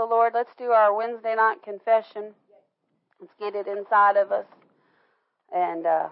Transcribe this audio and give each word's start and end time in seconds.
the 0.00 0.06
Lord. 0.06 0.32
Let's 0.34 0.54
do 0.56 0.70
our 0.70 0.96
Wednesday 0.96 1.34
night 1.34 1.62
confession. 1.62 2.32
Let's 3.20 3.34
get 3.38 3.54
it 3.54 3.66
inside 3.66 4.16
of 4.16 4.32
us, 4.32 4.46
and 5.54 5.84
uh, 5.84 6.08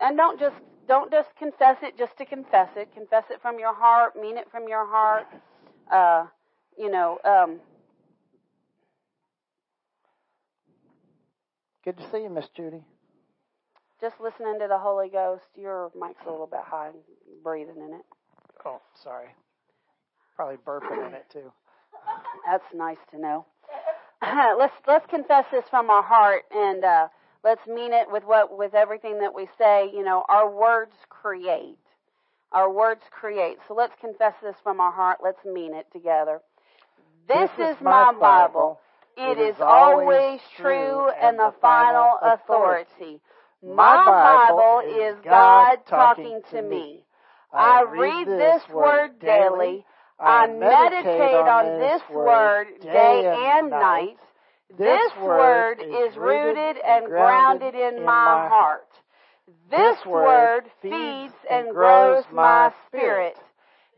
and 0.00 0.16
don't 0.16 0.40
just 0.40 0.56
don't 0.88 1.10
just 1.12 1.36
confess 1.36 1.76
it 1.82 1.98
just 1.98 2.16
to 2.16 2.24
confess 2.24 2.70
it. 2.76 2.88
Confess 2.94 3.24
it 3.30 3.42
from 3.42 3.58
your 3.58 3.74
heart. 3.74 4.16
Mean 4.18 4.38
it 4.38 4.50
from 4.50 4.68
your 4.68 4.86
heart. 4.86 5.26
Uh, 5.92 6.26
you 6.78 6.90
know. 6.90 7.18
Um, 7.24 7.60
Good 11.84 11.98
to 11.98 12.10
see 12.10 12.22
you, 12.22 12.30
Miss 12.30 12.48
Judy. 12.56 12.80
just 14.00 14.18
listening 14.18 14.58
to 14.60 14.66
the 14.66 14.78
Holy 14.78 15.10
Ghost. 15.10 15.44
Your 15.54 15.90
mic's 15.94 16.24
a 16.26 16.30
little 16.30 16.46
bit 16.46 16.60
high. 16.64 16.92
Breathing 17.42 17.76
in 17.76 17.92
it. 17.92 18.04
Oh, 18.64 18.80
sorry. 19.02 19.28
Probably 20.34 20.56
burping 20.56 21.06
in 21.06 21.12
it 21.12 21.26
too. 21.30 21.52
That's 22.46 22.64
nice 22.74 22.98
to 23.10 23.20
know. 23.20 23.46
let's 24.58 24.74
let's 24.86 25.06
confess 25.10 25.44
this 25.52 25.64
from 25.70 25.90
our 25.90 26.02
heart 26.02 26.44
and 26.54 26.84
uh, 26.84 27.08
let's 27.42 27.66
mean 27.66 27.92
it 27.92 28.10
with 28.10 28.24
what 28.24 28.56
with 28.56 28.74
everything 28.74 29.20
that 29.20 29.34
we 29.34 29.48
say. 29.58 29.90
You 29.92 30.02
know, 30.02 30.24
our 30.28 30.50
words 30.50 30.94
create. 31.08 31.78
Our 32.52 32.70
words 32.70 33.02
create. 33.10 33.58
So 33.66 33.74
let's 33.74 33.94
confess 34.00 34.34
this 34.42 34.54
from 34.62 34.80
our 34.80 34.92
heart. 34.92 35.18
Let's 35.22 35.44
mean 35.44 35.74
it 35.74 35.86
together. 35.92 36.40
This, 37.26 37.50
is 37.58 37.76
my 37.80 38.12
Bible. 38.20 38.78
It 39.16 39.38
is 39.38 39.56
always 39.60 40.40
true 40.56 41.08
and 41.20 41.38
the 41.38 41.52
final 41.60 42.18
authority. 42.22 43.20
My 43.62 43.96
Bible 44.50 44.82
is 44.86 45.16
God 45.24 45.78
talking 45.88 46.42
to 46.50 46.62
me. 46.62 47.04
I 47.52 47.82
read 47.82 48.26
this 48.26 48.62
word 48.68 49.18
daily. 49.20 49.84
I 50.18 50.46
meditate 50.46 51.34
on 51.34 51.80
this 51.80 52.02
word 52.10 52.66
day 52.80 53.50
and 53.56 53.70
night. 53.70 54.16
This 54.78 55.12
word 55.20 55.80
is 55.80 56.16
rooted 56.16 56.76
and 56.84 57.06
grounded 57.06 57.74
in 57.74 58.04
my 58.04 58.48
heart. 58.48 58.88
This 59.70 59.98
word 60.06 60.64
feeds 60.80 61.34
and 61.50 61.70
grows 61.70 62.24
my 62.32 62.72
spirit. 62.86 63.36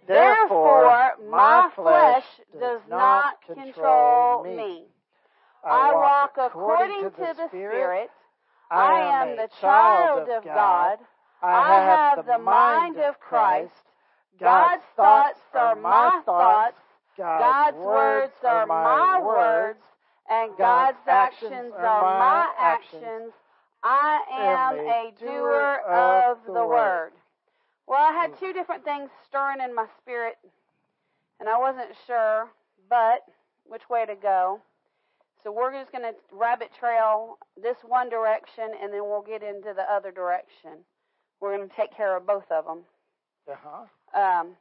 Therefore, 0.07 1.13
my 1.29 1.71
flesh 1.75 2.25
does 2.59 2.81
not 2.89 3.35
control 3.47 4.45
me. 4.45 4.85
I 5.65 5.93
walk 5.95 6.33
according 6.39 7.11
to 7.11 7.35
the 7.35 7.49
Spirit. 7.49 8.11
I 8.71 9.23
am 9.23 9.37
the 9.37 9.49
child 9.61 10.29
of 10.29 10.45
God. 10.45 10.99
I 11.43 12.15
have 12.15 12.27
the 12.27 12.39
mind 12.39 12.99
of 12.99 13.19
Christ. 13.21 13.73
God's 14.41 14.83
thoughts 14.97 15.41
are 15.55 15.75
my 15.75 16.20
thoughts. 16.25 16.77
God's 17.17 17.77
words 17.79 18.34
are 18.45 18.67
my 18.67 19.20
words. 19.20 19.81
And 20.28 20.51
God's 20.59 20.98
actions 21.06 21.73
are 21.78 22.03
my 22.03 22.53
actions. 22.59 23.33
I 23.83 24.20
am 24.33 24.78
a 24.78 25.12
doer 25.19 25.81
of 25.89 26.39
the 26.47 26.67
word. 26.67 27.12
Well, 27.87 28.01
I 28.01 28.12
had 28.12 28.37
two 28.39 28.53
different 28.53 28.84
things 28.84 29.11
stirring 29.28 29.61
in 29.62 29.73
my 29.73 29.87
spirit, 30.03 30.37
and 31.39 31.48
I 31.48 31.56
wasn't 31.56 31.95
sure, 32.06 32.48
but 32.91 33.21
which 33.65 33.89
way 33.89 34.05
to 34.05 34.17
go. 34.17 34.61
So 35.45 35.53
we're 35.53 35.73
just 35.73 35.93
going 35.93 36.03
to 36.03 36.15
rabbit 36.33 36.71
trail 36.77 37.39
this 37.62 37.77
one 37.87 38.11
direction, 38.11 38.71
and 38.83 38.93
then 38.93 39.03
we'll 39.05 39.23
get 39.23 39.45
into 39.45 39.73
the 39.73 39.84
other 39.89 40.11
direction. 40.11 40.83
We're 41.41 41.56
going 41.56 41.69
to 41.69 41.77
take 41.77 41.97
care 41.97 42.17
of 42.17 42.27
both 42.27 42.50
of 42.50 42.65
them. 42.65 42.81
Uh-huh. 43.48 43.84
Um, 44.17 44.56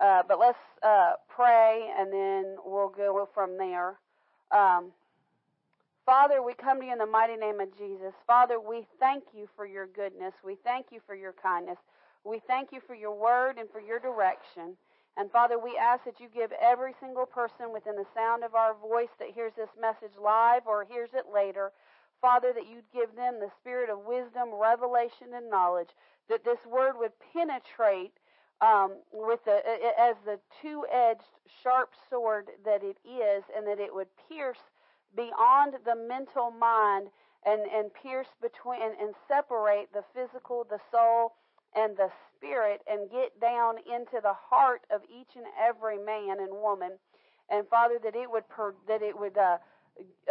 uh, 0.00 0.22
but 0.28 0.38
let's 0.38 0.58
uh, 0.82 1.12
pray, 1.28 1.90
and 1.98 2.12
then 2.12 2.56
we'll 2.64 2.88
go 2.88 3.28
from 3.34 3.58
there. 3.58 3.98
Um, 4.50 4.92
Father, 6.06 6.40
we 6.42 6.54
come 6.54 6.80
to 6.80 6.86
you 6.86 6.92
in 6.92 6.98
the 6.98 7.06
mighty 7.06 7.36
name 7.36 7.60
of 7.60 7.76
Jesus. 7.76 8.14
Father, 8.26 8.60
we 8.60 8.86
thank 9.00 9.24
you 9.36 9.48
for 9.56 9.66
your 9.66 9.86
goodness. 9.88 10.34
We 10.44 10.56
thank 10.62 10.86
you 10.92 11.00
for 11.04 11.16
your 11.16 11.34
kindness. 11.42 11.78
We 12.24 12.40
thank 12.46 12.70
you 12.72 12.80
for 12.86 12.94
your 12.94 13.14
word 13.14 13.58
and 13.58 13.68
for 13.70 13.80
your 13.80 13.98
direction. 13.98 14.76
And 15.16 15.32
Father, 15.32 15.58
we 15.58 15.76
ask 15.80 16.04
that 16.04 16.20
you 16.20 16.28
give 16.32 16.52
every 16.62 16.92
single 17.00 17.26
person 17.26 17.72
within 17.72 17.96
the 17.96 18.06
sound 18.14 18.44
of 18.44 18.54
our 18.54 18.74
voice 18.74 19.10
that 19.18 19.34
hears 19.34 19.52
this 19.56 19.70
message 19.80 20.14
live 20.22 20.62
or 20.66 20.84
hears 20.84 21.10
it 21.14 21.24
later, 21.32 21.72
Father, 22.20 22.52
that 22.54 22.68
you'd 22.70 22.92
give 22.92 23.16
them 23.16 23.40
the 23.40 23.50
spirit 23.60 23.90
of 23.90 24.06
wisdom, 24.06 24.54
revelation, 24.54 25.34
and 25.34 25.50
knowledge, 25.50 25.90
that 26.28 26.44
this 26.44 26.60
word 26.70 26.94
would 26.98 27.12
penetrate 27.32 28.12
um, 28.60 28.96
with 29.12 29.40
the 29.44 29.60
as 29.98 30.16
the 30.24 30.38
two-edged 30.62 31.20
sharp 31.62 31.90
sword 32.10 32.46
that 32.64 32.82
it 32.82 32.96
is, 33.04 33.44
and 33.56 33.66
that 33.66 33.78
it 33.80 33.94
would 33.94 34.08
pierce 34.28 34.58
beyond 35.16 35.74
the 35.84 35.94
mental 35.96 36.50
mind 36.50 37.08
and 37.44 37.62
and 37.72 37.90
pierce 37.94 38.28
between 38.40 38.82
and, 38.82 38.94
and 39.00 39.14
separate 39.28 39.92
the 39.92 40.02
physical, 40.14 40.66
the 40.68 40.80
soul, 40.90 41.34
and 41.74 41.96
the 41.96 42.10
spirit, 42.36 42.80
and 42.90 43.10
get 43.10 43.38
down 43.40 43.76
into 43.86 44.20
the 44.22 44.34
heart 44.34 44.82
of 44.90 45.02
each 45.08 45.36
and 45.36 45.46
every 45.60 45.98
man 45.98 46.40
and 46.40 46.50
woman, 46.52 46.92
and 47.50 47.66
Father, 47.68 47.98
that 48.02 48.16
it 48.16 48.30
would 48.30 48.48
per, 48.48 48.74
that 48.88 49.02
it 49.02 49.18
would 49.18 49.36
uh, 49.36 49.58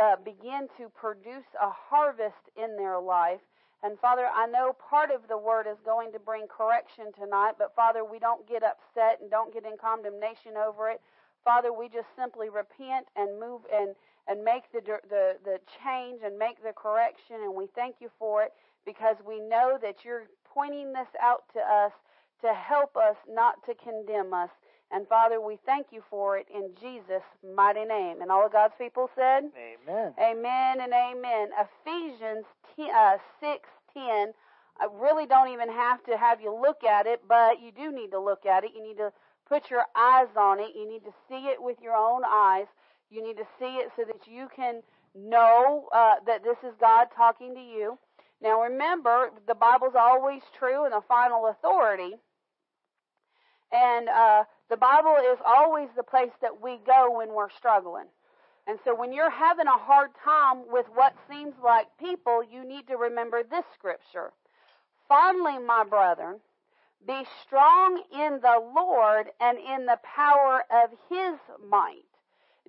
uh, 0.02 0.16
begin 0.24 0.68
to 0.78 0.90
produce 0.90 1.46
a 1.62 1.70
harvest 1.70 2.50
in 2.58 2.76
their 2.78 3.00
life. 3.00 3.40
And 3.86 4.00
Father, 4.00 4.26
I 4.34 4.48
know 4.48 4.74
part 4.74 5.12
of 5.12 5.30
the 5.30 5.38
word 5.38 5.68
is 5.70 5.78
going 5.86 6.12
to 6.14 6.20
bring 6.20 6.48
correction 6.48 7.14
tonight, 7.14 7.54
but 7.60 7.76
Father, 7.76 8.04
we 8.04 8.18
don't 8.18 8.42
get 8.50 8.64
upset 8.64 9.22
and 9.22 9.30
don't 9.30 9.54
get 9.54 9.64
in 9.64 9.78
condemnation 9.78 10.58
over 10.58 10.90
it. 10.90 11.00
Father, 11.44 11.72
we 11.72 11.88
just 11.88 12.10
simply 12.18 12.50
repent 12.50 13.06
and 13.16 13.40
move 13.40 13.62
and 13.72 13.94
and 14.28 14.44
make 14.44 14.64
the 14.74 14.82
the 14.82 15.38
the 15.46 15.60
change 15.86 16.22
and 16.26 16.36
make 16.40 16.64
the 16.64 16.74
correction, 16.74 17.38
and 17.46 17.54
we 17.54 17.68
thank 17.76 17.98
you 18.02 18.10
for 18.18 18.42
it 18.42 18.54
because 18.88 19.18
we 19.22 19.40
know 19.40 19.78
that 19.80 20.02
you're 20.04 20.26
pointing 20.52 20.92
this 20.92 21.14
out 21.22 21.44
to 21.54 21.60
us 21.60 21.92
to 22.42 22.56
help 22.56 22.98
us, 22.98 23.16
not 23.30 23.64
to 23.70 23.76
condemn 23.76 24.34
us. 24.34 24.50
And 24.92 25.08
Father, 25.08 25.42
we 25.42 25.58
thank 25.66 25.88
you 25.92 26.04
for 26.10 26.38
it 26.38 26.48
in 26.54 26.72
Jesus' 26.80 27.24
mighty 27.56 27.86
name. 27.86 28.22
And 28.22 28.32
all 28.32 28.46
of 28.46 28.52
God's 28.52 28.76
people 28.78 29.10
said, 29.16 29.46
Amen. 29.58 30.14
Amen 30.20 30.82
and 30.82 30.94
amen. 30.94 31.50
Ephesians 31.60 32.46
10, 32.78 32.90
uh, 32.96 33.18
6 33.42 33.70
10. 33.94 34.34
I 34.80 34.88
really 35.02 35.26
don't 35.26 35.50
even 35.50 35.70
have 35.70 36.04
to 36.06 36.18
have 36.18 36.42
you 36.42 36.54
look 36.54 36.84
at 36.84 37.08
it, 37.08 37.22
but 37.28 37.62
you 37.62 37.72
do 37.72 37.92
need 37.92 38.12
to 38.12 38.20
look 38.20 38.46
at 38.46 38.64
it. 38.64 38.72
You 38.76 38.84
need 38.84 38.98
to 38.98 39.12
put 39.48 39.72
your 39.72 39.86
eyes 39.96 40.28
on 40.38 40.60
it. 40.60 40.72
You 40.76 40.88
need 40.88 41.04
to 41.06 41.14
see 41.30 41.48
it 41.48 41.62
with 41.62 41.78
your 41.82 41.96
own 41.96 42.22
eyes. 42.26 42.68
You 43.10 43.24
need 43.24 43.38
to 43.38 43.48
see 43.60 43.78
it 43.78 43.92
so 43.96 44.04
that 44.06 44.28
you 44.28 44.50
can 44.56 44.82
know 45.16 45.88
uh, 45.94 46.16
that 46.26 46.44
this 46.44 46.58
is 46.64 46.76
God 46.80 47.08
talking 47.16 47.56
to 47.56 47.62
you. 47.62 47.98
Now 48.42 48.62
remember, 48.62 49.32
the 49.48 49.56
Bible's 49.56 49.96
always 49.98 50.42
true 50.58 50.84
and 50.86 50.94
the 50.94 51.02
final 51.08 51.48
authority. 51.48 52.16
And 53.72 54.10
uh, 54.10 54.44
the 54.70 54.78
Bible 54.78 55.18
is 55.32 55.40
always 55.46 55.90
the 55.96 56.04
place 56.04 56.32
that 56.42 56.62
we 56.62 56.80
go 56.86 57.18
when 57.18 57.34
we're 57.34 57.50
struggling. 57.58 58.06
And 58.68 58.80
so 58.84 58.96
when 58.96 59.14
you're 59.14 59.30
having 59.30 59.68
a 59.68 59.78
hard 59.78 60.12
time 60.24 60.64
with 60.68 60.88
what 60.94 61.14
seems 61.30 61.54
like 61.64 61.86
people, 62.00 62.42
you 62.44 62.68
need 62.68 62.88
to 62.88 62.98
remember 62.98 63.44
this 63.44 63.66
scripture. 63.74 64.32
Finally, 65.08 65.60
my 65.60 65.84
brethren, 65.84 66.40
be 67.06 67.24
strong 67.46 68.02
in 68.12 68.40
the 68.42 68.60
Lord 68.76 69.28
and 69.40 69.58
in 69.60 69.86
the 69.86 70.00
power 70.04 70.64
of 70.72 70.90
his 71.10 71.38
might. 71.70 72.06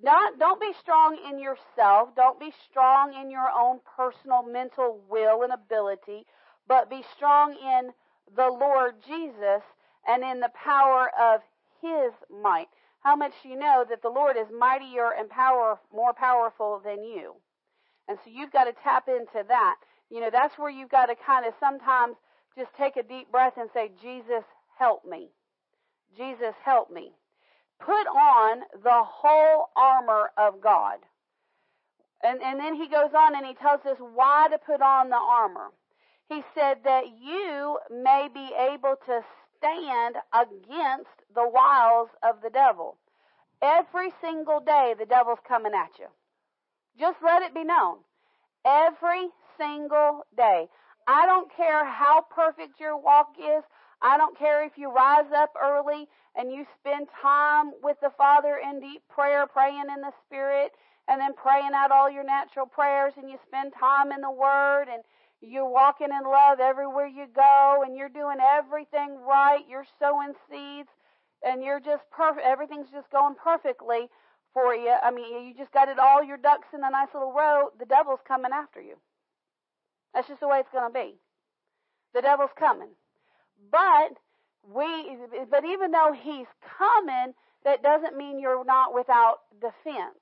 Not, 0.01 0.37
don't 0.37 0.61
be 0.61 0.73
strong 0.79 1.17
in 1.27 1.39
yourself. 1.39 2.09
Don't 2.15 2.39
be 2.39 2.53
strong 2.69 3.15
in 3.19 3.31
your 3.31 3.49
own 3.49 3.79
personal 3.95 4.43
mental 4.43 5.01
will 5.09 5.41
and 5.41 5.51
ability, 5.51 6.27
but 6.67 6.89
be 6.89 7.03
strong 7.15 7.55
in 7.55 7.91
the 8.35 8.47
Lord 8.47 8.95
Jesus 9.07 9.63
and 10.07 10.23
in 10.23 10.39
the 10.39 10.51
power 10.55 11.11
of 11.19 11.41
his 11.81 12.13
might. 12.41 12.67
How 13.01 13.15
much 13.15 13.33
do 13.43 13.49
you 13.49 13.57
know 13.57 13.85
that 13.89 14.01
the 14.01 14.09
Lord 14.09 14.35
is 14.37 14.47
mightier 14.57 15.11
and 15.17 15.29
power 15.29 15.79
more 15.93 16.13
powerful 16.13 16.81
than 16.83 17.03
you. 17.03 17.35
And 18.07 18.17
so 18.23 18.31
you've 18.33 18.51
got 18.51 18.65
to 18.65 18.73
tap 18.83 19.07
into 19.07 19.45
that. 19.47 19.75
You 20.09 20.21
know, 20.21 20.29
that's 20.31 20.57
where 20.57 20.69
you've 20.69 20.89
got 20.89 21.07
to 21.07 21.15
kind 21.15 21.45
of 21.45 21.53
sometimes 21.59 22.15
just 22.57 22.73
take 22.77 22.97
a 22.97 23.03
deep 23.03 23.31
breath 23.31 23.53
and 23.57 23.69
say, 23.73 23.91
Jesus, 24.01 24.43
help 24.77 25.05
me. 25.05 25.29
Jesus, 26.17 26.55
help 26.63 26.89
me. 26.89 27.11
Put 27.79 28.07
on 28.07 28.61
the 28.83 29.03
whole 29.03 29.69
armor 29.75 30.31
of 30.37 30.61
God. 30.61 30.99
And, 32.23 32.41
and 32.41 32.59
then 32.59 32.75
he 32.75 32.87
goes 32.87 33.11
on 33.15 33.35
and 33.35 33.45
he 33.45 33.53
tells 33.53 33.85
us 33.85 33.97
why 33.99 34.47
to 34.49 34.57
put 34.57 34.81
on 34.81 35.09
the 35.09 35.17
armor. 35.17 35.67
He 36.29 36.41
said 36.55 36.77
that 36.83 37.05
you 37.21 37.77
may 37.91 38.27
be 38.33 38.49
able 38.57 38.95
to 39.05 39.21
stand 39.57 40.15
against 40.33 41.17
the 41.33 41.47
wiles 41.47 42.09
of 42.23 42.41
the 42.41 42.49
devil. 42.49 42.97
Every 43.61 44.11
single 44.21 44.59
day, 44.59 44.93
the 44.97 45.05
devil's 45.05 45.39
coming 45.47 45.73
at 45.73 45.97
you. 45.99 46.07
Just 46.99 47.17
let 47.23 47.41
it 47.41 47.53
be 47.53 47.63
known. 47.63 47.97
Every 48.65 49.29
single 49.57 50.25
day. 50.35 50.67
I 51.07 51.25
don't 51.25 51.49
care 51.55 51.85
how 51.85 52.25
perfect 52.29 52.79
your 52.79 52.97
walk 52.97 53.29
is. 53.39 53.63
I 54.01 54.17
don't 54.17 54.37
care 54.37 54.65
if 54.65 54.73
you 54.77 54.91
rise 54.91 55.31
up 55.35 55.53
early 55.61 56.07
and 56.35 56.51
you 56.51 56.65
spend 56.79 57.07
time 57.21 57.71
with 57.81 57.97
the 58.01 58.11
Father 58.17 58.59
in 58.61 58.79
deep 58.79 59.01
prayer, 59.09 59.47
praying 59.47 59.85
in 59.93 60.01
the 60.01 60.11
Spirit, 60.27 60.71
and 61.07 61.19
then 61.19 61.33
praying 61.33 61.71
out 61.73 61.91
all 61.91 62.11
your 62.11 62.23
natural 62.23 62.67
prayers, 62.67 63.13
and 63.17 63.29
you 63.29 63.37
spend 63.47 63.73
time 63.79 64.11
in 64.11 64.21
the 64.21 64.29
Word, 64.29 64.85
and 64.91 65.01
you're 65.41 65.69
walking 65.69 66.09
in 66.09 66.29
love 66.29 66.59
everywhere 66.59 67.07
you 67.07 67.25
go, 67.33 67.83
and 67.85 67.95
you're 67.95 68.09
doing 68.09 68.37
everything 68.41 69.17
right. 69.27 69.61
You're 69.69 69.85
sowing 69.99 70.33
seeds, 70.49 70.89
and 71.43 71.63
you're 71.63 71.79
just 71.79 72.03
perfect. 72.11 72.45
Everything's 72.45 72.89
just 72.91 73.09
going 73.11 73.35
perfectly 73.35 74.09
for 74.53 74.73
you. 74.73 74.95
I 75.03 75.11
mean, 75.11 75.47
you 75.47 75.53
just 75.55 75.71
got 75.71 75.89
it 75.89 75.99
all 75.99 76.23
your 76.23 76.37
ducks 76.37 76.67
in 76.73 76.83
a 76.83 76.89
nice 76.89 77.09
little 77.13 77.33
row. 77.33 77.69
The 77.79 77.85
devil's 77.85 78.19
coming 78.27 78.51
after 78.53 78.81
you. 78.81 78.95
That's 80.13 80.27
just 80.27 80.39
the 80.39 80.47
way 80.47 80.59
it's 80.59 80.71
going 80.71 80.91
to 80.91 80.93
be. 80.93 81.15
The 82.13 82.21
devil's 82.21 82.49
coming. 82.57 82.89
But 83.71 84.17
we, 84.63 85.17
but 85.51 85.65
even 85.65 85.91
though 85.91 86.13
he's 86.19 86.47
coming, 86.77 87.33
that 87.63 87.83
doesn't 87.83 88.17
mean 88.17 88.39
you're 88.39 88.65
not 88.65 88.93
without 88.95 89.39
defense. 89.61 90.17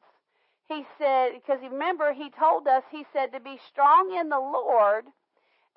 He 0.68 0.86
said, 0.98 1.34
because 1.34 1.60
remember, 1.62 2.14
he 2.14 2.30
told 2.30 2.68
us, 2.68 2.84
he 2.92 3.06
said 3.14 3.32
to 3.34 3.40
be 3.40 3.60
strong 3.70 4.16
in 4.20 4.30
the 4.30 4.40
Lord 4.40 5.06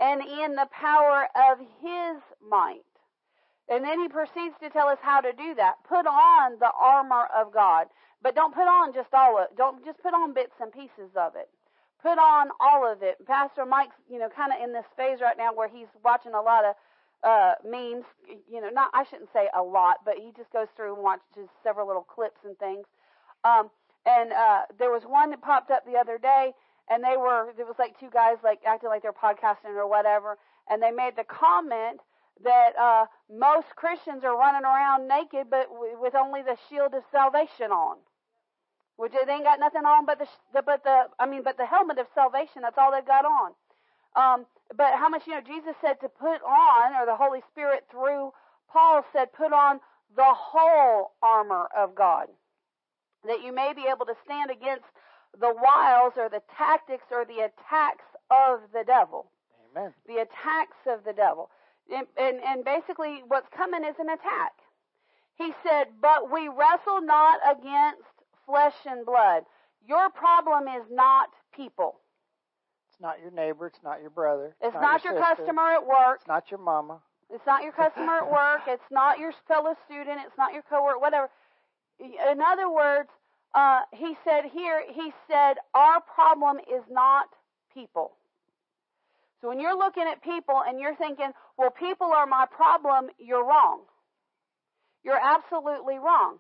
and 0.01 0.23
in 0.23 0.55
the 0.55 0.69
power 0.73 1.29
of 1.37 1.59
his 1.59 2.23
might. 2.49 2.83
And 3.69 3.85
then 3.85 4.01
he 4.01 4.09
proceeds 4.09 4.55
to 4.63 4.71
tell 4.71 4.89
us 4.89 4.99
how 5.03 5.21
to 5.21 5.33
do 5.33 5.55
that. 5.57 5.75
Put 5.87 6.07
on 6.07 6.59
the 6.59 6.71
armor 6.81 7.27
of 7.37 7.53
God. 7.53 7.89
But 8.23 8.35
don't 8.35 8.55
put 8.55 8.67
on 8.67 8.95
just 8.95 9.13
all 9.13 9.39
of 9.39 9.45
it. 9.51 9.57
Don't 9.57 9.85
just 9.85 10.03
put 10.03 10.15
on 10.15 10.33
bits 10.33 10.55
and 10.61 10.73
pieces 10.73 11.13
of 11.15 11.37
it. 11.37 11.51
Put 12.03 12.19
on 12.19 12.49
all 12.61 12.91
of 12.91 13.03
it. 13.03 13.17
Pastor 13.27 13.67
Mike's, 13.67 13.95
you 14.11 14.19
know, 14.19 14.29
kind 14.35 14.53
of 14.53 14.63
in 14.63 14.73
this 14.73 14.87
phase 14.97 15.21
right 15.21 15.37
now 15.37 15.53
where 15.53 15.69
he's 15.69 15.89
watching 16.05 16.33
a 16.35 16.41
lot 16.41 16.65
of 16.65 16.75
uh 17.25 17.55
memes, 17.65 18.05
you 18.51 18.61
know, 18.61 18.71
not 18.71 18.91
I 18.95 19.05
shouldn't 19.05 19.33
say 19.33 19.49
a 19.55 19.63
lot, 19.63 19.99
but 20.05 20.15
he 20.19 20.31
just 20.37 20.53
goes 20.53 20.69
through 20.77 20.95
and 20.95 21.03
watches 21.03 21.51
several 21.65 21.87
little 21.87 22.05
clips 22.05 22.41
and 22.45 22.57
things. 22.59 22.87
Um 23.45 23.71
and 24.09 24.33
uh 24.33 24.63
there 24.79 24.91
was 24.91 25.03
one 25.05 25.31
that 25.31 25.43
popped 25.43 25.71
up 25.71 25.85
the 25.85 25.99
other 25.99 26.19
day 26.19 26.53
and 26.91 27.05
they 27.05 27.17
were 27.17 27.53
there 27.57 27.67
was 27.67 27.77
like 27.79 27.99
two 28.01 28.11
guys 28.11 28.37
like 28.43 28.61
acting 28.67 28.89
like 28.89 29.03
they're 29.03 29.13
podcasting 29.13 29.77
or 29.77 29.89
whatever 29.89 30.39
and 30.71 30.83
they 30.83 30.91
made 30.91 31.15
the 31.17 31.25
comment 31.25 32.01
that 32.43 32.77
uh 32.79 33.05
most 33.31 33.67
Christians 33.77 34.25
are 34.25 34.37
running 34.37 34.65
around 34.65 35.09
naked 35.09 35.51
but 35.51 35.69
with 35.71 36.15
only 36.15 36.43
the 36.43 36.57
shield 36.69 36.95
of 36.95 37.03
salvation 37.13 37.71
on. 37.71 37.99
Which 38.97 39.13
they 39.13 39.33
ain't 39.33 39.45
got 39.45 39.61
nothing 39.61 39.85
on 39.85 40.07
but 40.07 40.19
the, 40.19 40.27
the 40.55 40.63
but 40.63 40.83
the 40.85 41.05
I 41.19 41.27
mean 41.27 41.43
but 41.43 41.57
the 41.57 41.67
helmet 41.67 41.99
of 41.99 42.07
salvation 42.15 42.63
that's 42.63 42.79
all 42.79 42.93
they've 42.93 43.07
got 43.07 43.25
on. 43.25 43.53
Um 44.17 44.47
but 44.77 44.95
how 44.95 45.09
much, 45.09 45.27
you 45.27 45.35
know, 45.35 45.41
Jesus 45.41 45.75
said 45.81 46.01
to 46.01 46.09
put 46.09 46.43
on, 46.43 46.95
or 46.95 47.07
the 47.07 47.17
Holy 47.17 47.41
Spirit 47.51 47.85
through 47.91 48.33
Paul 48.71 49.05
said, 49.13 49.33
put 49.33 49.53
on 49.53 49.81
the 50.15 50.35
whole 50.35 51.13
armor 51.23 51.69
of 51.77 51.95
God, 51.95 52.29
that 53.27 53.43
you 53.43 53.55
may 53.55 53.73
be 53.75 53.87
able 53.91 54.07
to 54.07 54.15
stand 54.25 54.51
against 54.51 54.87
the 55.39 55.53
wiles 55.55 56.15
or 56.17 56.29
the 56.29 56.43
tactics 56.57 57.05
or 57.11 57.25
the 57.25 57.49
attacks 57.49 58.07
of 58.31 58.61
the 58.73 58.85
devil. 58.87 59.31
Amen. 59.71 59.93
The 60.07 60.23
attacks 60.23 60.79
of 60.87 61.05
the 61.05 61.13
devil. 61.13 61.51
And, 61.93 62.07
and, 62.17 62.41
and 62.45 62.65
basically, 62.65 63.23
what's 63.27 63.49
coming 63.57 63.85
is 63.85 63.97
an 63.99 64.09
attack. 64.09 64.53
He 65.37 65.53
said, 65.63 65.89
But 66.01 66.31
we 66.31 66.49
wrestle 66.49 67.01
not 67.01 67.41
against 67.49 68.03
flesh 68.45 68.75
and 68.87 69.07
blood. 69.07 69.45
Your 69.87 70.11
problem 70.11 70.69
is 70.69 70.85
not 70.91 71.29
people. 71.55 72.01
It's 72.91 73.01
not 73.01 73.21
your 73.21 73.31
neighbor. 73.31 73.67
It's 73.67 73.83
not 73.85 74.01
your 74.01 74.11
brother. 74.11 74.55
It's 74.61 74.75
not, 74.75 74.83
not 74.83 75.05
your, 75.05 75.15
your 75.15 75.23
customer 75.23 75.71
at 75.73 75.87
work. 75.87 76.19
It's 76.21 76.29
not 76.29 76.51
your 76.51 76.61
mama. 76.61 77.01
It's 77.31 77.47
not 77.47 77.63
your 77.63 77.73
customer 77.73 78.19
at 78.19 78.31
work. 78.31 78.61
It's 78.67 78.91
not 78.91 79.19
your 79.19 79.33
fellow 79.47 79.75
student. 79.87 80.21
It's 80.27 80.37
not 80.37 80.53
your 80.53 80.63
coworker. 80.63 80.99
Whatever. 80.99 81.31
In 82.01 82.41
other 82.41 82.71
words, 82.71 83.09
uh, 83.55 83.81
he 83.93 84.15
said 84.25 84.45
here. 84.53 84.83
He 84.95 85.13
said 85.27 85.55
our 85.75 86.01
problem 86.01 86.59
is 86.59 86.85
not 86.91 87.29
people. 87.75 88.13
So 89.41 89.49
when 89.49 89.61
you're 89.61 89.77
looking 89.77 90.05
at 90.11 90.23
people 90.23 90.61
and 90.67 90.81
you're 90.81 90.97
thinking, 90.97 91.31
well, 91.57 91.71
people 91.71 92.09
are 92.13 92.27
my 92.27 92.47
problem, 92.51 93.11
you're 93.19 93.45
wrong. 93.45 93.83
You're 95.05 95.21
absolutely 95.21 95.99
wrong. 95.99 96.39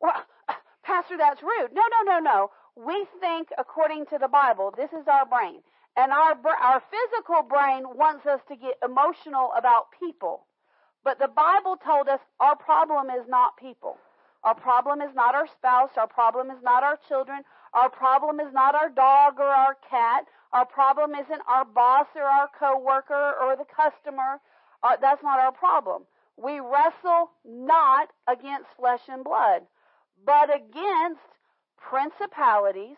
Well, 0.00 0.14
Pastor, 0.82 1.16
that's 1.18 1.42
rude. 1.42 1.72
No, 1.72 1.82
no, 1.82 2.12
no, 2.12 2.18
no. 2.20 2.50
We 2.74 3.06
think 3.20 3.48
according 3.58 4.06
to 4.06 4.18
the 4.18 4.28
Bible. 4.28 4.72
This 4.76 4.90
is 4.92 5.06
our 5.06 5.26
brain. 5.26 5.60
And 5.96 6.12
our, 6.12 6.32
our 6.62 6.82
physical 6.88 7.42
brain 7.42 7.82
wants 7.84 8.24
us 8.24 8.40
to 8.48 8.56
get 8.56 8.78
emotional 8.84 9.50
about 9.58 9.88
people. 9.98 10.46
But 11.04 11.18
the 11.18 11.28
Bible 11.28 11.76
told 11.84 12.08
us 12.08 12.20
our 12.40 12.56
problem 12.56 13.08
is 13.10 13.26
not 13.28 13.56
people. 13.58 13.98
Our 14.48 14.54
problem 14.54 15.02
is 15.02 15.14
not 15.14 15.34
our 15.34 15.46
spouse. 15.46 15.90
Our 15.98 16.06
problem 16.06 16.50
is 16.50 16.56
not 16.62 16.82
our 16.82 16.98
children. 17.06 17.42
Our 17.74 17.90
problem 17.90 18.40
is 18.40 18.50
not 18.54 18.74
our 18.74 18.88
dog 18.88 19.34
or 19.38 19.44
our 19.44 19.76
cat. 19.90 20.24
Our 20.54 20.64
problem 20.64 21.10
isn't 21.14 21.42
our 21.46 21.66
boss 21.66 22.06
or 22.16 22.22
our 22.22 22.48
coworker 22.58 23.34
or 23.42 23.56
the 23.56 23.66
customer. 23.66 24.40
Uh, 24.82 24.96
that's 25.02 25.22
not 25.22 25.38
our 25.38 25.52
problem. 25.52 26.04
We 26.38 26.60
wrestle 26.60 27.28
not 27.44 28.08
against 28.26 28.70
flesh 28.78 29.02
and 29.06 29.22
blood, 29.22 29.64
but 30.24 30.48
against 30.48 31.28
principalities, 31.76 32.96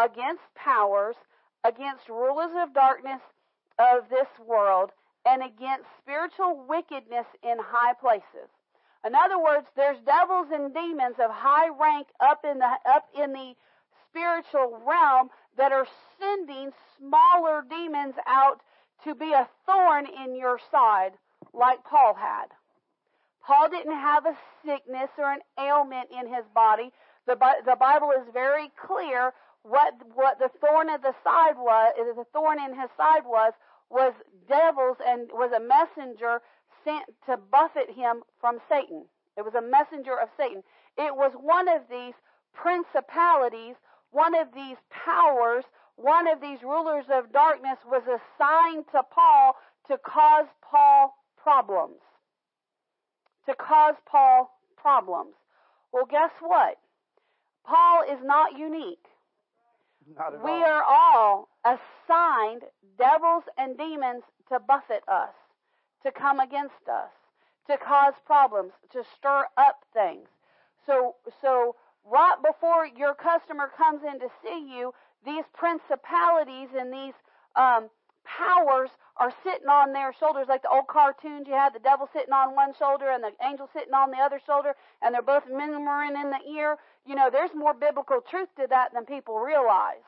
against 0.00 0.42
powers, 0.56 1.14
against 1.62 2.08
rulers 2.08 2.56
of 2.56 2.74
darkness 2.74 3.20
of 3.78 4.08
this 4.10 4.26
world, 4.44 4.90
and 5.24 5.44
against 5.44 5.86
spiritual 6.02 6.64
wickedness 6.68 7.26
in 7.44 7.58
high 7.60 7.94
places. 7.94 8.50
In 9.04 9.14
other 9.14 9.38
words, 9.38 9.66
there's 9.74 9.98
devils 10.06 10.48
and 10.52 10.72
demons 10.72 11.16
of 11.18 11.30
high 11.30 11.68
rank 11.68 12.06
up 12.20 12.44
in 12.44 12.58
the 12.58 12.70
up 12.86 13.08
in 13.18 13.32
the 13.32 13.54
spiritual 14.08 14.80
realm 14.86 15.28
that 15.56 15.72
are 15.72 15.86
sending 16.20 16.70
smaller 16.98 17.64
demons 17.68 18.14
out 18.26 18.60
to 19.04 19.14
be 19.14 19.32
a 19.32 19.48
thorn 19.66 20.06
in 20.06 20.36
your 20.36 20.58
side, 20.70 21.12
like 21.52 21.82
Paul 21.84 22.14
had. 22.14 22.46
Paul 23.44 23.68
didn't 23.68 23.92
have 23.92 24.24
a 24.24 24.38
sickness 24.64 25.10
or 25.18 25.32
an 25.32 25.40
ailment 25.58 26.08
in 26.10 26.32
his 26.32 26.44
body. 26.54 26.92
The, 27.26 27.36
the 27.64 27.76
Bible 27.76 28.12
is 28.12 28.32
very 28.32 28.70
clear 28.86 29.32
what 29.62 29.94
what 30.14 30.38
the 30.38 30.50
thorn 30.60 30.88
of 30.88 31.02
the 31.02 31.14
side 31.24 31.56
was, 31.56 31.92
the 31.96 32.26
thorn 32.32 32.58
in 32.60 32.78
his 32.78 32.90
side 32.96 33.24
was, 33.24 33.52
was 33.90 34.12
devils 34.48 34.96
and 35.04 35.28
was 35.32 35.52
a 35.52 35.60
messenger 35.60 36.40
sent 36.84 37.04
to 37.26 37.36
buffet 37.36 37.90
him 37.94 38.22
from 38.40 38.58
Satan. 38.68 39.04
It 39.36 39.44
was 39.44 39.54
a 39.54 39.62
messenger 39.62 40.18
of 40.18 40.28
Satan. 40.36 40.62
It 40.98 41.14
was 41.16 41.32
one 41.40 41.68
of 41.68 41.82
these 41.90 42.14
principalities, 42.54 43.74
one 44.10 44.34
of 44.34 44.48
these 44.54 44.76
powers, 44.90 45.64
one 45.96 46.26
of 46.28 46.40
these 46.40 46.62
rulers 46.62 47.04
of 47.12 47.32
darkness 47.32 47.78
was 47.86 48.02
assigned 48.04 48.84
to 48.92 49.02
Paul 49.14 49.54
to 49.88 49.98
cause 49.98 50.46
Paul 50.62 51.14
problems. 51.36 52.00
To 53.46 53.54
cause 53.54 53.94
Paul 54.06 54.50
problems. 54.76 55.34
Well, 55.92 56.06
guess 56.10 56.30
what? 56.40 56.78
Paul 57.64 58.02
is 58.10 58.18
not 58.24 58.58
unique. 58.58 59.04
Not 60.16 60.34
at 60.34 60.42
We 60.42 60.50
all. 60.50 60.64
are 60.64 60.82
all 60.82 61.48
assigned 61.64 62.62
devils 62.98 63.44
and 63.56 63.76
demons 63.76 64.22
to 64.48 64.58
buffet 64.60 65.02
us, 65.08 65.30
to 66.02 66.12
come 66.12 66.40
against 66.40 66.88
us, 66.90 67.10
to 67.68 67.76
cause 67.78 68.14
problems, 68.26 68.72
to 68.92 69.02
stir 69.16 69.46
up 69.56 69.84
things. 69.92 70.28
So, 70.86 71.16
so 71.40 71.76
right 72.04 72.36
before 72.44 72.86
your 72.86 73.14
customer 73.14 73.70
comes 73.76 74.02
in 74.02 74.18
to 74.20 74.28
see 74.42 74.66
you, 74.68 74.92
these 75.24 75.44
principalities 75.54 76.68
and 76.76 76.92
these 76.92 77.14
um, 77.54 77.88
powers 78.24 78.90
are 79.16 79.32
sitting 79.44 79.68
on 79.68 79.92
their 79.92 80.12
shoulders, 80.18 80.46
like 80.48 80.62
the 80.62 80.70
old 80.70 80.86
cartoons. 80.88 81.46
You 81.46 81.54
had 81.54 81.74
the 81.74 81.84
devil 81.84 82.08
sitting 82.12 82.32
on 82.32 82.54
one 82.56 82.72
shoulder 82.78 83.10
and 83.10 83.22
the 83.22 83.32
angel 83.44 83.68
sitting 83.72 83.94
on 83.94 84.10
the 84.10 84.18
other 84.18 84.40
shoulder, 84.44 84.74
and 85.02 85.14
they're 85.14 85.22
both 85.22 85.44
murmuring 85.50 86.16
in 86.16 86.30
the 86.30 86.42
ear. 86.50 86.76
You 87.06 87.14
know, 87.14 87.28
there's 87.30 87.54
more 87.54 87.74
biblical 87.74 88.20
truth 88.20 88.48
to 88.56 88.66
that 88.70 88.94
than 88.94 89.04
people 89.04 89.38
realize. 89.38 90.06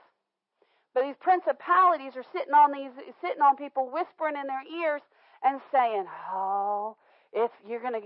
But 0.95 1.05
these 1.05 1.19
principalities 1.21 2.15
are 2.17 2.25
sitting 2.33 2.55
on 2.55 2.73
these, 2.73 2.93
sitting 3.21 3.43
on 3.43 3.57
people, 3.57 3.91
whispering 3.91 4.37
in 4.39 4.47
their 4.47 4.63
ears 4.63 5.03
and 5.45 5.61
saying, 5.71 6.07
"Oh, 6.33 6.97
if 7.33 7.51
you're 7.69 7.81
gonna, 7.81 8.01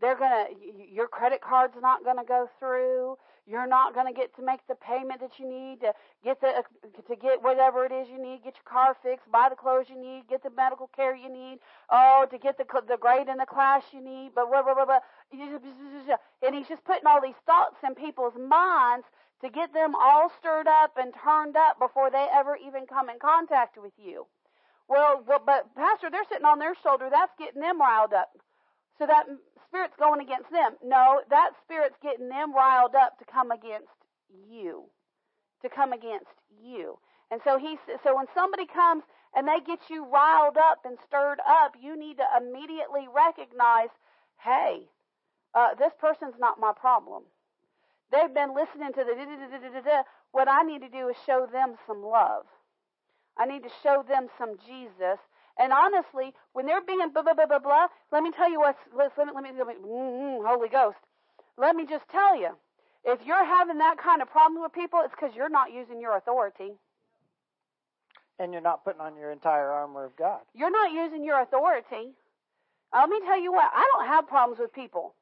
they're 0.00 0.16
gonna, 0.16 0.46
your 0.92 1.08
credit 1.08 1.40
card's 1.40 1.76
not 1.80 2.04
gonna 2.04 2.24
go 2.24 2.48
through. 2.58 3.16
You're 3.46 3.66
not 3.66 3.94
gonna 3.94 4.12
get 4.12 4.34
to 4.36 4.42
make 4.42 4.60
the 4.68 4.76
payment 4.76 5.20
that 5.20 5.38
you 5.38 5.48
need 5.48 5.80
to 5.80 5.92
get 6.22 6.40
the, 6.40 6.62
to 7.08 7.16
get 7.16 7.42
whatever 7.42 7.84
it 7.84 7.90
is 7.90 8.08
you 8.08 8.22
need, 8.22 8.44
get 8.44 8.54
your 8.54 8.68
car 8.68 8.96
fixed, 9.02 9.30
buy 9.32 9.48
the 9.48 9.56
clothes 9.56 9.86
you 9.88 10.00
need, 10.00 10.28
get 10.28 10.42
the 10.42 10.50
medical 10.50 10.88
care 10.94 11.16
you 11.16 11.28
need. 11.32 11.58
Oh, 11.90 12.26
to 12.30 12.38
get 12.38 12.56
the 12.58 12.64
the 12.86 12.98
grade 12.98 13.28
in 13.28 13.38
the 13.38 13.46
class 13.46 13.82
you 13.92 14.00
need. 14.00 14.32
But 14.34 14.48
blah 14.48 14.62
blah 14.62 14.74
blah 14.74 14.84
blah. 14.84 15.00
And 16.42 16.54
he's 16.54 16.68
just 16.68 16.84
putting 16.84 17.06
all 17.06 17.20
these 17.20 17.40
thoughts 17.46 17.76
in 17.84 17.94
people's 17.94 18.36
minds 18.36 19.06
to 19.42 19.50
get 19.50 19.72
them 19.72 19.94
all 19.94 20.30
stirred 20.38 20.68
up 20.68 20.92
and 20.96 21.12
turned 21.12 21.56
up 21.56 21.78
before 21.78 22.10
they 22.10 22.28
ever 22.32 22.56
even 22.56 22.86
come 22.86 23.08
in 23.08 23.18
contact 23.18 23.76
with 23.80 23.92
you. 23.98 24.26
Well, 24.92 25.24
well, 25.26 25.40
but 25.40 25.74
Pastor, 25.74 26.10
they're 26.10 26.28
sitting 26.28 26.44
on 26.44 26.58
their 26.58 26.76
shoulder. 26.84 27.08
That's 27.10 27.32
getting 27.38 27.62
them 27.62 27.80
riled 27.80 28.12
up. 28.12 28.28
So 28.98 29.06
that 29.06 29.24
spirit's 29.66 29.96
going 29.98 30.20
against 30.20 30.52
them. 30.52 30.76
No, 30.84 31.22
that 31.30 31.52
spirit's 31.64 31.96
getting 32.02 32.28
them 32.28 32.52
riled 32.52 32.94
up 32.94 33.18
to 33.18 33.24
come 33.24 33.50
against 33.50 33.96
you. 34.28 34.84
To 35.62 35.70
come 35.72 35.94
against 35.94 36.36
you. 36.60 36.98
And 37.30 37.40
so 37.42 37.56
he 37.56 37.78
so 38.04 38.14
when 38.14 38.26
somebody 38.34 38.66
comes 38.66 39.04
and 39.34 39.48
they 39.48 39.64
get 39.64 39.80
you 39.88 40.04
riled 40.04 40.58
up 40.58 40.84
and 40.84 40.98
stirred 41.08 41.40
up, 41.48 41.72
you 41.80 41.96
need 41.96 42.18
to 42.18 42.28
immediately 42.36 43.08
recognize, 43.08 43.88
hey, 44.44 44.92
uh, 45.54 45.72
this 45.78 45.96
person's 45.98 46.36
not 46.38 46.60
my 46.60 46.72
problem. 46.76 47.22
They've 48.12 48.34
been 48.34 48.52
listening 48.52 48.92
to 48.92 49.08
the 49.08 49.16
da 49.16 49.72
da 49.72 49.80
da. 49.80 50.02
What 50.32 50.48
I 50.48 50.62
need 50.64 50.82
to 50.82 50.92
do 50.92 51.08
is 51.08 51.16
show 51.24 51.48
them 51.50 51.76
some 51.86 52.04
love. 52.04 52.44
I 53.38 53.46
need 53.46 53.62
to 53.62 53.70
show 53.82 54.04
them 54.06 54.28
some 54.38 54.56
Jesus. 54.66 55.18
And 55.58 55.72
honestly, 55.72 56.34
when 56.52 56.66
they're 56.66 56.84
being 56.84 57.10
blah 57.12 57.22
blah 57.22 57.34
blah 57.34 57.46
blah 57.46 57.58
blah, 57.58 57.86
let 58.10 58.22
me 58.22 58.30
tell 58.36 58.50
you 58.50 58.60
what's 58.60 58.78
let 58.96 59.16
me 59.16 59.32
let 59.34 59.44
me, 59.44 59.50
let 59.56 59.66
me 59.66 59.74
mm, 59.84 60.46
Holy 60.46 60.68
Ghost. 60.68 60.98
Let 61.58 61.76
me 61.76 61.86
just 61.86 62.08
tell 62.10 62.38
you, 62.38 62.56
if 63.04 63.20
you're 63.26 63.44
having 63.44 63.78
that 63.78 63.96
kind 63.98 64.22
of 64.22 64.30
problem 64.30 64.62
with 64.62 64.72
people, 64.72 65.00
it's 65.04 65.14
because 65.14 65.34
you're 65.36 65.50
not 65.50 65.72
using 65.72 66.00
your 66.00 66.16
authority. 66.16 66.72
And 68.38 68.52
you're 68.52 68.62
not 68.62 68.84
putting 68.84 69.00
on 69.00 69.16
your 69.16 69.30
entire 69.30 69.70
armor 69.70 70.04
of 70.04 70.16
God. 70.16 70.40
You're 70.54 70.70
not 70.70 70.92
using 70.92 71.24
your 71.24 71.40
authority. 71.42 72.16
Let 72.92 73.08
me 73.08 73.20
tell 73.24 73.40
you 73.40 73.52
what, 73.52 73.70
I 73.72 73.86
don't 73.94 74.06
have 74.06 74.26
problems 74.26 74.58
with 74.58 74.72
people 74.72 75.14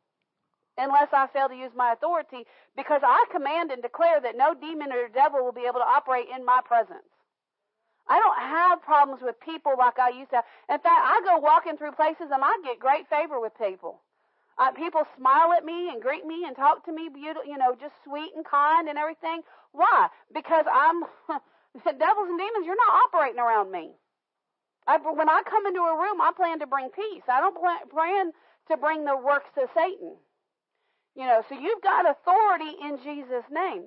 unless 0.79 1.09
I 1.13 1.27
fail 1.33 1.49
to 1.49 1.55
use 1.55 1.73
my 1.77 1.93
authority 1.93 2.47
because 2.77 3.03
I 3.05 3.25
command 3.31 3.71
and 3.71 3.83
declare 3.83 4.21
that 4.21 4.37
no 4.37 4.55
demon 4.55 4.93
or 4.93 5.09
devil 5.09 5.45
will 5.45 5.53
be 5.53 5.67
able 5.69 5.81
to 5.81 5.87
operate 5.87 6.27
in 6.35 6.45
my 6.45 6.61
presence. 6.65 7.05
I 8.11 8.19
don't 8.19 8.43
have 8.43 8.83
problems 8.83 9.23
with 9.23 9.39
people 9.39 9.79
like 9.79 10.03
I 10.03 10.11
used 10.11 10.35
to. 10.35 10.43
In 10.69 10.83
fact, 10.83 11.03
I 11.07 11.23
go 11.23 11.39
walking 11.39 11.79
through 11.79 11.95
places 11.95 12.35
and 12.35 12.43
I 12.43 12.51
get 12.67 12.83
great 12.83 13.07
favor 13.07 13.39
with 13.39 13.55
people. 13.55 14.03
Uh, 14.59 14.73
people 14.73 15.07
smile 15.17 15.55
at 15.55 15.65
me 15.65 15.89
and 15.89 16.03
greet 16.03 16.27
me 16.27 16.43
and 16.45 16.57
talk 16.57 16.85
to 16.85 16.93
me 16.93 17.09
beautiful, 17.09 17.47
you 17.47 17.57
know, 17.57 17.73
just 17.79 17.95
sweet 18.05 18.35
and 18.35 18.45
kind 18.45 18.91
and 18.91 18.99
everything. 18.99 19.47
Why? 19.71 20.11
Because 20.35 20.67
I'm 20.67 21.07
devils 21.87 22.29
and 22.29 22.39
demons. 22.39 22.67
You're 22.67 22.83
not 22.83 22.99
operating 23.07 23.39
around 23.39 23.71
me. 23.71 23.95
I, 24.91 24.99
when 24.99 25.31
I 25.31 25.43
come 25.49 25.67
into 25.71 25.81
a 25.81 25.95
room, 25.95 26.21
I 26.21 26.33
plan 26.35 26.59
to 26.59 26.67
bring 26.67 26.91
peace. 26.91 27.23
I 27.31 27.41
don't 27.41 27.55
plan, 27.55 27.79
plan 27.95 28.33
to 28.69 28.77
bring 28.77 29.05
the 29.07 29.17
works 29.17 29.55
of 29.57 29.71
Satan. 29.71 30.19
You 31.15 31.27
know, 31.31 31.43
so 31.49 31.55
you've 31.55 31.83
got 31.83 32.11
authority 32.11 32.75
in 32.83 32.99
Jesus' 33.07 33.47
name. 33.53 33.87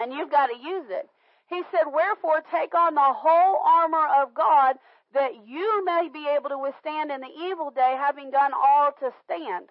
And 0.00 0.12
you've 0.12 0.30
got 0.30 0.48
to 0.48 0.58
use 0.58 0.90
it. 0.90 1.08
He 1.48 1.62
said, 1.70 1.92
Wherefore 1.92 2.42
take 2.50 2.74
on 2.74 2.94
the 2.94 3.12
whole 3.12 3.60
armor 3.64 4.06
of 4.22 4.34
God 4.34 4.76
that 5.12 5.46
you 5.46 5.84
may 5.84 6.08
be 6.12 6.26
able 6.28 6.50
to 6.50 6.58
withstand 6.58 7.10
in 7.10 7.20
the 7.20 7.32
evil 7.46 7.70
day, 7.70 7.96
having 7.98 8.30
done 8.30 8.52
all 8.52 8.90
to 9.00 9.12
stand. 9.24 9.68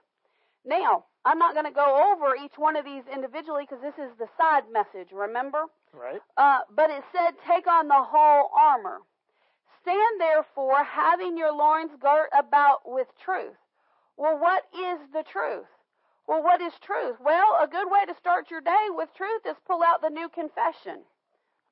Now, 0.65 1.05
I'm 1.25 1.39
not 1.39 1.53
going 1.53 1.65
to 1.65 1.71
go 1.71 2.13
over 2.13 2.35
each 2.35 2.57
one 2.57 2.75
of 2.75 2.85
these 2.85 3.03
individually 3.13 3.63
because 3.67 3.81
this 3.81 3.97
is 3.97 4.11
the 4.17 4.27
side 4.37 4.63
message, 4.71 5.11
remember? 5.11 5.65
Right. 5.91 6.21
Uh, 6.37 6.59
but 6.73 6.89
it 6.89 7.03
said, 7.11 7.31
take 7.47 7.67
on 7.67 7.87
the 7.87 8.01
whole 8.01 8.49
armor. 8.55 8.99
Stand 9.81 10.21
therefore, 10.21 10.83
having 10.83 11.37
your 11.37 11.51
loins 11.51 11.91
girt 11.99 12.29
about 12.37 12.81
with 12.85 13.07
truth. 13.23 13.55
Well, 14.15 14.39
what 14.39 14.63
is 14.73 14.99
the 15.11 15.23
truth? 15.23 15.67
Well, 16.27 16.41
what 16.41 16.61
is 16.61 16.73
truth? 16.81 17.17
Well, 17.19 17.57
a 17.61 17.67
good 17.67 17.91
way 17.91 18.05
to 18.05 18.15
start 18.15 18.49
your 18.49 18.61
day 18.61 18.87
with 18.89 19.09
truth 19.15 19.41
is 19.45 19.57
pull 19.67 19.83
out 19.83 20.01
the 20.01 20.09
new 20.09 20.29
confession. 20.29 21.03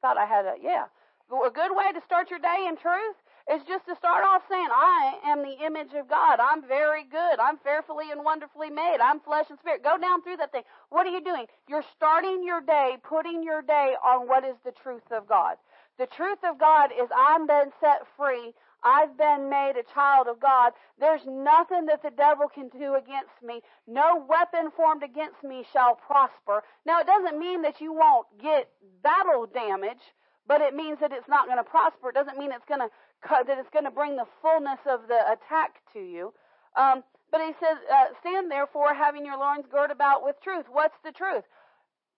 Thought 0.01 0.17
I 0.17 0.25
had 0.25 0.45
a, 0.45 0.55
yeah. 0.61 0.85
A 1.31 1.49
good 1.49 1.71
way 1.75 1.91
to 1.93 2.01
start 2.05 2.29
your 2.29 2.39
day 2.39 2.65
in 2.67 2.75
truth 2.75 3.15
is 3.51 3.61
just 3.67 3.85
to 3.87 3.95
start 3.95 4.23
off 4.23 4.43
saying, 4.49 4.67
I 4.69 5.15
am 5.25 5.43
the 5.43 5.65
image 5.65 5.93
of 5.97 6.09
God. 6.09 6.39
I'm 6.39 6.67
very 6.67 7.03
good. 7.03 7.39
I'm 7.39 7.57
fearfully 7.57 8.11
and 8.11 8.23
wonderfully 8.23 8.69
made. 8.69 8.97
I'm 9.01 9.19
flesh 9.21 9.45
and 9.49 9.57
spirit. 9.59 9.83
Go 9.83 9.97
down 9.97 10.21
through 10.21 10.37
that 10.37 10.51
thing. 10.51 10.63
What 10.89 11.07
are 11.07 11.11
you 11.11 11.23
doing? 11.23 11.45
You're 11.67 11.85
starting 11.95 12.43
your 12.43 12.61
day, 12.61 12.97
putting 13.03 13.43
your 13.43 13.61
day 13.61 13.95
on 14.03 14.27
what 14.27 14.43
is 14.43 14.55
the 14.65 14.73
truth 14.83 15.07
of 15.11 15.27
God. 15.27 15.57
The 15.97 16.07
truth 16.07 16.39
of 16.43 16.59
God 16.59 16.91
is 16.91 17.09
I'm 17.15 17.47
been 17.47 17.71
set 17.79 18.03
free. 18.17 18.53
I've 18.83 19.17
been 19.17 19.49
made 19.49 19.73
a 19.77 19.93
child 19.93 20.27
of 20.27 20.39
God. 20.39 20.73
There's 20.99 21.21
nothing 21.25 21.85
that 21.85 22.01
the 22.01 22.09
devil 22.09 22.47
can 22.49 22.69
do 22.69 22.95
against 22.95 23.37
me. 23.43 23.61
No 23.87 24.25
weapon 24.27 24.71
formed 24.75 25.03
against 25.03 25.43
me 25.43 25.65
shall 25.71 25.95
prosper. 25.95 26.63
Now, 26.85 26.99
it 26.99 27.07
doesn't 27.07 27.37
mean 27.39 27.61
that 27.61 27.79
you 27.79 27.93
won't 27.93 28.27
get 28.41 28.69
battle 29.03 29.45
damage, 29.45 30.01
but 30.47 30.61
it 30.61 30.73
means 30.73 30.99
that 30.99 31.11
it's 31.11 31.29
not 31.29 31.45
going 31.45 31.59
to 31.59 31.63
prosper. 31.63 32.09
It 32.09 32.15
doesn't 32.15 32.37
mean 32.37 32.51
it's 32.51 32.65
going 32.65 32.81
to 32.81 32.89
that 33.29 33.59
it's 33.59 33.69
going 33.69 33.85
to 33.85 33.91
bring 33.91 34.15
the 34.15 34.25
fullness 34.41 34.79
of 34.89 35.01
the 35.07 35.21
attack 35.31 35.77
to 35.93 35.99
you. 35.99 36.33
Um, 36.75 37.03
but 37.31 37.41
he 37.41 37.53
says, 37.59 37.77
uh, 37.85 38.05
"Stand 38.19 38.49
therefore, 38.49 38.95
having 38.95 39.25
your 39.25 39.37
loins 39.37 39.65
girt 39.71 39.91
about 39.91 40.23
with 40.23 40.41
truth." 40.41 40.65
What's 40.69 40.97
the 41.03 41.11
truth? 41.11 41.43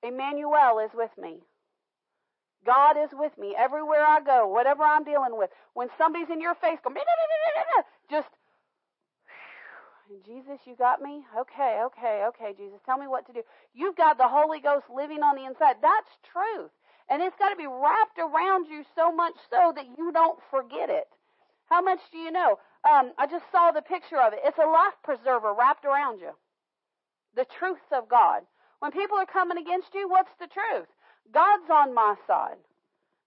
Emmanuel 0.01 0.79
is 0.79 0.91
with 0.93 1.11
me. 1.17 1.41
God 2.65 2.95
is 2.97 3.09
with 3.13 3.37
me 3.37 3.55
everywhere 3.57 4.05
I 4.05 4.19
go, 4.21 4.47
whatever 4.47 4.83
I'm 4.83 5.03
dealing 5.03 5.37
with. 5.37 5.49
When 5.73 5.89
somebody's 5.97 6.29
in 6.29 6.41
your 6.41 6.55
face, 6.55 6.79
go, 6.83 6.91
just, 8.09 8.29
Jesus, 10.25 10.59
you 10.65 10.75
got 10.75 11.01
me? 11.01 11.23
Okay, 11.37 11.81
okay, 11.85 12.25
okay, 12.27 12.53
Jesus, 12.55 12.79
tell 12.85 12.97
me 12.97 13.07
what 13.07 13.25
to 13.27 13.33
do. 13.33 13.41
You've 13.73 13.95
got 13.95 14.17
the 14.17 14.27
Holy 14.27 14.59
Ghost 14.59 14.85
living 14.93 15.23
on 15.23 15.35
the 15.35 15.45
inside. 15.45 15.77
That's 15.81 16.09
truth. 16.31 16.71
And 17.09 17.21
it's 17.21 17.35
got 17.37 17.49
to 17.49 17.55
be 17.55 17.67
wrapped 17.67 18.19
around 18.19 18.67
you 18.67 18.83
so 18.95 19.11
much 19.11 19.35
so 19.49 19.73
that 19.75 19.85
you 19.97 20.11
don't 20.11 20.39
forget 20.51 20.89
it. 20.89 21.07
How 21.65 21.81
much 21.81 21.99
do 22.11 22.17
you 22.17 22.31
know? 22.31 22.59
Um, 22.83 23.13
I 23.17 23.27
just 23.27 23.45
saw 23.51 23.71
the 23.71 23.81
picture 23.81 24.19
of 24.19 24.33
it. 24.33 24.39
It's 24.43 24.57
a 24.57 24.69
life 24.69 24.95
preserver 25.03 25.53
wrapped 25.57 25.85
around 25.85 26.19
you. 26.19 26.31
The 27.35 27.45
truth 27.59 27.83
of 27.91 28.09
God. 28.09 28.43
When 28.79 28.91
people 28.91 29.17
are 29.17 29.25
coming 29.25 29.57
against 29.57 29.93
you, 29.93 30.09
what's 30.09 30.33
the 30.39 30.47
truth? 30.47 30.87
God's 31.31 31.69
on 31.69 31.93
my 31.93 32.15
side. 32.27 32.57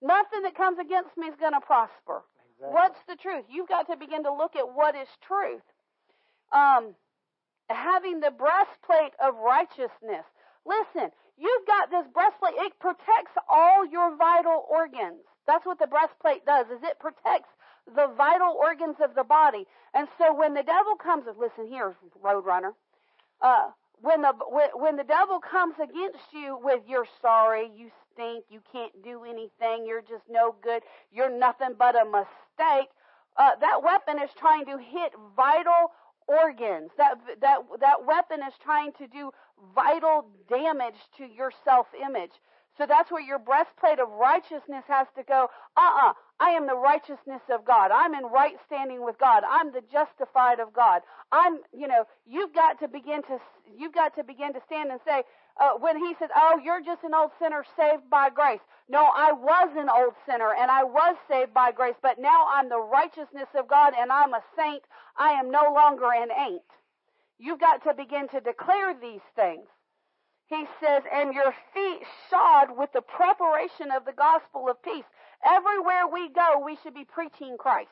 Nothing 0.02 0.42
that 0.42 0.54
comes 0.54 0.78
against 0.78 1.16
me 1.16 1.26
is 1.26 1.36
going 1.40 1.54
to 1.54 1.60
prosper. 1.60 2.22
Exactly. 2.56 2.74
What's 2.74 3.00
the 3.08 3.16
truth? 3.16 3.44
You've 3.48 3.68
got 3.68 3.88
to 3.88 3.96
begin 3.96 4.24
to 4.24 4.32
look 4.32 4.56
at 4.56 4.74
what 4.74 4.94
is 4.94 5.08
truth. 5.26 5.64
Um, 6.52 6.94
having 7.68 8.20
the 8.20 8.30
breastplate 8.30 9.14
of 9.18 9.34
righteousness. 9.36 10.24
Listen, 10.64 11.10
you've 11.38 11.66
got 11.66 11.90
this 11.90 12.06
breastplate. 12.12 12.54
It 12.58 12.78
protects 12.78 13.34
all 13.48 13.86
your 13.86 14.16
vital 14.16 14.66
organs. 14.68 15.24
That's 15.46 15.64
what 15.64 15.78
the 15.78 15.86
breastplate 15.86 16.44
does. 16.44 16.66
Is 16.66 16.82
it 16.82 16.98
protects 16.98 17.50
the 17.94 18.08
vital 18.16 18.56
organs 18.58 18.96
of 19.02 19.14
the 19.14 19.24
body. 19.24 19.66
And 19.94 20.08
so 20.18 20.34
when 20.34 20.54
the 20.54 20.62
devil 20.62 20.96
comes, 20.96 21.24
listen 21.38 21.66
here, 21.66 21.94
Roadrunner. 22.22 22.72
Uh, 23.40 23.70
when 24.06 24.22
the 24.22 24.32
when 24.74 24.96
the 24.96 25.04
devil 25.04 25.40
comes 25.40 25.74
against 25.82 26.32
you 26.32 26.58
with 26.62 26.80
you're 26.86 27.08
sorry, 27.20 27.68
you 27.74 27.90
stink, 28.12 28.44
you 28.48 28.60
can't 28.70 28.92
do 29.02 29.24
anything, 29.24 29.84
you're 29.84 30.00
just 30.00 30.22
no 30.30 30.54
good, 30.62 30.82
you're 31.10 31.36
nothing 31.36 31.74
but 31.76 32.00
a 32.00 32.04
mistake, 32.04 32.88
uh, 33.36 33.50
that 33.60 33.82
weapon 33.82 34.22
is 34.22 34.30
trying 34.38 34.64
to 34.66 34.78
hit 34.78 35.12
vital 35.36 35.90
organs. 36.28 36.90
That 36.96 37.18
that 37.40 37.58
that 37.80 38.06
weapon 38.06 38.40
is 38.46 38.54
trying 38.62 38.92
to 38.98 39.08
do 39.08 39.32
vital 39.74 40.26
damage 40.48 41.00
to 41.18 41.24
your 41.24 41.50
self-image. 41.64 42.32
So 42.78 42.86
that's 42.86 43.10
where 43.10 43.22
your 43.22 43.38
breastplate 43.40 43.98
of 43.98 44.08
righteousness 44.10 44.84
has 44.86 45.08
to 45.16 45.24
go. 45.24 45.48
Uh-uh. 45.76 46.12
I 46.38 46.50
am 46.50 46.66
the 46.66 46.76
righteousness 46.76 47.40
of 47.50 47.64
God. 47.64 47.90
I'm 47.90 48.14
in 48.14 48.26
right 48.26 48.56
standing 48.66 49.04
with 49.04 49.18
God. 49.18 49.42
I'm 49.48 49.72
the 49.72 49.82
justified 49.90 50.60
of 50.60 50.72
God. 50.74 51.00
I'm, 51.32 51.60
you 51.72 51.88
know, 51.88 52.04
you've 52.26 52.54
got 52.54 52.78
to 52.80 52.88
begin 52.88 53.22
to, 53.22 53.38
you've 53.76 53.94
got 53.94 54.14
to 54.16 54.24
begin 54.24 54.52
to 54.52 54.60
stand 54.66 54.90
and 54.90 55.00
say, 55.06 55.22
uh, 55.58 55.72
when 55.80 55.96
he 55.96 56.14
says, 56.18 56.28
oh, 56.36 56.60
you're 56.62 56.82
just 56.82 57.04
an 57.04 57.14
old 57.14 57.30
sinner 57.40 57.64
saved 57.76 58.10
by 58.10 58.28
grace. 58.28 58.60
No, 58.88 59.10
I 59.16 59.32
was 59.32 59.70
an 59.78 59.88
old 59.88 60.14
sinner 60.28 60.52
and 60.52 60.70
I 60.70 60.84
was 60.84 61.16
saved 61.28 61.54
by 61.54 61.72
grace, 61.72 61.96
but 62.02 62.18
now 62.18 62.46
I'm 62.52 62.68
the 62.68 62.80
righteousness 62.82 63.48
of 63.58 63.66
God 63.66 63.94
and 63.98 64.12
I'm 64.12 64.34
a 64.34 64.44
saint. 64.56 64.82
I 65.16 65.30
am 65.30 65.50
no 65.50 65.72
longer 65.72 66.12
an 66.12 66.28
ain't. 66.30 66.62
You've 67.38 67.60
got 67.60 67.82
to 67.84 67.94
begin 67.94 68.28
to 68.28 68.40
declare 68.40 68.94
these 68.94 69.24
things 69.34 69.66
he 70.48 70.64
says, 70.80 71.02
and 71.12 71.34
your 71.34 71.52
feet 71.74 72.02
shod 72.30 72.76
with 72.76 72.92
the 72.92 73.02
preparation 73.02 73.90
of 73.90 74.04
the 74.04 74.12
gospel 74.12 74.68
of 74.70 74.80
peace. 74.82 75.04
Everywhere 75.44 76.06
we 76.12 76.28
go, 76.28 76.62
we 76.64 76.76
should 76.82 76.94
be 76.94 77.04
preaching 77.04 77.56
Christ. 77.58 77.90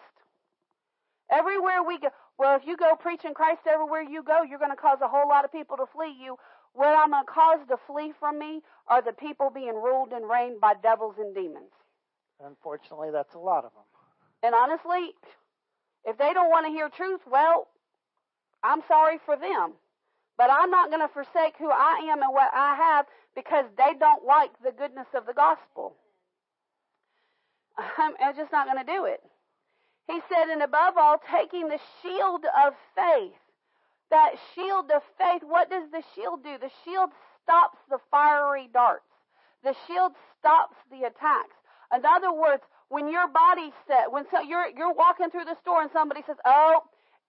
Everywhere 1.31 1.83
we 1.83 1.99
go, 1.99 2.09
well, 2.39 2.57
if 2.57 2.67
you 2.67 2.77
go 2.77 2.97
preaching 2.97 3.35
Christ 3.35 3.63
everywhere 3.67 4.03
you 4.03 4.23
go, 4.23 4.43
you're 4.43 4.59
going 4.59 4.71
to 4.71 4.77
cause 4.77 4.99
a 5.03 5.09
whole 5.09 5.29
lot 5.29 5.45
of 5.45 5.53
people 5.53 5.77
to 5.77 5.87
flee 5.87 6.15
you. 6.21 6.37
What 6.75 6.89
I'm 6.89 7.11
going 7.11 7.25
to 7.25 7.31
cause 7.31 7.61
to 7.69 7.77
flee 7.87 8.13
from 8.19 8.39
me 8.39 8.61
are 8.89 9.01
the 9.01 9.13
people 9.13 9.51
being 9.55 9.75
ruled 9.75 10.11
and 10.13 10.29
reigned 10.29 10.61
by 10.61 10.75
devils 10.83 11.15
and 11.19 11.35
demons. 11.35 11.71
Unfortunately, 12.45 13.11
that's 13.13 13.35
a 13.35 13.39
lot 13.39 13.65
of 13.65 13.71
them. 13.73 13.85
And 14.43 14.55
honestly, 14.55 15.15
if 16.05 16.19
they 16.19 16.33
don't 16.35 16.51
want 16.51 16.67
to 16.67 16.73
hear 16.73 16.89
truth, 16.89 17.21
well, 17.31 17.69
I'm 18.63 18.83
sorry 18.89 19.19
for 19.25 19.37
them. 19.37 19.75
But 20.37 20.51
I'm 20.51 20.71
not 20.71 20.91
going 20.91 21.01
to 21.01 21.13
forsake 21.13 21.55
who 21.59 21.71
I 21.71 22.09
am 22.11 22.21
and 22.21 22.33
what 22.33 22.51
I 22.53 22.75
have 22.75 23.07
because 23.37 23.67
they 23.79 23.95
don't 23.99 24.25
like 24.25 24.51
the 24.65 24.73
goodness 24.73 25.07
of 25.15 25.27
the 25.27 25.33
gospel. 25.33 25.95
I'm, 27.79 28.15
I'm 28.21 28.37
just 28.37 28.53
not 28.53 28.67
going 28.67 28.85
to 28.85 28.93
do 28.93 29.05
it. 29.07 29.21
He 30.07 30.21
said, 30.29 30.53
and 30.53 30.63
above 30.63 30.95
all, 30.97 31.21
taking 31.31 31.69
the 31.69 31.81
shield 32.03 32.45
of 32.45 32.75
faith. 32.95 33.33
That 34.11 34.35
shield 34.55 34.91
of 34.95 35.03
faith, 35.19 35.43
what 35.43 35.71
does 35.71 35.91
the 35.91 36.03
shield 36.15 36.45
do? 36.45 36.59
The 36.61 36.71
shield 36.85 37.11
stops 37.43 37.79
the 37.89 37.99
fiery 38.11 38.69
darts. 38.73 39.09
The 39.65 39.75
shield 39.87 40.13
stops 40.39 40.77
the 40.91 41.09
attacks. 41.09 41.57
In 41.95 42.05
other 42.05 42.33
words, 42.33 42.63
when 42.89 43.09
your 43.09 43.29
body 43.29 43.73
set, 43.89 44.13
when 44.13 44.25
so 44.31 44.41
you're 44.41 44.69
you're 44.77 44.93
walking 44.93 45.31
through 45.31 45.47
the 45.47 45.57
store 45.63 45.83
and 45.83 45.91
somebody 45.93 46.23
says, 46.27 46.37
"Oh, 46.45 46.83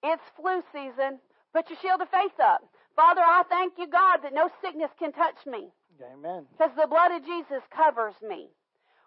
it's 0.03 0.21
flu 0.35 0.61
season," 0.73 1.19
put 1.53 1.69
your 1.69 1.79
shield 1.79 2.01
of 2.01 2.09
faith 2.09 2.37
up. 2.43 2.61
Father, 2.95 3.21
I 3.21 3.43
thank 3.49 3.73
you, 3.77 3.87
God, 3.87 4.17
that 4.23 4.33
no 4.33 4.49
sickness 4.61 4.91
can 4.99 5.11
touch 5.13 5.45
me. 5.45 5.71
Amen. 6.13 6.45
Because 6.51 6.75
the 6.75 6.87
blood 6.87 7.11
of 7.11 7.25
Jesus 7.25 7.63
covers 7.71 8.15
me. 8.21 8.49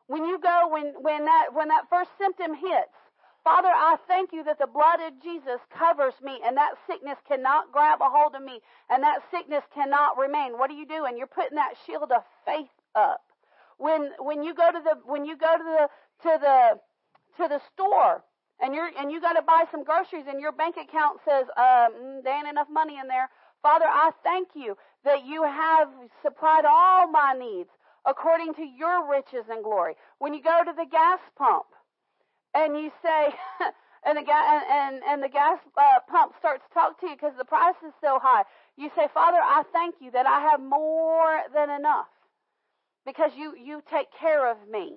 When 0.09 0.25
you 0.27 0.41
go, 0.41 0.69
when 0.73 0.95
when 1.01 1.25
that 1.27 1.55
when 1.55 1.69
that 1.69 1.89
first 1.91 2.11
symptom 2.19 2.55
hits, 2.55 2.97
Father, 3.45 3.69
I 3.69 3.97
thank 4.09 4.33
you 4.33 4.43
that 4.45 4.59
the 4.59 4.67
blood 4.67 5.01
of 5.01 5.23
Jesus 5.23 5.61
covers 5.71 6.15
me 6.23 6.41
and 6.45 6.57
that 6.57 6.75
sickness 6.87 7.19
cannot 7.29 7.73
grab 7.73 8.01
a 8.03 8.11
hold 8.11 8.35
of 8.35 8.43
me 8.43 8.61
and 8.91 9.03
that 9.03 9.21
sickness 9.31 9.65
cannot 9.75 10.19
remain. 10.19 10.59
What 10.59 10.71
are 10.71 10.75
you 10.75 10.87
doing? 10.87 11.17
You're 11.19 11.29
putting 11.29 11.57
that 11.57 11.75
shield 11.87 12.11
of 12.13 12.25
faith 12.47 12.73
up. 12.97 13.23
When 13.79 14.11
when 14.19 14.43
you 14.43 14.55
go 14.55 14.73
to 14.73 14.81
the 14.83 14.97
when 15.05 15.25
you 15.27 15.37
go 15.37 15.57
to 15.57 15.65
the 15.65 15.89
to 16.29 16.39
the 16.41 16.81
to 17.43 17.49
the 17.49 17.61
store 17.73 18.25
and 18.61 18.75
you're 18.75 18.91
and 18.99 19.13
you 19.13 19.21
got 19.21 19.35
to 19.35 19.43
buy 19.43 19.65
some 19.71 19.85
groceries 19.85 20.27
and 20.29 20.41
your 20.41 20.53
bank 20.53 20.77
account 20.77 21.21
says 21.25 21.47
um, 21.57 22.23
there 22.25 22.37
ain't 22.39 22.49
enough 22.49 22.69
money 22.71 22.99
in 22.99 23.09
there. 23.09 23.29
Father, 23.63 23.87
I 23.87 24.11
thank 24.25 24.49
you 24.55 24.77
that 25.05 25.27
you 25.27 25.43
have 25.45 25.89
supplied 26.23 26.65
all 26.65 27.09
my 27.11 27.35
needs 27.39 27.71
according 28.09 28.55
to 28.55 28.65
your 28.65 29.09
riches 29.09 29.45
and 29.51 29.63
glory. 29.63 29.95
When 30.19 30.35
you 30.35 30.43
go 30.43 30.63
to 30.65 30.73
the 30.73 30.87
gas 30.91 31.21
pump 31.37 31.67
and 32.55 32.77
you 32.77 32.91
say, 33.05 33.29
and 34.05 34.17
the 34.17 34.25
and, 34.25 34.65
and, 34.71 35.03
and 35.07 35.23
the 35.23 35.29
gas 35.29 35.59
uh, 35.77 36.01
pump 36.11 36.33
starts 36.39 36.65
to 36.69 36.75
talk 36.75 37.01
to 37.01 37.07
you 37.09 37.15
because 37.15 37.35
the 37.39 37.45
price 37.45 37.77
is 37.87 37.93
so 38.01 38.19
high, 38.21 38.45
you 38.77 38.91
say, 38.97 39.09
Father, 39.13 39.39
I 39.39 39.63
thank 39.73 39.97
you 40.01 40.11
that 40.13 40.27
I 40.27 40.41
have 40.51 40.61
more 40.61 41.43
than 41.55 41.71
enough 41.71 42.09
because 43.05 43.33
you 43.37 43.55
you 43.57 43.83
take 43.91 44.09
care 44.19 44.51
of 44.51 44.57
me. 44.71 44.97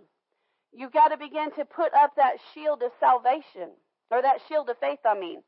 You've 0.73 0.93
got 0.93 1.09
to 1.09 1.17
begin 1.17 1.51
to 1.57 1.65
put 1.65 1.93
up 1.93 2.15
that 2.15 2.37
shield 2.53 2.81
of 2.81 2.91
salvation 2.99 3.75
or 4.09 4.21
that 4.21 4.39
shield 4.47 4.69
of 4.69 4.77
faith. 4.79 4.99
I 5.05 5.19
mean. 5.19 5.43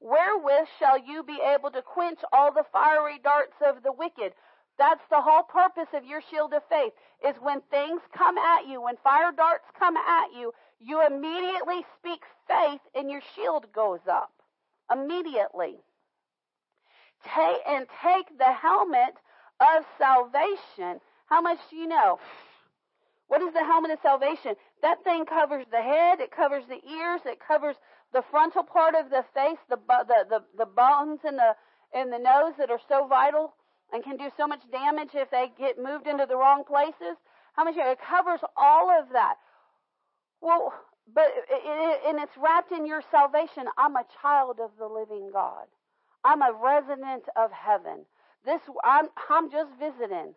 Wherewith 0.00 0.66
shall 0.78 0.98
you 0.98 1.22
be 1.22 1.38
able 1.44 1.70
to 1.72 1.82
quench 1.82 2.20
all 2.32 2.52
the 2.52 2.64
fiery 2.72 3.20
darts 3.22 3.56
of 3.60 3.82
the 3.82 3.92
wicked? 3.92 4.32
That's 4.80 5.04
the 5.10 5.20
whole 5.20 5.42
purpose 5.42 5.92
of 5.92 6.06
your 6.06 6.22
shield 6.30 6.54
of 6.54 6.62
faith, 6.70 6.94
is 7.22 7.36
when 7.42 7.60
things 7.70 8.00
come 8.16 8.38
at 8.38 8.66
you, 8.66 8.80
when 8.80 8.96
fire 9.04 9.30
darts 9.30 9.66
come 9.78 9.94
at 9.94 10.32
you, 10.32 10.52
you 10.80 11.06
immediately 11.06 11.84
speak 11.98 12.22
faith 12.48 12.80
and 12.94 13.10
your 13.10 13.20
shield 13.36 13.66
goes 13.74 14.00
up. 14.10 14.32
Immediately. 14.90 15.76
Take, 17.22 17.60
and 17.68 17.86
take 18.02 18.38
the 18.38 18.50
helmet 18.50 19.20
of 19.60 19.84
salvation. 19.98 21.02
How 21.26 21.42
much 21.42 21.58
do 21.68 21.76
you 21.76 21.86
know? 21.86 22.18
What 23.28 23.42
is 23.42 23.52
the 23.52 23.60
helmet 23.60 23.90
of 23.90 23.98
salvation? 24.02 24.54
That 24.80 25.04
thing 25.04 25.26
covers 25.26 25.66
the 25.70 25.82
head, 25.82 26.20
it 26.20 26.34
covers 26.34 26.64
the 26.66 26.80
ears, 26.90 27.20
it 27.26 27.38
covers 27.46 27.76
the 28.14 28.24
frontal 28.30 28.62
part 28.62 28.94
of 28.94 29.10
the 29.10 29.26
face, 29.34 29.58
the 29.68 29.76
the 29.86 30.24
the, 30.30 30.40
the 30.56 30.66
bones 30.66 31.20
and 31.22 31.36
the 31.36 31.54
in 31.92 32.10
the 32.10 32.18
nose 32.18 32.54
that 32.58 32.70
are 32.70 32.80
so 32.88 33.06
vital 33.06 33.52
and 33.92 34.04
can 34.04 34.16
do 34.16 34.30
so 34.36 34.46
much 34.46 34.60
damage 34.70 35.10
if 35.14 35.30
they 35.30 35.50
get 35.58 35.78
moved 35.78 36.06
into 36.06 36.26
the 36.26 36.36
wrong 36.36 36.64
places. 36.64 37.16
How 37.54 37.64
much 37.64 37.74
it 37.76 37.98
covers 38.00 38.40
all 38.56 38.90
of 38.90 39.06
that. 39.12 39.34
Well, 40.40 40.72
but 41.12 41.26
it, 41.50 42.00
and 42.06 42.18
it's 42.18 42.36
wrapped 42.36 42.72
in 42.72 42.86
your 42.86 43.02
salvation. 43.10 43.64
I'm 43.76 43.96
a 43.96 44.04
child 44.22 44.58
of 44.62 44.70
the 44.78 44.86
living 44.86 45.30
God. 45.32 45.66
I'm 46.24 46.42
a 46.42 46.52
resident 46.52 47.24
of 47.36 47.50
heaven. 47.50 48.04
This 48.44 48.60
I'm 48.84 49.08
I'm 49.28 49.50
just 49.50 49.70
visiting. 49.78 50.34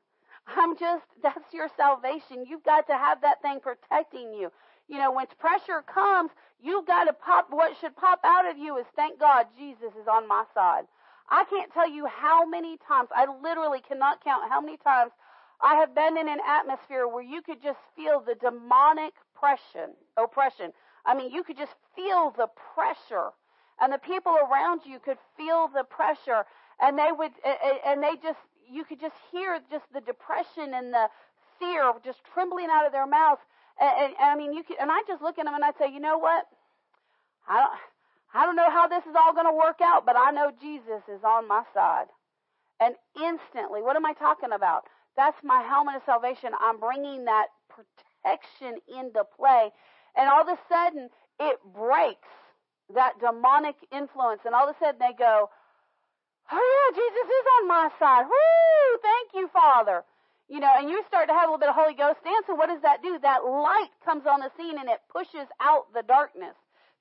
I'm 0.47 0.77
just 0.77 1.05
that's 1.23 1.53
your 1.53 1.69
salvation. 1.77 2.45
You've 2.47 2.63
got 2.63 2.87
to 2.87 2.93
have 2.93 3.21
that 3.21 3.41
thing 3.41 3.59
protecting 3.61 4.33
you. 4.33 4.51
You 4.87 4.97
know, 4.97 5.11
when 5.11 5.25
pressure 5.39 5.81
comes, 5.81 6.31
you've 6.61 6.85
got 6.85 7.05
to 7.05 7.13
pop, 7.13 7.47
what 7.49 7.77
should 7.79 7.95
pop 7.95 8.19
out 8.23 8.49
of 8.49 8.57
you 8.57 8.77
is 8.77 8.85
thank 8.95 9.17
God 9.19 9.47
Jesus 9.57 9.93
is 9.99 10.07
on 10.11 10.27
my 10.27 10.43
side. 10.53 10.83
I 11.29 11.45
can't 11.45 11.71
tell 11.73 11.89
you 11.89 12.05
how 12.05 12.45
many 12.45 12.77
times, 12.87 13.09
I 13.15 13.25
literally 13.41 13.81
cannot 13.81 14.23
count 14.23 14.49
how 14.49 14.61
many 14.61 14.77
times 14.77 15.11
I 15.61 15.75
have 15.75 15.95
been 15.95 16.17
in 16.17 16.27
an 16.27 16.39
atmosphere 16.47 17.07
where 17.07 17.23
you 17.23 17.41
could 17.41 17.61
just 17.61 17.79
feel 17.95 18.19
the 18.19 18.35
demonic 18.35 19.13
oppression, 19.35 19.95
oppression. 20.17 20.73
I 21.05 21.15
mean, 21.15 21.31
you 21.31 21.43
could 21.43 21.57
just 21.57 21.73
feel 21.95 22.33
the 22.35 22.47
pressure 22.75 23.31
and 23.81 23.91
the 23.91 23.97
people 23.97 24.35
around 24.35 24.81
you 24.85 24.99
could 24.99 25.17
feel 25.35 25.69
the 25.73 25.83
pressure 25.83 26.45
and 26.81 26.97
they 26.97 27.11
would, 27.11 27.31
and 27.85 28.03
they 28.03 28.15
just, 28.21 28.39
you 28.69 28.83
could 28.83 28.99
just 28.99 29.15
hear 29.31 29.59
just 29.71 29.85
the 29.93 30.01
depression 30.01 30.73
and 30.73 30.93
the 30.93 31.07
fear 31.59 31.93
just 32.03 32.19
trembling 32.33 32.67
out 32.71 32.85
of 32.85 32.91
their 32.91 33.07
mouths 33.07 33.41
and, 33.79 34.13
and, 34.13 34.13
I 34.19 34.35
mean, 34.35 34.53
you 34.53 34.63
could, 34.63 34.77
and 34.79 34.91
I 34.91 35.01
just 35.07 35.21
look 35.21 35.39
at 35.39 35.45
them 35.45 35.55
and 35.55 35.63
I 35.63 35.71
say, 35.79 35.91
you 35.91 35.99
know 35.99 36.17
what? 36.17 36.45
I 37.47 37.59
don't, 37.59 37.79
I 38.33 38.45
don't 38.45 38.55
know 38.55 38.69
how 38.69 38.87
this 38.87 39.03
is 39.05 39.15
all 39.15 39.33
going 39.33 39.45
to 39.45 39.53
work 39.53 39.79
out, 39.81 40.05
but 40.05 40.17
I 40.17 40.31
know 40.31 40.51
Jesus 40.59 41.03
is 41.07 41.23
on 41.23 41.47
my 41.47 41.63
side. 41.73 42.07
And 42.79 42.95
instantly, 43.15 43.81
what 43.81 43.95
am 43.95 44.05
I 44.05 44.13
talking 44.13 44.51
about? 44.51 44.83
That's 45.15 45.37
my 45.43 45.61
helmet 45.61 45.95
of 45.97 46.01
salvation. 46.05 46.51
I'm 46.59 46.79
bringing 46.79 47.25
that 47.25 47.47
protection 47.69 48.81
into 48.89 49.23
play. 49.37 49.69
And 50.17 50.29
all 50.29 50.41
of 50.41 50.49
a 50.49 50.57
sudden, 50.67 51.09
it 51.39 51.59
breaks 51.75 52.27
that 52.93 53.19
demonic 53.21 53.75
influence. 53.91 54.41
And 54.45 54.55
all 54.55 54.67
of 54.67 54.75
a 54.75 54.79
sudden, 54.79 54.99
they 54.99 55.13
go, 55.17 55.49
Oh, 56.51 56.59
yeah, 56.59 56.89
Jesus 56.97 57.27
is 57.29 57.45
on 57.61 57.67
my 57.67 57.89
side. 57.99 58.25
Woo! 58.25 58.99
Thank 59.01 59.27
you, 59.33 59.47
Father. 59.53 60.03
You 60.49 60.59
know, 60.59 60.71
and 60.75 60.89
you 60.89 61.01
start 61.07 61.29
to 61.29 61.33
have 61.33 61.47
a 61.47 61.51
little 61.53 61.59
bit 61.59 61.69
of 61.69 61.75
Holy 61.75 61.95
Ghost 61.95 62.19
dance, 62.23 62.45
and 62.49 62.57
what 62.57 62.67
does 62.67 62.81
that 62.81 63.01
do? 63.01 63.17
That 63.21 63.45
light 63.45 63.89
comes 64.03 64.25
on 64.27 64.41
the 64.41 64.51
scene 64.57 64.77
and 64.77 64.89
it 64.89 64.99
pushes 65.09 65.47
out 65.61 65.93
the 65.93 66.03
darkness. 66.03 66.53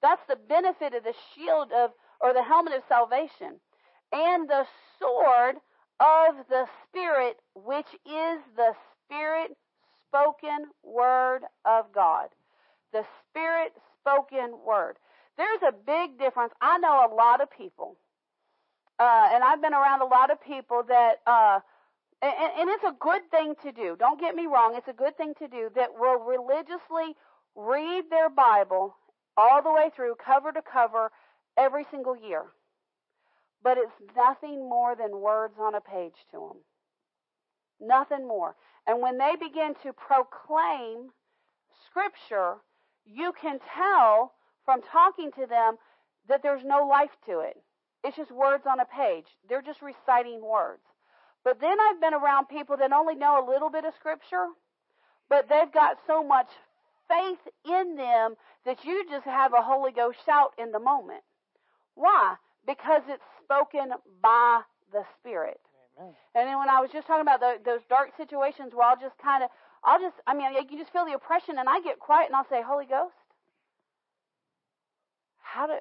That's 0.03 0.23
the 0.29 0.37
benefit 0.37 0.95
of 0.95 1.05
the 1.05 1.15
shield 1.35 1.73
of, 1.73 1.93
or 2.21 2.35
the 2.35 2.43
helmet 2.43 2.75
of 2.75 2.83
salvation. 2.88 3.61
And 4.12 4.49
the 4.49 4.67
sword 4.99 5.57
of 6.01 6.35
the 6.49 6.67
Spirit, 6.88 7.37
which 7.55 7.88
is 8.05 8.41
the 8.57 8.75
Spirit 9.07 9.57
spoken 10.09 10.67
word 10.83 11.43
of 11.65 11.93
God. 11.95 12.29
The 12.93 13.05
Spirit 13.31 13.73
spoken 14.01 14.59
word. 14.67 14.97
There's 15.38 15.62
a 15.67 15.73
big 15.73 16.19
difference. 16.19 16.53
I 16.61 16.79
know 16.79 17.09
a 17.11 17.15
lot 17.15 17.41
of 17.41 17.51
people, 17.51 17.97
uh, 18.99 19.31
and 19.33 19.43
I've 19.43 19.62
been 19.62 19.73
around 19.73 20.03
a 20.03 20.07
lot 20.07 20.31
of 20.31 20.43
people 20.43 20.83
that, 20.88 21.21
uh, 21.27 21.61
and, 22.21 22.53
and 22.59 22.71
it's 22.71 22.85
a 22.85 22.95
good 23.01 23.23
thing 23.31 23.55
to 23.62 23.73
do. 23.73 23.97
Don't 23.99 24.21
get 24.21 24.35
me 24.35 24.47
wrong. 24.47 24.75
It's 24.77 24.88
a 24.88 24.93
good 24.93 25.17
thing 25.17 25.35
to 25.38 25.49
do 25.49 25.71
that 25.75 25.91
will 25.99 26.19
religiously 26.19 27.17
read 27.57 28.05
their 28.11 28.29
Bible 28.29 28.97
all 29.37 29.62
the 29.62 29.73
way 29.73 29.90
through, 29.95 30.14
cover 30.25 30.53
to 30.53 30.62
cover, 30.62 31.11
every 31.57 31.85
single 31.90 32.16
year. 32.16 32.45
But 33.62 33.79
it's 33.79 34.12
nothing 34.16 34.68
more 34.68 34.97
than 34.97 35.21
words 35.21 35.55
on 35.61 35.75
a 35.75 35.81
page 35.81 36.16
to 36.33 36.38
them. 36.38 36.62
Nothing 37.81 38.27
more. 38.27 38.57
And 38.87 39.01
when 39.01 39.18
they 39.18 39.35
begin 39.38 39.75
to 39.83 39.92
proclaim 39.92 41.11
Scripture, 41.87 42.57
you 43.05 43.33
can 43.40 43.59
tell 43.77 44.33
from 44.64 44.81
talking 44.83 45.31
to 45.33 45.47
them 45.47 45.77
that 46.29 46.42
there's 46.42 46.64
no 46.64 46.87
life 46.87 47.11
to 47.27 47.40
it. 47.40 47.57
It's 48.05 48.16
just 48.16 48.31
words 48.31 48.64
on 48.68 48.81
a 48.81 48.85
page. 48.85 49.27
They're 49.49 49.62
just 49.62 49.83
reciting 49.83 50.42
words. 50.42 50.83
But 51.45 51.61
then 51.61 51.77
I've 51.81 52.01
been 52.01 52.14
around 52.14 52.47
people 52.49 52.77
that 52.77 52.92
only 52.92 53.14
know 53.14 53.45
a 53.45 53.51
little 53.51 53.71
bit 53.71 53.85
of 53.85 53.95
scripture, 53.95 54.47
but 55.29 55.49
they've 55.49 55.73
got 55.73 55.99
so 56.07 56.23
much 56.23 56.49
faith 57.12 57.53
in 57.66 57.96
them 57.96 58.35
that 58.64 58.85
you 58.85 59.05
just 59.11 59.25
have 59.25 59.53
a 59.53 59.62
Holy 59.62 59.92
Ghost 59.92 60.18
shout 60.25 60.53
in 60.59 60.72
the 60.72 60.79
moment. 60.79 61.22
Why? 61.94 62.37
Because 62.66 63.03
it's 63.09 63.22
spoken 63.44 63.92
by 64.22 64.62
the 64.92 65.03
Spirit. 65.20 65.61
Amen. 66.01 66.14
And 66.35 66.48
then 66.48 66.59
when 66.59 66.70
I 66.70 66.81
was 66.81 66.90
just 66.92 67.07
talking 67.07 67.22
about 67.22 67.40
the, 67.40 67.57
those 67.64 67.81
dark 67.88 68.11
situations 68.16 68.72
where 68.72 68.88
I'll 68.88 69.01
just 69.01 69.18
kind 69.18 69.44
of, 69.44 69.51
I'll 69.85 70.01
just, 70.01 70.16
I 70.27 70.35
mean, 70.35 70.55
you 70.70 70.79
just 70.79 70.92
feel 70.92 71.05
the 71.05 71.12
oppression 71.12 71.59
and 71.59 71.68
I 71.68 71.81
get 71.83 71.98
quiet 71.98 72.27
and 72.27 72.37
I'll 72.37 72.48
say, 72.48 72.62
Holy 72.64 72.87
Ghost, 72.87 73.14
how 75.42 75.66
do, 75.66 75.77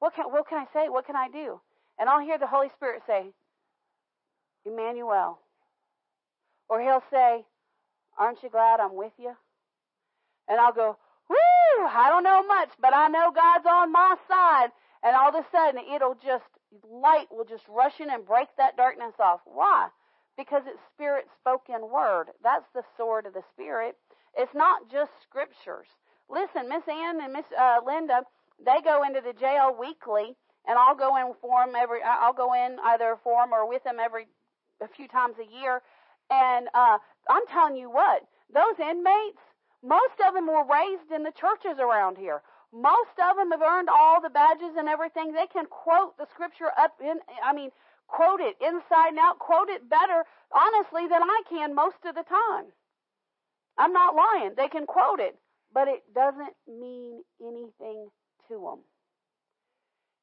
what 0.00 0.16
can, 0.16 0.24
what 0.26 0.48
can 0.48 0.58
I 0.58 0.66
say? 0.72 0.88
What 0.88 1.06
can 1.06 1.14
I 1.14 1.28
do? 1.30 1.60
And 1.98 2.08
I'll 2.08 2.24
hear 2.24 2.38
the 2.38 2.46
Holy 2.46 2.68
Spirit 2.74 3.02
say, 3.06 3.30
Emmanuel. 4.64 5.38
Or 6.68 6.80
he'll 6.80 7.02
say, 7.10 7.44
Aren't 8.18 8.42
you 8.42 8.50
glad 8.50 8.80
I'm 8.80 8.94
with 8.94 9.12
you? 9.18 9.34
And 10.52 10.60
I'll 10.60 10.74
go, 10.74 10.98
Woo! 11.30 11.86
I 11.88 12.10
don't 12.10 12.24
know 12.24 12.44
much, 12.46 12.68
but 12.78 12.92
I 12.94 13.08
know 13.08 13.32
God's 13.32 13.64
on 13.64 13.90
my 13.90 14.16
side. 14.28 14.68
And 15.02 15.16
all 15.16 15.30
of 15.30 15.34
a 15.34 15.46
sudden, 15.50 15.80
it'll 15.94 16.14
just, 16.14 16.44
light 16.84 17.28
will 17.30 17.46
just 17.46 17.64
rush 17.68 18.00
in 18.00 18.10
and 18.10 18.26
break 18.26 18.48
that 18.58 18.76
darkness 18.76 19.14
off. 19.18 19.40
Why? 19.46 19.88
Because 20.36 20.64
it's 20.66 20.78
Spirit 20.94 21.24
spoken 21.40 21.88
word. 21.90 22.26
That's 22.42 22.68
the 22.74 22.84
sword 22.98 23.24
of 23.24 23.32
the 23.32 23.42
Spirit. 23.54 23.96
It's 24.36 24.54
not 24.54 24.90
just 24.92 25.10
scriptures. 25.22 25.88
listen, 26.28 26.68
Miss 26.68 26.84
Ann 26.86 27.22
and 27.22 27.32
Miss 27.32 27.48
uh, 27.58 27.80
Linda, 27.86 28.20
they 28.60 28.84
go 28.84 29.04
into 29.04 29.22
the 29.24 29.32
jail 29.32 29.74
weekly, 29.78 30.36
and 30.68 30.78
I'll 30.78 30.96
go 30.96 31.16
in 31.16 31.32
for 31.40 31.64
them 31.64 31.74
every. 31.74 32.00
I'll 32.04 32.36
go 32.36 32.52
in 32.52 32.76
either 32.84 33.16
for 33.24 33.42
them 33.42 33.54
or 33.54 33.66
with 33.66 33.84
them 33.84 33.96
every 33.98 34.26
a 34.82 34.88
few 34.88 35.08
times 35.08 35.36
a 35.40 35.48
year. 35.48 35.80
And 36.30 36.68
uh, 36.74 36.98
I'm 37.28 37.46
telling 37.48 37.76
you 37.76 37.90
what, 37.90 38.22
those 38.52 38.78
inmates, 38.78 39.40
most 39.82 40.14
of 40.26 40.34
them 40.34 40.46
were 40.46 40.64
raised 40.64 41.10
in 41.14 41.22
the 41.22 41.32
churches 41.32 41.78
around 41.78 42.16
here. 42.16 42.42
Most 42.72 43.18
of 43.18 43.36
them 43.36 43.50
have 43.50 43.60
earned 43.62 43.88
all 43.90 44.20
the 44.20 44.30
badges 44.30 44.76
and 44.78 44.88
everything. 44.88 45.32
They 45.32 45.46
can 45.46 45.66
quote 45.66 46.16
the 46.16 46.26
scripture 46.32 46.70
up 46.78 46.94
in, 47.02 47.18
I 47.44 47.52
mean, 47.52 47.70
quote 48.06 48.40
it 48.40 48.56
inside 48.60 49.10
and 49.10 49.18
out, 49.18 49.38
quote 49.38 49.68
it 49.68 49.90
better, 49.90 50.24
honestly, 50.54 51.08
than 51.08 51.22
I 51.22 51.42
can 51.50 51.74
most 51.74 51.98
of 52.06 52.14
the 52.14 52.22
time. 52.22 52.72
I'm 53.76 53.92
not 53.92 54.14
lying. 54.14 54.52
They 54.56 54.68
can 54.68 54.86
quote 54.86 55.20
it, 55.20 55.36
but 55.74 55.88
it 55.88 56.02
doesn't 56.14 56.54
mean 56.68 57.22
anything 57.40 58.08
to 58.48 58.54
them. 58.54 58.80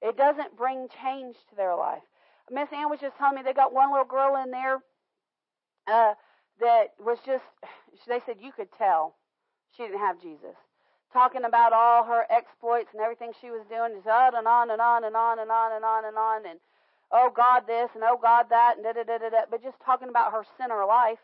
It 0.02 0.18
doesn't 0.18 0.58
bring 0.58 0.88
change 1.04 1.36
to 1.50 1.56
their 1.56 1.76
life. 1.76 2.02
Miss 2.50 2.70
Ann 2.74 2.90
was 2.90 3.00
just 3.00 3.18
telling 3.18 3.36
me 3.36 3.42
they 3.44 3.54
got 3.54 3.74
one 3.74 3.92
little 3.92 4.06
girl 4.06 4.42
in 4.42 4.50
there 4.50 4.80
uh, 5.88 6.14
that 6.62 6.94
was 7.00 7.20
just, 7.26 7.44
they 8.08 8.22
said 8.26 8.38
you 8.40 8.52
could 8.52 8.70
tell 8.78 9.16
she 9.76 9.84
didn't 9.84 10.00
have 10.00 10.22
Jesus. 10.22 10.56
Talking 11.14 11.44
about 11.44 11.74
all 11.74 12.04
her 12.04 12.26
exploits 12.30 12.90
and 12.94 13.02
everything 13.02 13.32
she 13.42 13.50
was 13.50 13.66
doing, 13.70 13.94
just 13.96 14.08
on 14.08 14.36
and 14.36 14.48
on 14.48 14.70
and 14.70 14.82
on 14.82 15.04
and 15.04 15.16
on 15.16 15.40
and 15.40 15.50
on 15.50 15.74
and 15.74 15.86
on 15.86 16.06
and 16.06 16.18
on 16.18 16.46
and 16.46 16.60
oh 17.12 17.32
God 17.36 17.64
this 17.66 17.90
and 17.96 18.04
oh 18.04 18.20
God 18.22 18.46
that 18.50 18.76
and 18.78 18.84
da 18.84 18.94
da 18.94 19.04
da 19.04 19.18
da 19.18 19.30
da. 19.30 19.42
But 19.50 19.64
just 19.64 19.78
talking 19.84 20.10
about 20.10 20.32
her 20.32 20.46
sinner 20.58 20.86
life 20.86 21.20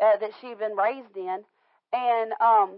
uh, 0.00 0.18
that 0.18 0.32
she'd 0.40 0.58
been 0.58 0.76
raised 0.76 1.16
in, 1.16 1.44
and 1.92 2.32
um, 2.40 2.76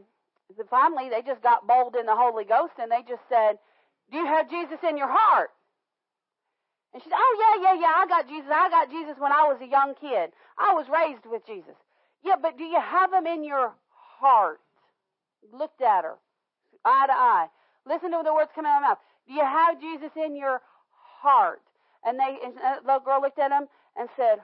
finally 0.71 1.11
they 1.11 1.23
just 1.23 1.43
got 1.43 1.67
bold 1.67 1.97
in 1.97 2.07
the 2.07 2.15
Holy 2.15 2.45
Ghost 2.45 2.75
and 2.79 2.91
they 2.91 3.03
just 3.03 3.23
said, 3.29 3.59
"Do 4.13 4.19
you 4.19 4.27
have 4.27 4.49
Jesus 4.49 4.79
in 4.89 4.97
your 4.97 5.11
heart?" 5.11 5.51
And 6.95 7.03
she 7.03 7.11
said, 7.11 7.19
Oh, 7.19 7.37
yeah, 7.61 7.75
yeah, 7.75 7.81
yeah, 7.81 7.93
I 7.97 8.07
got 8.07 8.29
Jesus. 8.29 8.51
I 8.55 8.71
got 8.71 8.89
Jesus 8.91 9.17
when 9.19 9.33
I 9.33 9.43
was 9.51 9.59
a 9.61 9.67
young 9.67 9.95
kid. 10.01 10.31
I 10.57 10.73
was 10.75 10.87
raised 10.89 11.27
with 11.27 11.45
Jesus. 11.45 11.75
Yeah, 12.23 12.37
but 12.41 12.57
do 12.57 12.63
you 12.63 12.81
have 12.81 13.13
him 13.13 13.27
in 13.27 13.43
your 13.43 13.75
heart? 13.91 14.61
Looked 15.53 15.83
at 15.83 16.05
her, 16.05 16.17
eye 16.85 17.07
to 17.07 17.13
eye. 17.13 17.47
Listen 17.87 18.11
to 18.13 18.23
the 18.25 18.35
words 18.35 18.51
coming 18.55 18.71
out 18.71 18.79
of 18.79 18.83
my 18.83 18.89
mouth. 18.89 18.99
Do 19.27 19.35
you 19.35 19.45
have 19.45 19.81
Jesus 19.81 20.11
in 20.17 20.37
your 20.37 20.61
heart? 20.93 21.63
And 22.05 22.19
they, 22.19 22.39
and 22.45 22.55
the 22.85 22.99
girl 23.05 23.21
looked 23.21 23.39
at 23.39 23.51
him 23.51 23.69
and 23.97 24.09
said, 24.17 24.39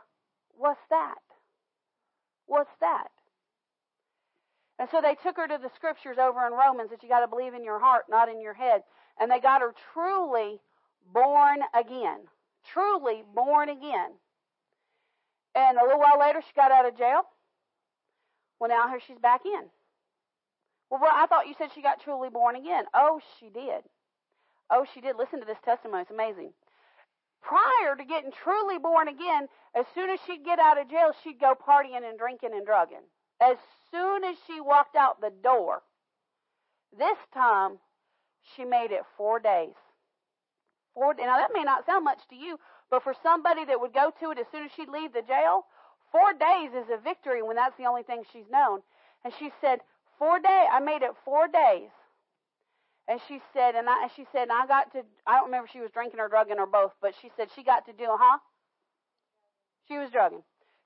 What's 0.57 0.81
that? 0.91 1.21
What's 2.47 2.71
that? 2.81 3.09
And 4.79 4.89
so 4.91 5.01
they 5.01 5.15
took 5.23 5.37
her 5.37 5.47
to 5.47 5.59
the 5.61 5.71
scriptures 5.75 6.17
over 6.19 6.47
in 6.47 6.53
Romans 6.53 6.91
that 6.91 7.03
you 7.03 7.09
got 7.09 7.21
to 7.21 7.29
believe 7.29 7.55
in 7.55 7.65
your 7.65 7.81
heart, 7.81 8.05
not 8.09 8.29
in 8.29 8.41
your 8.41 8.55
head. 8.55 8.83
And 9.19 9.31
they 9.31 9.41
got 9.41 9.61
her 9.61 9.75
truly 9.93 10.61
born 11.13 11.61
again 11.75 12.21
truly 12.73 13.23
born 13.35 13.69
again. 13.69 14.13
And 15.55 15.79
a 15.79 15.83
little 15.83 15.99
while 15.99 16.21
later, 16.21 16.41
she 16.47 16.55
got 16.55 16.71
out 16.71 16.87
of 16.87 16.97
jail. 16.97 17.23
Well, 18.59 18.71
now 18.71 18.89
here 18.89 19.01
she's 19.07 19.19
back 19.19 19.43
in. 19.45 19.65
Well, 20.91 21.01
I 21.05 21.27
thought 21.27 21.47
you 21.47 21.55
said 21.57 21.71
she 21.75 21.83
got 21.83 22.01
truly 22.03 22.31
born 22.31 22.57
again. 22.57 22.85
Oh, 22.93 23.21
she 23.39 23.49
did. 23.49 23.85
Oh, 24.71 24.85
she 24.93 25.01
did. 25.01 25.17
Listen 25.17 25.41
to 25.41 25.47
this 25.47 25.61
testimony. 25.65 26.03
It's 26.03 26.11
amazing. 26.11 26.53
Prior 27.43 27.97
to 27.97 28.05
getting 28.05 28.33
truly 28.33 28.79
born 28.79 29.09
again, 29.09 29.47
as 29.75 29.87
soon 29.95 30.11
as 30.11 30.19
she'd 30.27 30.45
get 30.45 30.59
out 30.59 30.81
of 30.81 30.91
jail, 30.91 31.13
she'd 31.23 31.41
go 31.41 31.55
partying 31.55 32.09
and 32.09 32.19
drinking 32.19 32.53
and 32.53 32.67
drugging. 32.67 33.07
As 33.41 33.57
soon 33.91 34.25
as 34.25 34.37
she 34.47 34.61
walked 34.61 34.97
out 34.97 35.21
the 35.21 35.33
door, 35.43 35.83
this 36.97 37.17
time 37.33 37.79
she 38.55 38.65
made 38.65 38.91
it 38.91 39.03
four 39.17 39.39
days. 39.39 39.75
Four, 40.95 41.15
now 41.15 41.37
that 41.37 41.55
may 41.55 41.63
not 41.63 41.87
sound 41.87 42.05
much 42.05 42.21
to 42.29 42.37
you, 42.37 42.59
but 42.91 43.03
for 43.03 43.15
somebody 43.23 43.65
that 43.65 43.81
would 43.81 43.95
go 43.95 44.13
to 44.21 44.33
it 44.33 44.39
as 44.39 44.47
soon 44.51 44.65
as 44.65 44.73
she'd 44.73 44.89
leave 44.89 45.13
the 45.13 45.23
jail, 45.23 45.67
four 46.11 46.33
days 46.33 46.71
is 46.75 46.91
a 46.91 47.01
victory 47.01 47.43
when 47.43 47.57
that's 47.57 47.77
the 47.79 47.87
only 47.87 48.03
thing 48.03 48.25
she's 48.33 48.51
known. 48.51 48.83
And 49.25 49.33
she 49.39 49.51
said, 49.61 49.81
four 50.21 50.39
days, 50.39 50.69
I 50.71 50.79
made 50.79 51.03
it 51.03 51.11
four 51.25 51.49
days. 51.49 51.91
And 53.09 53.19
she 53.27 53.41
said, 53.53 53.75
and 53.75 53.89
I, 53.91 54.07
she 54.15 54.25
said, 54.31 54.47
I 54.53 54.69
got 54.69 54.93
to, 54.93 55.03
I 55.27 55.37
don't 55.37 55.47
remember 55.47 55.69
she 55.73 55.81
was 55.81 55.91
drinking 55.91 56.21
or 56.21 56.29
drugging 56.29 56.61
or 56.61 56.67
both, 56.67 56.93
but 57.03 57.15
she 57.21 57.31
said 57.37 57.49
she 57.57 57.65
got 57.65 57.87
to 57.87 57.93
do, 57.93 58.07
huh? 58.07 58.39
She 59.89 59.99
was 59.99 60.11
drugging. 60.11 60.45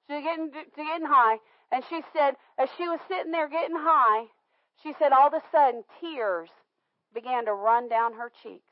She 0.09 0.15
was 0.15 0.25
getting, 0.25 0.51
to 0.51 0.83
getting 0.83 1.07
high. 1.07 1.37
And 1.71 1.85
she 1.91 2.01
said, 2.17 2.37
as 2.59 2.71
she 2.79 2.89
was 2.89 3.01
sitting 3.09 3.33
there 3.33 3.51
getting 3.51 3.77
high, 3.77 4.25
she 4.83 4.95
said 4.99 5.13
all 5.13 5.27
of 5.27 5.35
a 5.35 5.43
sudden 5.53 5.85
tears 6.01 6.49
began 7.13 7.45
to 7.45 7.53
run 7.53 7.91
down 7.91 8.15
her 8.15 8.33
cheeks 8.43 8.65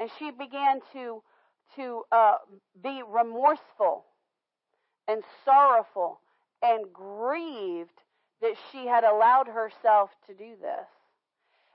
and 0.00 0.10
she 0.18 0.30
began 0.30 0.80
to 0.92 1.22
to 1.76 2.02
uh, 2.10 2.36
be 2.82 3.00
remorseful 3.06 4.04
and 5.06 5.22
sorrowful 5.44 6.20
and 6.62 6.92
grieved 6.92 8.00
that 8.42 8.54
she 8.70 8.86
had 8.86 9.04
allowed 9.04 9.46
herself 9.48 10.10
to 10.26 10.34
do 10.34 10.54
this. 10.60 10.88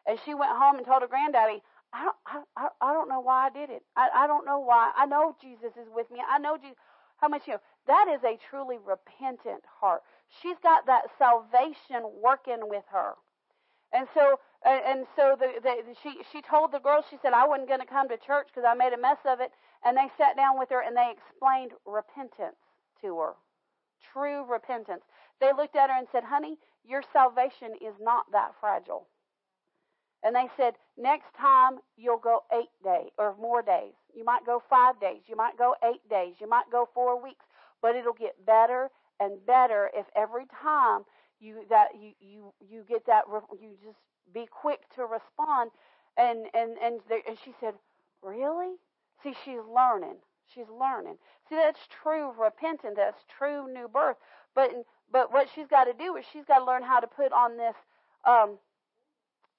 And 0.08 0.20
she 0.26 0.34
went 0.34 0.52
home 0.52 0.78
and 0.78 0.86
told 0.86 1.02
her 1.02 1.08
granddaddy, 1.08 1.62
I 1.94 2.04
don't, 2.04 2.46
I, 2.58 2.68
I 2.82 2.94
don't 2.94 3.10
know 3.10 3.22
why 3.22 3.48
I 3.48 3.50
did 3.50 3.70
it. 3.70 3.84
I, 3.96 4.10
I 4.14 4.28
don't 4.28 4.46
know 4.46 4.60
why. 4.60 4.92
I 4.96 5.06
know 5.06 5.36
Jesus 5.42 5.72
is 5.80 5.88
with 5.94 6.12
me. 6.12 6.20
I 6.28 6.38
know 6.40 6.58
Jesus. 6.58 6.78
How 7.18 7.30
much 7.30 7.44
you 7.48 7.54
know? 7.54 7.62
That 7.88 8.08
is 8.14 8.22
a 8.24 8.38
truly 8.50 8.78
repentant 8.84 9.64
heart. 9.80 10.02
She's 10.42 10.58
got 10.62 10.86
that 10.88 11.06
salvation 11.18 12.04
working 12.22 12.68
with 12.68 12.84
her. 12.92 13.14
And 13.94 14.08
so 14.14 14.40
and, 14.66 15.06
so 15.16 15.38
the, 15.40 15.62
the, 15.62 15.96
she 16.02 16.18
she 16.32 16.42
told 16.42 16.72
the 16.72 16.80
girls 16.80 17.06
she 17.10 17.18
said 17.22 17.34
I 17.34 17.48
wasn't 17.48 17.70
going 17.70 17.80
to 17.80 17.86
come 17.86 18.10
to 18.10 18.18
church 18.18 18.48
because 18.50 18.68
I 18.68 18.74
made 18.74 18.94
a 18.94 19.00
mess 19.00 19.22
of 19.24 19.40
it. 19.40 19.52
And 19.86 19.96
they 19.96 20.10
sat 20.18 20.36
down 20.36 20.58
with 20.60 20.70
her 20.70 20.82
and 20.82 20.98
they 20.98 21.14
explained 21.14 21.72
repentance 21.86 22.58
to 23.02 23.18
her, 23.20 23.34
true 24.12 24.44
repentance. 24.44 25.04
They 25.40 25.52
looked 25.56 25.76
at 25.76 25.90
her 25.90 25.98
and 25.98 26.08
said, 26.12 26.24
"Honey, 26.24 26.58
your 26.84 27.04
salvation 27.14 27.76
is 27.82 27.96
not 28.00 28.26
that 28.32 28.54
fragile." 28.60 29.08
And 30.26 30.36
they 30.36 30.50
said, 30.58 30.74
next 30.98 31.28
time 31.40 31.78
you'll 31.98 32.18
go 32.18 32.44
eight 32.52 32.74
days 32.84 33.12
or 33.20 33.36
more 33.40 33.62
days. 33.62 33.94
You 34.16 34.26
might 34.26 34.44
go 34.44 34.62
five 34.68 35.00
days. 35.00 35.22
You 35.28 35.36
might 35.36 35.56
go 35.56 35.76
eight 35.84 36.02
days. 36.10 36.34
You 36.40 36.50
might 36.50 36.66
go 36.72 36.90
four 36.96 37.22
weeks. 37.22 37.46
But 37.80 37.96
it'll 37.96 38.14
get 38.14 38.44
better 38.44 38.90
and 39.20 39.46
better 39.46 39.92
if 39.94 40.08
every 40.16 40.46
time 40.62 41.04
you 41.40 41.64
that 41.70 41.90
you 41.94 42.14
you 42.20 42.54
you 42.60 42.84
get 42.90 43.06
that 43.06 43.26
you 43.62 43.78
just 43.84 44.00
be 44.34 44.48
quick 44.50 44.80
to 44.96 45.06
respond. 45.06 45.70
And 46.18 46.48
and 46.56 46.76
and, 46.82 47.02
there, 47.08 47.22
and 47.28 47.38
she 47.46 47.54
said, 47.60 47.76
really? 48.24 48.78
See, 49.22 49.36
she's 49.46 49.62
learning. 49.72 50.18
She's 50.52 50.70
learning. 50.70 51.18
See, 51.48 51.56
that's 51.56 51.80
true 52.02 52.32
repentance. 52.32 52.96
That's 52.98 53.24
true 53.38 53.72
new 53.72 53.88
birth. 53.88 54.18
But 54.56 54.72
but 55.12 55.32
what 55.32 55.48
she's 55.54 55.68
got 55.68 55.86
to 55.86 55.94
do 55.94 56.16
is 56.16 56.26
she's 56.32 56.46
got 56.46 56.60
to 56.60 56.66
learn 56.66 56.84
how 56.84 57.00
to 57.00 57.08
put 57.08 57.32
on 57.32 57.58
this. 57.58 57.76
Um, 58.26 58.58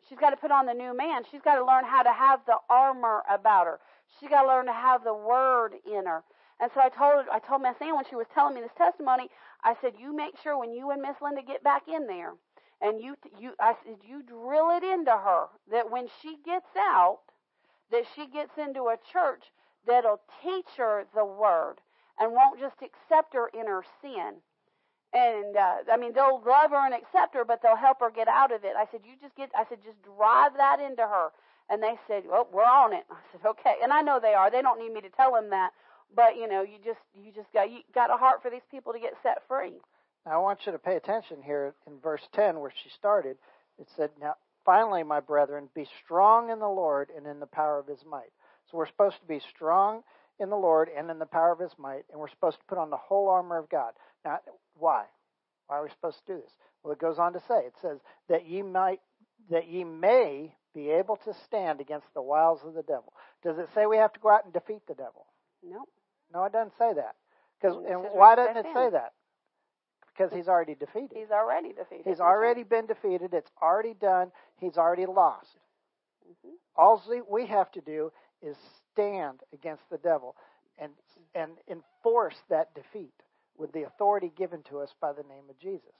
she's 0.09 0.18
got 0.18 0.30
to 0.30 0.37
put 0.37 0.50
on 0.50 0.66
the 0.66 0.74
new 0.74 0.96
man. 0.96 1.22
She's 1.30 1.42
got 1.42 1.56
to 1.56 1.64
learn 1.64 1.85
how 1.85 2.02
to 2.02 2.12
have 2.12 2.40
the 2.46 2.56
armor 2.68 3.22
about 3.30 3.66
her. 3.66 3.80
She's 4.18 4.28
got 4.28 4.42
to 4.42 4.48
learn 4.48 4.66
to 4.66 4.72
have 4.72 5.04
the 5.04 5.14
word 5.14 5.74
in 5.87 6.06
her. 6.06 6.22
And 6.61 6.70
so 6.72 6.80
I 6.80 6.88
told 6.88 7.26
I 7.30 7.38
told 7.38 7.62
Miss 7.62 7.76
Ann 7.80 7.96
when 7.96 8.04
she 8.09 8.16
was 8.16 8.26
telling 8.32 8.54
me 8.54 8.62
this 8.62 8.70
testimony, 8.78 9.28
I 9.62 9.74
said, 9.80 9.92
"You 9.98 10.14
make 10.16 10.38
sure 10.42 10.56
when 10.56 10.72
you 10.72 10.90
and 10.90 11.02
Miss 11.02 11.16
Linda 11.20 11.42
get 11.42 11.62
back 11.62 11.87
in 11.87 12.06
there, 12.06 12.32
and 12.80 13.00
you 13.00 13.16
you 13.38 13.52
I 13.61 13.74
said 13.85 13.96
you 14.02 14.22
drill 14.22 14.70
it 14.70 14.82
into 14.82 15.11
her 15.11 15.48
that 15.70 15.90
when 15.90 16.09
she 16.22 16.38
gets 16.46 16.74
out, 16.76 17.20
that 17.90 18.04
she 18.14 18.26
gets 18.26 18.56
into 18.56 18.85
a 18.85 18.96
church 19.12 19.44
that'll 19.87 20.20
teach 20.42 20.66
her 20.78 21.04
the 21.14 21.24
word 21.24 21.76
and 22.18 22.32
won't 22.32 22.59
just 22.59 22.76
accept 22.80 23.35
her 23.35 23.48
in 23.48 23.66
her 23.66 23.85
sin. 24.00 24.37
And 25.16 25.57
uh, 25.57 25.88
I 25.90 25.96
mean, 25.96 26.12
they'll 26.12 26.42
love 26.44 26.70
her 26.72 26.85
and 26.85 26.92
accept 26.92 27.33
her, 27.35 27.44
but 27.44 27.62
they'll 27.62 27.76
help 27.76 28.00
her 28.00 28.11
get 28.11 28.29
out 28.29 28.52
of 28.52 28.64
it. 28.64 28.74
I 28.76 28.85
said, 28.92 29.00
you 29.02 29.16
just 29.20 29.35
get. 29.35 29.48
I 29.57 29.64
said, 29.68 29.79
just 29.83 29.96
drive 30.05 30.52
that 30.59 30.79
into 30.79 31.02
her. 31.02 31.31
And 31.70 31.83
they 31.83 31.94
said, 32.07 32.24
well, 32.29 32.46
we're 32.52 32.62
on 32.62 32.92
it. 32.92 33.05
I 33.11 33.16
said, 33.33 33.40
okay. 33.48 33.76
And 33.83 33.92
I 33.92 34.02
know 34.02 34.20
they 34.20 34.35
are. 34.35 34.50
They 34.50 34.61
don't 34.61 34.79
need 34.79 34.92
me 34.92 35.00
to 35.00 35.09
tell 35.09 35.33
them 35.33 35.48
that, 35.50 35.70
but 36.14 36.37
you 36.37 36.46
know, 36.46 36.61
you 36.62 36.76
just 36.85 37.00
you 37.16 37.33
just 37.33 37.50
got 37.55 37.70
you 37.70 37.81
got 37.94 38.12
a 38.12 38.16
heart 38.18 38.42
for 38.42 38.50
these 38.50 38.66
people 38.70 38.92
to 38.92 39.00
get 39.00 39.14
set 39.22 39.40
free. 39.48 39.81
Now, 40.26 40.33
I 40.33 40.37
want 40.38 40.61
you 40.66 40.72
to 40.72 40.79
pay 40.79 40.96
attention 40.96 41.38
here 41.42 41.72
in 41.87 41.98
verse 42.00 42.22
10 42.35 42.61
where 42.61 42.72
she 42.83 42.90
started. 42.90 43.38
It 43.79 43.88
said, 43.96 44.11
Now, 44.20 44.35
finally, 44.66 45.02
my 45.02 45.20
brethren, 45.20 45.70
be 45.74 45.88
strong 46.05 46.50
in 46.50 46.59
the 46.59 46.68
Lord 46.68 47.09
and 47.16 47.26
in 47.26 47.40
the 47.40 47.46
power 47.46 47.79
of 47.79 47.87
his 47.87 48.05
might. 48.05 48.33
So 48.70 48.76
we're 48.76 48.88
supposed 48.88 49.20
to 49.20 49.26
be 49.26 49.40
strong 49.55 50.02
in 50.38 50.50
the 50.50 50.57
Lord 50.57 50.90
and 50.94 51.11
in 51.11 51.18
the 51.18 51.26
power 51.26 51.52
of 51.52 51.61
his 51.61 51.72
might, 51.79 52.05
and 52.11 52.20
we're 52.20 52.29
supposed 52.29 52.59
to 52.59 52.64
put 52.68 52.76
on 52.76 52.90
the 52.90 52.96
whole 52.96 53.29
armor 53.29 53.57
of 53.57 53.70
God. 53.70 53.92
Now, 54.24 54.40
why? 54.78 55.04
Why 55.66 55.78
are 55.78 55.82
we 55.84 55.90
supposed 55.90 56.18
to 56.26 56.34
do 56.34 56.40
this? 56.40 56.52
Well, 56.82 56.92
it 56.92 57.00
goes 57.00 57.18
on 57.18 57.32
to 57.32 57.40
say, 57.40 57.66
it 57.66 57.74
says, 57.82 57.98
that 58.28 58.46
ye 58.46 58.62
might 58.62 59.00
that 59.50 59.68
ye 59.68 59.84
may 59.84 60.54
be 60.74 60.90
able 60.90 61.16
to 61.16 61.32
stand 61.44 61.80
against 61.80 62.06
the 62.14 62.22
wiles 62.22 62.60
of 62.64 62.74
the 62.74 62.82
devil. 62.82 63.12
Does 63.42 63.58
it 63.58 63.68
say 63.74 63.86
we 63.86 63.96
have 63.96 64.12
to 64.12 64.20
go 64.20 64.30
out 64.30 64.44
and 64.44 64.52
defeat 64.52 64.82
the 64.88 64.94
devil? 64.94 65.26
No. 65.62 65.84
No, 66.32 66.44
it 66.44 66.52
doesn't 66.52 66.72
say 66.78 66.92
that. 66.94 67.14
Because 67.60 67.76
and 67.88 68.02
why 68.12 68.34
doesn't 68.34 68.56
it 68.56 68.66
say 68.74 68.90
that? 68.90 69.12
because 70.16 70.32
he's 70.32 70.48
already 70.48 70.74
defeated. 70.74 71.10
He's 71.14 71.30
already 71.30 71.72
defeated. 71.72 72.06
He's 72.06 72.20
already 72.20 72.62
been 72.62 72.86
defeated. 72.86 73.34
It's 73.34 73.50
already 73.60 73.94
done. 73.94 74.32
He's 74.58 74.78
already 74.78 75.06
lost. 75.06 75.58
Mhm. 76.26 76.58
All 76.74 77.02
we 77.28 77.46
have 77.46 77.70
to 77.72 77.80
do 77.80 78.12
is 78.40 78.56
stand 78.92 79.42
against 79.52 79.88
the 79.90 79.98
devil 79.98 80.36
and 80.78 80.94
and 81.34 81.58
enforce 81.68 82.40
that 82.48 82.72
defeat 82.74 83.22
with 83.58 83.72
the 83.72 83.84
authority 83.84 84.32
given 84.36 84.62
to 84.64 84.78
us 84.78 84.94
by 85.00 85.12
the 85.12 85.22
name 85.22 85.44
of 85.48 85.58
Jesus. 85.58 85.92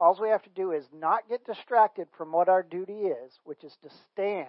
All 0.00 0.18
we 0.20 0.30
have 0.30 0.42
to 0.42 0.50
do 0.50 0.72
is 0.72 0.84
not 0.92 1.28
get 1.28 1.46
distracted 1.46 2.08
from 2.16 2.32
what 2.32 2.48
our 2.48 2.62
duty 2.62 3.06
is, 3.06 3.38
which 3.44 3.62
is 3.62 3.76
to 3.82 3.88
stand, 4.12 4.48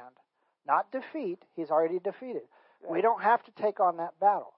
not 0.66 0.92
defeat. 0.92 1.40
He's 1.56 1.70
already 1.70 2.00
defeated. 2.00 2.44
We 2.90 3.02
don't 3.02 3.22
have 3.22 3.44
to 3.44 3.52
take 3.52 3.80
on 3.80 3.98
that 3.98 4.20
battle. 4.20 4.54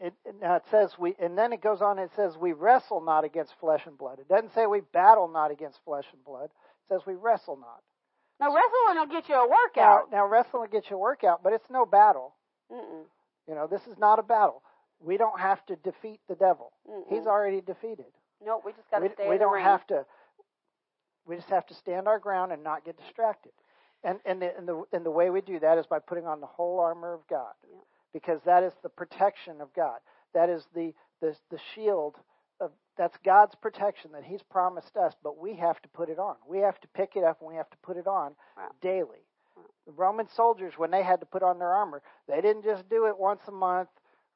It, 0.00 0.14
now 0.40 0.56
it 0.56 0.62
says 0.70 0.92
we, 0.96 1.16
and 1.18 1.36
then 1.36 1.52
it 1.52 1.60
goes 1.60 1.82
on. 1.82 1.98
It 1.98 2.10
says 2.14 2.36
we 2.40 2.52
wrestle 2.52 3.00
not 3.00 3.24
against 3.24 3.52
flesh 3.60 3.82
and 3.84 3.98
blood. 3.98 4.20
It 4.20 4.28
doesn't 4.28 4.54
say 4.54 4.66
we 4.66 4.80
battle 4.80 5.26
not 5.26 5.50
against 5.50 5.78
flesh 5.84 6.04
and 6.12 6.22
blood. 6.24 6.44
It 6.44 6.88
says 6.88 7.00
we 7.04 7.14
wrestle 7.14 7.56
not. 7.56 7.82
Now 8.40 8.54
wrestling 8.54 8.96
will 8.96 9.20
get 9.20 9.28
you 9.28 9.34
a 9.34 9.48
workout. 9.48 10.12
now 10.12 10.26
wrestling 10.26 10.68
gets 10.70 10.88
you 10.88 10.96
a 10.96 11.00
workout, 11.00 11.42
but 11.42 11.52
it's 11.52 11.68
no 11.68 11.84
battle. 11.84 12.34
Mm-mm. 12.70 13.04
You 13.48 13.54
know, 13.54 13.66
this 13.66 13.80
is 13.90 13.98
not 13.98 14.20
a 14.20 14.22
battle. 14.22 14.62
We 15.04 15.16
don't 15.16 15.38
have 15.40 15.64
to 15.66 15.76
defeat 15.76 16.20
the 16.28 16.34
devil. 16.34 16.72
He's 17.08 17.20
Mm-mm. 17.20 17.26
already 17.26 17.60
defeated. 17.60 18.06
No, 18.44 18.60
we 18.64 18.72
just 18.72 18.90
got 18.90 19.00
to 19.00 19.10
stay 19.12 19.28
we 19.28 19.38
don't 19.38 19.60
have 19.60 19.86
to. 19.88 20.04
We 21.26 21.36
just 21.36 21.50
have 21.50 21.66
to 21.66 21.74
stand 21.74 22.08
our 22.08 22.18
ground 22.18 22.52
and 22.52 22.62
not 22.64 22.84
get 22.84 22.96
distracted. 22.96 23.52
And 24.04 24.18
and 24.24 24.40
the, 24.40 24.56
and 24.56 24.66
the 24.68 24.82
and 24.92 25.04
the 25.04 25.10
way 25.10 25.30
we 25.30 25.40
do 25.40 25.58
that 25.60 25.78
is 25.78 25.86
by 25.86 25.98
putting 25.98 26.26
on 26.26 26.40
the 26.40 26.46
whole 26.46 26.78
armor 26.80 27.12
of 27.12 27.26
God, 27.28 27.52
Yeah. 27.70 27.78
because 28.12 28.40
that 28.44 28.62
is 28.62 28.72
the 28.82 28.88
protection 28.88 29.60
of 29.60 29.72
God. 29.74 29.98
That 30.34 30.48
is 30.48 30.66
the 30.74 30.94
the 31.20 31.36
the 31.50 31.58
shield 31.74 32.16
of 32.60 32.70
that's 32.96 33.16
God's 33.24 33.54
protection 33.56 34.12
that 34.12 34.24
He's 34.24 34.42
promised 34.42 34.96
us. 34.96 35.14
But 35.22 35.36
we 35.38 35.54
have 35.56 35.82
to 35.82 35.88
put 35.88 36.08
it 36.08 36.18
on. 36.18 36.36
We 36.48 36.58
have 36.58 36.80
to 36.80 36.88
pick 36.88 37.16
it 37.16 37.24
up 37.24 37.40
and 37.40 37.48
we 37.50 37.56
have 37.56 37.70
to 37.70 37.76
put 37.82 37.96
it 37.96 38.06
on 38.06 38.34
Wow. 38.56 38.70
daily. 38.80 39.26
Wow. 39.56 39.64
The 39.86 39.92
Roman 39.92 40.28
soldiers, 40.28 40.74
when 40.76 40.90
they 40.92 41.02
had 41.02 41.20
to 41.20 41.26
put 41.26 41.42
on 41.42 41.58
their 41.58 41.72
armor, 41.74 42.02
they 42.28 42.40
didn't 42.40 42.62
just 42.64 42.88
do 42.88 43.06
it 43.06 43.18
once 43.18 43.42
a 43.48 43.52
month 43.52 43.88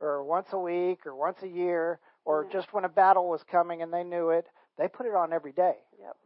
or 0.02 0.22
once 0.24 0.48
a 0.52 0.58
week 0.58 1.06
or 1.06 1.14
once 1.14 1.42
a 1.42 1.48
year 1.48 1.98
or 2.24 2.44
Yeah. 2.44 2.50
just 2.50 2.72
when 2.72 2.84
a 2.84 2.88
battle 2.88 3.28
was 3.28 3.42
coming 3.44 3.82
and 3.82 3.92
they 3.92 4.04
knew 4.04 4.30
it. 4.30 4.46
They 4.76 4.88
put 4.88 5.06
it 5.06 5.14
on 5.14 5.32
every 5.32 5.52
day. 5.52 5.78
Yep. 5.98 6.16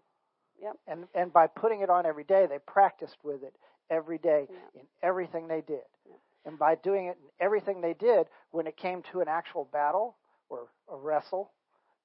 Yep. 0.60 0.78
And 0.86 1.08
and 1.14 1.32
by 1.32 1.46
putting 1.46 1.80
it 1.80 1.90
on 1.90 2.06
every 2.06 2.24
day, 2.24 2.46
they 2.46 2.58
practiced 2.58 3.22
with 3.22 3.42
it 3.42 3.54
every 3.90 4.18
day 4.18 4.48
Yeah. 4.50 4.80
in 4.80 4.86
everything 5.02 5.46
they 5.48 5.60
did. 5.60 5.84
Yeah. 6.04 6.16
And 6.46 6.58
by 6.58 6.76
doing 6.76 7.06
it 7.06 7.18
in 7.18 7.30
everything 7.40 7.80
they 7.80 7.94
did, 7.94 8.28
when 8.50 8.66
it 8.66 8.76
came 8.76 9.02
to 9.04 9.20
an 9.20 9.28
actual 9.28 9.64
battle 9.66 10.16
or 10.48 10.68
a 10.88 10.96
wrestle, 10.96 11.52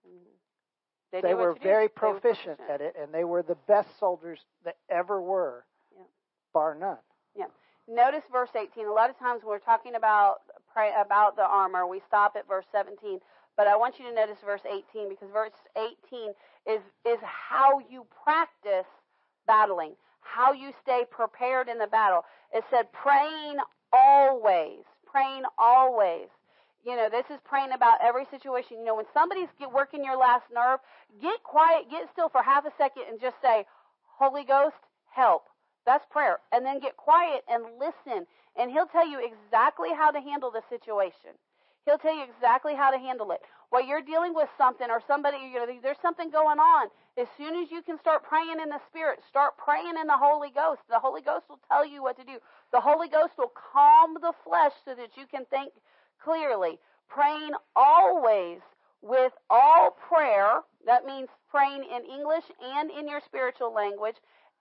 Mhm. 0.05 0.25
they, 1.11 1.21
what 1.21 1.37
were 1.37 1.53
very 1.53 1.87
They 1.87 1.93
were 1.93 2.13
proficient 2.19 2.59
at 2.61 2.81
it, 2.81 2.95
and 2.95 3.13
they 3.13 3.23
were 3.23 3.43
the 3.43 3.55
best 3.55 3.97
soldiers 3.97 4.45
that 4.63 4.77
ever 4.89 5.21
were, 5.21 5.65
Yeah. 5.95 6.03
bar 6.53 6.75
none. 6.75 6.99
Yeah. 7.35 7.47
Notice 7.87 8.25
verse 8.27 8.53
18. 8.55 8.87
A 8.87 8.91
lot 8.93 9.09
of 9.09 9.17
times 9.17 9.43
when 9.43 9.49
we're 9.51 9.59
talking 9.59 9.95
about 9.95 10.41
pray 10.73 10.91
about 10.99 11.35
the 11.35 11.45
armor, 11.45 11.85
we 11.87 12.01
stop 12.07 12.35
at 12.35 12.47
verse 12.47 12.65
17. 12.71 13.19
But 13.57 13.67
I 13.67 13.75
want 13.75 13.99
you 13.99 14.05
to 14.07 14.13
notice 14.13 14.37
verse 14.43 14.61
18 14.65 15.09
because 15.09 15.29
verse 15.31 15.51
18 15.77 16.33
is 16.65 16.81
is 17.05 17.19
how 17.21 17.79
you 17.89 18.05
practice 18.23 18.89
battling, 19.45 19.93
how 20.21 20.53
you 20.53 20.71
stay 20.81 21.03
prepared 21.09 21.67
in 21.67 21.77
the 21.77 21.87
battle. 21.87 22.23
It 22.53 22.63
said 22.71 22.91
praying 22.91 23.57
always, 23.91 24.83
praying 25.05 25.43
always. 25.59 26.27
You 26.83 26.95
know, 26.95 27.09
this 27.11 27.25
is 27.29 27.39
praying 27.45 27.73
about 27.73 27.99
every 28.01 28.25
situation. 28.31 28.79
You 28.79 28.85
know, 28.85 28.95
when 28.95 29.05
somebody's 29.13 29.49
get, 29.59 29.71
working 29.71 30.03
your 30.03 30.17
last 30.17 30.45
nerve, 30.51 30.79
get 31.21 31.43
quiet, 31.43 31.91
get 31.91 32.09
still 32.11 32.29
for 32.29 32.41
half 32.41 32.65
a 32.65 32.71
second, 32.77 33.03
and 33.09 33.21
just 33.21 33.35
say, 33.41 33.65
"Holy 34.17 34.43
Ghost, 34.43 34.81
help." 35.11 35.50
That's 35.85 36.05
prayer. 36.09 36.39
And 36.51 36.65
then 36.65 36.79
get 36.79 36.97
quiet 36.97 37.43
and 37.49 37.63
listen. 37.79 38.27
And 38.57 38.71
he'll 38.71 38.87
tell 38.87 39.07
you 39.07 39.19
exactly 39.19 39.89
how 39.95 40.11
to 40.11 40.19
handle 40.19 40.51
the 40.51 40.61
situation. 40.69 41.31
He'll 41.85 41.97
tell 41.97 42.15
you 42.15 42.23
exactly 42.23 42.75
how 42.75 42.91
to 42.91 42.99
handle 42.99 43.31
it. 43.31 43.41
While 43.69 43.85
you're 43.85 44.01
dealing 44.01 44.35
with 44.35 44.49
something 44.57 44.89
or 44.89 45.01
somebody, 45.07 45.37
you 45.37 45.55
know, 45.55 45.65
there's 45.81 46.01
something 46.01 46.29
going 46.29 46.59
on. 46.59 46.89
As 47.17 47.27
soon 47.37 47.55
as 47.55 47.71
you 47.71 47.81
can 47.81 47.97
start 47.97 48.23
praying 48.23 48.59
in 48.61 48.69
the 48.69 48.79
Spirit, 48.87 49.19
start 49.27 49.57
praying 49.57 49.95
in 49.99 50.07
the 50.07 50.17
Holy 50.17 50.51
Ghost. 50.51 50.81
The 50.89 50.99
Holy 50.99 51.21
Ghost 51.21 51.45
will 51.49 51.59
tell 51.69 51.85
you 51.85 52.03
what 52.03 52.17
to 52.17 52.23
do. 52.23 52.37
The 52.71 52.81
Holy 52.81 53.07
Ghost 53.07 53.33
will 53.37 53.51
calm 53.73 54.15
the 54.15 54.33
flesh 54.43 54.73
so 54.85 54.93
that 54.93 55.17
you 55.17 55.25
can 55.25 55.45
think 55.45 55.73
clearly. 56.23 56.79
Praying 57.09 57.51
always 57.75 58.59
with 59.01 59.33
all 59.49 59.97
prayer. 60.07 60.61
That 60.85 61.05
means 61.05 61.29
praying 61.49 61.83
in 61.83 62.05
English 62.05 62.45
and 62.61 62.91
in 62.91 63.07
your 63.07 63.21
spiritual 63.25 63.73
language 63.73 64.15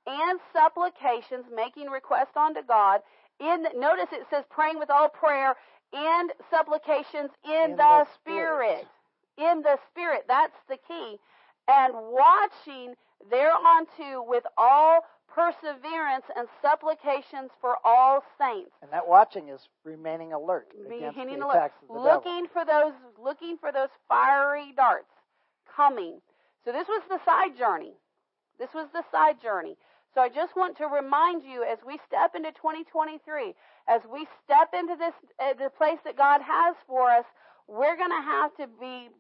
and 0.07 0.41
supplications, 0.53 1.47
making 1.55 1.89
request 1.89 2.37
unto 2.37 2.63
God. 2.67 3.01
In 3.41 3.65
notice 3.77 4.09
it 4.13 4.27
says 4.31 4.45
praying 4.51 4.79
with 4.79 4.91
all 4.91 5.09
prayer 5.09 5.55
and 5.93 6.33
supplications 6.51 7.31
in, 7.45 7.71
In 7.71 7.71
the, 7.73 7.77
the 7.77 8.07
spirit. 8.15 8.87
Spirit. 9.37 9.53
In 9.53 9.63
the 9.63 9.79
spirit, 9.91 10.25
that's 10.29 10.57
the 10.69 10.77
key. 10.87 11.17
And 11.69 11.95
watching 11.95 12.95
thereunto 13.31 14.23
with 14.27 14.45
all 14.57 15.01
perseverance 15.33 16.25
and 16.37 16.49
supplications 16.61 17.51
for 17.61 17.77
all 17.85 18.23
saints. 18.39 18.73
And 18.83 18.93
that 18.93 19.07
watching 19.07 19.49
is 19.49 19.61
remaining 19.85 20.33
alert 20.33 20.69
against 20.75 21.17
Beginning 21.17 21.41
the 21.41 21.49
attacks 21.49 21.75
of 21.83 21.89
the 21.89 21.95
devil. 21.95 22.03
looking 22.03 22.47
for 22.53 22.65
those 22.65 22.93
looking 23.23 23.57
for 23.59 23.73
those 23.73 23.89
fiery 24.09 24.73
darts 24.77 25.13
coming. 25.77 26.21
So 26.65 26.73
this 26.73 26.89
was 26.89 27.03
the 27.09 27.21
side 27.25 27.57
journey. 27.57 27.95
This 28.59 28.71
was 28.75 28.89
the 28.93 29.05
side 29.11 29.41
journey. 29.41 29.77
So 30.15 30.21
I 30.21 30.29
just 30.29 30.57
want 30.57 30.77
to 30.79 30.87
remind 30.87 31.45
you 31.45 31.63
as 31.63 31.79
we 31.87 31.99
step 32.07 32.35
into 32.35 32.51
2023, 32.53 33.55
as 33.89 34.03
we 34.13 34.27
step 34.45 34.75
into 34.75 34.97
this 34.97 35.15
uh, 35.39 35.55
the 35.55 35.71
place 35.71 35.99
that 36.05 36.17
God 36.17 36.41
has 36.43 36.75
for 36.87 37.11
us, 37.11 37.25
we're 37.69 37.97
going 37.97 38.11
to 38.11 38.27
have 38.27 38.57
to 38.57 38.67
be 38.81 39.11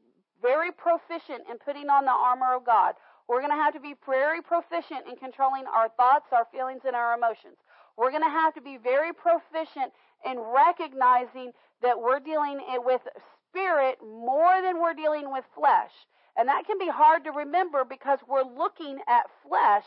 very 0.42 0.72
proficient 0.72 1.46
in 1.48 1.58
putting 1.58 1.88
on 1.88 2.04
the 2.04 2.10
armor 2.10 2.54
of 2.56 2.66
God. 2.66 2.94
We're 3.28 3.40
going 3.40 3.54
to 3.54 3.62
have 3.62 3.74
to 3.74 3.80
be 3.80 3.94
very 4.04 4.42
proficient 4.42 5.06
in 5.08 5.14
controlling 5.14 5.64
our 5.66 5.88
thoughts, 5.96 6.26
our 6.32 6.46
feelings, 6.50 6.82
and 6.84 6.96
our 6.96 7.14
emotions. 7.14 7.54
We're 7.96 8.10
going 8.10 8.24
to 8.24 8.30
have 8.30 8.54
to 8.54 8.60
be 8.60 8.76
very 8.76 9.12
proficient 9.12 9.92
in 10.26 10.38
recognizing 10.38 11.52
that 11.82 12.00
we're 12.00 12.18
dealing 12.18 12.58
with 12.84 13.02
spirit 13.46 13.98
more 14.02 14.60
than 14.62 14.80
we're 14.80 14.94
dealing 14.94 15.30
with 15.30 15.44
flesh. 15.54 15.92
And 16.36 16.48
that 16.48 16.66
can 16.66 16.78
be 16.78 16.88
hard 16.88 17.24
to 17.24 17.30
remember 17.30 17.84
because 17.84 18.18
we're 18.28 18.44
looking 18.44 18.98
at 19.06 19.30
flesh, 19.46 19.84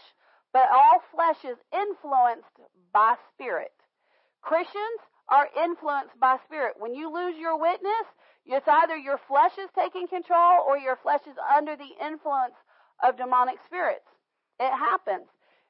but 0.53 0.69
all 0.71 1.01
flesh 1.13 1.43
is 1.43 1.57
influenced 1.73 2.55
by 2.93 3.15
spirit. 3.33 3.73
Christians 4.41 5.01
are 5.29 5.49
influenced 5.57 6.19
by 6.19 6.37
spirit. 6.45 6.75
When 6.77 6.93
you 6.93 7.11
lose 7.11 7.35
your 7.37 7.59
witness, 7.59 8.05
it's 8.45 8.67
either 8.67 8.95
your 8.95 9.19
flesh 9.27 9.57
is 9.57 9.69
taking 9.73 10.07
control 10.07 10.63
or 10.67 10.77
your 10.77 10.97
flesh 11.01 11.21
is 11.27 11.37
under 11.57 11.75
the 11.75 11.89
influence 12.05 12.55
of 13.03 13.17
demonic 13.17 13.57
spirits. 13.65 14.05
It 14.59 14.71
happens. 14.71 15.27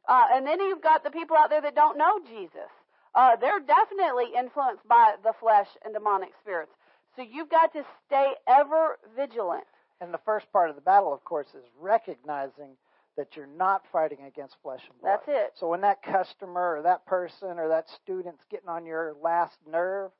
Uh, 0.08 0.26
and 0.34 0.46
then 0.46 0.60
you've 0.60 0.82
got 0.82 1.04
the 1.04 1.12
people 1.12 1.38
out 1.38 1.50
there 1.50 1.62
that 1.62 1.76
don't 1.76 1.98
know 1.98 2.20
Jesus. 2.28 2.70
Uh, 3.16 3.36
they're 3.40 3.60
definitely 3.60 4.26
influenced 4.38 4.86
by 4.88 5.16
the 5.24 5.34
flesh 5.40 5.68
and 5.86 5.94
demonic 5.94 6.32
spirits. 6.42 6.72
So 7.16 7.22
you've 7.22 7.50
got 7.50 7.72
to 7.74 7.84
stay 8.08 8.34
ever 8.48 8.98
vigilant. 9.16 9.66
And 10.02 10.14
the 10.14 10.20
first 10.26 10.52
part 10.52 10.70
of 10.70 10.76
the 10.76 10.82
battle, 10.82 11.14
of 11.14 11.24
course, 11.24 11.48
is 11.54 11.64
recognizing 11.80 12.76
that 13.18 13.36
you're 13.36 13.46
not 13.48 13.84
fighting 13.92 14.26
against 14.28 14.56
flesh 14.64 14.82
and 14.90 15.00
blood. 15.00 15.12
That's 15.26 15.28
it. 15.28 15.52
So 15.60 15.68
when 15.70 15.82
that 15.82 16.02
customer 16.02 16.78
or 16.78 16.82
that 16.84 17.06
person 17.06 17.60
or 17.60 17.70
that 17.70 17.90
student's 17.90 18.44
getting 18.50 18.70
on 18.70 18.86
your 18.86 19.14
last 19.22 19.58
nerve, 19.70 20.12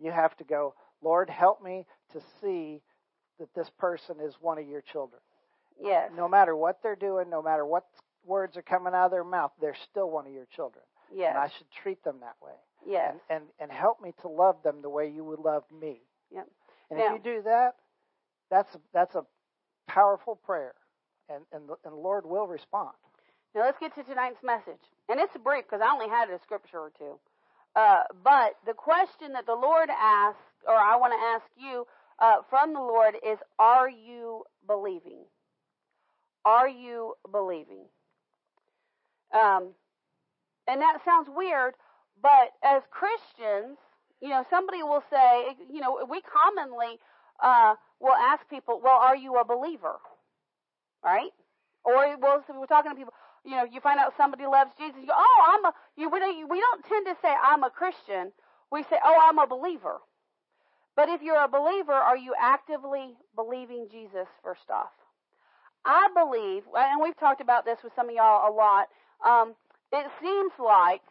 you 0.00 0.10
have 0.10 0.36
to 0.38 0.44
go, 0.44 0.74
Lord, 1.02 1.28
help 1.28 1.62
me 1.62 1.84
to 2.12 2.20
see 2.40 2.80
that 3.38 3.52
this 3.54 3.70
person 3.78 4.16
is 4.20 4.34
one 4.40 4.58
of 4.58 4.66
your 4.66 4.80
children. 4.80 5.20
Yes. 5.80 6.10
No 6.16 6.26
matter 6.28 6.56
what 6.56 6.78
they're 6.82 6.96
doing, 6.96 7.28
no 7.30 7.42
matter 7.42 7.64
what 7.66 7.84
words 8.24 8.56
are 8.56 8.62
coming 8.62 8.94
out 8.94 9.06
of 9.06 9.10
their 9.10 9.24
mouth, 9.24 9.52
they're 9.60 9.76
still 9.90 10.10
one 10.10 10.26
of 10.26 10.32
your 10.32 10.46
children. 10.56 10.84
Yes. 11.14 11.30
And 11.34 11.38
I 11.38 11.48
should 11.56 11.70
treat 11.82 12.02
them 12.02 12.16
that 12.20 12.34
way. 12.42 12.52
yes. 12.86 13.14
And, 13.30 13.42
and, 13.42 13.44
and 13.60 13.70
help 13.72 14.00
me 14.02 14.12
to 14.22 14.28
love 14.28 14.56
them 14.64 14.82
the 14.82 14.90
way 14.90 15.08
you 15.08 15.22
would 15.24 15.38
love 15.40 15.64
me. 15.80 16.00
Yep. 16.34 16.48
And 16.90 16.98
Now- 16.98 17.06
if 17.14 17.24
you 17.24 17.36
do 17.36 17.42
that, 17.42 17.76
that's 18.50 18.74
a, 18.74 18.78
that's 18.94 19.14
a 19.14 19.24
powerful 19.86 20.36
prayer. 20.36 20.74
And, 21.28 21.44
and, 21.52 21.68
the, 21.68 21.76
and 21.84 21.92
the 21.92 22.00
Lord 22.00 22.24
will 22.24 22.46
respond. 22.46 22.94
Now 23.54 23.64
let's 23.64 23.78
get 23.78 23.94
to 23.96 24.02
tonight's 24.02 24.42
message. 24.42 24.80
And 25.08 25.20
it's 25.20 25.36
brief 25.44 25.64
because 25.64 25.82
I 25.84 25.92
only 25.92 26.08
had 26.08 26.30
a 26.30 26.38
scripture 26.42 26.78
or 26.78 26.92
two. 26.98 27.18
Uh, 27.76 28.02
but 28.24 28.56
the 28.66 28.74
question 28.74 29.32
that 29.32 29.46
the 29.46 29.54
Lord 29.54 29.88
asked, 29.90 30.38
or 30.66 30.74
I 30.74 30.96
want 30.96 31.12
to 31.12 31.20
ask 31.20 31.44
you 31.56 31.86
uh, 32.18 32.42
from 32.50 32.72
the 32.72 32.80
Lord, 32.80 33.14
is 33.24 33.38
Are 33.58 33.88
you 33.88 34.44
believing? 34.66 35.24
Are 36.44 36.68
you 36.68 37.14
believing? 37.30 37.84
Um, 39.32 39.68
and 40.66 40.80
that 40.80 40.98
sounds 41.04 41.28
weird, 41.34 41.74
but 42.22 42.52
as 42.62 42.82
Christians, 42.90 43.78
you 44.20 44.30
know, 44.30 44.44
somebody 44.50 44.82
will 44.82 45.02
say, 45.10 45.56
you 45.70 45.80
know, 45.80 46.06
we 46.08 46.20
commonly 46.22 46.98
uh, 47.42 47.74
will 48.00 48.14
ask 48.14 48.48
people, 48.48 48.80
well, 48.82 48.98
are 48.98 49.16
you 49.16 49.36
a 49.36 49.44
believer? 49.44 49.96
Right? 51.04 51.30
Or 51.84 52.16
so 52.46 52.58
we're 52.58 52.66
talking 52.66 52.90
to 52.90 52.96
people. 52.96 53.14
You 53.44 53.52
know, 53.52 53.64
you 53.64 53.80
find 53.80 53.98
out 53.98 54.12
somebody 54.16 54.44
loves 54.46 54.72
Jesus. 54.76 54.96
You 55.00 55.06
go, 55.06 55.14
oh, 55.16 55.40
I'm 55.48 55.64
a. 55.64 55.72
You 55.96 56.10
we 56.10 56.18
don't, 56.18 56.50
we 56.50 56.60
don't 56.60 56.84
tend 56.84 57.06
to 57.06 57.16
say 57.22 57.32
I'm 57.42 57.64
a 57.64 57.70
Christian. 57.70 58.32
We 58.70 58.82
say, 58.82 58.96
oh, 59.02 59.18
I'm 59.28 59.38
a 59.38 59.46
believer. 59.46 59.98
But 60.96 61.08
if 61.08 61.22
you're 61.22 61.42
a 61.42 61.48
believer, 61.48 61.92
are 61.92 62.16
you 62.16 62.34
actively 62.38 63.14
believing 63.36 63.86
Jesus 63.90 64.26
first 64.42 64.68
off? 64.68 64.90
I 65.84 66.08
believe, 66.12 66.64
and 66.74 67.00
we've 67.00 67.16
talked 67.18 67.40
about 67.40 67.64
this 67.64 67.78
with 67.82 67.92
some 67.94 68.08
of 68.08 68.14
y'all 68.14 68.50
a 68.50 68.52
lot. 68.52 68.88
Um, 69.24 69.54
it 69.92 70.06
seems 70.20 70.52
like 70.58 71.02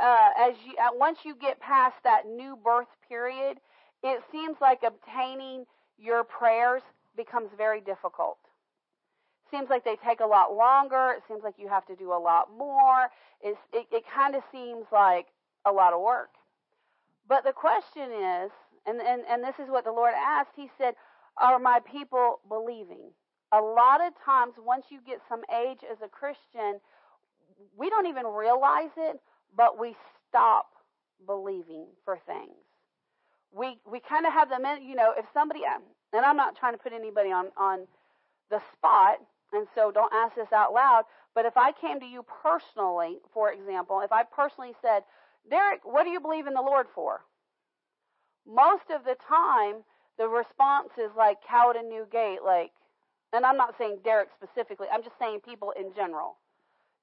uh, 0.00 0.28
as 0.38 0.54
you 0.64 0.74
uh, 0.78 0.90
once 0.94 1.18
you 1.24 1.34
get 1.34 1.58
past 1.60 1.96
that 2.04 2.28
new 2.28 2.56
birth 2.62 2.86
period, 3.08 3.58
it 4.02 4.22
seems 4.30 4.56
like 4.60 4.80
obtaining 4.86 5.64
your 5.98 6.22
prayers 6.22 6.82
becomes 7.16 7.50
very 7.56 7.80
difficult. 7.80 8.38
Seems 9.50 9.68
like 9.70 9.84
they 9.84 9.96
take 10.06 10.20
a 10.20 10.26
lot 10.26 10.54
longer. 10.54 11.14
It 11.16 11.22
seems 11.28 11.42
like 11.42 11.54
you 11.58 11.68
have 11.68 11.86
to 11.86 11.96
do 11.96 12.12
a 12.12 12.20
lot 12.20 12.48
more. 12.56 13.08
It's, 13.40 13.58
it 13.72 13.86
it 13.90 14.04
kind 14.14 14.34
of 14.34 14.42
seems 14.52 14.84
like 14.92 15.26
a 15.66 15.72
lot 15.72 15.92
of 15.92 16.00
work. 16.00 16.30
But 17.28 17.44
the 17.44 17.52
question 17.52 18.10
is, 18.10 18.50
and, 18.86 19.00
and, 19.00 19.22
and 19.28 19.44
this 19.44 19.54
is 19.58 19.68
what 19.68 19.84
the 19.84 19.92
Lord 19.92 20.14
asked, 20.16 20.50
He 20.56 20.68
said, 20.78 20.94
Are 21.36 21.58
my 21.58 21.80
people 21.90 22.40
believing? 22.48 23.10
A 23.52 23.60
lot 23.60 24.00
of 24.00 24.12
times, 24.24 24.54
once 24.58 24.86
you 24.90 25.00
get 25.06 25.20
some 25.28 25.42
age 25.54 25.80
as 25.90 25.98
a 26.02 26.08
Christian, 26.08 26.80
we 27.76 27.88
don't 27.90 28.06
even 28.06 28.26
realize 28.26 28.92
it, 28.96 29.20
but 29.56 29.78
we 29.78 29.96
stop 30.28 30.66
believing 31.26 31.86
for 32.04 32.18
things. 32.26 32.56
We 33.52 33.78
we 33.90 34.00
kind 34.00 34.26
of 34.26 34.32
have 34.32 34.50
them 34.50 34.64
in, 34.64 34.86
you 34.86 34.94
know, 34.94 35.12
if 35.16 35.24
somebody 35.32 35.60
and 36.12 36.24
I'm 36.24 36.36
not 36.36 36.56
trying 36.56 36.74
to 36.74 36.78
put 36.78 36.92
anybody 36.92 37.30
on 37.30 37.46
on 37.56 37.86
the 38.50 38.60
spot, 38.72 39.18
and 39.52 39.66
so 39.74 39.90
don't 39.90 40.12
ask 40.12 40.34
this 40.36 40.52
out 40.52 40.72
loud, 40.72 41.04
but 41.34 41.44
if 41.44 41.56
I 41.56 41.72
came 41.72 42.00
to 42.00 42.06
you 42.06 42.24
personally, 42.42 43.18
for 43.32 43.52
example, 43.52 44.00
if 44.00 44.12
I 44.12 44.24
personally 44.24 44.74
said, 44.82 45.04
"Derek, 45.48 45.84
what 45.84 46.04
do 46.04 46.10
you 46.10 46.20
believe 46.20 46.46
in 46.46 46.54
the 46.54 46.62
Lord 46.62 46.88
for?" 46.94 47.24
Most 48.46 48.90
of 48.90 49.04
the 49.04 49.16
time, 49.16 49.84
the 50.16 50.28
response 50.28 50.90
is 50.98 51.14
like 51.16 51.42
Cowden 51.42 51.88
Newgate, 51.88 52.42
like, 52.42 52.72
and 53.32 53.44
I'm 53.44 53.56
not 53.56 53.76
saying 53.78 53.98
Derek 54.02 54.30
specifically, 54.32 54.88
I'm 54.90 55.02
just 55.02 55.18
saying 55.18 55.40
people 55.40 55.70
in 55.72 55.94
general. 55.94 56.36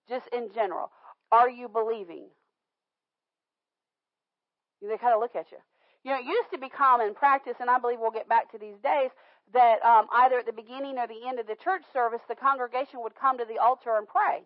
Just 0.07 0.27
in 0.29 0.51
general. 0.53 0.91
Are 1.31 1.49
you 1.49 1.67
believing? 1.67 2.29
They 4.81 4.97
kind 4.97 5.13
of 5.13 5.19
look 5.19 5.35
at 5.35 5.51
you. 5.51 5.57
You 6.03 6.11
know, 6.11 6.19
it 6.19 6.25
used 6.25 6.51
to 6.51 6.59
be 6.59 6.69
common 6.69 7.15
practice, 7.15 7.55
and 7.59 7.69
I 7.69 7.79
believe 7.79 7.99
we'll 7.99 8.11
get 8.11 8.29
back 8.29 8.51
to 8.51 8.59
these 8.59 8.77
days, 8.83 9.09
that 9.53 9.83
um, 9.83 10.07
either 10.11 10.39
at 10.39 10.45
the 10.45 10.53
beginning 10.53 10.97
or 10.97 11.07
the 11.07 11.27
end 11.27 11.39
of 11.39 11.47
the 11.47 11.55
church 11.55 11.83
service, 11.93 12.21
the 12.27 12.35
congregation 12.35 13.01
would 13.01 13.15
come 13.15 13.37
to 13.37 13.45
the 13.45 13.57
altar 13.59 13.97
and 13.97 14.07
pray. 14.07 14.43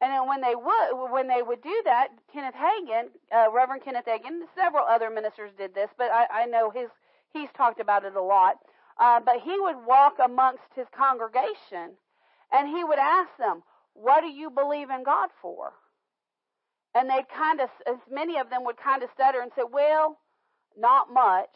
And 0.00 0.12
then 0.12 0.28
when 0.28 0.40
they 0.40 0.54
would 0.54 1.10
when 1.10 1.26
they 1.26 1.42
would 1.42 1.62
do 1.62 1.82
that, 1.84 2.08
Kenneth 2.32 2.54
Hagin, 2.54 3.08
uh, 3.34 3.50
Reverend 3.52 3.82
Kenneth 3.84 4.06
Hagin, 4.06 4.42
several 4.54 4.86
other 4.86 5.10
ministers 5.10 5.50
did 5.58 5.74
this, 5.74 5.90
but 5.98 6.10
I, 6.12 6.42
I 6.42 6.46
know 6.46 6.70
his 6.70 6.88
he's 7.32 7.48
talked 7.56 7.80
about 7.80 8.04
it 8.04 8.14
a 8.14 8.22
lot. 8.22 8.58
Uh, 8.98 9.20
but 9.20 9.36
he 9.44 9.58
would 9.60 9.86
walk 9.86 10.14
amongst 10.24 10.74
his 10.74 10.86
congregation, 10.96 11.94
and 12.52 12.68
he 12.68 12.82
would 12.82 12.98
ask 12.98 13.30
them, 13.38 13.62
"What 13.94 14.20
do 14.20 14.28
you 14.28 14.50
believe 14.50 14.90
in 14.90 15.02
God 15.04 15.30
for?" 15.42 15.72
And 16.94 17.08
they 17.08 17.24
kind 17.36 17.60
of, 17.60 17.68
as 17.86 17.98
many 18.10 18.38
of 18.38 18.50
them 18.50 18.64
would 18.64 18.76
kind 18.76 19.02
of 19.02 19.10
stutter 19.14 19.40
and 19.40 19.52
say, 19.54 19.62
"Well, 19.70 20.18
not 20.76 21.12
much." 21.12 21.50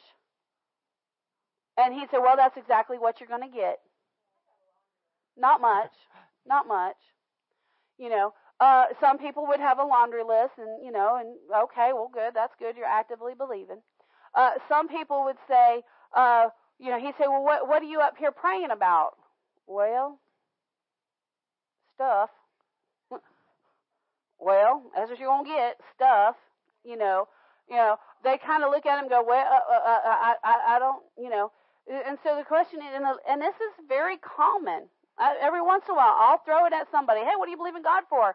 And 1.78 1.94
he 1.94 2.06
said, 2.10 2.18
"Well, 2.18 2.36
that's 2.36 2.56
exactly 2.56 2.98
what 2.98 3.20
you're 3.20 3.28
going 3.28 3.48
to 3.48 3.56
get. 3.56 3.80
Not 5.36 5.60
much, 5.60 5.92
not 6.46 6.66
much." 6.66 6.96
You 7.98 8.10
know, 8.10 8.34
uh, 8.60 8.86
some 9.00 9.18
people 9.18 9.46
would 9.46 9.60
have 9.60 9.78
a 9.78 9.84
laundry 9.84 10.22
list, 10.22 10.52
and 10.58 10.84
you 10.84 10.92
know, 10.92 11.16
and 11.16 11.36
okay, 11.64 11.90
well, 11.92 12.10
good, 12.12 12.32
that's 12.34 12.54
good. 12.58 12.76
You're 12.76 12.86
actively 12.86 13.32
believing. 13.36 13.82
Uh, 14.34 14.52
some 14.68 14.88
people 14.88 15.24
would 15.24 15.36
say, 15.48 15.82
uh, 16.14 16.48
you 16.78 16.90
know, 16.90 16.98
he'd 16.98 17.14
say, 17.18 17.26
well, 17.26 17.42
what 17.42 17.68
what 17.68 17.82
are 17.82 17.86
you 17.86 18.00
up 18.00 18.14
here 18.18 18.32
praying 18.32 18.70
about? 18.70 19.12
Well, 19.66 20.18
stuff. 21.94 22.30
well, 24.38 24.82
that's 24.94 25.10
what 25.10 25.18
you're 25.18 25.28
gonna 25.28 25.48
get, 25.48 25.76
stuff. 25.94 26.36
You 26.84 26.96
know, 26.96 27.28
you 27.68 27.76
know, 27.76 27.96
they 28.24 28.38
kind 28.44 28.64
of 28.64 28.70
look 28.70 28.86
at 28.86 28.98
him 28.98 29.04
and 29.04 29.10
go, 29.10 29.24
well, 29.26 29.46
uh, 29.46 29.72
uh, 29.72 29.78
uh, 29.78 29.98
I, 30.06 30.34
I, 30.44 30.76
I 30.76 30.78
don't, 30.78 31.02
you 31.18 31.30
know. 31.30 31.50
And 31.90 32.18
so 32.22 32.36
the 32.36 32.44
question 32.44 32.78
is, 32.80 32.94
and, 32.94 33.42
this 33.42 33.54
is 33.56 33.88
very 33.88 34.16
common 34.18 34.88
I, 35.18 35.36
every 35.42 35.60
once 35.60 35.84
in 35.88 35.92
a 35.92 35.96
while, 35.96 36.14
I'll 36.16 36.42
throw 36.44 36.64
it 36.66 36.72
at 36.72 36.88
somebody. 36.90 37.20
Hey, 37.20 37.36
what 37.36 37.46
do 37.46 37.50
you 37.50 37.56
believe 37.56 37.76
in 37.76 37.82
God 37.82 38.04
for? 38.08 38.34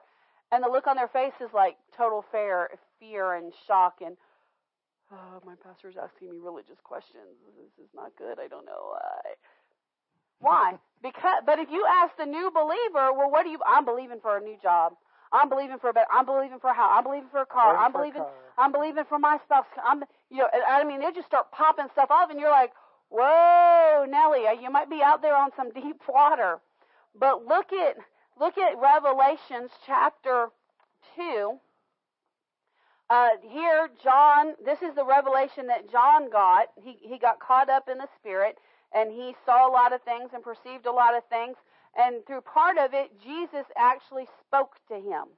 And 0.52 0.64
the 0.64 0.70
look 0.70 0.88
on 0.88 0.96
their 0.96 1.10
face 1.10 1.36
is 1.42 1.50
like 1.54 1.76
total 1.96 2.24
fear, 2.32 2.70
fear 3.00 3.34
and 3.34 3.52
shock 3.68 4.00
and 4.06 4.16
oh, 5.12 5.40
my 5.46 5.56
pastor's 5.64 5.96
asking 5.98 6.32
me 6.32 6.38
religious 6.40 6.80
questions. 6.84 7.36
This 7.58 7.86
is 7.86 7.92
not 7.96 8.12
good. 8.18 8.40
I 8.40 8.48
don't 8.48 8.66
know 8.66 8.96
why. 8.96 9.22
Why? 10.40 10.74
Because, 11.02 11.42
but 11.46 11.60
if 11.60 11.70
you 11.72 11.86
ask 12.04 12.16
the 12.18 12.26
new 12.26 12.52
believer, 12.54 13.12
well, 13.14 13.32
what 13.32 13.44
do 13.44 13.50
you? 13.50 13.60
I'm 13.66 13.86
believing 13.86 14.20
for 14.22 14.38
a 14.38 14.42
new 14.42 14.58
job. 14.62 14.94
I'm 15.32 15.50
believing 15.50 15.78
for 15.80 15.90
a 15.90 15.94
better. 15.94 16.08
I'm 16.12 16.26
believing 16.26 16.60
for 16.60 16.70
a 16.70 16.74
house. 16.74 16.92
I'm 16.94 17.04
believing 17.04 17.30
for 17.32 17.42
a 17.42 17.46
car. 17.46 17.76
I'm 17.76 17.92
believing. 17.92 18.24
I'm 18.58 18.72
believing 18.72 19.04
for 19.10 19.20
my 19.20 19.38
spouse. 19.44 19.66
I'm. 19.84 20.04
You 20.30 20.46
know. 20.46 20.50
I 20.54 20.84
mean, 20.86 21.02
they 21.02 21.12
just 21.12 21.28
start 21.28 21.52
popping 21.52 21.88
stuff 21.92 22.10
off, 22.12 22.30
and 22.30 22.40
you're 22.40 22.52
like, 22.52 22.72
"Whoa, 23.10 24.06
Nellie, 24.08 24.48
you 24.62 24.70
might 24.70 24.90
be 24.90 25.02
out 25.02 25.22
there 25.22 25.36
on 25.36 25.52
some 25.56 25.72
deep 25.72 26.02
water." 26.08 26.60
But 27.16 27.46
look 27.46 27.74
at 27.74 27.98
look 28.40 28.58
at 28.58 28.78
Revelations 28.78 29.72
chapter 29.86 30.50
two. 31.16 31.60
Uh, 33.10 33.30
here, 33.42 33.90
John. 34.04 34.56
This 34.64 34.82
is 34.82 34.94
the 34.96 35.06
revelation 35.06 35.68
that 35.68 35.90
John 35.90 36.30
got. 36.30 36.68
He 36.84 36.98
he 37.02 37.18
got 37.18 37.40
caught 37.40 37.70
up 37.70 37.88
in 37.90 37.98
the 37.98 38.10
spirit, 38.20 38.58
and 38.94 39.12
he 39.12 39.36
saw 39.46 39.68
a 39.68 39.72
lot 39.72 39.94
of 39.94 40.02
things 40.04 40.32
and 40.34 40.44
perceived 40.44 40.86
a 40.86 40.92
lot 40.92 41.16
of 41.16 41.24
things. 41.30 41.56
And 41.96 42.26
through 42.28 42.42
part 42.42 42.78
of 42.78 42.94
it, 42.94 43.10
Jesus 43.24 43.66
actually 43.76 44.28
spoke 44.46 44.76
to 44.90 44.96
him. 44.96 45.30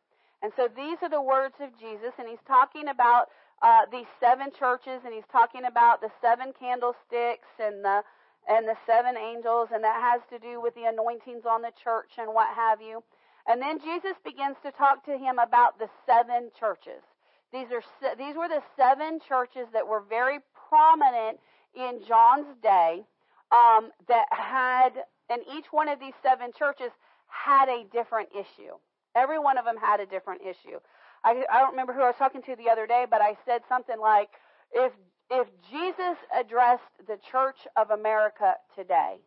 And 0.41 0.51
so 0.55 0.67
these 0.67 0.97
are 1.01 1.09
the 1.09 1.21
words 1.21 1.55
of 1.59 1.77
Jesus, 1.79 2.13
and 2.17 2.27
he's 2.27 2.43
talking 2.47 2.87
about 2.87 3.27
uh, 3.61 3.85
these 3.91 4.07
seven 4.19 4.49
churches, 4.57 5.01
and 5.05 5.13
he's 5.13 5.27
talking 5.31 5.65
about 5.65 6.01
the 6.01 6.11
seven 6.21 6.53
candlesticks 6.57 7.49
and 7.59 7.83
the 7.83 8.03
and 8.47 8.67
the 8.67 8.75
seven 8.87 9.15
angels, 9.15 9.69
and 9.71 9.83
that 9.83 10.01
has 10.01 10.21
to 10.31 10.39
do 10.39 10.59
with 10.61 10.73
the 10.73 10.85
anointings 10.85 11.45
on 11.45 11.61
the 11.61 11.71
church 11.83 12.17
and 12.17 12.33
what 12.33 12.47
have 12.55 12.81
you. 12.81 13.03
And 13.45 13.61
then 13.61 13.79
Jesus 13.79 14.15
begins 14.23 14.55
to 14.63 14.71
talk 14.71 15.05
to 15.05 15.17
him 15.17 15.37
about 15.39 15.77
the 15.77 15.89
seven 16.05 16.49
churches. 16.57 17.03
These 17.51 17.67
are 17.71 17.83
these 18.17 18.35
were 18.35 18.47
the 18.47 18.63
seven 18.77 19.19
churches 19.27 19.67
that 19.73 19.87
were 19.87 20.01
very 20.07 20.39
prominent 20.69 21.39
in 21.75 22.01
John's 22.07 22.47
day 22.61 23.03
um, 23.51 23.91
that 24.07 24.25
had, 24.31 24.89
and 25.29 25.41
each 25.55 25.65
one 25.71 25.89
of 25.89 25.99
these 25.99 26.13
seven 26.21 26.51
churches 26.57 26.91
had 27.27 27.69
a 27.69 27.85
different 27.91 28.29
issue. 28.33 28.73
Every 29.15 29.39
one 29.39 29.57
of 29.57 29.65
them 29.65 29.77
had 29.77 29.99
a 29.99 30.05
different 30.05 30.41
issue. 30.41 30.79
I, 31.23 31.43
I 31.51 31.59
don't 31.59 31.71
remember 31.71 31.93
who 31.93 32.01
I 32.01 32.07
was 32.07 32.15
talking 32.17 32.41
to 32.43 32.55
the 32.55 32.69
other 32.69 32.87
day, 32.87 33.05
but 33.09 33.21
I 33.21 33.35
said 33.45 33.61
something 33.69 33.99
like, 33.99 34.29
if 34.73 34.91
if 35.31 35.47
Jesus 35.69 36.17
addressed 36.35 36.89
the 37.07 37.17
Church 37.31 37.57
of 37.77 37.91
America 37.91 38.55
today, 38.75 39.17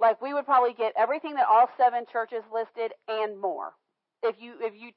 like 0.00 0.20
we 0.20 0.34
would 0.34 0.44
probably 0.44 0.74
get 0.74 0.92
everything 0.96 1.34
that 1.34 1.46
all 1.48 1.68
seven 1.76 2.04
churches 2.10 2.42
listed 2.52 2.92
and 3.08 3.40
more. 3.40 3.72
If 4.22 4.36
you 4.40 4.54
if 4.60 4.74
you 4.74 4.90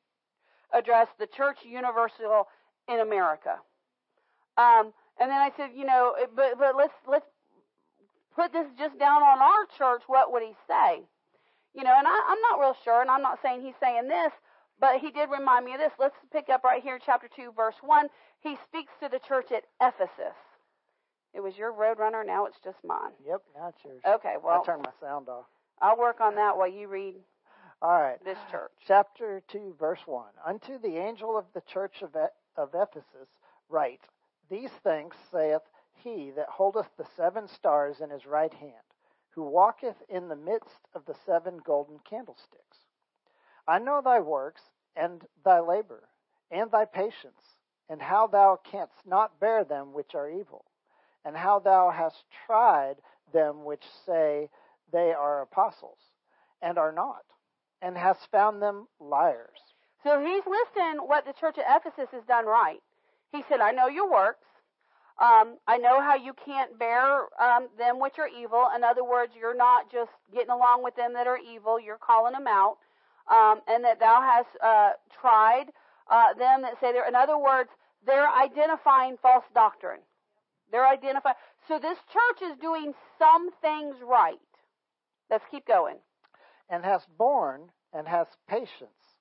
address 0.74 1.08
the 1.20 1.28
Church 1.28 1.58
Universal 1.66 2.48
in 2.88 3.00
America, 3.00 3.58
um, 4.58 4.94
and 5.20 5.30
then 5.30 5.40
I 5.40 5.52
said, 5.58 5.72
you 5.76 5.86
know, 5.86 6.16
but 6.36 6.58
but 6.58 6.76
let's 6.76 6.94
let's 7.08 7.26
put 8.36 8.54
this 8.54 8.68
just 8.78 8.98
down 8.98 9.22
on 9.22 9.40
our 9.40 9.66
church. 9.78 10.04
What 10.08 10.32
would 10.32 10.44
he 10.44 10.54
say? 10.68 11.02
You 11.76 11.84
know, 11.84 11.94
and 11.96 12.08
I, 12.08 12.22
I'm 12.28 12.42
not 12.50 12.60
real 12.60 12.76
sure, 12.84 13.02
and 13.02 13.12
I'm 13.12 13.22
not 13.22 13.40
saying 13.44 13.62
he's 13.62 13.78
saying 13.80 14.08
this, 14.08 14.32
but 14.80 15.00
he 15.00 15.12
did 15.12 15.30
remind 15.30 15.66
me 15.66 15.74
of 15.74 15.80
this. 15.80 15.92
Let's 16.00 16.16
pick 16.32 16.50
up 16.50 16.64
right 16.64 16.82
here, 16.82 17.00
chapter 17.04 17.28
2, 17.36 17.52
verse 17.56 17.76
1. 17.82 18.08
He 18.42 18.58
speaks 18.68 18.92
to 19.02 19.10
the 19.10 19.20
church 19.20 19.52
at 19.52 19.64
Ephesus. 19.82 20.36
It 21.34 21.42
was 21.42 21.58
your 21.58 21.72
Roadrunner, 21.72 22.26
now 22.26 22.46
it's 22.46 22.60
just 22.64 22.78
mine. 22.84 23.12
Yep, 23.26 23.42
now 23.56 23.68
it's 23.70 23.84
yours. 23.84 24.02
Okay, 24.06 24.36
well. 24.44 24.62
I 24.62 24.66
turned 24.66 24.84
my 24.84 24.92
sound 25.00 25.30
off. 25.30 25.46
I'll 25.82 25.98
work 25.98 26.22
on 26.22 26.36
that 26.36 26.58
while 26.58 26.68
you 26.68 26.88
read 26.88 27.16
All 27.82 28.02
right. 28.02 28.24
this 28.26 28.38
church. 28.50 28.72
Chapter 28.88 29.42
2, 29.50 29.76
verse 29.80 30.02
1. 30.06 30.26
Unto 30.46 30.80
the 30.80 30.98
angel 30.98 31.38
of 31.38 31.46
the 31.54 31.62
church 31.62 32.02
of, 32.02 32.16
of 32.58 32.70
Ephesus 32.74 33.30
write, 33.70 34.02
These 34.50 34.72
things 34.84 35.14
saith 35.32 35.62
he 35.94 36.32
that 36.36 36.48
holdeth 36.50 36.90
the 36.98 37.06
seven 37.16 37.48
stars 37.48 38.02
in 38.02 38.10
his 38.10 38.26
right 38.26 38.54
hand, 38.54 38.74
who 39.32 39.44
walketh 39.44 40.02
in 40.10 40.30
the 40.30 40.36
midst 40.36 40.88
of 40.96 41.06
the 41.06 41.16
seven 41.26 41.60
golden 41.64 42.00
candlesticks. 42.10 42.78
I 43.70 43.78
know 43.78 44.02
thy 44.04 44.20
works, 44.20 44.62
and 44.96 45.22
thy 45.46 45.60
labor, 45.60 46.10
and 46.50 46.72
thy 46.72 46.86
patience, 46.86 47.58
and 47.88 48.02
how 48.02 48.26
thou 48.26 48.60
canst 48.64 49.06
not 49.06 49.40
bear 49.40 49.64
them 49.64 49.94
which 49.94 50.16
are 50.16 50.28
evil, 50.28 50.66
and 51.24 51.38
how 51.38 51.60
thou 51.60 51.92
hast 51.92 52.24
tried 52.48 52.96
them 53.32 53.64
which 53.64 53.84
say 54.08 54.50
they 54.92 55.14
are 55.14 55.44
apostles, 55.44 56.00
and 56.64 56.80
are 56.80 56.92
not, 56.92 57.24
and 57.80 57.96
hast 57.96 58.32
found 58.32 58.60
them 58.60 58.88
liars. 59.00 59.60
So 60.04 60.20
he's 60.20 60.44
listing 60.48 61.06
what 61.06 61.26
the 61.26 61.34
church 61.40 61.58
at 61.60 61.66
Ephesus 61.70 62.10
has 62.12 62.24
done 62.28 62.48
right. 62.48 62.82
He 63.32 63.44
said, 63.48 63.60
I 63.60 63.72
know 63.72 63.88
your 63.88 64.10
works. 64.10 64.48
Um, 65.20 65.58
I 65.68 65.78
know 65.78 66.02
how 66.02 66.16
you 66.16 66.34
can't 66.34 66.80
bear 66.80 67.28
um, 67.40 67.68
them 67.78 68.00
which 68.00 68.18
are 68.18 68.30
evil. 68.30 68.68
In 68.76 68.84
other 68.84 69.04
words, 69.04 69.34
you're 69.40 69.56
not 69.56 69.92
just 69.92 70.12
getting 70.34 70.50
along 70.50 70.84
with 70.84 70.96
them 70.96 71.14
that 71.14 71.28
are 71.28 71.38
evil. 71.38 71.80
You're 71.80 71.98
calling 71.98 72.34
them 72.34 72.48
out. 72.48 72.78
Um, 73.30 73.62
and 73.68 73.84
that 73.84 74.00
thou 74.00 74.22
hast 74.22 74.50
uh, 74.64 74.92
tried 75.22 75.66
uh, 76.10 76.34
them 76.34 76.64
that 76.64 76.80
say 76.82 76.92
they're, 76.92 77.08
in 77.08 77.16
other 77.16 77.38
words, 77.38 77.70
they're 78.06 78.30
identifying 78.30 79.18
false 79.22 79.44
doctrine. 79.54 80.00
They're 80.72 80.88
identifying. 80.88 81.36
So 81.68 81.80
this 81.80 81.98
church 82.12 82.50
is 82.52 82.58
doing 82.60 82.94
some 83.18 83.52
things 83.62 83.96
right. 84.04 84.40
Let's 85.30 85.44
keep 85.52 85.68
going. 85.68 85.98
And 86.70 86.84
hast 86.84 87.08
borne 87.18 87.72
and 87.94 88.08
hast 88.08 88.38
patience, 88.48 89.18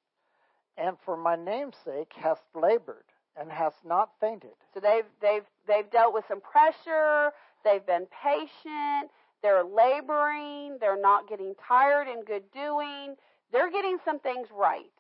and 0.77 0.97
for 1.05 1.17
my 1.17 1.37
name's 1.37 1.77
sake 1.85 2.13
hast 2.17 2.43
labored 2.55 3.05
and 3.39 3.51
hast 3.51 3.77
not 3.85 4.11
fainted. 4.21 4.51
So 4.75 4.81
they've 4.81 5.07
they've 5.21 5.45
they've 5.67 5.91
dealt 5.91 6.13
with 6.13 6.25
some 6.29 6.41
pressure. 6.41 7.33
They've 7.65 7.85
been 7.85 8.07
patient. 8.23 9.11
They're 9.43 9.65
laboring. 9.65 10.79
They're 10.81 11.01
not 11.01 11.29
getting 11.29 11.55
tired 11.67 12.09
in 12.09 12.25
good 12.25 12.51
doing. 12.53 13.17
They're 13.53 13.71
getting 13.71 13.99
some 14.05 14.19
things 14.21 14.49
right. 14.51 14.93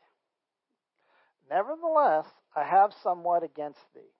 Nevertheless, 1.50 2.26
I 2.54 2.64
have 2.64 2.92
somewhat 3.02 3.42
against 3.42 3.80
thee, 3.94 4.12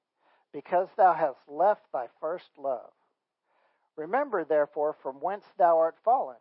because 0.53 0.89
thou 0.97 1.13
hast 1.13 1.49
left 1.49 1.83
thy 1.93 2.07
first 2.21 2.49
love. 2.57 2.91
Remember, 3.97 4.45
therefore, 4.45 4.95
from 5.03 5.17
whence 5.17 5.45
thou 5.59 5.79
art 5.79 5.97
fallen, 6.05 6.37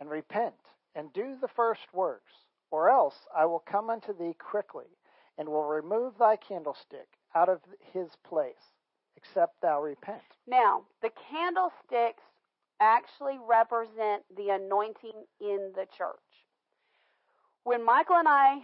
and 0.00 0.08
repent, 0.08 0.54
and 0.94 1.12
do 1.12 1.36
the 1.40 1.48
first 1.48 1.82
works, 1.92 2.32
or 2.70 2.88
else 2.88 3.16
I 3.36 3.46
will 3.46 3.62
come 3.70 3.90
unto 3.90 4.16
thee 4.16 4.34
quickly, 4.38 4.86
and 5.36 5.48
will 5.48 5.64
remove 5.64 6.14
thy 6.18 6.36
candlestick 6.36 7.08
out 7.34 7.48
of 7.48 7.60
his 7.92 8.08
place, 8.24 8.74
except 9.16 9.60
thou 9.60 9.82
repent. 9.82 10.22
Now, 10.46 10.84
the 11.02 11.10
candlesticks 11.30 12.22
actually 12.80 13.38
represent 13.46 14.22
the 14.36 14.50
anointing 14.50 15.24
in 15.40 15.72
the 15.74 15.86
church. 15.96 16.16
When 17.64 17.84
Michael 17.84 18.16
and 18.16 18.28
I 18.28 18.62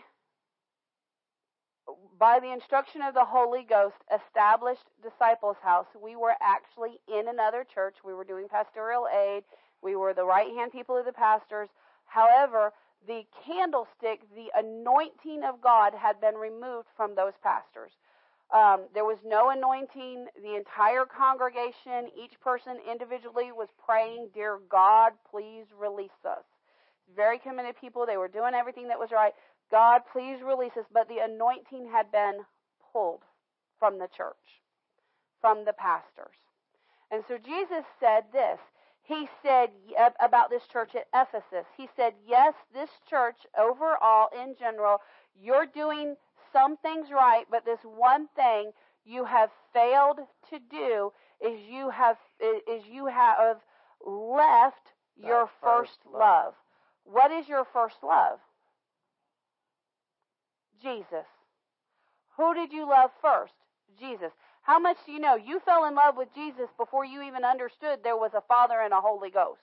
by 2.18 2.40
the 2.40 2.52
instruction 2.52 3.02
of 3.02 3.14
the 3.14 3.24
Holy 3.24 3.62
Ghost, 3.68 3.96
established 4.12 4.84
Disciples 5.02 5.56
House. 5.62 5.86
We 6.00 6.16
were 6.16 6.34
actually 6.40 6.98
in 7.08 7.28
another 7.28 7.64
church. 7.64 7.96
We 8.04 8.14
were 8.14 8.24
doing 8.24 8.48
pastoral 8.48 9.06
aid. 9.06 9.44
We 9.82 9.96
were 9.96 10.14
the 10.14 10.24
right 10.24 10.48
hand 10.56 10.72
people 10.72 10.96
of 10.96 11.04
the 11.04 11.12
pastors. 11.12 11.68
However, 12.06 12.72
the 13.06 13.22
candlestick, 13.44 14.22
the 14.34 14.50
anointing 14.56 15.44
of 15.44 15.60
God, 15.60 15.92
had 15.94 16.20
been 16.20 16.34
removed 16.34 16.88
from 16.96 17.14
those 17.14 17.34
pastors. 17.42 17.92
Um, 18.52 18.86
there 18.94 19.04
was 19.04 19.18
no 19.24 19.50
anointing. 19.50 20.26
The 20.42 20.56
entire 20.56 21.04
congregation, 21.04 22.10
each 22.16 22.40
person 22.40 22.78
individually 22.90 23.52
was 23.52 23.68
praying, 23.84 24.30
Dear 24.34 24.58
God, 24.70 25.12
please 25.30 25.66
release 25.78 26.18
us. 26.24 26.44
Very 27.14 27.38
committed 27.38 27.76
people. 27.80 28.06
They 28.06 28.16
were 28.16 28.28
doing 28.28 28.54
everything 28.54 28.88
that 28.88 28.98
was 28.98 29.10
right. 29.12 29.32
God, 29.70 30.02
please 30.12 30.38
release 30.42 30.76
us. 30.76 30.86
But 30.92 31.08
the 31.08 31.18
anointing 31.18 31.88
had 31.90 32.10
been 32.10 32.40
pulled 32.92 33.22
from 33.78 33.98
the 33.98 34.08
church, 34.16 34.62
from 35.40 35.64
the 35.64 35.72
pastors. 35.72 36.36
And 37.10 37.22
so 37.28 37.38
Jesus 37.38 37.84
said 38.00 38.24
this. 38.32 38.58
He 39.02 39.28
said 39.40 39.70
about 40.20 40.50
this 40.50 40.66
church 40.66 40.96
at 40.96 41.06
Ephesus, 41.14 41.64
he 41.76 41.88
said, 41.94 42.14
Yes, 42.26 42.54
this 42.74 42.90
church 43.08 43.36
overall, 43.56 44.30
in 44.42 44.56
general, 44.58 44.98
you're 45.40 45.66
doing 45.66 46.16
some 46.52 46.76
things 46.78 47.06
right, 47.12 47.44
but 47.48 47.64
this 47.64 47.78
one 47.84 48.26
thing 48.34 48.72
you 49.04 49.24
have 49.24 49.50
failed 49.72 50.18
to 50.50 50.58
do 50.58 51.12
is 51.40 51.60
you 51.68 51.90
have 51.90 52.16
is 52.40 52.82
you 52.90 53.06
have 53.06 53.58
left 54.04 54.92
your 55.16 55.48
first, 55.62 55.98
love. 56.12 56.54
What 57.10 57.30
is 57.30 57.48
your 57.48 57.64
first 57.72 57.96
love? 58.02 58.38
Jesus. 60.82 61.26
Who 62.36 62.54
did 62.54 62.72
you 62.72 62.88
love 62.88 63.10
first? 63.22 63.54
Jesus. 63.98 64.32
How 64.62 64.78
much 64.78 64.96
do 65.06 65.12
you 65.12 65.20
know? 65.20 65.36
You 65.36 65.60
fell 65.64 65.84
in 65.86 65.94
love 65.94 66.16
with 66.16 66.28
Jesus 66.34 66.68
before 66.76 67.04
you 67.04 67.22
even 67.22 67.44
understood 67.44 68.00
there 68.02 68.16
was 68.16 68.32
a 68.34 68.42
Father 68.42 68.80
and 68.82 68.92
a 68.92 69.00
Holy 69.00 69.30
Ghost. 69.30 69.60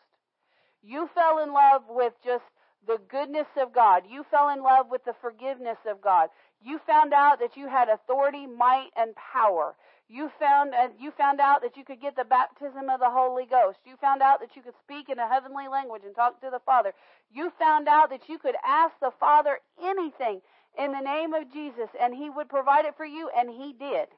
You 0.81 1.09
fell 1.13 1.39
in 1.43 1.53
love 1.53 1.83
with 1.89 2.13
just 2.23 2.43
the 2.87 2.99
goodness 3.09 3.47
of 3.57 3.73
God. 3.73 4.03
You 4.09 4.25
fell 4.31 4.49
in 4.49 4.63
love 4.63 4.87
with 4.89 5.03
the 5.05 5.13
forgiveness 5.21 5.77
of 5.87 6.01
God. 6.01 6.29
You 6.61 6.79
found 6.87 7.13
out 7.13 7.39
that 7.39 7.57
you 7.57 7.67
had 7.67 7.89
authority, 7.89 8.47
might, 8.47 8.89
and 8.95 9.13
power. 9.15 9.75
You 10.09 10.29
found 10.39 10.73
uh, 10.73 10.89
you 10.99 11.11
found 11.11 11.39
out 11.39 11.61
that 11.61 11.77
you 11.77 11.85
could 11.85 12.01
get 12.01 12.15
the 12.15 12.25
baptism 12.25 12.89
of 12.89 12.99
the 12.99 13.09
Holy 13.09 13.45
Ghost. 13.45 13.79
You 13.85 13.95
found 14.01 14.21
out 14.21 14.39
that 14.41 14.55
you 14.55 14.61
could 14.61 14.75
speak 14.83 15.09
in 15.09 15.19
a 15.19 15.27
heavenly 15.27 15.67
language 15.67 16.03
and 16.05 16.15
talk 16.15 16.41
to 16.41 16.49
the 16.51 16.59
Father. 16.65 16.93
You 17.31 17.51
found 17.57 17.87
out 17.87 18.09
that 18.11 18.29
you 18.29 18.37
could 18.37 18.55
ask 18.65 18.93
the 19.01 19.11
Father 19.19 19.59
anything 19.83 20.41
in 20.77 20.91
the 20.91 21.01
name 21.01 21.33
of 21.33 21.51
Jesus 21.51 21.89
and 21.99 22.13
he 22.15 22.29
would 22.29 22.49
provide 22.49 22.85
it 22.85 22.95
for 22.97 23.05
you 23.05 23.29
and 23.35 23.49
he 23.49 23.73
did. 23.73 24.09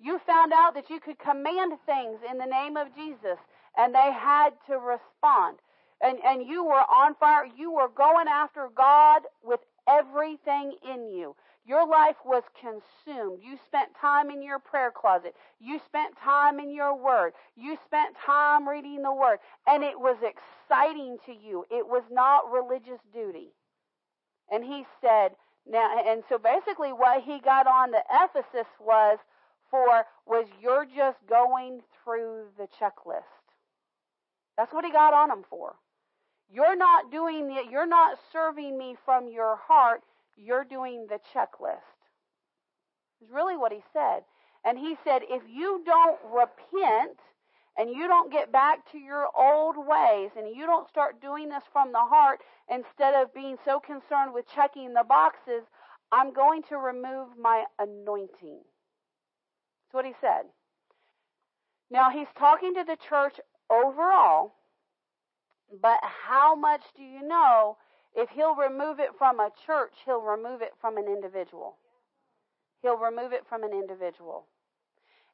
You 0.00 0.20
found 0.26 0.52
out 0.52 0.74
that 0.74 0.90
you 0.90 1.00
could 1.00 1.18
command 1.18 1.74
things 1.86 2.18
in 2.30 2.38
the 2.38 2.46
name 2.46 2.76
of 2.76 2.94
Jesus 2.94 3.38
and 3.76 3.94
they 3.94 4.12
had 4.12 4.50
to 4.68 4.78
respond. 4.78 5.58
And, 6.00 6.18
and 6.24 6.46
you 6.46 6.64
were 6.64 6.84
on 6.90 7.14
fire. 7.14 7.46
You 7.56 7.72
were 7.72 7.88
going 7.88 8.26
after 8.28 8.68
God 8.76 9.22
with 9.42 9.60
everything 9.88 10.74
in 10.84 11.08
you. 11.08 11.36
Your 11.64 11.86
life 11.86 12.16
was 12.24 12.42
consumed. 12.58 13.40
You 13.42 13.56
spent 13.66 13.90
time 14.00 14.30
in 14.30 14.42
your 14.42 14.58
prayer 14.58 14.90
closet. 14.90 15.34
You 15.60 15.80
spent 15.86 16.16
time 16.18 16.58
in 16.58 16.74
your 16.74 16.96
word. 16.96 17.34
You 17.56 17.76
spent 17.86 18.16
time 18.26 18.68
reading 18.68 19.02
the 19.02 19.12
word. 19.12 19.38
And 19.66 19.84
it 19.84 19.98
was 19.98 20.16
exciting 20.22 21.18
to 21.26 21.32
you. 21.32 21.64
It 21.70 21.86
was 21.86 22.02
not 22.10 22.50
religious 22.50 22.98
duty. 23.12 23.52
And 24.50 24.64
he 24.64 24.84
said, 25.00 25.32
now, 25.66 26.02
and 26.04 26.24
so 26.28 26.38
basically 26.38 26.92
what 26.92 27.22
he 27.22 27.38
got 27.38 27.68
on 27.68 27.92
the 27.92 28.02
Ephesus 28.10 28.66
was 28.80 29.18
for 29.70 30.04
was 30.26 30.46
you're 30.60 30.84
just 30.84 31.18
going 31.28 31.80
through 32.02 32.46
the 32.58 32.66
checklist. 32.80 33.22
That's 34.56 34.72
what 34.72 34.84
he 34.84 34.90
got 34.90 35.14
on 35.14 35.28
them 35.28 35.44
for. 35.48 35.76
You're 36.52 36.76
not 36.76 37.10
doing 37.10 37.48
the, 37.48 37.62
you're 37.70 37.86
not 37.86 38.18
serving 38.32 38.76
me 38.76 38.96
from 39.04 39.28
your 39.28 39.56
heart. 39.56 40.02
You're 40.36 40.64
doing 40.64 41.06
the 41.08 41.18
checklist. 41.34 41.98
Is 43.22 43.30
really 43.30 43.56
what 43.56 43.72
he 43.72 43.80
said. 43.92 44.22
And 44.64 44.78
he 44.78 44.96
said, 45.04 45.22
if 45.28 45.42
you 45.48 45.82
don't 45.84 46.18
repent 46.32 47.18
and 47.76 47.90
you 47.90 48.06
don't 48.06 48.32
get 48.32 48.52
back 48.52 48.90
to 48.92 48.98
your 48.98 49.26
old 49.36 49.76
ways 49.76 50.30
and 50.36 50.54
you 50.54 50.66
don't 50.66 50.88
start 50.88 51.20
doing 51.20 51.48
this 51.48 51.64
from 51.72 51.92
the 51.92 51.98
heart 51.98 52.40
instead 52.70 53.14
of 53.14 53.34
being 53.34 53.56
so 53.64 53.80
concerned 53.80 54.32
with 54.34 54.44
checking 54.54 54.94
the 54.94 55.04
boxes, 55.08 55.64
I'm 56.12 56.32
going 56.32 56.62
to 56.68 56.76
remove 56.76 57.28
my 57.40 57.64
anointing. 57.78 58.60
That's 58.60 59.94
what 59.94 60.04
he 60.04 60.12
said. 60.20 60.42
Now 61.90 62.10
he's 62.10 62.28
talking 62.38 62.74
to 62.74 62.84
the 62.84 62.96
church 63.08 63.34
overall, 63.70 64.54
but 65.80 65.98
how 66.02 66.54
much 66.54 66.82
do 66.96 67.02
you 67.02 67.26
know 67.26 67.76
if 68.14 68.28
he'll 68.30 68.54
remove 68.54 69.00
it 69.00 69.10
from 69.16 69.40
a 69.40 69.50
church, 69.66 69.92
he'll 70.04 70.20
remove 70.20 70.62
it 70.62 70.72
from 70.80 70.96
an 70.96 71.06
individual? 71.06 71.76
He'll 72.82 72.98
remove 72.98 73.32
it 73.32 73.46
from 73.48 73.62
an 73.62 73.72
individual. 73.72 74.46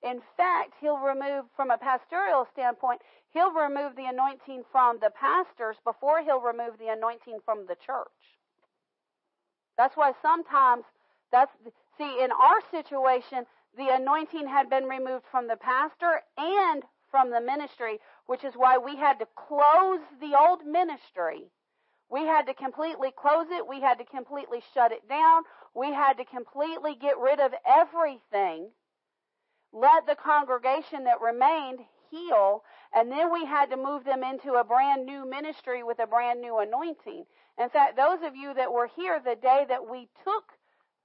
In 0.03 0.21
fact, 0.37 0.75
he'll 0.81 0.99
remove, 0.99 1.47
from 1.57 1.71
a 1.71 1.79
pastoral 1.79 2.47
standpoint, 2.53 3.01
he'll 3.33 3.53
remove 3.53 3.97
the 3.97 4.07
anointing 4.07 4.63
from 4.71 4.99
the 5.01 5.11
pastors 5.11 5.77
before 5.85 6.23
he'll 6.23 6.41
remove 6.41 6.79
the 6.79 6.93
anointing 6.93 7.39
from 7.45 7.67
the 7.67 7.75
church. 7.75 8.07
That's 9.77 9.97
why 9.97 10.13
sometimes, 10.23 10.85
that's, 11.33 11.51
see, 11.97 12.23
in 12.23 12.31
our 12.31 12.61
situation, 12.71 13.45
the 13.77 13.89
anointing 13.95 14.47
had 14.47 14.71
been 14.71 14.85
removed 14.85 15.25
from 15.31 15.49
the 15.49 15.57
pastor 15.57 16.23
and 16.37 16.83
from 17.11 17.31
the 17.31 17.41
ministry, 17.41 17.99
which 18.27 18.45
is 18.45 18.55
why 18.55 18.79
we 18.79 18.97
had 18.97 19.19
to 19.19 19.27
close 19.35 20.01
the 20.21 20.37
old 20.39 20.65
ministry. 20.65 21.51
We 22.11 22.23
had 22.23 22.47
to 22.47 22.55
completely 22.55 23.11
close 23.17 23.47
it. 23.51 23.69
We 23.69 23.81
had 23.81 23.99
to 23.99 24.05
completely 24.05 24.63
shut 24.75 24.93
it 24.93 25.09
down. 25.09 25.43
We 25.75 25.93
had 25.93 26.15
to 26.15 26.25
completely 26.25 26.95
get 26.95 27.19
rid 27.19 27.41
of 27.41 27.53
everything 27.67 28.71
let 29.73 30.07
the 30.07 30.15
congregation 30.15 31.05
that 31.05 31.21
remained 31.21 31.81
heal, 32.11 32.63
and 32.95 33.11
then 33.13 33.33
we 33.33 33.45
had 33.45 33.71
to 33.71 33.77
move 33.77 34.05
them 34.05 34.25
into 34.25 34.55
a 34.55 34.65
brand 34.65 35.05
new 35.05 35.29
ministry 35.29 35.83
with 35.83 35.99
a 35.99 36.07
brand 36.07 36.41
new 36.41 36.59
anointing. 36.59 37.25
In 37.59 37.69
fact, 37.69 37.97
those 37.97 38.23
of 38.23 38.35
you 38.35 38.55
that 38.55 38.73
were 38.73 38.89
here 38.97 39.21
the 39.21 39.37
day 39.37 39.67
that 39.69 39.91
we 39.91 40.09
took 40.25 40.45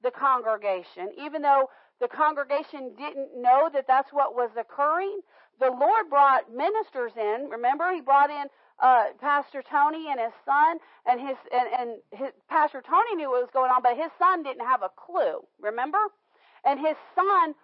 the 0.02 0.12
congregation, 0.12 1.12
even 1.18 1.42
though 1.42 1.70
the 2.00 2.08
congregation 2.08 2.94
didn't 2.98 3.30
know 3.36 3.70
that 3.74 3.88
that's 3.88 4.14
what 4.14 4.36
was 4.36 4.52
occurring, 4.58 5.20
the 5.60 5.72
Lord 5.72 6.10
brought 6.10 6.52
ministers 6.54 7.12
in. 7.18 7.50
Remember, 7.50 7.92
He 7.94 8.02
brought 8.02 8.30
in 8.30 8.48
uh, 8.84 9.06
Pastor 9.22 9.64
Tony 9.64 10.10
and 10.12 10.20
his 10.20 10.34
son, 10.46 10.78
and 11.08 11.20
his 11.20 11.38
and, 11.52 11.68
and 11.80 11.90
his 12.12 12.32
Pastor 12.50 12.84
Tony 12.86 13.16
knew 13.16 13.32
what 13.32 13.42
was 13.42 13.50
going 13.54 13.72
on, 13.72 13.82
but 13.82 13.96
his 13.96 14.12
son 14.20 14.44
didn't 14.44 14.68
have 14.68 14.84
a 14.84 14.92
clue. 14.96 15.40
Remember? 15.60 16.00
And 16.66 16.80
his 16.80 16.98
son 17.16 17.56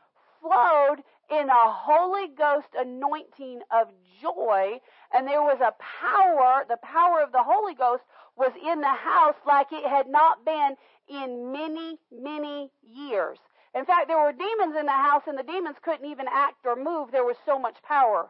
flowed 0.42 1.04
in 1.30 1.50
a 1.50 1.72
Holy 1.72 2.30
Ghost 2.30 2.70
anointing 2.74 3.60
of 3.70 3.90
joy, 4.22 4.80
and 5.14 5.28
there 5.28 5.44
was 5.44 5.60
a 5.60 5.76
power. 5.78 6.64
The 6.68 6.80
power 6.82 7.22
of 7.22 7.34
the 7.34 7.44
Holy 7.44 7.76
Ghost 7.76 8.04
was 8.38 8.54
in 8.56 8.80
the 8.80 8.88
house 8.88 9.36
like 9.46 9.68
it 9.72 9.88
had 9.88 10.08
not 10.08 10.46
been 10.46 10.76
in 11.10 11.52
many, 11.52 12.00
many 12.12 12.72
years. 12.82 13.38
In 13.76 13.84
fact, 13.84 14.08
there 14.08 14.18
were 14.18 14.32
demons 14.32 14.76
in 14.80 14.86
the 14.86 14.92
house, 14.92 15.24
and 15.28 15.38
the 15.38 15.44
demons 15.44 15.76
couldn't 15.84 16.10
even 16.10 16.28
act 16.32 16.66
or 16.66 16.78
move. 16.78 17.12
There 17.12 17.26
was 17.26 17.36
so 17.46 17.60
much 17.60 17.76
power 17.84 18.30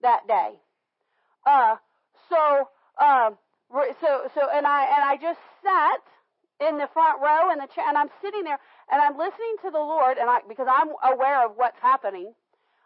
that 0.00 0.26
day. 0.26 0.60
Uh, 1.46 1.76
so, 2.28 2.68
uh, 2.98 3.30
so, 4.00 4.30
so, 4.34 4.42
and 4.54 4.66
I 4.66 4.84
and 4.86 5.04
I 5.04 5.16
just 5.20 5.40
sat 5.62 6.00
in 6.68 6.78
the 6.78 6.88
front 6.92 7.20
row 7.22 7.52
in 7.52 7.58
the 7.58 7.68
chair, 7.74 7.84
and 7.88 7.98
I'm 7.98 8.10
sitting 8.22 8.44
there, 8.44 8.58
and 8.90 9.00
I'm 9.02 9.16
listening 9.18 9.56
to 9.64 9.70
the 9.70 9.78
Lord, 9.78 10.18
and 10.18 10.30
I 10.30 10.40
because 10.48 10.68
I'm 10.70 10.90
aware 11.14 11.44
of 11.46 11.52
what's 11.56 11.78
happening. 11.80 12.34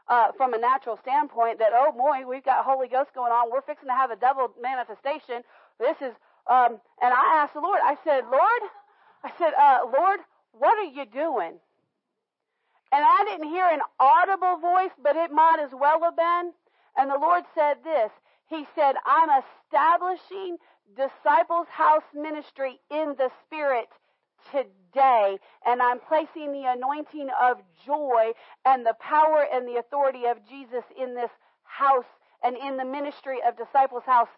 Uh, 0.09 0.33
from 0.37 0.55
a 0.55 0.59
natural 0.59 0.99
standpoint, 1.03 1.59
that 1.61 1.71
oh 1.75 1.93
boy, 1.93 2.27
we've 2.29 2.45
got 2.45 2.65
Holy 2.65 2.89
Ghost 2.89 3.11
going 3.15 3.33
on. 3.33 3.51
We're 3.51 3.63
fixing 3.63 3.89
to 3.89 3.95
have 3.95 4.11
a 4.11 4.17
double 4.17 4.51
manifestation. 4.61 5.43
This 5.79 5.97
is, 6.03 6.13
um, 6.51 6.81
and 7.01 7.15
I 7.15 7.41
asked 7.43 7.55
the 7.55 7.61
Lord. 7.61 7.81
I 7.83 7.97
said, 8.05 8.25
Lord, 8.31 8.63
I 9.25 9.31
said, 9.39 9.55
uh, 9.55 9.81
Lord, 9.97 10.21
what 10.53 10.79
are 10.79 10.91
you 10.91 11.07
doing? 11.07 11.55
And 12.93 13.05
I 13.05 13.25
didn't 13.25 13.49
hear 13.49 13.67
an 13.67 13.81
audible 14.01 14.59
voice, 14.59 14.93
but 15.03 15.17
it 15.17 15.31
might 15.33 15.59
as 15.63 15.71
well 15.73 16.01
have 16.03 16.17
been. 16.17 16.53
And 16.97 17.11
the 17.11 17.19
Lord 17.19 17.45
said 17.55 17.79
this. 17.85 18.11
He 18.53 18.67
said, 18.75 18.97
I'm 19.07 19.43
establishing 19.43 20.59
Disciples 20.95 21.67
House 21.71 22.05
Ministry 22.15 22.79
in 22.91 23.15
the 23.17 23.31
Spirit 23.47 23.89
today, 24.51 25.39
and 25.65 25.81
I'm 25.81 26.01
placing 26.01 26.53
the 26.53 26.65
anointing 26.67 27.29
of 27.41 27.59
joy 27.87 28.33
and 28.67 28.85
the 28.85 28.95
power 29.01 29.47
and 29.53 29.67
the 29.67 29.79
authority 29.79 30.27
of 30.27 30.37
Jesus 30.49 30.85
in 31.01 31.15
this 31.15 31.31
house 31.65 32.05
and 32.43 32.57
in 32.57 32.77
the 32.77 32.85
ministry 32.85 33.39
of 33.47 33.57
Disciples 33.57 34.03
House 34.05 34.29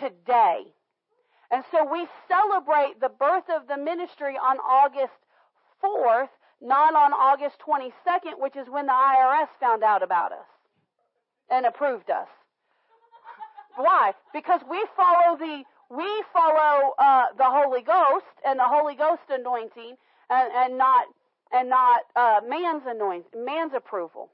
today. 0.00 0.64
And 1.52 1.64
so 1.70 1.84
we 1.84 2.06
celebrate 2.26 3.00
the 3.00 3.08
birth 3.08 3.48
of 3.54 3.68
the 3.68 3.76
ministry 3.76 4.34
on 4.34 4.58
August 4.58 5.12
4th, 5.82 6.28
not 6.60 6.94
on 6.94 7.12
August 7.12 7.56
22nd, 7.66 8.38
which 8.38 8.56
is 8.56 8.68
when 8.68 8.86
the 8.86 8.92
IRS 8.92 9.48
found 9.60 9.82
out 9.82 10.02
about 10.02 10.32
us 10.32 10.48
and 11.50 11.66
approved 11.66 12.10
us. 12.10 12.28
Why? 13.76 14.12
Because 14.32 14.60
we 14.70 14.84
follow 14.96 15.36
the 15.38 15.64
we 15.90 16.24
follow 16.32 16.94
uh, 16.98 17.26
the 17.36 17.46
Holy 17.46 17.82
Ghost 17.82 18.26
and 18.46 18.58
the 18.58 18.68
Holy 18.68 18.94
Ghost 18.94 19.22
anointing, 19.28 19.96
and, 20.30 20.52
and 20.54 20.78
not 20.78 21.06
and 21.52 21.68
not 21.70 22.02
uh, 22.16 22.40
man's 22.48 22.84
anointing, 22.86 23.44
man's 23.44 23.72
approval. 23.74 24.30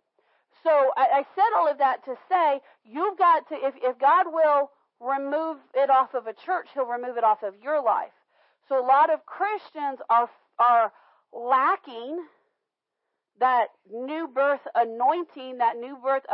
So 0.62 0.70
I, 0.96 1.20
I 1.20 1.24
said 1.34 1.56
all 1.56 1.68
of 1.70 1.78
that 1.78 2.04
to 2.06 2.14
say 2.30 2.60
you've 2.84 3.18
got 3.18 3.48
to 3.48 3.56
if 3.56 3.74
if 3.82 3.98
God 3.98 4.26
will 4.32 4.70
remove 5.00 5.58
it 5.74 5.90
off 5.90 6.14
of 6.14 6.26
a 6.26 6.34
church, 6.34 6.68
He'll 6.74 6.86
remove 6.86 7.16
it 7.16 7.24
off 7.24 7.42
of 7.42 7.54
your 7.62 7.82
life. 7.82 8.12
So 8.68 8.78
a 8.78 8.86
lot 8.86 9.12
of 9.12 9.26
Christians 9.26 10.00
are 10.10 10.28
are 10.58 10.92
lacking 11.32 12.24
that 13.40 13.68
new 13.92 14.28
birth 14.28 14.60
anointing, 14.74 15.58
that 15.58 15.76
new 15.76 15.96
birth. 16.02 16.24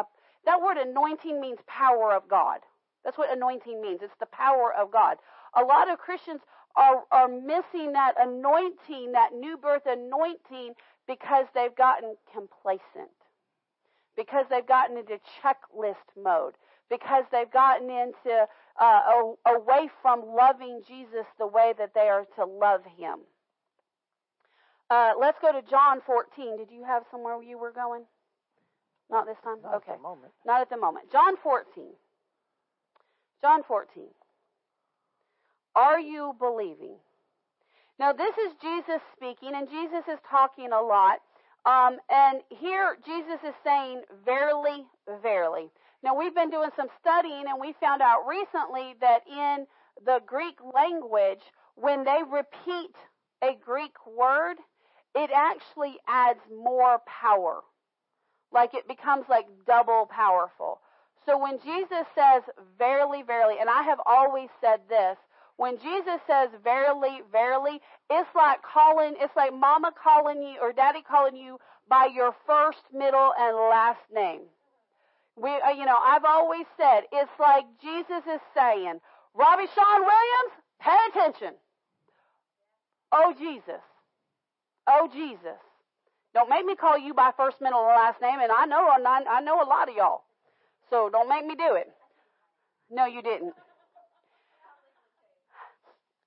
That 0.45 0.61
word 0.63 0.77
anointing 0.79 1.41
means 1.41 1.59
power 1.69 2.13
of 2.15 2.29
God. 2.29 2.61
That's 3.05 3.19
what 3.19 3.33
anointing 3.33 3.81
means. 3.81 4.01
It's 4.03 4.13
the 4.21 4.27
power 4.27 4.73
of 4.73 4.93
God. 4.93 5.17
A 5.57 5.63
lot 5.63 5.91
of 5.91 5.99
Christians 5.99 6.41
are, 6.77 7.03
are 7.11 7.29
missing 7.29 7.93
that 7.93 8.15
anointing, 8.19 9.13
that 9.13 9.31
new 9.35 9.57
birth 9.57 9.83
anointing, 9.87 10.75
because 11.07 11.47
they've 11.55 11.75
gotten 11.75 12.17
complacent. 12.33 13.11
Because 14.17 14.47
they've 14.51 14.67
gotten 14.67 14.99
into 14.99 15.19
checklist 15.43 16.09
mode. 16.17 16.55
Because 16.89 17.25
they've 17.33 17.51
gotten 17.51 17.89
into, 17.91 18.47
uh, 18.81 19.01
away 19.47 19.89
from 20.01 20.23
loving 20.37 20.83
Jesus 20.87 21.27
the 21.39 21.47
way 21.47 21.73
that 21.79 21.93
they 21.95 22.09
are 22.09 22.27
to 22.37 22.45
love 22.45 22.83
Him. 22.97 23.21
Uh, 24.91 25.13
let's 25.19 25.39
go 25.41 25.53
to 25.53 25.63
John 25.69 26.03
14. 26.05 26.59
Did 26.59 26.71
you 26.71 26.85
have 26.85 27.05
somewhere 27.11 27.43
you 27.43 27.59
were 27.59 27.73
going? 27.73 28.05
Not 29.11 29.27
this 29.27 29.37
time? 29.43 29.57
Not 29.63 29.77
okay. 29.77 29.93
At 29.93 29.97
the 29.99 30.03
moment. 30.03 30.33
Not 30.45 30.61
at 30.61 30.71
the 30.71 30.77
moment. 30.77 31.11
John 31.11 31.37
14. 31.43 31.85
John 33.43 33.63
14. 33.67 34.05
Are 35.75 36.01
you 36.01 36.35
believing? 36.39 36.97
Now, 37.99 38.13
this 38.13 38.35
is 38.47 38.53
Jesus 38.63 39.03
speaking, 39.17 39.53
and 39.55 39.69
Jesus 39.69 40.05
is 40.11 40.19
talking 40.31 40.71
a 40.73 40.81
lot. 40.81 41.19
Um, 41.67 41.99
and 42.11 42.41
here, 42.51 42.97
Jesus 43.05 43.41
is 43.47 43.55
saying, 43.65 44.03
Verily, 44.25 44.87
verily. 45.23 45.71
Now, 46.03 46.17
we've 46.17 46.35
been 46.35 46.51
doing 46.51 46.71
some 46.77 46.89
studying, 47.01 47.45
and 47.49 47.61
we 47.61 47.75
found 47.81 48.03
out 48.03 48.27
recently 48.29 48.95
that 49.01 49.23
in 49.29 49.67
the 50.05 50.21
Greek 50.27 50.57
language, 50.75 51.43
when 51.77 52.05
they 52.05 52.21
repeat 52.31 52.95
a 53.43 53.57
Greek 53.65 53.95
word, 54.07 54.57
it 55.15 55.31
actually 55.35 55.97
adds 56.09 56.41
more 56.51 57.01
power. 57.07 57.61
Like 58.53 58.75
it 58.75 58.89
becomes 58.89 59.25
like 59.29 59.47
double 59.67 60.07
powerful. 60.11 60.81
So 61.27 61.39
when 61.39 61.59
Jesus 61.61 62.07
says, 62.15 62.43
verily, 62.79 63.23
verily, 63.23 63.57
and 63.61 63.71
I 63.71 63.83
have 63.83 64.01
always 64.07 64.49
said 64.61 64.81
this, 64.89 65.17
when 65.57 65.79
Jesus 65.79 66.19
says, 66.27 66.49
verily, 66.65 67.21
verily, 67.31 67.81
it's 68.11 68.29
like 68.35 68.61
calling, 68.63 69.15
it's 69.19 69.37
like 69.37 69.53
mama 69.55 69.93
calling 70.03 70.43
you 70.43 70.59
or 70.61 70.73
daddy 70.73 71.03
calling 71.09 71.37
you 71.37 71.59
by 71.89 72.09
your 72.13 72.35
first, 72.47 72.83
middle, 72.93 73.33
and 73.39 73.57
last 73.57 74.01
name. 74.13 74.41
We, 75.37 75.51
uh, 75.51 75.71
you 75.71 75.85
know, 75.85 75.97
I've 76.03 76.25
always 76.25 76.67
said, 76.77 77.03
it's 77.13 77.31
like 77.39 77.65
Jesus 77.81 78.23
is 78.27 78.41
saying, 78.57 79.01
Robbie 79.35 79.71
Sean 79.75 80.01
Williams, 80.01 80.53
pay 80.81 80.99
attention. 81.11 81.55
Oh, 83.13 83.35
Jesus. 83.39 83.83
Oh, 84.87 85.09
Jesus. 85.13 85.61
Don't 86.35 86.51
make 86.51 86.65
me 86.65 86.75
call 86.75 86.99
you 86.99 87.15
by 87.15 87.31
first, 87.37 87.61
middle, 87.61 87.81
and 87.81 87.89
last 87.89 88.21
name, 88.21 88.41
and 88.41 88.51
I 88.51 88.67
know, 88.67 88.89
I 88.89 89.41
know 89.43 89.63
a 89.63 89.69
lot 89.69 89.89
of 89.89 89.95
y'all. 89.95 90.25
So 90.93 91.09
don't 91.09 91.29
make 91.31 91.47
me 91.47 91.55
do 91.55 91.75
it. 91.75 91.89
No, 92.91 93.07
you 93.07 93.23
didn't. 93.23 93.55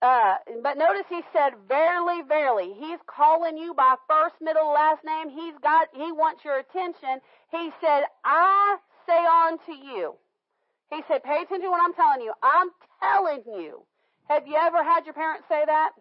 Uh, 0.01 0.35
but 0.63 0.75
notice 0.75 1.05
he 1.07 1.21
said, 1.31 1.53
verily, 1.67 2.23
verily. 2.27 2.73
He's 2.79 2.97
calling 3.05 3.57
you 3.57 3.75
by 3.75 3.93
first, 4.09 4.33
middle, 4.41 4.73
last 4.73 5.05
name. 5.05 5.29
He's 5.29 5.53
got, 5.61 5.89
he 5.93 6.11
wants 6.11 6.43
your 6.43 6.57
attention. 6.57 7.21
He 7.51 7.69
said, 7.79 8.05
I 8.25 8.77
say 9.05 9.21
unto 9.21 9.71
you. 9.85 10.15
He 10.89 11.01
said, 11.07 11.23
pay 11.23 11.43
attention 11.43 11.61
to 11.61 11.69
what 11.69 11.85
I'm 11.85 11.93
telling 11.93 12.21
you. 12.21 12.33
I'm 12.41 12.69
telling 13.01 13.43
you. 13.45 13.85
Have 14.29 14.47
you 14.47 14.55
ever 14.55 14.83
had 14.83 15.05
your 15.05 15.13
parents 15.13 15.45
say 15.47 15.61
that? 15.63 15.91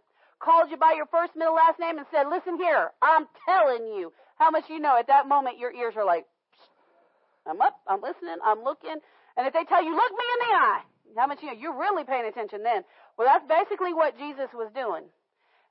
Called 0.41 0.71
you 0.71 0.79
by 0.79 0.95
your 0.97 1.07
first, 1.07 1.37
middle, 1.37 1.55
last 1.55 1.79
name 1.79 1.99
and 1.99 2.07
said, 2.11 2.29
listen 2.29 2.57
here, 2.57 2.93
I'm 3.03 3.27
telling 3.45 3.87
you. 3.89 4.13
How 4.39 4.51
much 4.51 4.65
you 4.71 4.81
know 4.81 4.99
at 4.99 5.09
that 5.09 5.29
moment 5.29 5.59
your 5.59 5.73
ears 5.73 5.95
are 5.97 6.05
like, 6.05 6.25
I'm 7.47 7.61
up, 7.61 7.81
I'm 7.87 8.01
listening, 8.01 8.37
I'm 8.45 8.63
looking. 8.65 8.97
And 9.37 9.47
if 9.47 9.53
they 9.53 9.65
tell 9.65 9.83
you, 9.83 9.95
look 9.95 10.13
me 10.13 10.25
in 10.35 10.49
the 10.49 10.55
eye, 10.55 10.81
how 11.17 11.27
much 11.27 11.43
you 11.43 11.49
know, 11.49 11.59
you're 11.59 11.79
really 11.79 12.05
paying 12.05 12.27
attention 12.27 12.63
then. 12.63 12.83
Well, 13.17 13.29
that's 13.29 13.47
basically 13.47 13.95
what 13.95 14.19
Jesus 14.19 14.49
was 14.53 14.71
doing. 14.75 15.05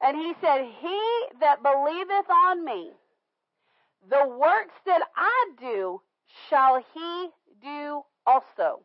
And 0.01 0.17
he 0.17 0.33
said, 0.41 0.65
He 0.81 1.01
that 1.39 1.63
believeth 1.63 2.29
on 2.29 2.65
me, 2.65 2.91
the 4.09 4.27
works 4.27 4.75
that 4.85 5.01
I 5.15 5.49
do, 5.59 6.01
shall 6.49 6.83
he 6.93 7.29
do 7.61 8.01
also. 8.25 8.81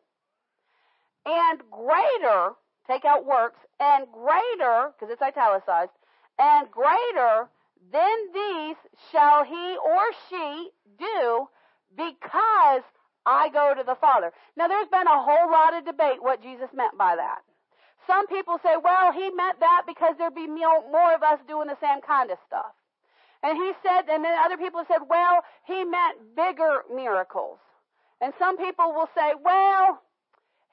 And 1.26 1.60
greater, 1.70 2.52
take 2.86 3.04
out 3.04 3.26
works, 3.26 3.58
and 3.80 4.06
greater, 4.12 4.92
because 4.94 5.12
it's 5.12 5.22
italicized, 5.22 5.90
and 6.38 6.70
greater 6.70 7.48
than 7.92 8.16
these 8.32 8.76
shall 9.10 9.44
he 9.44 9.76
or 9.84 10.02
she 10.28 10.70
do 10.98 11.48
because 11.96 12.82
I 13.26 13.48
go 13.52 13.74
to 13.76 13.84
the 13.84 13.96
Father. 14.00 14.32
Now, 14.56 14.68
there's 14.68 14.88
been 14.88 15.06
a 15.06 15.22
whole 15.22 15.50
lot 15.50 15.76
of 15.76 15.84
debate 15.84 16.22
what 16.22 16.42
Jesus 16.42 16.68
meant 16.72 16.96
by 16.96 17.16
that. 17.16 17.44
Some 18.06 18.26
people 18.26 18.56
say, 18.64 18.76
well, 18.82 19.12
he 19.12 19.28
meant 19.36 19.60
that 19.60 19.84
because 19.86 20.16
there'd 20.16 20.34
be 20.34 20.48
more 20.48 21.14
of 21.14 21.22
us 21.22 21.38
doing 21.46 21.68
the 21.68 21.76
same 21.80 22.00
kind 22.00 22.30
of 22.30 22.38
stuff. 22.46 22.72
And 23.42 23.56
he 23.56 23.72
said, 23.84 24.08
and 24.08 24.24
then 24.24 24.32
other 24.44 24.56
people 24.56 24.82
said, 24.88 25.04
well, 25.08 25.44
he 25.66 25.84
meant 25.84 26.34
bigger 26.34 26.82
miracles. 26.88 27.58
And 28.20 28.32
some 28.38 28.56
people 28.56 28.92
will 28.96 29.08
say, 29.14 29.36
well, 29.44 30.00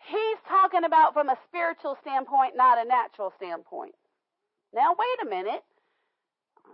he's 0.07 0.39
talking 0.47 0.83
about 0.83 1.13
from 1.13 1.29
a 1.29 1.37
spiritual 1.47 1.97
standpoint, 2.01 2.55
not 2.55 2.79
a 2.79 2.87
natural 2.87 3.33
standpoint. 3.37 3.93
Now, 4.73 4.95
wait 4.97 5.27
a 5.27 5.29
minute. 5.29 5.61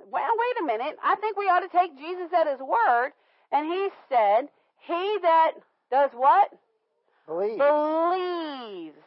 Well, 0.09 0.31
wait 0.31 0.63
a 0.63 0.65
minute. 0.65 0.95
I 1.03 1.15
think 1.15 1.37
we 1.37 1.45
ought 1.45 1.65
to 1.65 1.73
take 1.73 1.97
Jesus 1.97 2.31
at 2.31 2.47
his 2.47 2.59
word 2.59 3.11
and 3.51 3.67
he 3.67 3.89
said, 4.09 4.49
He 4.79 5.17
that 5.21 5.51
does 5.91 6.11
what? 6.13 6.51
Believe. 7.27 7.57
believes. 7.57 8.97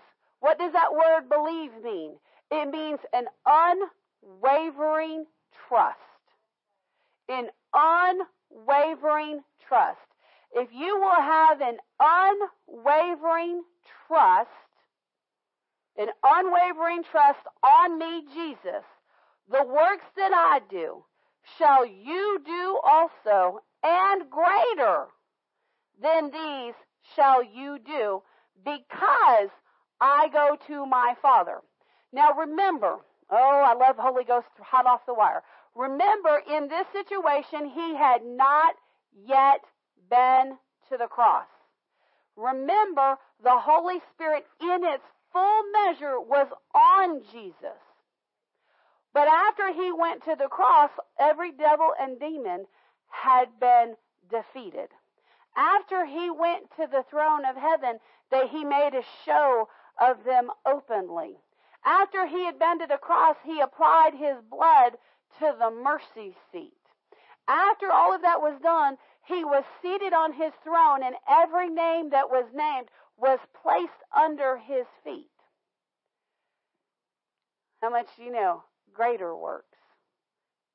What 0.40 0.59
does 0.59 0.72
that 0.72 0.92
word 0.92 1.28
believe 1.28 1.70
mean? 1.82 2.12
It 2.51 2.70
means 2.70 3.01
an 3.12 3.26
unwavering 3.47 5.24
trust. 5.68 5.99
An 7.28 7.49
unwavering 7.72 9.40
trust. 9.66 9.99
If 10.53 10.68
you 10.72 11.01
will 11.01 11.20
have 11.20 11.61
an 11.61 11.78
unwavering 12.68 13.62
trust, 14.07 14.51
an 15.97 16.09
unwavering 16.22 17.03
trust 17.11 17.40
on 17.62 17.99
me, 17.99 18.22
Jesus, 18.32 18.84
the 19.51 19.64
works 19.64 20.07
that 20.16 20.32
I 20.32 20.61
do 20.70 21.05
shall 21.59 21.84
you 21.84 22.40
do 22.45 22.80
also, 22.84 23.62
and 23.85 24.22
greater 24.30 25.05
than 26.03 26.30
these 26.30 26.74
shall 27.14 27.45
you 27.45 27.78
do, 27.85 28.22
because 28.64 29.51
I 30.01 30.28
go 30.32 30.57
to 30.66 30.87
my 30.87 31.14
Father. 31.20 31.59
Now 32.12 32.32
remember, 32.32 32.97
oh, 33.30 33.62
I 33.64 33.74
love 33.74 33.97
Holy 33.99 34.24
Ghost 34.24 34.47
hot 34.59 34.87
off 34.87 35.07
the 35.07 35.14
wire. 35.14 35.43
Remember, 35.74 36.41
in 36.51 36.68
this 36.68 36.87
situation, 36.93 37.68
he 37.68 37.97
had 37.97 38.24
not 38.24 38.74
yet 39.26 39.61
been 40.09 40.57
to 40.89 40.97
the 40.97 41.07
cross. 41.09 41.47
Remember, 42.37 43.16
the 43.43 43.59
Holy 43.59 44.01
Spirit 44.14 44.47
in 44.61 44.85
its 44.85 45.05
full 45.32 45.62
measure 45.85 46.20
was 46.20 46.47
on 46.74 47.22
Jesus. 47.32 47.80
But 49.12 49.28
after 49.28 49.72
he 49.72 49.93
went 49.93 50.24
to 50.24 50.37
the 50.39 50.49
cross, 50.49 50.91
every 51.18 51.53
devil 51.53 51.91
and 52.01 52.18
demon 52.18 52.66
had 53.23 53.49
been 53.61 53.95
defeated. 54.31 54.89
After 55.57 56.05
he 56.05 56.31
went 56.31 56.71
to 56.77 56.87
the 56.91 57.05
throne 57.09 57.45
of 57.45 57.57
heaven, 57.57 57.99
that 58.31 58.49
he 58.51 58.65
made 58.65 58.95
a 58.95 59.05
show 59.25 59.69
of 60.01 60.25
them 60.25 60.51
openly. 60.67 61.39
After 61.85 62.27
he 62.27 62.45
had 62.45 62.59
been 62.59 62.81
to 62.81 62.87
the 62.87 62.97
cross, 62.97 63.37
he 63.45 63.61
applied 63.61 64.15
his 64.15 64.37
blood 64.51 64.95
to 65.39 65.55
the 65.59 65.71
mercy 65.71 66.35
seat. 66.51 66.73
After 67.47 67.93
all 67.93 68.15
of 68.15 68.23
that 68.23 68.41
was 68.41 68.59
done, 68.62 68.97
he 69.27 69.45
was 69.45 69.65
seated 69.83 70.12
on 70.12 70.33
his 70.33 70.53
throne, 70.62 71.03
and 71.03 71.15
every 71.29 71.69
name 71.69 72.11
that 72.11 72.31
was 72.31 72.47
named 72.55 72.89
was 73.17 73.39
placed 73.62 74.03
under 74.17 74.57
his 74.57 74.87
feet. 75.05 75.31
How 77.81 77.91
much 77.91 78.09
do 78.17 78.23
you 78.23 78.33
know? 78.33 78.65
Greater 78.93 79.37
works. 79.37 79.79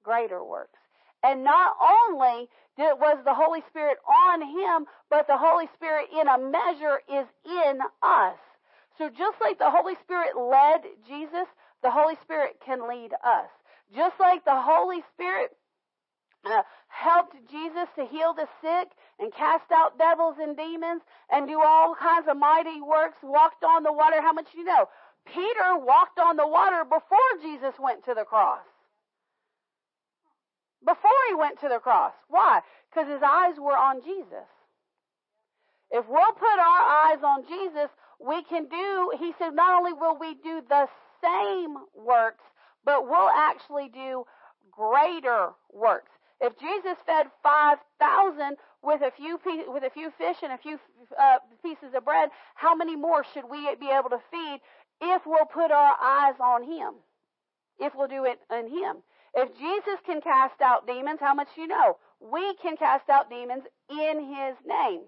Greater 0.04 0.44
works. 0.44 0.80
And 1.24 1.44
not 1.44 1.76
only 1.80 2.50
was 2.80 3.20
the 3.26 3.34
Holy 3.34 3.62
Spirit 3.70 3.98
on 4.08 4.42
him, 4.42 4.86
but 5.10 5.28
the 5.28 5.38
Holy 5.38 5.68
Spirit 5.76 6.08
in 6.14 6.28
a 6.28 6.38
measure 6.38 7.02
is 7.12 7.28
in 7.46 7.80
us. 8.02 8.40
So 8.98 9.10
just 9.10 9.40
like 9.42 9.60
the 9.60 9.72
Holy 9.72 9.96
Spirit 10.04 10.38
led 10.38 10.84
Jesus, 11.08 11.48
the 11.84 11.92
Holy 11.92 12.16
Spirit 12.24 12.60
can 12.66 12.88
lead 12.88 13.12
us. 13.24 13.50
Just 13.96 14.20
like 14.20 14.46
the 14.46 14.60
Holy 14.60 15.02
Spirit 15.16 15.56
uh, 16.46 16.64
helped 16.88 17.36
Jesus 17.50 17.88
to 17.96 18.06
heal 18.06 18.34
the 18.34 18.48
sick 18.62 18.92
and 19.20 19.34
cast 19.34 19.72
out 19.72 19.98
devils 19.98 20.36
and 20.40 20.56
demons 20.56 21.02
and 21.32 21.48
do 21.48 21.60
all 21.60 21.96
kinds 21.96 22.28
of 22.30 22.38
mighty 22.38 22.82
works, 22.82 23.18
walked 23.24 23.64
on 23.64 23.84
the 23.84 23.92
water. 23.92 24.22
How 24.22 24.34
much 24.34 24.52
do 24.52 24.60
you 24.60 24.66
know? 24.66 24.88
Peter 25.26 25.78
walked 25.78 26.20
on 26.20 26.38
the 26.38 26.48
water 26.48 26.84
before 26.84 27.32
Jesus 27.42 27.74
went 27.80 28.06
to 28.06 28.14
the 28.14 28.24
cross. 28.24 28.64
Before 30.86 31.22
he 31.28 31.36
went 31.36 31.60
to 31.62 31.70
the 31.70 31.80
cross. 31.80 32.14
Why? 32.30 32.62
Because 32.90 33.10
his 33.10 33.22
eyes 33.22 33.56
were 33.58 33.78
on 33.78 34.02
Jesus. 34.04 34.48
If 35.92 36.06
we'll 36.08 36.34
put 36.34 36.60
our 36.60 37.12
eyes 37.12 37.20
on 37.24 37.44
Jesus, 37.48 37.90
we 38.20 38.44
can 38.44 38.66
do, 38.66 39.12
he 39.18 39.34
said, 39.40 39.56
not 39.56 39.78
only 39.78 39.94
will 39.94 40.18
we 40.20 40.36
do 40.36 40.62
the 40.68 40.88
same 41.22 41.76
works, 41.96 42.44
but 42.86 43.08
we'll 43.08 43.30
actually 43.30 43.90
do 43.90 44.24
greater 44.72 45.50
works. 45.74 46.12
If 46.42 46.58
Jesus 46.60 46.98
fed 47.06 47.28
5,000 47.44 48.56
with 48.82 49.02
a 49.02 49.12
few 49.12 49.38
with 49.68 49.84
a 49.84 49.90
few 49.90 50.10
fish 50.18 50.38
and 50.42 50.54
a 50.54 50.58
few 50.58 50.80
uh, 51.20 51.40
pieces 51.62 51.94
of 51.94 52.06
bread, 52.06 52.30
how 52.56 52.76
many 52.76 52.96
more 52.96 53.26
should 53.34 53.44
we 53.50 53.76
be 53.76 53.90
able 53.92 54.10
to 54.10 54.22
feed 54.32 54.62
if 55.02 55.24
we'll 55.26 55.46
put 55.46 55.72
our 55.72 55.96
eyes 56.02 56.36
on 56.40 56.64
him? 56.64 56.94
If 57.78 57.94
we'll 57.96 58.08
do 58.08 58.24
it 58.24 58.40
in 58.50 58.68
him. 58.70 59.04
If 59.36 59.58
Jesus 59.58 60.00
can 60.06 60.22
cast 60.22 60.62
out 60.62 60.88
demons, 60.88 61.20
how 61.20 61.34
much 61.34 61.50
do 61.56 61.62
you 61.62 61.68
know? 61.68 61.98
We 62.20 62.56
can 62.56 62.78
cast 62.78 63.10
out 63.10 63.30
demons 63.30 63.64
in 63.90 64.26
his 64.26 64.56
name. 64.66 65.02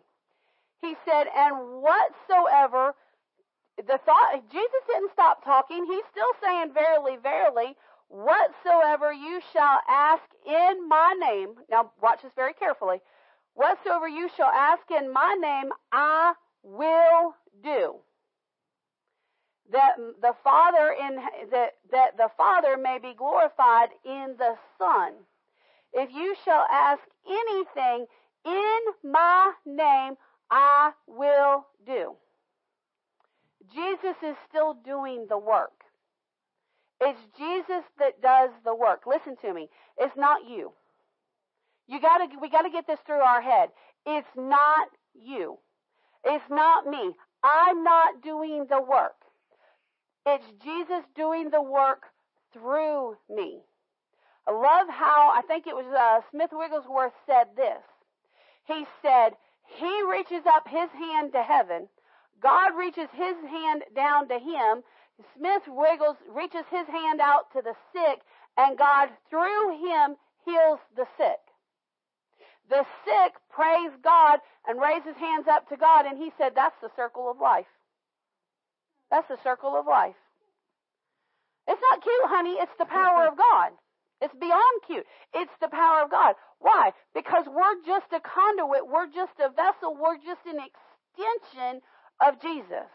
He 0.82 0.96
said, 1.06 1.28
and 1.36 1.82
whatsoever 1.82 2.94
the 3.78 4.00
thought 4.06 4.44
Jesus 4.52 4.82
didn't 4.88 5.12
stop 5.14 5.44
talking. 5.44 5.86
He's 5.86 6.06
still 6.12 6.32
saying, 6.44 6.74
Verily, 6.74 7.18
verily, 7.22 7.76
whatsoever 8.10 9.12
you 9.14 9.42
shall 9.54 9.80
ask 9.88 10.24
in 10.46 10.88
my 10.88 11.16
name. 11.20 11.56
Now 11.70 11.92
watch 12.02 12.22
this 12.22 12.34
very 12.36 12.54
carefully. 12.54 13.02
Whatsoever 13.54 14.08
you 14.08 14.30
shall 14.36 14.50
ask 14.50 14.84
in 14.92 15.12
my 15.12 15.36
name, 15.40 15.72
I 15.92 16.34
will 16.64 17.36
do. 17.64 17.96
That 19.72 19.96
the 20.22 20.34
Father 20.44 20.96
in 21.00 21.16
that, 21.52 21.72
that 21.92 22.18
the 22.18 22.30
Father 22.38 22.78
may 22.78 23.00
be 23.02 23.14
glorified 23.18 23.90
in 24.06 24.36
the 24.38 24.56
Son. 24.78 25.14
If 25.94 26.12
you 26.14 26.36
shall 26.44 26.66
ask 26.72 27.02
anything 27.28 28.06
in 28.46 28.80
my 29.12 29.54
name, 29.66 30.16
I 30.50 30.92
will 31.08 31.66
do. 31.86 32.16
Jesus 33.74 34.16
is 34.24 34.36
still 34.50 34.74
doing 34.86 35.28
the 35.30 35.38
work. 35.38 35.72
It's 37.00 37.20
Jesus 37.38 37.84
that 38.00 38.22
does 38.22 38.52
the 38.64 38.76
work. 38.76 39.02
Listen 39.08 39.36
to 39.42 39.54
me. 39.54 39.70
It's 39.98 40.16
not 40.18 40.48
you. 40.50 40.72
You 41.88 42.00
gotta, 42.00 42.28
we 42.42 42.50
gotta 42.50 42.70
get 42.70 42.88
this 42.88 43.00
through 43.06 43.22
our 43.22 43.42
head. 43.42 43.70
It's 44.06 44.28
not 44.36 44.88
you. 45.14 45.58
It's 46.24 46.50
not 46.50 46.86
me. 46.88 47.16
I'm 47.44 47.84
not 47.84 48.22
doing 48.22 48.68
the 48.70 48.82
work. 48.82 49.16
It's 50.26 50.46
Jesus 50.64 51.04
doing 51.16 51.50
the 51.50 51.62
work 51.62 52.04
through 52.54 53.18
me. 53.30 53.60
I 54.48 54.52
love 54.52 54.88
how, 54.90 55.32
I 55.36 55.42
think 55.48 55.68
it 55.68 55.76
was 55.76 55.86
uh, 55.88 56.22
Smith 56.32 56.52
Wigglesworth 56.54 57.14
said 57.26 57.48
this. 57.56 57.84
He 58.68 58.86
said, 59.02 59.32
He 59.78 60.04
reaches 60.10 60.46
up 60.48 60.68
His 60.68 60.90
hand 60.92 61.34
to 61.34 61.44
heaven 61.44 61.88
God 62.42 62.76
reaches 62.78 63.10
his 63.14 63.38
hand 63.50 63.84
down 63.96 64.28
to 64.30 64.40
him. 64.40 64.84
Smith 65.38 65.64
wiggles, 65.68 66.18
reaches 66.28 66.66
his 66.72 66.88
hand 66.88 67.22
out 67.22 67.52
to 67.54 67.62
the 67.62 67.76
sick, 67.94 68.22
and 68.58 68.78
God, 68.78 69.10
through 69.30 69.78
him, 69.78 70.18
heals 70.46 70.80
the 70.96 71.06
sick. 71.18 71.40
The 72.70 72.86
sick 73.06 73.34
praise 73.50 73.92
God 74.04 74.40
and 74.68 74.82
raise 74.82 75.04
his 75.04 75.18
hands 75.18 75.48
up 75.48 75.70
to 75.70 75.78
God, 75.78 76.06
and 76.06 76.18
he 76.18 76.32
said, 76.38 76.54
That's 76.56 76.80
the 76.82 76.90
circle 76.96 77.30
of 77.30 77.40
life. 77.40 77.68
That's 79.12 79.28
the 79.28 79.38
circle 79.44 79.76
of 79.76 79.86
life. 79.86 80.16
It's 81.68 81.82
not 81.92 82.02
cute, 82.02 82.26
honey. 82.26 82.56
It's 82.58 82.72
the 82.80 82.86
power 82.86 83.28
of 83.28 83.38
God. 83.38 83.72
It's 84.22 84.34
beyond 84.40 84.76
cute. 84.88 85.06
It's 85.34 85.52
the 85.62 85.68
power 85.68 86.02
of 86.04 86.10
God. 86.10 86.36
Why? 86.60 86.92
Because 87.14 87.46
we're 87.46 87.82
just 87.86 88.08
a 88.14 88.22
conduit. 88.22 88.88
We're 88.88 89.12
just 89.12 89.34
a 89.44 89.50
vessel. 89.50 89.98
We're 90.00 90.18
just 90.18 90.46
an 90.46 90.62
extension 90.62 91.82
of 92.22 92.42
Jesus. 92.42 92.90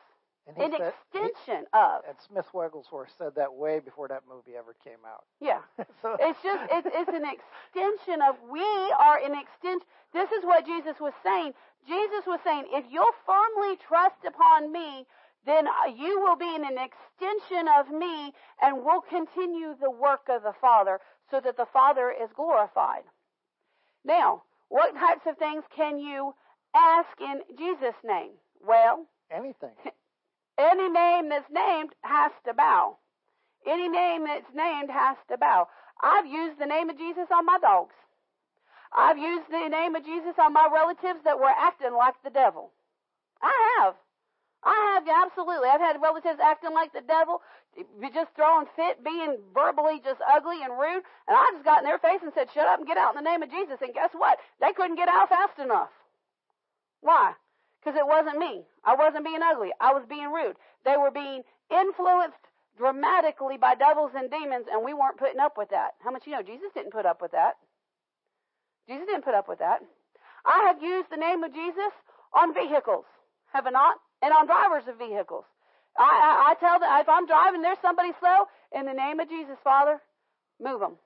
An 0.46 0.54
said, 0.70 0.78
extension 0.78 1.66
he, 1.66 1.74
of. 1.74 2.06
And 2.06 2.14
Smith 2.30 2.46
Wigglesworth 2.54 3.10
said 3.18 3.34
that 3.34 3.52
way 3.52 3.80
before 3.82 4.06
that 4.08 4.22
movie 4.30 4.54
ever 4.54 4.78
came 4.86 5.02
out. 5.02 5.26
Yeah. 5.42 5.58
so. 6.02 6.16
It's 6.22 6.38
just, 6.38 6.62
it's, 6.70 6.86
it's 6.86 7.10
an 7.10 7.26
extension 7.26 8.22
of, 8.22 8.38
we 8.46 8.62
are 8.62 9.18
an 9.18 9.34
extension. 9.34 9.82
This 10.14 10.30
is 10.30 10.46
what 10.46 10.64
Jesus 10.64 10.94
was 11.02 11.12
saying. 11.26 11.52
Jesus 11.90 12.22
was 12.26 12.38
saying, 12.46 12.70
if 12.70 12.86
you'll 12.90 13.18
firmly 13.26 13.74
trust 13.82 14.22
upon 14.22 14.70
me, 14.70 15.06
then 15.47 15.66
uh, 15.66 15.88
you 15.97 16.20
will 16.20 16.36
be 16.36 16.55
in 16.55 16.64
an 16.64 16.78
extension 16.78 17.66
of 17.78 17.90
me 17.90 18.32
and 18.61 18.84
will 18.84 19.01
continue 19.01 19.74
the 19.80 19.90
work 19.90 20.28
of 20.28 20.42
the 20.42 20.55
Father 20.61 21.01
so 21.30 21.40
that 21.40 21.57
the 21.57 21.66
Father 21.72 22.11
is 22.11 22.28
glorified. 22.36 23.03
Now, 24.05 24.42
what 24.68 24.94
types 24.94 25.22
of 25.26 25.38
things 25.38 25.64
can 25.74 25.99
you 25.99 26.34
ask 26.74 27.09
in 27.20 27.40
Jesus' 27.57 27.97
name? 28.05 28.32
Well, 28.66 29.07
Anything. 29.30 29.74
Any 30.59 30.88
name 30.88 31.28
that's 31.28 31.51
named 31.51 31.90
has 32.03 32.32
to 32.47 32.55
bow. 32.55 32.97
Any 33.66 33.88
name 33.88 34.24
that's 34.24 34.55
named 34.55 34.90
has 34.90 35.16
to 35.28 35.36
bow. 35.36 35.68
I've 36.03 36.26
used 36.26 36.59
the 36.59 36.66
name 36.66 36.88
of 36.88 36.97
Jesus 36.97 37.26
on 37.32 37.44
my 37.44 37.59
dogs. 37.59 37.94
I've 38.97 39.18
used 39.18 39.51
the 39.51 39.68
name 39.68 39.94
of 39.97 40.05
Jesus 40.05 40.34
on 40.38 40.53
my 40.53 40.68
relatives 40.72 41.24
that 41.24 41.38
were 41.38 41.53
acting 41.57 41.94
like 41.94 42.14
the 42.24 42.30
devil. 42.30 42.70
I 43.42 43.80
have. 43.80 43.94
I 44.64 44.94
have, 44.94 45.07
absolutely. 45.07 45.68
I've 45.68 45.80
had 45.80 46.02
relatives 46.02 46.40
acting 46.42 46.72
like 46.72 46.92
the 46.92 47.02
devil, 47.07 47.40
just 48.12 48.34
throwing 48.34 48.66
fit, 48.74 49.04
being 49.04 49.36
verbally 49.54 50.00
just 50.02 50.20
ugly 50.26 50.62
and 50.64 50.72
rude, 50.74 51.04
and 51.28 51.36
I 51.36 51.50
just 51.52 51.64
got 51.64 51.78
in 51.78 51.84
their 51.84 51.98
face 51.98 52.20
and 52.22 52.32
said, 52.34 52.48
shut 52.52 52.66
up 52.66 52.78
and 52.78 52.88
get 52.88 52.96
out 52.96 53.14
in 53.14 53.22
the 53.22 53.28
name 53.28 53.42
of 53.42 53.50
Jesus. 53.50 53.78
And 53.80 53.94
guess 53.94 54.11
what? 54.16 54.38
They 54.61 54.72
couldn't 54.72 54.96
get 54.96 55.09
out 55.09 55.28
fast 55.28 55.59
enough. 55.59 55.90
Why? 57.00 57.34
Because 57.78 57.98
it 57.98 58.07
wasn't 58.07 58.38
me. 58.38 58.64
I 58.82 58.96
wasn't 58.96 59.24
being 59.24 59.42
ugly. 59.42 59.70
I 59.80 59.92
was 59.92 60.02
being 60.09 60.32
rude. 60.32 60.57
They 60.84 60.96
were 60.96 61.12
being 61.12 61.42
influenced 61.70 62.42
dramatically 62.76 63.57
by 63.57 63.74
devils 63.74 64.12
and 64.16 64.30
demons, 64.30 64.66
and 64.70 64.84
we 64.84 64.94
weren't 64.94 65.18
putting 65.18 65.40
up 65.40 65.57
with 65.57 65.70
that. 65.70 65.94
How 66.02 66.11
much 66.11 66.26
you 66.26 66.32
know? 66.32 66.42
Jesus 66.42 66.72
didn't 66.74 66.92
put 66.92 67.07
up 67.07 67.22
with 67.22 67.32
that. 67.32 67.54
Jesus 68.88 69.07
didn't 69.07 69.24
put 69.24 69.34
up 69.34 69.48
with 69.48 69.61
that. 69.61 69.80
I 70.44 70.66
have 70.66 70.82
used 70.82 71.11
the 71.11 71.16
name 71.16 71.42
of 71.42 71.52
Jesus 71.52 71.92
on 72.32 72.54
vehicles, 72.54 73.04
have 73.52 73.66
I 73.66 73.70
not? 73.70 73.96
And 74.22 74.32
on 74.32 74.46
drivers 74.46 74.88
of 74.88 74.98
vehicles. 74.98 75.44
I, 75.98 76.04
I, 76.04 76.50
I 76.50 76.54
tell 76.60 76.78
them, 76.78 76.88
if 77.00 77.08
I'm 77.08 77.26
driving, 77.26 77.62
there's 77.62 77.80
somebody 77.80 78.12
slow, 78.20 78.46
in 78.72 78.86
the 78.86 78.92
name 78.92 79.20
of 79.20 79.28
Jesus, 79.28 79.56
Father, 79.64 80.00
move 80.60 80.80
them. 80.80 80.96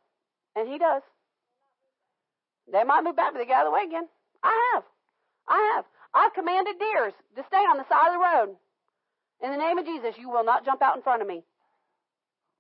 And 0.56 0.68
He 0.68 0.78
does. 0.78 1.02
They 2.72 2.84
might 2.84 3.04
move 3.04 3.16
back, 3.16 3.32
but 3.32 3.38
they 3.38 3.46
get 3.46 3.58
out 3.58 3.66
of 3.66 3.72
the 3.72 3.76
way 3.76 3.84
again. 3.86 4.06
I 4.42 4.72
have. 4.74 4.84
I 5.48 5.74
have. 5.74 5.84
I've 6.14 6.34
commanded 6.34 6.78
deers 6.78 7.12
to 7.36 7.44
stay 7.46 7.56
on 7.58 7.78
the 7.78 7.88
side 7.88 8.08
of 8.08 8.14
the 8.14 8.24
road. 8.24 8.56
In 9.42 9.50
the 9.50 9.56
name 9.56 9.78
of 9.78 9.86
Jesus, 9.86 10.18
you 10.18 10.28
will 10.28 10.44
not 10.44 10.64
jump 10.64 10.82
out 10.82 10.96
in 10.96 11.02
front 11.02 11.22
of 11.22 11.28
me. 11.28 11.42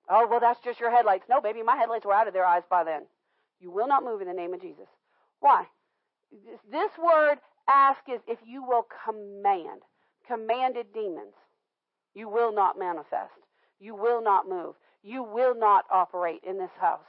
Oh, 0.08 0.26
well, 0.28 0.40
that's 0.40 0.60
just 0.64 0.80
your 0.80 0.90
headlights. 0.90 1.24
No, 1.28 1.40
baby, 1.40 1.62
my 1.62 1.76
headlights 1.76 2.04
were 2.04 2.14
out 2.14 2.26
of 2.26 2.34
their 2.34 2.44
eyes 2.44 2.62
by 2.68 2.84
then. 2.84 3.02
You 3.60 3.70
will 3.70 3.86
not 3.86 4.04
move 4.04 4.20
in 4.20 4.28
the 4.28 4.34
name 4.34 4.54
of 4.54 4.60
Jesus. 4.60 4.86
Why? 5.40 5.66
This 6.70 6.90
word 6.98 7.36
ask 7.68 8.00
is 8.12 8.20
if 8.26 8.38
you 8.46 8.64
will 8.64 8.86
command, 9.04 9.82
commanded 10.30 10.86
demons. 10.94 11.34
You 12.14 12.28
will 12.28 12.54
not 12.54 12.78
manifest. 12.78 13.32
You 13.80 13.94
will 13.94 14.22
not 14.22 14.48
move. 14.48 14.74
You 15.02 15.22
will 15.22 15.54
not 15.54 15.84
operate 15.90 16.40
in 16.46 16.58
this 16.58 16.70
house. 16.80 17.06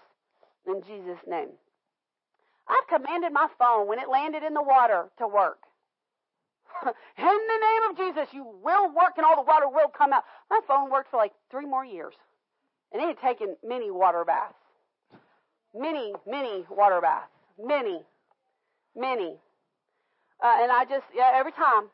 In 0.66 0.82
Jesus' 0.82 1.22
name. 1.28 1.50
I've 2.68 2.88
commanded 2.88 3.34
my 3.34 3.48
phone 3.60 3.88
when 3.88 4.00
it 4.00 4.10
landed 4.10 4.44
in 4.44 4.54
the 4.54 4.62
water 4.62 5.10
to 5.18 5.28
work. 5.28 5.60
in 6.86 6.94
the 7.18 7.26
name 7.26 7.90
of 7.90 7.98
Jesus, 7.98 8.34
you 8.34 8.46
will 8.64 8.88
work 8.88 9.14
and 9.18 9.26
all 9.26 9.36
the 9.36 9.48
water 9.48 9.68
will 9.68 9.90
come 9.90 10.14
out. 10.14 10.24
My 10.50 10.60
phone 10.68 10.90
worked 10.90 11.12
for 11.12 11.18
like 11.18 11.34
three 11.50 11.66
more 11.66 11.86
years. 11.86 12.14
And 12.94 13.02
it 13.02 13.08
had 13.08 13.20
taken 13.20 13.56
many 13.64 13.92
water 13.92 14.24
baths. 14.26 14.56
Many, 15.76 16.14
many 16.28 16.66
water 16.70 17.02
baths. 17.02 17.32
Many, 17.62 18.02
many. 18.96 19.38
Uh, 20.44 20.56
and 20.62 20.72
I 20.72 20.86
just, 20.86 21.06
yeah, 21.14 21.32
every 21.36 21.52
time. 21.52 21.90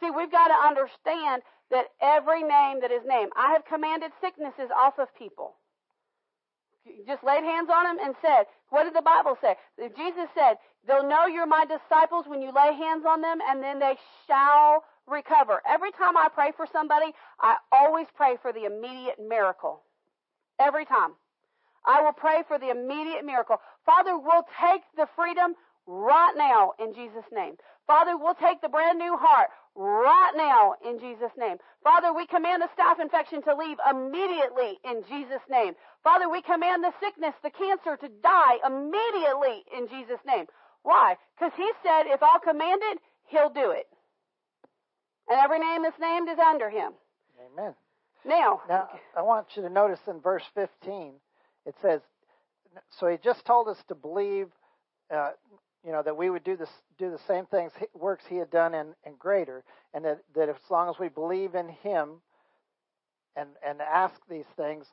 See, 0.00 0.10
we've 0.10 0.30
got 0.30 0.48
to 0.48 0.54
understand 0.54 1.42
that 1.70 1.86
every 2.00 2.42
name 2.42 2.80
that 2.80 2.90
is 2.90 3.02
named, 3.06 3.32
I 3.36 3.52
have 3.52 3.64
commanded 3.64 4.12
sicknesses 4.20 4.70
off 4.74 4.98
of 4.98 5.08
people. 5.16 5.56
Just 7.06 7.22
laid 7.22 7.44
hands 7.44 7.68
on 7.72 7.84
them 7.84 7.98
and 8.02 8.14
said, 8.22 8.44
what 8.70 8.84
did 8.84 8.94
the 8.94 9.02
Bible 9.02 9.36
say? 9.42 9.56
Jesus 9.96 10.28
said, 10.34 10.56
they'll 10.86 11.06
know 11.06 11.26
you're 11.26 11.46
my 11.46 11.66
disciples 11.66 12.24
when 12.26 12.40
you 12.40 12.52
lay 12.54 12.72
hands 12.74 13.04
on 13.06 13.20
them 13.20 13.38
and 13.46 13.62
then 13.62 13.78
they 13.78 13.96
shall 14.26 14.84
recover. 15.06 15.60
Every 15.68 15.92
time 15.92 16.16
I 16.16 16.28
pray 16.32 16.52
for 16.56 16.66
somebody, 16.72 17.12
I 17.40 17.56
always 17.72 18.06
pray 18.14 18.36
for 18.40 18.52
the 18.52 18.64
immediate 18.64 19.18
miracle. 19.20 19.82
Every 20.58 20.86
time. 20.86 21.12
I 21.86 22.02
will 22.02 22.12
pray 22.12 22.42
for 22.48 22.58
the 22.58 22.70
immediate 22.70 23.24
miracle. 23.24 23.56
Father, 23.86 24.18
we'll 24.18 24.46
take 24.60 24.82
the 24.96 25.08
freedom 25.16 25.54
right 25.86 26.34
now 26.36 26.72
in 26.78 26.92
Jesus' 26.94 27.24
name. 27.32 27.54
Father, 27.86 28.16
we'll 28.16 28.34
take 28.34 28.60
the 28.60 28.68
brand 28.68 28.98
new 28.98 29.16
heart 29.16 29.48
right 29.78 30.32
now 30.36 30.74
in 30.84 30.98
Jesus' 30.98 31.32
name. 31.38 31.56
Father, 31.84 32.12
we 32.12 32.26
command 32.26 32.60
the 32.60 32.68
staph 32.74 33.00
infection 33.00 33.40
to 33.42 33.54
leave 33.54 33.78
immediately 33.88 34.78
in 34.84 35.02
Jesus' 35.08 35.46
name. 35.48 35.74
Father, 36.02 36.28
we 36.28 36.42
command 36.42 36.82
the 36.82 36.92
sickness, 37.00 37.34
the 37.42 37.50
cancer 37.50 37.96
to 37.96 38.08
die 38.22 38.58
immediately 38.66 39.64
in 39.76 39.86
Jesus' 39.88 40.20
name. 40.26 40.46
Why? 40.82 41.16
Because 41.38 41.52
he 41.56 41.70
said, 41.82 42.04
if 42.06 42.22
I'll 42.22 42.40
command 42.40 42.80
it, 42.90 42.98
he'll 43.28 43.50
do 43.50 43.70
it. 43.70 43.86
And 45.28 45.38
every 45.38 45.60
name 45.60 45.82
that's 45.82 46.00
named 46.00 46.28
is 46.28 46.38
under 46.38 46.68
him. 46.68 46.92
Amen. 47.52 47.74
Now, 48.24 48.60
now 48.68 48.88
I 49.16 49.22
want 49.22 49.46
you 49.54 49.62
to 49.62 49.70
notice 49.70 50.00
in 50.08 50.20
verse 50.20 50.44
15, 50.54 51.14
it 51.66 51.74
says, 51.80 52.00
so 52.98 53.06
he 53.06 53.16
just 53.22 53.44
told 53.44 53.68
us 53.68 53.78
to 53.88 53.94
believe, 53.94 54.48
uh, 55.14 55.30
you 55.88 55.94
know, 55.94 56.02
that 56.02 56.18
we 56.18 56.28
would 56.28 56.44
do 56.44 56.54
this, 56.54 56.68
do 56.98 57.10
the 57.10 57.18
same 57.26 57.46
things, 57.46 57.72
works 57.94 58.26
he 58.28 58.36
had 58.36 58.50
done 58.50 58.74
and, 58.74 58.90
and 59.06 59.18
greater, 59.18 59.64
and 59.94 60.04
that, 60.04 60.18
that 60.34 60.50
as 60.50 60.56
long 60.68 60.90
as 60.90 60.98
we 60.98 61.08
believe 61.08 61.54
in 61.54 61.66
him 61.66 62.20
and, 63.34 63.48
and 63.66 63.80
ask 63.80 64.20
these 64.28 64.44
things 64.54 64.84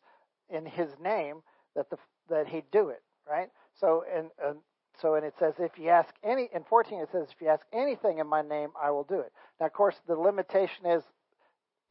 in 0.50 0.66
his 0.66 0.88
name, 1.04 1.42
that 1.76 1.90
the, 1.90 1.98
that 2.30 2.48
he'd 2.48 2.72
do 2.72 2.88
it, 2.88 3.04
right? 3.30 3.50
So, 3.78 4.06
and, 4.10 4.28
and 4.42 4.60
so, 5.02 5.16
and 5.16 5.26
it 5.26 5.34
says, 5.38 5.56
if 5.60 5.78
you 5.78 5.90
ask 5.90 6.14
any, 6.24 6.48
in 6.56 6.64
14 6.64 7.02
it 7.02 7.10
says, 7.12 7.28
if 7.30 7.42
you 7.42 7.50
ask 7.50 7.66
anything 7.74 8.20
in 8.20 8.28
my 8.28 8.42
name, 8.42 8.70
I 8.82 8.92
will 8.92 9.04
do 9.04 9.20
it. 9.20 9.34
Now, 9.60 9.66
of 9.66 9.74
course, 9.74 9.96
the 10.08 10.16
limitation 10.16 10.86
is 10.86 11.04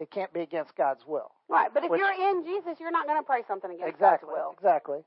it 0.00 0.10
can't 0.10 0.32
be 0.32 0.40
against 0.40 0.74
God's 0.76 1.06
will. 1.06 1.30
Right, 1.50 1.68
but 1.74 1.84
if 1.84 1.90
which, 1.90 1.98
you're 1.98 2.30
in 2.30 2.42
Jesus, 2.42 2.80
you're 2.80 2.90
not 2.90 3.06
going 3.06 3.20
to 3.20 3.26
pray 3.26 3.42
something 3.46 3.70
against 3.70 3.86
exactly, 3.92 4.30
God's 4.30 4.38
will. 4.38 4.52
Exactly. 4.52 4.98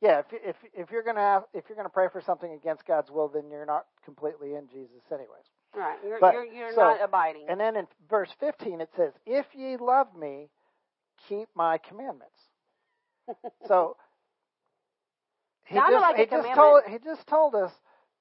Yeah, 0.00 0.20
if 0.20 0.26
if 0.32 0.56
if 0.72 0.90
you're 0.90 1.02
going 1.02 1.16
to 1.16 1.22
have, 1.22 1.44
if 1.52 1.64
you're 1.68 1.82
to 1.82 1.90
pray 1.90 2.08
for 2.10 2.22
something 2.22 2.52
against 2.52 2.86
God's 2.86 3.10
will, 3.10 3.28
then 3.28 3.50
you're 3.50 3.66
not 3.66 3.84
completely 4.04 4.54
in 4.54 4.66
Jesus, 4.68 5.02
anyways. 5.10 5.44
Right, 5.76 5.98
you're 6.04 6.18
but, 6.18 6.34
you're, 6.34 6.44
you're 6.44 6.72
so, 6.72 6.80
not 6.80 7.02
abiding. 7.02 7.46
And 7.48 7.60
then 7.60 7.76
in 7.76 7.86
verse 8.08 8.30
15 8.40 8.80
it 8.80 8.88
says, 8.96 9.12
"If 9.26 9.46
ye 9.54 9.76
love 9.76 10.08
me, 10.18 10.48
keep 11.28 11.48
my 11.54 11.78
commandments." 11.78 12.38
so 13.68 13.96
he 15.64 15.76
Sounded 15.76 15.92
just 15.92 16.02
like 16.02 16.16
he 16.16 16.26
just 16.26 16.54
told 16.54 16.82
he 16.88 16.98
just 16.98 17.26
told 17.26 17.54
us 17.54 17.72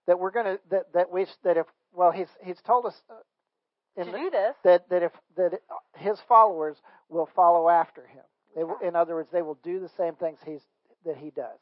that 0.05 0.19
we're 0.19 0.32
going 0.32 0.45
to 0.45 0.59
that 0.71 0.93
that 0.93 1.11
we 1.11 1.25
that 1.43 1.55
if 1.55 1.65
well 1.93 2.11
he's 2.11 2.27
he's 2.43 2.61
told 2.61 2.86
us 2.86 3.01
uh, 3.09 4.03
to 4.03 4.09
in, 4.09 4.15
do 4.15 4.30
this. 4.30 4.55
that 4.65 4.89
that 4.89 5.03
if 5.03 5.11
that 5.38 5.59
his 5.95 6.19
followers 6.27 6.75
will 7.07 7.30
follow 7.36 7.69
after 7.69 8.05
him. 8.05 8.23
They 8.55 8.63
will, 8.63 8.80
in 8.80 8.95
other 8.95 9.15
words, 9.15 9.30
they 9.32 9.43
will 9.43 9.59
do 9.63 9.80
the 9.80 9.89
same 9.97 10.15
things 10.15 10.39
he's 10.45 10.61
that 11.05 11.17
he 11.17 11.30
does. 11.32 11.59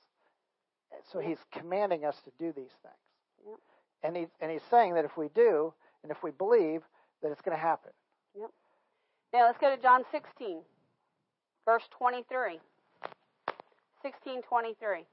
So 1.11 1.19
he's 1.19 1.37
commanding 1.51 2.05
us 2.05 2.15
to 2.23 2.31
do 2.39 2.51
these 2.51 2.73
things. 2.81 3.47
Yep. 3.47 3.59
And 4.03 4.15
he's 4.15 4.29
and 4.41 4.51
he's 4.51 4.61
saying 4.69 4.93
that 4.95 5.05
if 5.05 5.17
we 5.17 5.29
do 5.33 5.73
and 6.03 6.11
if 6.11 6.23
we 6.23 6.31
believe 6.31 6.81
that 7.21 7.31
it's 7.31 7.41
going 7.41 7.55
to 7.55 7.61
happen. 7.61 7.91
Yep. 8.39 8.51
Now 9.33 9.45
let's 9.45 9.57
go 9.57 9.75
to 9.75 9.81
John 9.81 10.03
16, 10.11 10.61
verse 11.65 11.83
23. 11.97 12.59
16:23. 14.03 15.05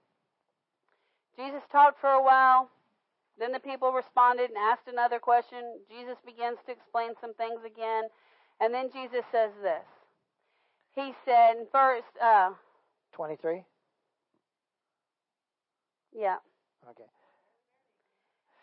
Jesus 1.37 1.63
talked 1.73 2.01
for 2.01 2.11
a 2.11 2.23
while. 2.23 2.71
Then 3.39 3.51
the 3.51 3.59
people 3.59 3.93
responded 3.93 4.51
and 4.51 4.59
asked 4.59 4.87
another 4.87 5.19
question. 5.19 5.81
Jesus 5.91 6.17
begins 6.25 6.59
to 6.67 6.73
explain 6.73 7.11
some 7.21 7.35
things 7.35 7.61
again. 7.67 8.05
And 8.61 8.73
then 8.73 8.91
Jesus 8.93 9.25
says 9.33 9.51
this. 9.61 9.85
He 10.95 11.13
said, 11.25 11.67
first, 11.73 12.07
uh, 12.23 12.51
23? 13.13 13.65
Yeah. 16.15 16.37
Okay. 16.91 17.05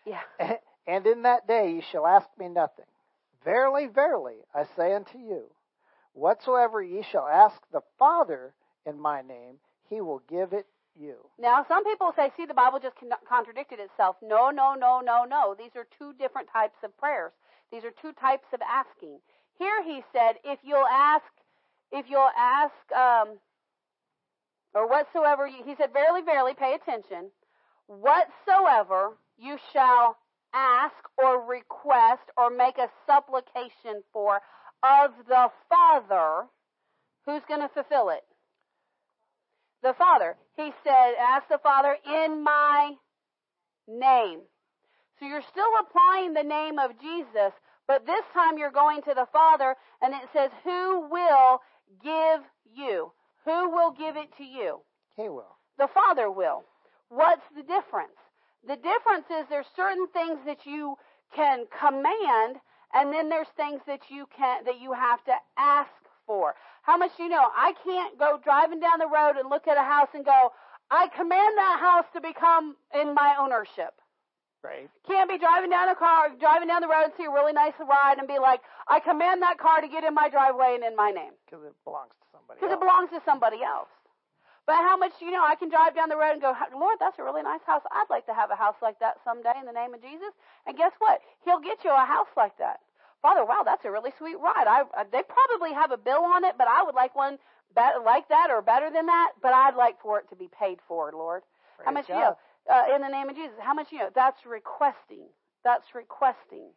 Yeah. 0.06 0.56
And 0.88 1.06
in 1.06 1.22
that 1.22 1.48
day 1.48 1.74
ye 1.74 1.84
shall 1.92 2.08
ask 2.08 2.28
me 2.40 2.48
nothing. 2.50 2.86
Verily, 3.46 3.88
verily, 3.88 4.38
I 4.54 4.66
say 4.76 4.94
unto 4.94 5.20
you, 5.20 5.44
whatsoever 6.14 6.82
ye 6.82 7.04
shall 7.04 7.28
ask 7.28 7.62
the 7.72 7.82
Father 8.00 8.54
in 8.86 9.00
my 9.00 9.22
name, 9.22 9.60
he 9.90 10.02
will 10.02 10.24
give 10.28 10.54
it 10.54 10.66
you. 11.00 11.16
Now, 11.40 11.66
some 11.68 11.84
people 11.84 12.12
say, 12.16 12.32
see, 12.36 12.46
the 12.46 12.54
Bible 12.54 12.80
just 12.80 12.96
contradicted 13.28 13.80
itself. 13.80 14.16
No, 14.22 14.50
no, 14.50 14.74
no, 14.74 15.02
no, 15.02 15.24
no. 15.24 15.56
These 15.58 15.76
are 15.76 15.86
two 15.98 16.14
different 16.20 16.50
types 16.52 16.78
of 16.84 16.98
prayers. 16.98 17.32
These 17.72 17.84
are 17.84 17.92
two 18.02 18.12
types 18.14 18.48
of 18.54 18.60
asking. 18.62 19.20
Here 19.58 19.84
he 19.84 20.04
said, 20.12 20.36
if 20.44 20.60
you'll 20.64 20.88
ask, 20.92 21.26
if 21.92 22.06
you'll 22.10 22.32
ask, 22.38 22.74
um, 22.96 23.38
or 24.74 24.88
whatsoever, 24.88 25.48
you, 25.48 25.64
he 25.66 25.76
said, 25.76 25.94
verily, 25.94 26.22
verily, 26.22 26.54
pay 26.58 26.74
attention. 26.74 27.32
Whatsoever 28.00 29.18
you 29.38 29.58
shall 29.74 30.16
ask 30.54 30.96
or 31.18 31.46
request 31.46 32.24
or 32.38 32.50
make 32.50 32.78
a 32.78 32.90
supplication 33.06 34.02
for 34.14 34.40
of 34.82 35.12
the 35.28 35.50
Father, 35.68 36.48
who's 37.26 37.42
going 37.50 37.60
to 37.60 37.70
fulfill 37.74 38.10
it? 38.10 38.24
The 39.84 39.94
Father. 39.98 40.38
He 40.56 40.72
said, 40.86 41.14
ask 41.20 41.50
the 41.50 41.60
Father 41.62 41.98
in 42.06 42.42
my 42.42 42.94
name. 43.90 44.40
So 45.20 45.26
you're 45.26 45.44
still 45.52 45.72
applying 45.80 46.34
the 46.34 46.44
name 46.44 46.80
of 46.80 46.92
Jesus, 47.02 47.52
but 47.88 48.06
this 48.06 48.24
time 48.34 48.58
you're 48.58 48.72
going 48.72 49.02
to 49.02 49.14
the 49.14 49.28
Father 49.34 49.76
and 50.02 50.14
it 50.14 50.30
says, 50.32 50.50
who 50.64 51.10
will 51.10 51.60
give 52.02 52.42
you? 52.74 53.12
Who 53.44 53.70
will 53.70 53.92
give 53.92 54.16
it 54.16 54.30
to 54.38 54.44
you? 54.46 54.80
He 55.18 55.28
will. 55.28 55.58
The 55.78 55.90
Father 55.94 56.32
will. 56.32 56.64
What's 57.12 57.44
the 57.54 57.64
difference? 57.64 58.16
The 58.64 58.78
difference 58.80 59.28
is 59.28 59.44
there's 59.50 59.68
certain 59.76 60.08
things 60.16 60.40
that 60.46 60.64
you 60.66 60.96
can 61.36 61.68
command, 61.68 62.56
and 62.94 63.12
then 63.12 63.28
there's 63.28 63.52
things 63.58 63.82
that 63.86 64.00
you 64.08 64.28
can 64.32 64.64
that 64.64 64.80
you 64.80 64.94
have 64.94 65.22
to 65.26 65.36
ask 65.58 65.92
for. 66.26 66.56
How 66.84 66.96
much 66.96 67.12
do 67.18 67.24
you 67.24 67.30
know? 67.30 67.52
I 67.52 67.74
can't 67.84 68.18
go 68.18 68.40
driving 68.42 68.80
down 68.80 69.00
the 69.00 69.12
road 69.12 69.36
and 69.36 69.50
look 69.50 69.68
at 69.68 69.76
a 69.76 69.84
house 69.84 70.08
and 70.14 70.24
go, 70.24 70.54
I 70.90 71.10
command 71.12 71.58
that 71.58 71.80
house 71.84 72.08
to 72.16 72.22
become 72.22 72.78
in 72.96 73.14
my 73.14 73.36
ownership. 73.38 73.92
Right. 74.64 74.88
Can't 75.06 75.28
be 75.28 75.38
driving 75.38 75.70
down 75.70 75.90
a 75.90 75.96
car, 75.96 76.30
driving 76.40 76.70
down 76.70 76.80
the 76.80 76.88
road, 76.88 77.12
and 77.12 77.14
see 77.18 77.26
a 77.26 77.32
really 77.32 77.52
nice 77.52 77.74
ride, 77.80 78.20
and 78.20 78.28
be 78.28 78.40
like, 78.40 78.62
I 78.88 79.00
command 79.02 79.42
that 79.42 79.58
car 79.58 79.82
to 79.82 79.88
get 79.88 80.06
in 80.06 80.14
my 80.14 80.30
driveway 80.30 80.80
and 80.80 80.84
in 80.86 80.96
my 80.96 81.12
name. 81.12 81.34
Because 81.44 81.66
it 81.66 81.74
belongs 81.84 82.14
to 82.16 82.26
somebody 82.32 82.60
Because 82.62 82.72
it 82.72 82.80
belongs 82.80 83.10
to 83.10 83.20
somebody 83.26 83.60
else. 83.66 83.90
But 84.68 84.78
how 84.78 84.96
much, 84.96 85.14
you 85.20 85.32
know, 85.32 85.44
I 85.44 85.56
can 85.56 85.70
drive 85.70 85.96
down 85.96 86.10
the 86.10 86.18
road 86.18 86.34
and 86.34 86.42
go, 86.42 86.54
Lord, 86.78 86.98
that's 87.00 87.18
a 87.20 87.24
really 87.24 87.42
nice 87.42 87.62
house. 87.66 87.82
I'd 87.92 88.10
like 88.10 88.26
to 88.28 88.34
have 88.34 88.52
a 88.52 88.56
house 88.56 88.76
like 88.82 89.00
that 89.00 89.18
someday 89.24 89.54
in 89.60 89.66
the 89.66 89.74
name 89.74 89.94
of 89.94 90.02
Jesus. 90.02 90.32
And 90.68 90.78
guess 90.78 90.92
what? 91.00 91.22
He'll 91.44 91.60
get 91.60 91.84
you 91.84 91.92
a 91.92 92.06
house 92.06 92.30
like 92.38 92.58
that. 92.60 92.80
Father, 93.22 93.46
wow, 93.46 93.62
that's 93.66 93.86
a 93.86 93.92
really 93.92 94.12
sweet 94.18 94.40
ride. 94.40 94.66
I, 94.68 94.84
I 94.98 95.04
they 95.12 95.22
probably 95.24 95.74
have 95.74 95.92
a 95.92 95.98
bill 95.98 96.24
on 96.26 96.44
it, 96.44 96.56
but 96.58 96.68
I 96.68 96.84
would 96.84 96.96
like 96.96 97.16
one 97.16 97.38
better, 97.76 98.00
like 98.04 98.30
that 98.30 98.50
or 98.50 98.62
better 98.62 98.90
than 98.92 99.06
that. 99.08 99.34
But 99.42 99.54
I'd 99.54 99.76
like 99.76 100.02
for 100.02 100.20
it 100.20 100.30
to 100.30 100.36
be 100.36 100.50
paid 100.58 100.80
for, 100.88 101.12
Lord. 101.12 101.44
Praise 101.78 101.86
how 101.86 101.92
much 101.92 102.08
God. 102.08 102.16
you 102.16 102.22
know? 102.22 102.38
Uh, 102.70 102.96
in 102.96 103.02
the 103.02 103.10
name 103.10 103.30
of 103.30 103.36
Jesus. 103.36 103.58
How 103.60 103.74
much 103.74 103.88
you 103.92 104.00
know? 104.00 104.10
That's 104.14 104.46
requesting. 104.46 105.26
That's 105.64 105.86
requesting. 105.94 106.70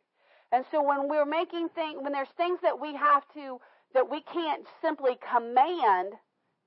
And 0.52 0.64
so 0.70 0.82
when 0.82 1.08
we're 1.08 1.24
making 1.26 1.68
things, 1.74 1.98
when 2.00 2.12
there's 2.12 2.32
things 2.36 2.58
that 2.62 2.80
we 2.80 2.94
have 2.94 3.22
to, 3.34 3.60
that 3.92 4.10
we 4.10 4.20
can't 4.32 4.66
simply 4.82 5.18
command 5.32 6.12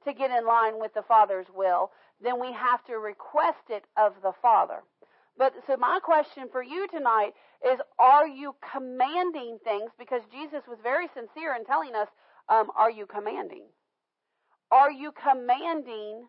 to 0.07 0.13
get 0.13 0.31
in 0.31 0.45
line 0.45 0.79
with 0.79 0.93
the 0.93 1.03
Father's 1.07 1.47
will, 1.53 1.91
then 2.21 2.39
we 2.39 2.51
have 2.53 2.83
to 2.85 2.97
request 2.97 3.69
it 3.69 3.85
of 3.95 4.13
the 4.23 4.33
Father. 4.41 4.83
But 5.37 5.53
so 5.67 5.77
my 5.77 5.99
question 6.01 6.49
for 6.51 6.63
you 6.63 6.87
tonight 6.87 7.33
is: 7.63 7.79
Are 7.99 8.27
you 8.27 8.55
commanding 8.73 9.59
things? 9.63 9.91
Because 9.99 10.21
Jesus 10.31 10.63
was 10.67 10.79
very 10.81 11.07
sincere 11.13 11.55
in 11.55 11.65
telling 11.65 11.93
us, 11.93 12.07
um, 12.49 12.71
"Are 12.75 12.89
you 12.89 13.05
commanding? 13.05 13.65
Are 14.71 14.91
you 14.91 15.11
commanding 15.11 16.27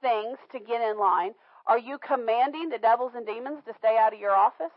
things 0.00 0.38
to 0.52 0.60
get 0.60 0.80
in 0.80 0.98
line? 0.98 1.32
Are 1.66 1.78
you 1.78 1.98
commanding 1.98 2.68
the 2.70 2.78
devils 2.78 3.12
and 3.14 3.26
demons 3.26 3.60
to 3.66 3.74
stay 3.78 3.98
out 3.98 4.14
of 4.14 4.20
your 4.20 4.34
office? 4.34 4.72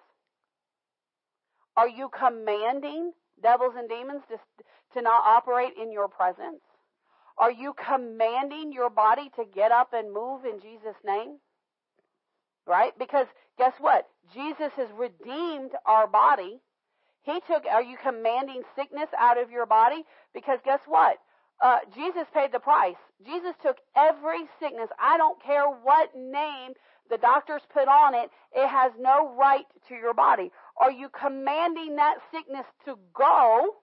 Are 1.77 1.87
you 1.87 2.09
commanding 2.09 3.13
devils 3.41 3.75
and 3.77 3.87
demons 3.87 4.23
to, 4.29 4.37
to 4.93 5.01
not 5.01 5.23
operate 5.23 5.73
in 5.81 5.91
your 5.91 6.09
presence? 6.09 6.61
Are 7.41 7.51
you 7.51 7.73
commanding 7.73 8.71
your 8.71 8.91
body 8.91 9.31
to 9.35 9.45
get 9.51 9.71
up 9.71 9.93
and 9.93 10.13
move 10.13 10.45
in 10.45 10.59
Jesus' 10.61 11.01
name? 11.03 11.37
Right? 12.67 12.93
Because 12.99 13.25
guess 13.57 13.73
what? 13.79 14.07
Jesus 14.31 14.71
has 14.77 14.87
redeemed 14.95 15.71
our 15.87 16.05
body. 16.05 16.61
He 17.23 17.39
took, 17.47 17.65
are 17.65 17.81
you 17.81 17.97
commanding 17.97 18.61
sickness 18.75 19.09
out 19.19 19.41
of 19.41 19.49
your 19.49 19.65
body? 19.65 20.03
Because 20.35 20.59
guess 20.63 20.81
what? 20.85 21.17
Uh, 21.59 21.79
Jesus 21.95 22.27
paid 22.31 22.51
the 22.51 22.59
price. 22.59 23.01
Jesus 23.25 23.55
took 23.63 23.77
every 23.97 24.45
sickness. 24.59 24.89
I 24.99 25.17
don't 25.17 25.41
care 25.41 25.65
what 25.65 26.13
name 26.15 26.73
the 27.09 27.17
doctors 27.17 27.63
put 27.73 27.87
on 27.87 28.13
it. 28.13 28.29
It 28.53 28.67
has 28.67 28.91
no 28.99 29.35
right 29.35 29.65
to 29.89 29.95
your 29.95 30.13
body. 30.13 30.51
Are 30.77 30.91
you 30.91 31.09
commanding 31.09 31.95
that 31.95 32.17
sickness 32.31 32.65
to 32.85 32.99
go? 33.15 33.77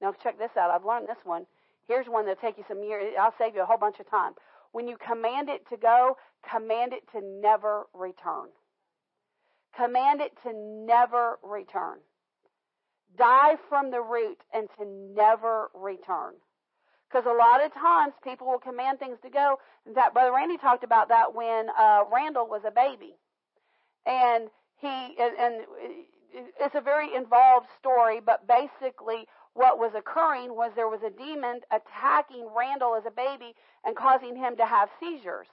Now 0.00 0.14
check 0.22 0.38
this 0.38 0.50
out. 0.56 0.70
I've 0.70 0.84
learned 0.84 1.08
this 1.08 1.24
one. 1.24 1.46
Here's 1.88 2.06
one 2.06 2.26
that'll 2.26 2.40
take 2.40 2.58
you 2.58 2.64
some 2.68 2.82
years. 2.82 3.14
I'll 3.18 3.34
save 3.38 3.54
you 3.54 3.62
a 3.62 3.66
whole 3.66 3.78
bunch 3.78 4.00
of 4.00 4.10
time. 4.10 4.32
When 4.72 4.88
you 4.88 4.96
command 4.96 5.48
it 5.48 5.66
to 5.70 5.76
go, 5.76 6.16
command 6.50 6.92
it 6.92 7.02
to 7.12 7.20
never 7.22 7.86
return. 7.94 8.48
Command 9.76 10.20
it 10.20 10.32
to 10.42 10.52
never 10.52 11.38
return. 11.42 11.98
Die 13.16 13.56
from 13.68 13.90
the 13.90 14.00
root 14.00 14.38
and 14.52 14.68
to 14.78 14.84
never 14.84 15.70
return. 15.74 16.34
Because 17.08 17.24
a 17.24 17.32
lot 17.32 17.64
of 17.64 17.72
times 17.72 18.14
people 18.24 18.48
will 18.48 18.58
command 18.58 18.98
things 18.98 19.18
to 19.22 19.30
go. 19.30 19.58
In 19.86 19.94
fact, 19.94 20.12
Brother 20.12 20.32
Randy 20.32 20.58
talked 20.58 20.82
about 20.82 21.08
that 21.08 21.34
when 21.34 21.68
uh, 21.78 22.02
Randall 22.12 22.48
was 22.48 22.62
a 22.66 22.72
baby, 22.72 23.14
and 24.04 24.48
he 24.78 24.88
and, 24.88 25.32
and 25.38 25.54
it's 26.60 26.74
a 26.74 26.80
very 26.80 27.14
involved 27.14 27.68
story. 27.78 28.20
But 28.20 28.48
basically, 28.48 29.28
what 29.56 29.78
was 29.78 29.92
occurring 29.96 30.54
was 30.54 30.72
there 30.76 30.88
was 30.88 31.00
a 31.02 31.10
demon 31.10 31.60
attacking 31.72 32.46
Randall 32.56 32.94
as 32.94 33.04
a 33.06 33.10
baby 33.10 33.54
and 33.84 33.96
causing 33.96 34.36
him 34.36 34.56
to 34.56 34.66
have 34.66 34.88
seizures. 35.00 35.48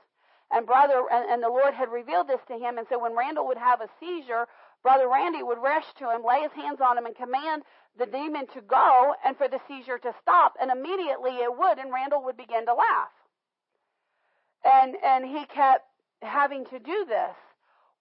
And 0.51 0.67
brother 0.67 1.03
and, 1.11 1.29
and 1.31 1.41
the 1.41 1.49
Lord 1.49 1.73
had 1.73 1.89
revealed 1.89 2.27
this 2.27 2.43
to 2.47 2.57
him, 2.59 2.77
and 2.77 2.85
so 2.89 2.99
when 2.99 3.15
Randall 3.15 3.47
would 3.47 3.57
have 3.57 3.81
a 3.81 3.89
seizure, 3.99 4.47
Brother 4.83 5.07
Randy 5.07 5.41
would 5.41 5.57
rush 5.57 5.85
to 5.99 6.11
him, 6.11 6.23
lay 6.27 6.41
his 6.41 6.51
hands 6.51 6.79
on 6.81 6.97
him, 6.97 7.05
and 7.05 7.15
command 7.15 7.63
the 7.97 8.05
demon 8.05 8.45
to 8.53 8.61
go 8.61 9.15
and 9.25 9.37
for 9.37 9.47
the 9.47 9.59
seizure 9.67 9.97
to 9.97 10.13
stop, 10.21 10.53
and 10.59 10.69
immediately 10.69 11.31
it 11.39 11.57
would, 11.57 11.79
and 11.79 11.91
Randall 11.91 12.23
would 12.25 12.37
begin 12.37 12.65
to 12.65 12.73
laugh. 12.73 13.15
And 14.65 14.95
and 15.03 15.25
he 15.25 15.45
kept 15.45 15.87
having 16.21 16.65
to 16.65 16.79
do 16.79 17.05
this. 17.07 17.35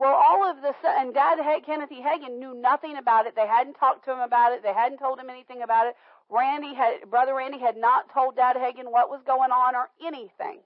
Well, 0.02 0.18
all 0.18 0.50
of 0.50 0.60
this, 0.62 0.74
and 0.84 1.14
Dad 1.14 1.38
Kenneth 1.64 1.92
E. 1.92 2.02
Hagin 2.02 2.40
knew 2.40 2.60
nothing 2.60 2.96
about 2.96 3.26
it. 3.26 3.36
They 3.36 3.46
hadn't 3.46 3.74
talked 3.74 4.04
to 4.06 4.10
him 4.10 4.18
about 4.18 4.50
it. 4.50 4.60
They 4.64 4.74
hadn't 4.74 4.98
told 4.98 5.20
him 5.20 5.30
anything 5.30 5.62
about 5.62 5.86
it. 5.86 5.94
Randy 6.28 6.74
had, 6.74 7.08
Brother 7.08 7.36
Randy 7.36 7.60
had 7.60 7.76
not 7.76 8.12
told 8.12 8.34
Dad 8.34 8.56
Hagin 8.56 8.90
what 8.90 9.10
was 9.10 9.20
going 9.24 9.52
on 9.52 9.76
or 9.76 9.90
anything. 10.04 10.58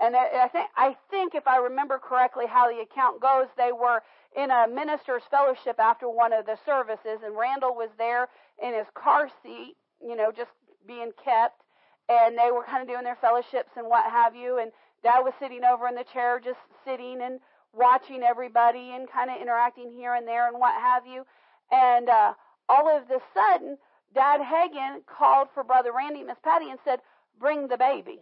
And 0.00 0.16
I 0.16 0.48
think, 0.48 0.66
I 0.74 0.96
think 1.12 1.36
if 1.36 1.46
I 1.46 1.58
remember 1.58 2.00
correctly 2.02 2.46
how 2.48 2.68
the 2.68 2.80
account 2.80 3.22
goes, 3.22 3.46
they 3.56 3.70
were 3.70 4.02
in 4.36 4.50
a 4.50 4.66
minister's 4.66 5.22
fellowship 5.30 5.78
after 5.78 6.08
one 6.08 6.32
of 6.32 6.44
the 6.44 6.58
services, 6.66 7.22
and 7.24 7.38
Randall 7.38 7.76
was 7.76 7.90
there 7.98 8.26
in 8.60 8.74
his 8.74 8.86
car 8.94 9.30
seat, 9.44 9.76
you 10.02 10.16
know, 10.16 10.32
just 10.36 10.50
being 10.88 11.12
kept, 11.24 11.62
and 12.08 12.36
they 12.36 12.50
were 12.50 12.64
kind 12.64 12.82
of 12.82 12.88
doing 12.88 13.04
their 13.04 13.18
fellowships 13.20 13.70
and 13.76 13.86
what 13.86 14.10
have 14.10 14.34
you, 14.34 14.58
and 14.58 14.72
Dad 15.04 15.20
was 15.20 15.34
sitting 15.38 15.62
over 15.62 15.86
in 15.86 15.94
the 15.94 16.04
chair, 16.12 16.40
just 16.42 16.58
sitting 16.84 17.22
and 17.22 17.38
watching 17.76 18.22
everybody 18.22 18.92
and 18.92 19.10
kind 19.10 19.30
of 19.30 19.40
interacting 19.40 19.92
here 19.92 20.14
and 20.14 20.26
there 20.26 20.48
and 20.48 20.58
what 20.58 20.74
have 20.80 21.06
you, 21.06 21.24
and 21.70 22.08
uh, 22.08 22.34
all 22.68 22.88
of 22.88 23.08
the 23.08 23.20
sudden, 23.34 23.78
Dad 24.14 24.40
Hagin 24.40 25.04
called 25.06 25.48
for 25.52 25.64
Brother 25.64 25.92
Randy 25.92 26.20
and 26.20 26.28
Miss 26.28 26.38
Patty 26.42 26.70
and 26.70 26.78
said, 26.84 27.00
"Bring 27.38 27.68
the 27.68 27.78
baby." 27.78 28.20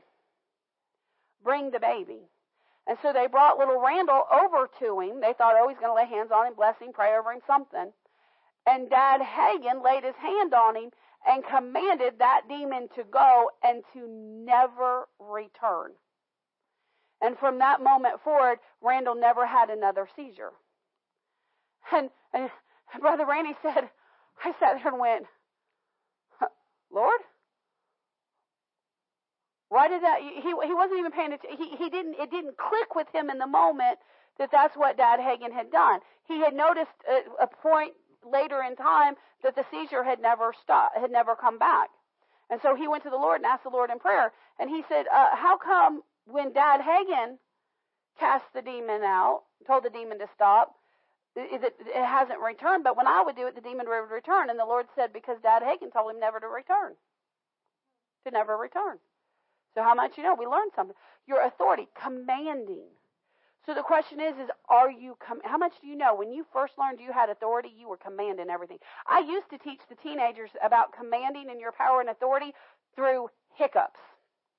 Bring 1.45 1.71
the 1.71 1.81
baby. 1.81 2.29
And 2.87 2.99
so 3.01 3.13
they 3.13 3.27
brought 3.27 3.59
little 3.59 3.81
Randall 3.81 4.25
over 4.33 4.69
to 4.81 5.01
him. 5.01 5.21
They 5.21 5.33
thought, 5.33 5.55
oh, 5.59 5.69
he's 5.69 5.79
going 5.79 5.91
to 5.91 5.95
lay 5.95 6.07
hands 6.07 6.31
on 6.33 6.47
him, 6.47 6.55
bless 6.55 6.79
him, 6.81 6.93
pray 6.93 7.17
over 7.17 7.33
him, 7.33 7.41
something. 7.47 7.93
And 8.67 8.91
Dad 8.91 9.21
Hagin 9.21 9.85
laid 9.85 10.05
his 10.05 10.17
hand 10.17 10.55
on 10.55 10.77
him 10.77 10.91
and 11.27 11.45
commanded 11.45 12.19
that 12.19 12.43
demon 12.49 12.89
to 12.97 13.05
go 13.05 13.51
and 13.63 13.83
to 13.93 14.07
never 14.09 15.09
return. 15.19 15.93
And 17.23 17.39
from 17.39 17.61
that 17.61 17.81
moment 17.83 18.21
forward, 18.25 18.59
Randall 18.83 19.15
never 19.15 19.47
had 19.47 19.71
another 19.71 20.09
seizure. 20.17 20.51
And, 21.93 22.11
and 22.35 22.51
Brother 23.01 23.25
Randy 23.25 23.55
said, 23.63 23.89
I 24.45 24.53
sat 24.59 24.83
there 24.83 24.89
and 24.89 25.01
went, 25.01 25.27
Lord, 26.93 27.21
why 29.69 29.89
did 29.89 30.03
that? 30.03 30.21
He 30.21 30.43
he 30.43 30.75
wasn't 30.75 30.99
even 30.99 31.13
paying 31.13 31.33
attention. 31.33 31.57
He 31.57 31.77
he 31.77 31.89
didn't. 31.89 32.17
It 32.21 32.31
didn't 32.31 32.59
click 32.59 32.95
with 32.95 33.07
him 33.15 33.31
in 33.31 33.39
the 33.39 33.47
moment 33.47 33.99
that 34.39 34.51
that's 34.53 34.77
what 34.77 34.99
Dad 34.99 35.19
Hagin 35.19 35.53
had 35.53 35.71
done. 35.71 36.01
He 36.29 36.41
had 36.41 36.53
noticed 36.55 36.93
a, 37.09 37.45
a 37.45 37.47
point 37.47 37.95
later 38.31 38.63
in 38.63 38.77
time 38.77 39.15
that 39.43 39.57
the 39.57 39.65
seizure 39.71 40.05
had 40.05 40.21
never 40.21 40.53
stopped, 40.63 40.99
had 40.99 41.11
never 41.11 41.35
come 41.35 41.59
back, 41.59 41.89
and 42.51 42.61
so 42.61 42.75
he 42.75 42.87
went 42.87 43.03
to 43.05 43.11
the 43.11 43.17
Lord 43.17 43.37
and 43.37 43.47
asked 43.47 43.65
the 43.65 43.71
Lord 43.71 43.89
in 43.91 43.99
prayer. 43.99 44.33
And 44.61 44.69
he 44.69 44.83
said, 44.91 45.07
uh, 45.11 45.35
"How 45.35 45.57
come 45.57 46.03
when 46.27 46.53
Dad 46.53 46.81
Hagin 46.81 47.39
cast 48.19 48.45
the 48.55 48.63
demon 48.63 49.03
out, 49.03 49.43
told 49.67 49.85
the 49.85 49.91
demon 49.91 50.19
to 50.19 50.29
stop, 50.35 50.75
it, 51.35 51.63
it, 51.63 52.05
hasn't 52.05 52.41
returned? 52.41 52.85
But 52.85 52.97
when 52.97 53.07
I 53.07 53.23
would 53.23 53.37
do 53.37 53.47
it, 53.47 53.55
the 53.55 53.61
demon 53.61 53.87
would 53.89 54.11
return." 54.11 54.51
And 54.51 54.59
the 54.59 54.67
Lord 54.67 54.87
said, 54.95 55.13
"Because 55.13 55.39
Dad 55.43 55.63
Hagin 55.63 55.93
told 55.93 56.11
him 56.11 56.21
never 56.21 56.41
to 56.41 56.49
return, 56.49 56.95
to 58.25 58.31
never 58.31 58.57
return." 58.57 58.99
So 59.75 59.83
how 59.83 59.95
much 59.95 60.19
you 60.19 60.23
know? 60.23 60.35
We 60.35 60.47
learned 60.47 60.73
something. 60.77 60.97
Your 61.27 61.41
authority, 61.43 61.89
commanding. 61.95 62.85
So 63.65 63.75
the 63.75 63.83
question 63.83 64.21
is, 64.21 64.35
is 64.37 64.51
are 64.69 64.91
you? 64.91 65.17
Com- 65.25 65.41
how 65.45 65.57
much 65.57 65.73
do 65.81 65.87
you 65.87 65.97
know? 65.97 66.15
When 66.15 66.33
you 66.33 66.45
first 66.53 66.75
learned 66.79 67.01
you 67.01 67.13
had 67.13 67.31
authority, 67.31 67.71
you 67.77 67.89
were 67.89 67.97
commanding 67.97 68.51
everything. 68.51 68.79
I 69.07 69.21
used 69.21 69.49
to 69.51 69.59
teach 69.59 69.81
the 69.89 69.95
teenagers 69.95 70.51
about 70.63 70.93
commanding 70.93 71.49
and 71.49 71.61
your 71.61 71.73
power 71.73 72.01
and 72.01 72.11
authority 72.11 72.55
through 72.97 73.31
hiccups. 73.55 74.01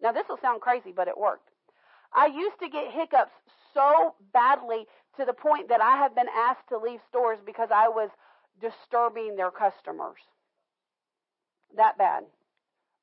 Now 0.02 0.14
this 0.14 0.28
will 0.30 0.40
sound 0.42 0.62
crazy, 0.62 0.94
but 0.96 1.08
it 1.08 1.18
worked. 1.18 1.50
I 2.16 2.28
used 2.28 2.60
to 2.60 2.70
get 2.70 2.92
hiccups 2.92 3.32
so 3.74 4.16
badly 4.34 4.86
to 5.18 5.26
the 5.26 5.34
point 5.34 5.70
that 5.70 5.82
I 5.82 5.98
have 5.98 6.16
been 6.16 6.28
asked 6.36 6.70
to 6.70 6.78
leave 6.78 7.00
stores 7.10 7.40
because 7.46 7.70
I 7.74 7.88
was 7.88 8.10
disturbing 8.62 9.36
their 9.36 9.52
customers. 9.52 10.20
That 11.76 11.98
bad. 11.98 12.24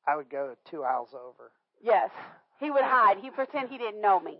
I 0.07 0.17
would 0.17 0.31
go 0.31 0.55
two 0.71 0.85
aisles 0.85 1.11
over. 1.15 1.51
Yes. 1.83 2.11
He 2.59 2.71
would 2.71 2.85
hide. 2.85 3.19
He'd 3.19 3.35
pretend 3.35 3.69
he 3.69 3.79
didn't 3.79 4.01
know 4.01 4.21
me. 4.21 4.39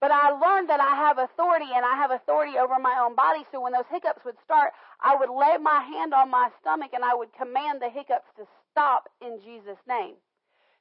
But 0.00 0.12
I 0.12 0.30
learned 0.30 0.68
that 0.70 0.80
I 0.80 0.94
have 0.94 1.18
authority 1.18 1.66
and 1.74 1.84
I 1.84 1.96
have 1.96 2.12
authority 2.12 2.56
over 2.56 2.78
my 2.78 3.02
own 3.02 3.16
body. 3.16 3.44
So 3.50 3.60
when 3.60 3.72
those 3.72 3.90
hiccups 3.90 4.24
would 4.24 4.38
start, 4.44 4.72
I 5.02 5.16
would 5.16 5.28
lay 5.28 5.58
my 5.58 5.82
hand 5.82 6.14
on 6.14 6.30
my 6.30 6.50
stomach 6.60 6.90
and 6.94 7.04
I 7.04 7.14
would 7.14 7.34
command 7.34 7.82
the 7.82 7.90
hiccups 7.90 8.30
to 8.36 8.46
stop 8.70 9.08
in 9.20 9.40
Jesus' 9.44 9.82
name. 9.88 10.14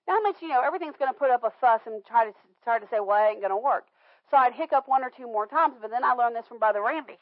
Now, 0.07 0.15
how 0.15 0.21
much 0.21 0.37
you 0.41 0.49
know? 0.49 0.61
Everything's 0.61 0.95
going 0.97 1.11
to 1.11 1.17
put 1.17 1.31
up 1.31 1.43
a 1.43 1.51
fuss 1.59 1.81
and 1.85 2.05
try 2.05 2.25
to 2.25 2.33
try 2.67 2.79
to 2.79 2.87
say, 2.91 2.99
"Well, 2.99 3.15
it 3.23 3.31
ain't 3.31 3.39
going 3.39 3.55
to 3.55 3.57
work." 3.57 3.85
So 4.29 4.35
I'd 4.35 4.53
hiccup 4.53 4.87
one 4.87 5.03
or 5.03 5.09
two 5.09 5.27
more 5.27 5.47
times, 5.47 5.75
but 5.81 5.89
then 5.89 6.03
I 6.03 6.11
learned 6.11 6.35
this 6.35 6.45
from 6.47 6.59
Brother 6.59 6.81
Randy. 6.81 7.17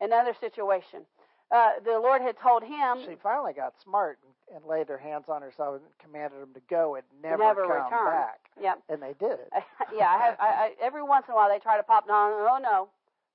Another 0.00 0.34
situation. 0.34 1.06
Uh, 1.50 1.80
the 1.84 1.98
Lord 1.98 2.20
had 2.20 2.36
told 2.38 2.62
him 2.62 2.98
She 3.06 3.16
finally 3.22 3.52
got 3.54 3.72
smart 3.82 4.18
and, 4.22 4.56
and 4.56 4.66
laid 4.66 4.88
her 4.88 4.98
hands 4.98 5.26
on 5.28 5.40
herself 5.40 5.76
and 5.76 5.84
commanded 5.98 6.40
them 6.42 6.52
to 6.54 6.60
go 6.68 6.96
and 6.96 7.04
never, 7.22 7.42
never 7.42 7.62
come 7.62 7.84
return. 7.84 8.06
back. 8.06 8.40
Yep. 8.60 8.82
And 8.90 9.02
they 9.02 9.14
did 9.18 9.38
it. 9.40 9.48
yeah, 9.96 10.08
I 10.08 10.18
have. 10.18 10.36
I, 10.40 10.46
I, 10.46 10.70
every 10.82 11.02
once 11.02 11.24
in 11.26 11.32
a 11.32 11.36
while 11.36 11.48
they 11.48 11.58
try 11.58 11.76
to 11.76 11.82
pop. 11.82 12.04
No, 12.06 12.44
no, 12.44 12.58
no, 12.58 12.88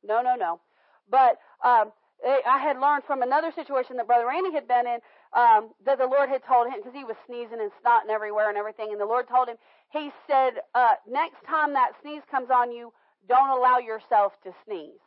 no, 0.03 0.21
no, 0.21 0.35
no. 0.35 0.59
But 1.09 1.39
um, 1.63 1.91
I 2.25 2.59
had 2.59 2.79
learned 2.79 3.03
from 3.05 3.21
another 3.21 3.51
situation 3.51 3.97
that 3.97 4.07
Brother 4.07 4.27
Randy 4.27 4.51
had 4.53 4.67
been 4.67 4.85
in 4.87 4.99
um, 5.35 5.73
that 5.85 5.97
the 5.97 6.07
Lord 6.07 6.29
had 6.29 6.43
told 6.45 6.67
him 6.67 6.77
because 6.77 6.93
he 6.93 7.03
was 7.03 7.15
sneezing 7.25 7.59
and 7.59 7.71
snotting 7.83 8.09
everywhere 8.09 8.49
and 8.49 8.57
everything, 8.57 8.91
and 8.91 9.01
the 9.01 9.05
Lord 9.05 9.27
told 9.27 9.47
him. 9.47 9.57
He 9.91 10.11
said, 10.27 10.61
uh, 10.73 10.95
"Next 11.07 11.43
time 11.47 11.73
that 11.73 11.93
sneeze 12.01 12.23
comes 12.29 12.49
on 12.49 12.71
you, 12.71 12.93
don't 13.27 13.49
allow 13.49 13.77
yourself 13.77 14.33
to 14.43 14.53
sneeze." 14.65 15.03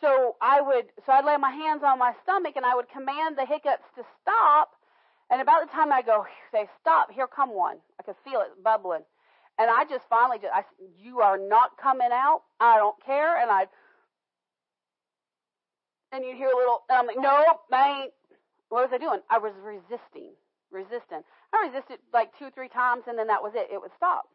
So 0.00 0.36
I 0.40 0.60
would, 0.60 0.86
so 1.04 1.12
I'd 1.12 1.24
lay 1.24 1.36
my 1.36 1.50
hands 1.50 1.82
on 1.84 1.98
my 1.98 2.12
stomach 2.22 2.54
and 2.56 2.64
I 2.64 2.74
would 2.74 2.88
command 2.88 3.36
the 3.36 3.44
hiccups 3.44 3.84
to 3.96 4.02
stop. 4.22 4.70
And 5.30 5.40
about 5.40 5.66
the 5.66 5.72
time 5.72 5.92
I 5.92 6.02
go, 6.02 6.24
they 6.52 6.64
stop, 6.80 7.10
here 7.12 7.26
come 7.26 7.54
one. 7.54 7.76
I 8.00 8.02
could 8.02 8.16
feel 8.24 8.40
it 8.40 8.64
bubbling. 8.64 9.04
And 9.58 9.70
I 9.70 9.84
just 9.84 10.04
finally 10.08 10.38
just, 10.38 10.52
I, 10.54 10.64
you 10.98 11.20
are 11.20 11.36
not 11.36 11.76
coming 11.80 12.08
out. 12.10 12.42
I 12.58 12.78
don't 12.78 12.96
care. 13.04 13.40
And 13.40 13.50
I, 13.50 13.66
and 16.12 16.24
you'd 16.24 16.36
hear 16.36 16.48
a 16.48 16.56
little, 16.56 16.80
and 16.88 16.98
I'm 16.98 17.06
like, 17.06 17.16
nope, 17.20 17.60
I 17.70 18.02
ain't. 18.02 18.12
What 18.70 18.86
was 18.86 18.94
I 18.94 19.02
doing? 19.02 19.20
I 19.28 19.38
was 19.38 19.52
resisting, 19.60 20.32
resisting. 20.70 21.26
I 21.52 21.68
resisted 21.68 21.98
like 22.14 22.30
two, 22.38 22.50
three 22.54 22.70
times 22.70 23.04
and 23.10 23.18
then 23.18 23.26
that 23.26 23.42
was 23.42 23.52
it. 23.54 23.68
It 23.70 23.82
would 23.82 23.92
stop. 23.98 24.30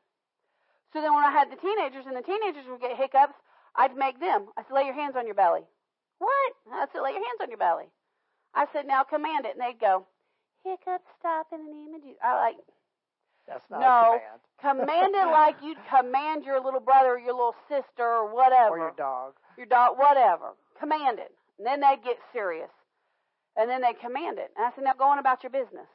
So 0.94 1.02
then 1.02 1.16
when 1.16 1.24
I 1.26 1.32
had 1.32 1.52
the 1.52 1.60
teenagers 1.60 2.06
and 2.06 2.16
the 2.16 2.22
teenagers 2.22 2.68
would 2.68 2.80
get 2.84 2.96
hiccups, 2.96 3.36
I'd 3.76 3.96
make 3.96 4.20
them. 4.20 4.48
I 4.56 4.64
said, 4.64 4.76
lay 4.76 4.84
your 4.84 4.94
hands 4.96 5.16
on 5.18 5.26
your 5.26 5.36
belly. 5.36 5.64
What? 6.20 6.52
I 6.72 6.86
said, 6.92 7.02
lay 7.04 7.12
your 7.12 7.24
hands 7.24 7.42
on 7.42 7.50
your 7.50 7.60
belly. 7.60 7.88
I 8.54 8.68
said, 8.72 8.88
now 8.88 9.04
command 9.04 9.46
it. 9.46 9.56
And 9.56 9.64
they'd 9.64 9.80
go, 9.80 10.08
hiccup, 10.64 11.04
stop 11.20 11.48
in 11.52 11.66
the 11.66 11.72
name 11.72 11.96
of 11.96 12.02
Jesus. 12.04 12.20
I 12.24 12.36
like, 12.40 12.56
That's 13.48 13.64
not 13.72 13.80
no, 13.80 14.20
command. 14.20 14.40
command 14.88 15.16
it 15.16 15.32
like 15.32 15.56
you'd 15.64 15.80
command 15.88 16.44
your 16.44 16.60
little 16.64 16.80
brother 16.80 17.16
or 17.16 17.20
your 17.20 17.36
little 17.36 17.56
sister 17.68 18.04
or 18.04 18.34
whatever. 18.34 18.76
Or 18.76 18.92
your 18.92 18.96
dog. 18.98 19.34
Your 19.58 19.68
dog, 19.68 19.98
whatever. 19.98 20.56
Command 20.80 21.20
it. 21.20 21.32
And 21.58 21.68
then 21.68 21.80
they'd 21.80 22.04
get 22.04 22.18
serious. 22.34 22.72
And 23.56 23.70
then 23.70 23.82
they'd 23.82 24.00
command 24.00 24.38
it. 24.38 24.52
And 24.56 24.66
I 24.66 24.72
said, 24.76 24.84
now 24.84 24.94
go 24.94 25.08
on 25.08 25.20
about 25.20 25.44
your 25.44 25.52
business. 25.52 25.88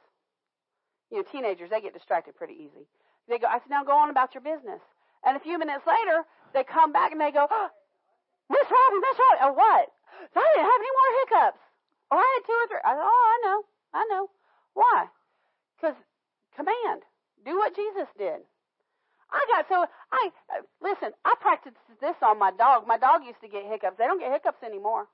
You 1.11 1.21
know, 1.21 1.25
teenagers, 1.31 1.69
they 1.69 1.81
get 1.81 1.93
distracted 1.93 2.35
pretty 2.35 2.55
easy. 2.55 2.87
They 3.29 3.37
go, 3.37 3.47
I 3.47 3.59
said, 3.61 3.69
now 3.69 3.83
go 3.83 3.97
on 3.97 4.09
about 4.09 4.33
your 4.33 4.41
business. 4.41 4.81
And 5.25 5.37
a 5.37 5.43
few 5.43 5.59
minutes 5.59 5.85
later, 5.85 6.25
they 6.53 6.63
come 6.63 6.91
back 6.91 7.11
and 7.11 7.21
they 7.21 7.31
go, 7.31 7.45
oh, 7.45 7.69
Miss 8.49 8.65
Robbie, 8.65 9.01
Miss 9.01 9.17
Robbie, 9.19 9.43
oh, 9.45 9.53
what? 9.53 9.85
I 10.35 10.45
didn't 10.55 10.69
have 10.69 10.81
any 10.81 10.93
more 10.97 11.11
hiccups. 11.21 11.63
Oh, 12.11 12.19
I 12.19 12.27
had 12.27 12.43
two 12.43 12.57
or 12.57 12.67
three. 12.67 12.83
I 12.83 12.91
said, 12.97 13.05
oh, 13.05 13.25
I 13.29 13.37
know, 13.45 13.59
I 13.93 14.03
know. 14.09 14.23
Why? 14.73 15.07
Because 15.77 15.95
command. 16.55 17.03
Do 17.45 17.57
what 17.57 17.75
Jesus 17.75 18.07
did. 18.17 18.45
I 19.31 19.41
got 19.47 19.65
so 19.71 19.87
I 20.11 20.29
uh, 20.51 20.61
listen. 20.83 21.15
I 21.23 21.33
practiced 21.39 21.79
this 22.01 22.15
on 22.21 22.37
my 22.37 22.51
dog. 22.51 22.85
My 22.85 22.97
dog 22.97 23.23
used 23.25 23.39
to 23.41 23.47
get 23.47 23.63
hiccups. 23.65 23.97
They 23.97 24.05
don't 24.05 24.19
get 24.19 24.31
hiccups 24.31 24.61
anymore. 24.61 25.07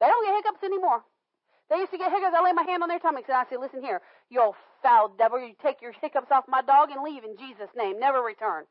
They 0.00 0.06
don't 0.06 0.24
get 0.26 0.36
hiccups 0.36 0.62
anymore. 0.62 1.02
They 1.70 1.78
used 1.78 1.92
to 1.92 1.98
get 1.98 2.12
hiccups. 2.12 2.34
I 2.36 2.42
lay 2.42 2.52
my 2.52 2.62
hand 2.62 2.82
on 2.82 2.88
their 2.88 2.98
stomachs 2.98 3.28
and 3.28 3.36
I 3.36 3.44
say, 3.48 3.56
"Listen 3.56 3.82
here, 3.82 4.00
you 4.28 4.40
old 4.40 4.56
foul 4.82 5.08
devil! 5.08 5.40
You 5.40 5.54
take 5.62 5.80
your 5.80 5.92
hiccups 5.92 6.30
off 6.30 6.44
my 6.46 6.62
dog 6.62 6.90
and 6.90 7.02
leave 7.02 7.24
in 7.24 7.36
Jesus' 7.36 7.74
name. 7.76 7.98
Never 7.98 8.20
return." 8.20 8.66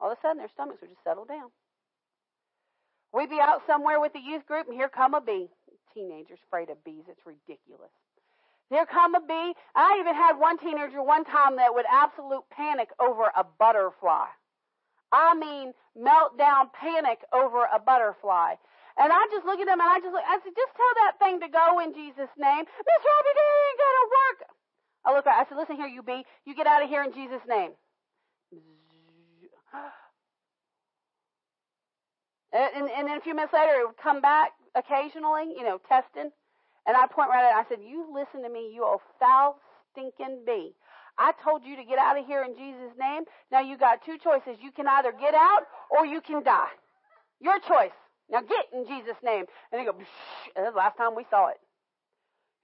All 0.00 0.10
of 0.10 0.18
a 0.18 0.20
sudden, 0.20 0.38
their 0.38 0.48
stomachs 0.48 0.80
would 0.80 0.90
just 0.90 1.04
settle 1.04 1.24
down. 1.24 1.50
We'd 3.12 3.30
be 3.30 3.40
out 3.40 3.62
somewhere 3.66 4.00
with 4.00 4.12
the 4.12 4.20
youth 4.20 4.44
group, 4.46 4.66
and 4.66 4.74
here 4.74 4.88
come 4.88 5.14
a 5.14 5.20
bee. 5.20 5.48
Teenagers 5.94 6.40
afraid 6.42 6.70
of 6.70 6.82
bees. 6.82 7.04
It's 7.06 7.24
ridiculous. 7.24 7.92
Here 8.70 8.86
come 8.86 9.14
a 9.14 9.20
bee. 9.20 9.54
I 9.76 9.98
even 10.00 10.14
had 10.14 10.36
one 10.36 10.58
teenager 10.58 11.00
one 11.00 11.24
time 11.24 11.56
that 11.56 11.72
would 11.72 11.86
absolute 11.88 12.42
panic 12.50 12.88
over 12.98 13.30
a 13.36 13.44
butterfly. 13.44 14.26
I 15.12 15.34
mean, 15.34 15.72
meltdown 15.96 16.72
panic 16.72 17.20
over 17.32 17.68
a 17.72 17.78
butterfly. 17.78 18.56
And 18.98 19.10
I 19.10 19.26
just 19.32 19.46
look 19.46 19.58
at 19.58 19.66
him 19.66 19.80
and 19.80 19.90
I 19.90 19.98
just 19.98 20.14
look, 20.14 20.22
I 20.22 20.38
said, 20.38 20.54
just 20.54 20.74
tell 20.78 20.94
that 21.02 21.18
thing 21.18 21.40
to 21.42 21.48
go 21.50 21.80
in 21.82 21.94
Jesus' 21.94 22.30
name. 22.38 22.62
Miss 22.62 23.02
Robbie, 23.02 23.34
that 23.34 23.48
ain't 23.50 23.80
gonna 23.82 24.06
work. 24.06 24.38
I 25.04 25.08
look 25.14 25.26
at 25.26 25.34
I 25.34 25.44
said, 25.48 25.58
listen 25.58 25.76
here, 25.76 25.90
you 25.90 26.02
bee. 26.02 26.22
You 26.46 26.54
get 26.54 26.66
out 26.66 26.82
of 26.82 26.88
here 26.88 27.02
in 27.02 27.12
Jesus' 27.12 27.42
name. 27.48 27.72
And, 32.52 32.70
and, 32.76 32.86
and 32.90 33.08
then 33.08 33.18
a 33.18 33.20
few 33.20 33.34
minutes 33.34 33.52
later, 33.52 33.82
it 33.82 33.86
would 33.86 33.98
come 33.98 34.20
back 34.20 34.52
occasionally, 34.74 35.54
you 35.58 35.64
know, 35.64 35.80
testing. 35.88 36.30
And 36.86 36.96
I'd 36.96 37.10
point 37.10 37.30
right 37.30 37.44
at 37.44 37.50
it. 37.50 37.66
I 37.66 37.68
said, 37.68 37.82
You 37.82 38.06
listen 38.14 38.42
to 38.42 38.50
me, 38.52 38.70
you 38.74 38.84
old 38.84 39.00
foul, 39.18 39.58
stinking 39.92 40.44
bee. 40.46 40.74
I 41.18 41.32
told 41.42 41.64
you 41.64 41.76
to 41.76 41.84
get 41.84 41.98
out 41.98 42.18
of 42.18 42.26
here 42.26 42.42
in 42.44 42.54
Jesus' 42.54 42.94
name. 42.98 43.24
Now 43.50 43.60
you 43.60 43.78
got 43.78 44.04
two 44.04 44.18
choices. 44.22 44.58
You 44.62 44.70
can 44.72 44.86
either 44.86 45.12
get 45.12 45.34
out 45.34 45.62
or 45.90 46.06
you 46.06 46.20
can 46.20 46.42
die. 46.44 46.74
Your 47.40 47.58
choice. 47.60 47.94
Now 48.30 48.40
get 48.40 48.66
in 48.72 48.86
Jesus' 48.86 49.20
name. 49.22 49.44
And 49.72 49.80
they 49.80 49.84
go. 49.84 49.94
And 50.56 50.66
the 50.66 50.70
last 50.70 50.96
time 50.96 51.14
we 51.14 51.26
saw 51.30 51.48
it. 51.48 51.58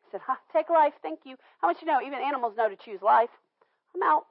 I 0.08 0.18
said, 0.18 0.20
Take 0.52 0.70
life. 0.70 0.94
Thank 1.02 1.20
you. 1.24 1.36
How 1.60 1.68
much 1.68 1.78
you 1.80 1.86
to 1.86 1.92
know? 1.92 2.00
Even 2.00 2.18
animals 2.18 2.54
know 2.56 2.68
to 2.68 2.76
choose 2.76 3.02
life. 3.02 3.30
I'm 3.94 4.02
out. 4.02 4.26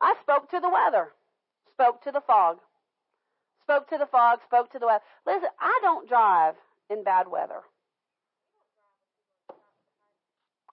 I 0.00 0.14
spoke 0.22 0.50
to 0.50 0.60
the 0.60 0.68
weather, 0.68 1.08
spoke 1.72 2.02
to 2.04 2.12
the 2.12 2.20
fog, 2.20 2.58
spoke 3.62 3.88
to 3.88 3.98
the 3.98 4.06
fog, 4.06 4.40
spoke 4.44 4.70
to 4.72 4.78
the 4.78 4.86
weather. 4.86 5.04
Listen, 5.26 5.48
I 5.60 5.78
don't 5.82 6.08
drive 6.08 6.54
in 6.90 7.04
bad 7.04 7.28
weather. 7.28 7.62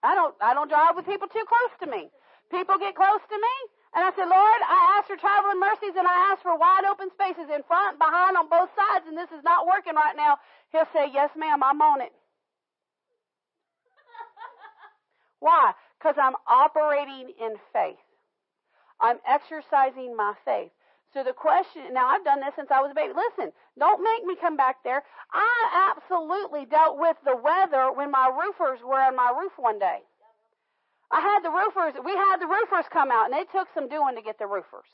I 0.02 0.14
don't 0.14 0.34
I 0.40 0.52
don't 0.54 0.68
drive 0.68 0.96
with 0.96 1.06
people 1.06 1.28
too 1.28 1.44
close 1.48 1.74
to 1.80 1.86
me. 1.86 2.10
People 2.50 2.76
get 2.78 2.94
close 2.94 3.20
to 3.30 3.36
me, 3.36 3.54
and 3.94 4.00
I 4.00 4.10
said, 4.16 4.24
Lord, 4.24 4.60
I 4.64 4.96
ask 4.96 5.08
for 5.08 5.20
traveling 5.20 5.60
mercies 5.60 5.92
and 5.96 6.08
I 6.08 6.32
ask 6.32 6.40
for 6.40 6.56
wide 6.56 6.88
open 6.88 7.12
spaces 7.12 7.52
in 7.52 7.60
front, 7.68 8.00
behind, 8.00 8.40
on 8.40 8.48
both 8.48 8.72
sides, 8.72 9.04
and 9.06 9.16
this 9.16 9.28
is 9.36 9.44
not 9.44 9.68
working 9.68 9.92
right 9.94 10.16
now. 10.16 10.40
He'll 10.72 10.88
say, 10.96 11.12
Yes, 11.12 11.28
ma'am, 11.36 11.62
I'm 11.62 11.80
on 11.82 12.00
it. 12.00 12.12
Why? 15.40 15.72
Because 16.00 16.16
I'm 16.16 16.36
operating 16.48 17.36
in 17.36 17.60
faith. 17.72 18.00
I'm 19.00 19.18
exercising 19.28 20.16
my 20.16 20.32
faith. 20.44 20.72
So 21.12 21.22
the 21.22 21.36
question, 21.36 21.92
now 21.92 22.08
I've 22.08 22.24
done 22.24 22.40
this 22.40 22.54
since 22.56 22.70
I 22.72 22.80
was 22.80 22.90
a 22.90 22.94
baby. 22.94 23.12
Listen, 23.12 23.52
don't 23.78 24.02
make 24.02 24.24
me 24.24 24.34
come 24.40 24.56
back 24.56 24.76
there. 24.84 25.02
I 25.30 25.92
absolutely 25.92 26.64
dealt 26.64 26.98
with 26.98 27.16
the 27.24 27.36
weather 27.36 27.92
when 27.92 28.10
my 28.10 28.32
roofers 28.32 28.80
were 28.80 29.00
on 29.00 29.16
my 29.16 29.32
roof 29.38 29.52
one 29.58 29.78
day. 29.78 30.00
I 31.12 31.20
had 31.20 31.44
the 31.44 31.52
roofers, 31.52 31.94
we 32.04 32.12
had 32.16 32.38
the 32.40 32.48
roofers 32.48 32.88
come 32.90 33.10
out 33.12 33.30
and 33.30 33.38
it 33.38 33.48
took 33.52 33.68
some 33.74 33.88
doing 33.88 34.16
to 34.16 34.22
get 34.22 34.38
the 34.38 34.46
roofers. 34.46 34.88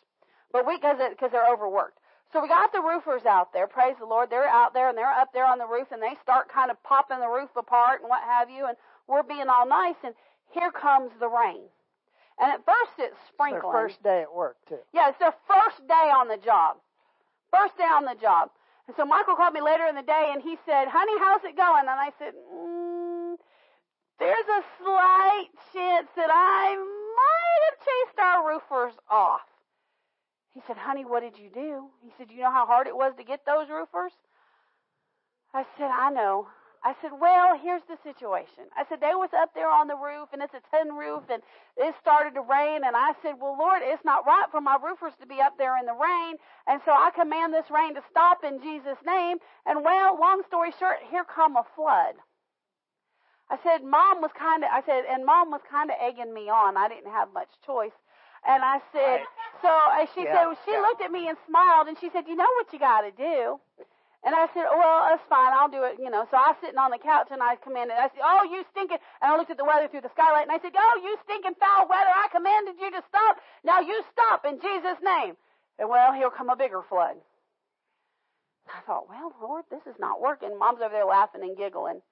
But 0.52 0.66
we, 0.66 0.78
cause, 0.78 0.98
cause 1.20 1.30
they're 1.30 1.46
overworked. 1.46 1.98
So 2.32 2.42
we 2.42 2.48
got 2.48 2.72
the 2.72 2.82
roofers 2.82 3.24
out 3.24 3.52
there, 3.54 3.66
praise 3.66 3.94
the 3.98 4.04
Lord. 4.04 4.28
They're 4.28 4.48
out 4.48 4.74
there 4.74 4.88
and 4.90 4.98
they're 4.98 5.08
up 5.08 5.32
there 5.32 5.46
on 5.46 5.58
the 5.58 5.66
roof 5.66 5.88
and 5.92 6.02
they 6.02 6.18
start 6.22 6.52
kind 6.52 6.70
of 6.70 6.82
popping 6.82 7.20
the 7.20 7.28
roof 7.30 7.48
apart 7.56 8.02
and 8.02 8.10
what 8.10 8.22
have 8.26 8.50
you 8.50 8.66
and 8.66 8.76
we're 9.06 9.22
being 9.22 9.48
all 9.48 9.66
nice 9.66 9.96
and 10.04 10.12
here 10.52 10.70
comes 10.72 11.12
the 11.20 11.28
rain. 11.28 11.62
And 12.40 12.52
at 12.52 12.66
first 12.66 12.98
it's 12.98 13.16
sprinkling. 13.32 13.72
Their 13.72 13.88
first 13.88 14.02
day 14.02 14.22
at 14.22 14.34
work 14.34 14.56
too. 14.68 14.82
Yeah, 14.92 15.08
it's 15.08 15.18
their 15.18 15.34
first 15.46 15.86
day 15.86 16.10
on 16.10 16.28
the 16.28 16.36
job. 16.36 16.76
First 17.54 17.78
day 17.78 17.88
on 17.88 18.04
the 18.04 18.18
job. 18.20 18.50
And 18.88 18.96
so 18.96 19.04
Michael 19.04 19.36
called 19.36 19.54
me 19.54 19.60
later 19.60 19.86
in 19.86 19.94
the 19.94 20.02
day 20.02 20.30
and 20.32 20.42
he 20.42 20.56
said, 20.64 20.88
honey, 20.88 21.16
how's 21.20 21.44
it 21.44 21.56
going? 21.56 21.84
And 21.88 22.00
I 22.00 22.10
said, 22.18 22.32
mm, 22.32 22.87
there's 24.18 24.48
a 24.48 24.62
slight 24.82 25.48
chance 25.72 26.08
that 26.16 26.30
I 26.30 26.76
might 26.76 27.60
have 27.70 27.78
chased 27.86 28.18
our 28.18 28.48
roofers 28.48 28.94
off. 29.10 29.46
He 30.54 30.60
said, 30.66 30.76
honey, 30.76 31.04
what 31.04 31.22
did 31.22 31.38
you 31.38 31.50
do? 31.54 31.86
He 32.02 32.10
said, 32.18 32.30
you 32.30 32.42
know 32.42 32.50
how 32.50 32.66
hard 32.66 32.86
it 32.86 32.96
was 32.96 33.14
to 33.18 33.24
get 33.24 33.46
those 33.46 33.68
roofers? 33.70 34.12
I 35.54 35.64
said, 35.76 35.90
I 35.90 36.10
know. 36.10 36.48
I 36.84 36.94
said, 37.02 37.10
well, 37.20 37.58
here's 37.58 37.82
the 37.88 37.98
situation. 38.02 38.70
I 38.76 38.84
said, 38.88 39.00
they 39.00 39.14
was 39.14 39.30
up 39.34 39.50
there 39.54 39.70
on 39.70 39.88
the 39.88 39.98
roof 39.98 40.30
and 40.32 40.42
it's 40.42 40.54
a 40.54 40.62
tin 40.70 40.94
roof 40.94 41.24
and 41.30 41.42
it 41.76 41.94
started 42.00 42.34
to 42.34 42.40
rain 42.42 42.82
and 42.86 42.94
I 42.94 43.14
said, 43.22 43.34
well, 43.40 43.56
Lord, 43.58 43.82
it's 43.82 44.04
not 44.04 44.26
right 44.26 44.46
for 44.50 44.60
my 44.60 44.78
roofers 44.82 45.14
to 45.20 45.26
be 45.26 45.40
up 45.42 45.58
there 45.58 45.78
in 45.78 45.86
the 45.86 45.98
rain. 45.98 46.36
And 46.66 46.80
so 46.84 46.92
I 46.92 47.10
command 47.10 47.52
this 47.52 47.70
rain 47.70 47.94
to 47.94 48.02
stop 48.10 48.44
in 48.44 48.62
Jesus' 48.62 48.98
name. 49.04 49.38
And 49.66 49.84
well, 49.84 50.18
long 50.18 50.42
story 50.46 50.70
short, 50.78 50.98
here 51.10 51.24
come 51.26 51.56
a 51.56 51.66
flood. 51.74 52.14
I 53.50 53.56
said, 53.64 53.84
mom 53.84 54.20
was 54.20 54.30
kind 54.38 54.64
of, 54.64 54.70
I 54.72 54.82
said, 54.84 55.04
and 55.08 55.24
mom 55.24 55.50
was 55.50 55.62
kind 55.70 55.90
of 55.90 55.96
egging 56.00 56.34
me 56.34 56.48
on. 56.50 56.76
I 56.76 56.88
didn't 56.88 57.10
have 57.10 57.32
much 57.32 57.48
choice. 57.64 57.96
And 58.46 58.62
I 58.62 58.80
said, 58.92 59.24
so 59.62 59.68
uh, 59.68 60.06
she 60.14 60.24
Yeah, 60.24 60.32
said, 60.32 60.54
she 60.64 60.72
yeah. 60.72 60.80
looked 60.84 61.02
at 61.02 61.10
me 61.10 61.28
and 61.28 61.38
smiled 61.48 61.88
and 61.88 61.96
she 61.98 62.10
said, 62.12 62.28
you 62.28 62.36
know 62.36 62.48
what 62.60 62.72
you 62.72 62.78
got 62.78 63.02
to 63.02 63.12
do? 63.12 63.58
And 64.24 64.34
I 64.34 64.46
said, 64.52 64.66
well, 64.68 65.08
that's 65.08 65.22
fine. 65.30 65.52
I'll 65.54 65.70
do 65.70 65.84
it, 65.84 65.96
you 66.02 66.10
know. 66.10 66.26
So 66.30 66.36
I 66.36 66.52
was 66.52 66.58
sitting 66.60 66.78
on 66.78 66.90
the 66.90 66.98
couch 66.98 67.28
and 67.30 67.42
I 67.42 67.56
commanded, 67.56 67.96
I 67.96 68.10
said, 68.10 68.22
oh, 68.22 68.44
you 68.50 68.64
stinking, 68.74 68.98
and 69.22 69.28
I 69.32 69.36
looked 69.38 69.50
at 69.50 69.56
the 69.56 69.64
weather 69.64 69.88
through 69.88 70.02
the 70.02 70.12
skylight 70.12 70.44
and 70.44 70.52
I 70.52 70.58
said, 70.60 70.74
oh, 70.76 70.96
you 71.02 71.16
stinking 71.24 71.54
foul 71.56 71.86
weather, 71.88 72.10
I 72.12 72.28
commanded 72.34 72.76
you 72.82 72.90
to 72.92 73.02
stop. 73.08 73.38
Now 73.64 73.80
you 73.80 74.02
stop 74.12 74.44
in 74.44 74.60
Jesus' 74.60 74.98
name. 75.02 75.36
And 75.78 75.88
well, 75.88 76.12
here 76.12 76.30
come 76.30 76.50
a 76.50 76.56
bigger 76.56 76.82
flood. 76.82 77.16
I 78.68 78.80
thought, 78.86 79.08
well, 79.08 79.32
Lord, 79.40 79.64
this 79.70 79.82
is 79.86 79.96
not 79.98 80.20
working. 80.20 80.58
Mom's 80.58 80.80
over 80.82 80.92
there 80.92 81.06
laughing 81.06 81.42
and 81.42 81.56
giggling. 81.56 82.02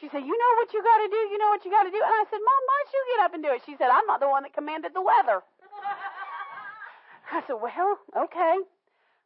She 0.00 0.08
said, 0.12 0.24
You 0.24 0.36
know 0.36 0.52
what 0.60 0.72
you 0.72 0.82
got 0.82 0.98
to 1.04 1.08
do? 1.08 1.20
You 1.32 1.38
know 1.38 1.48
what 1.48 1.64
you 1.64 1.70
got 1.70 1.84
to 1.84 1.90
do? 1.90 1.96
And 1.96 2.12
I 2.12 2.24
said, 2.28 2.40
Mom, 2.40 2.62
why 2.68 2.76
don't 2.84 2.92
you 2.92 3.02
get 3.16 3.24
up 3.24 3.34
and 3.34 3.42
do 3.42 3.50
it? 3.52 3.62
She 3.64 3.76
said, 3.76 3.88
I'm 3.88 4.06
not 4.06 4.20
the 4.20 4.28
one 4.28 4.42
that 4.44 4.52
commanded 4.52 4.92
the 4.92 5.00
weather. 5.00 5.40
I 7.32 7.40
said, 7.46 7.56
Well, 7.56 7.98
okay. 8.16 8.56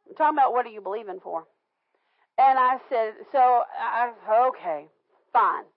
I'm 0.07 0.15
talking 0.15 0.37
about 0.37 0.53
what 0.53 0.65
are 0.65 0.73
you 0.73 0.81
believing 0.81 1.19
for? 1.19 1.43
And 2.39 2.57
I 2.57 2.79
said, 2.89 3.13
So, 3.31 3.63
I, 3.75 4.11
okay, 4.49 4.87
fine. 5.33 5.67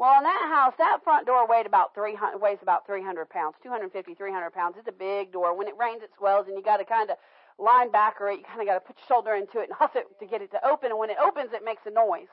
Well, 0.00 0.16
in 0.16 0.24
that 0.24 0.48
house, 0.48 0.72
that 0.78 1.04
front 1.04 1.26
door 1.26 1.46
weighed 1.46 1.66
about 1.66 1.94
300, 1.94 2.40
weighs 2.40 2.56
about 2.62 2.86
300 2.86 3.28
pounds, 3.28 3.56
250, 3.62 4.14
300 4.14 4.50
pounds. 4.50 4.76
It's 4.78 4.88
a 4.88 4.96
big 4.96 5.30
door. 5.30 5.54
When 5.54 5.68
it 5.68 5.76
rains, 5.78 6.00
it 6.02 6.08
swells, 6.16 6.48
and 6.48 6.56
you 6.56 6.64
got 6.64 6.78
to 6.78 6.86
kind 6.86 7.10
of 7.10 7.20
line 7.60 7.92
linebacker 7.92 8.32
it. 8.32 8.40
You 8.40 8.44
kind 8.48 8.64
of 8.64 8.66
got 8.66 8.80
to 8.80 8.80
put 8.80 8.96
your 8.96 9.04
shoulder 9.06 9.36
into 9.36 9.60
it 9.60 9.68
and 9.68 9.76
huff 9.76 9.92
it 9.96 10.08
to 10.18 10.24
get 10.24 10.40
it 10.40 10.50
to 10.52 10.66
open. 10.66 10.88
And 10.88 10.98
when 10.98 11.10
it 11.10 11.20
opens, 11.20 11.52
it 11.52 11.60
makes 11.62 11.84
a 11.84 11.92
noise. 11.92 12.32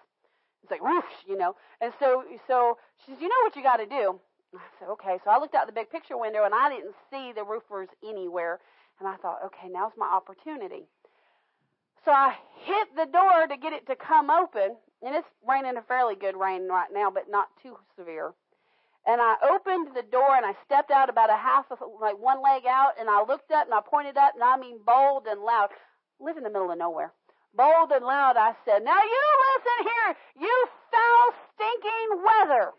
It's 0.67 0.71
like 0.71 0.83
whoosh, 0.83 1.15
you 1.25 1.37
know. 1.37 1.55
And 1.79 1.93
so, 1.97 2.25
so 2.45 2.77
she 3.05 3.13
says, 3.13 3.21
you 3.21 3.29
know 3.29 3.41
what 3.43 3.55
you 3.55 3.63
got 3.63 3.77
to 3.77 3.85
do. 3.85 4.19
I 4.53 4.59
said, 4.79 4.89
okay. 4.99 5.17
So 5.23 5.31
I 5.31 5.39
looked 5.39 5.55
out 5.55 5.65
the 5.65 5.71
big 5.71 5.89
picture 5.89 6.17
window 6.17 6.43
and 6.43 6.53
I 6.53 6.67
didn't 6.67 6.93
see 7.09 7.31
the 7.31 7.45
roofers 7.45 7.87
anywhere. 8.03 8.59
And 8.99 9.07
I 9.07 9.15
thought, 9.15 9.39
okay, 9.45 9.69
now's 9.71 9.93
my 9.95 10.07
opportunity. 10.07 10.83
So 12.03 12.11
I 12.11 12.35
hit 12.65 12.87
the 12.97 13.05
door 13.05 13.47
to 13.47 13.55
get 13.55 13.71
it 13.71 13.87
to 13.87 13.95
come 13.95 14.29
open, 14.29 14.75
and 15.03 15.15
it's 15.15 15.27
raining 15.47 15.77
a 15.77 15.81
fairly 15.81 16.15
good 16.15 16.35
rain 16.35 16.67
right 16.67 16.87
now, 16.93 17.11
but 17.11 17.29
not 17.29 17.47
too 17.61 17.77
severe. 17.97 18.33
And 19.05 19.21
I 19.21 19.35
opened 19.51 19.95
the 19.95 20.03
door 20.09 20.35
and 20.35 20.45
I 20.45 20.53
stepped 20.65 20.91
out 20.91 21.09
about 21.09 21.29
a 21.29 21.37
half 21.37 21.65
of 21.71 21.79
like 22.01 22.17
one 22.19 22.41
leg 22.41 22.63
out, 22.67 22.93
and 22.99 23.09
I 23.09 23.23
looked 23.23 23.51
up 23.51 23.65
and 23.65 23.73
I 23.73 23.81
pointed 23.85 24.17
up, 24.17 24.35
and 24.35 24.43
I 24.43 24.57
mean 24.57 24.79
bold 24.85 25.27
and 25.29 25.41
loud. 25.41 25.69
Live 26.19 26.35
in 26.35 26.43
the 26.43 26.49
middle 26.49 26.71
of 26.71 26.77
nowhere 26.77 27.13
bold 27.57 27.91
and 27.91 28.05
loud, 28.05 28.37
I 28.37 28.53
said, 28.63 28.85
Now 28.85 29.01
you 29.01 29.23
listen 29.57 29.79
here, 29.89 30.09
you 30.45 30.55
foul, 30.93 31.25
stinking 31.57 32.09
weather. 32.21 32.77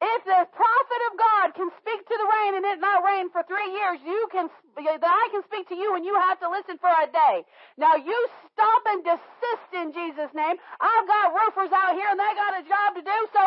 If 0.00 0.20
the 0.24 0.42
prophet 0.54 1.00
of 1.10 1.12
God 1.18 1.46
can 1.58 1.70
speak 1.82 2.06
to 2.06 2.16
the 2.16 2.28
rain 2.30 2.54
and 2.54 2.64
it 2.66 2.78
not 2.78 3.02
rain 3.02 3.30
for 3.34 3.42
three 3.44 3.66
years, 3.74 3.98
you 4.06 4.28
can, 4.30 4.46
that 4.78 5.02
I 5.02 5.26
can 5.34 5.42
speak 5.50 5.68
to 5.68 5.78
you 5.78 5.94
and 5.94 6.06
you 6.06 6.14
have 6.14 6.38
to 6.40 6.50
listen 6.50 6.78
for 6.78 6.90
a 6.90 7.10
day. 7.10 7.42
Now 7.76 7.98
you 7.98 8.16
stop 8.54 8.82
and 8.86 9.02
desist 9.02 9.70
in 9.74 9.90
Jesus' 9.90 10.30
name. 10.34 10.54
I've 10.78 11.06
got 11.06 11.34
roofers 11.34 11.74
out 11.74 11.98
here 11.98 12.06
and 12.10 12.18
they 12.18 12.32
got 12.38 12.62
a 12.62 12.66
job 12.66 12.94
to 12.94 13.02
do, 13.02 13.18
so 13.34 13.42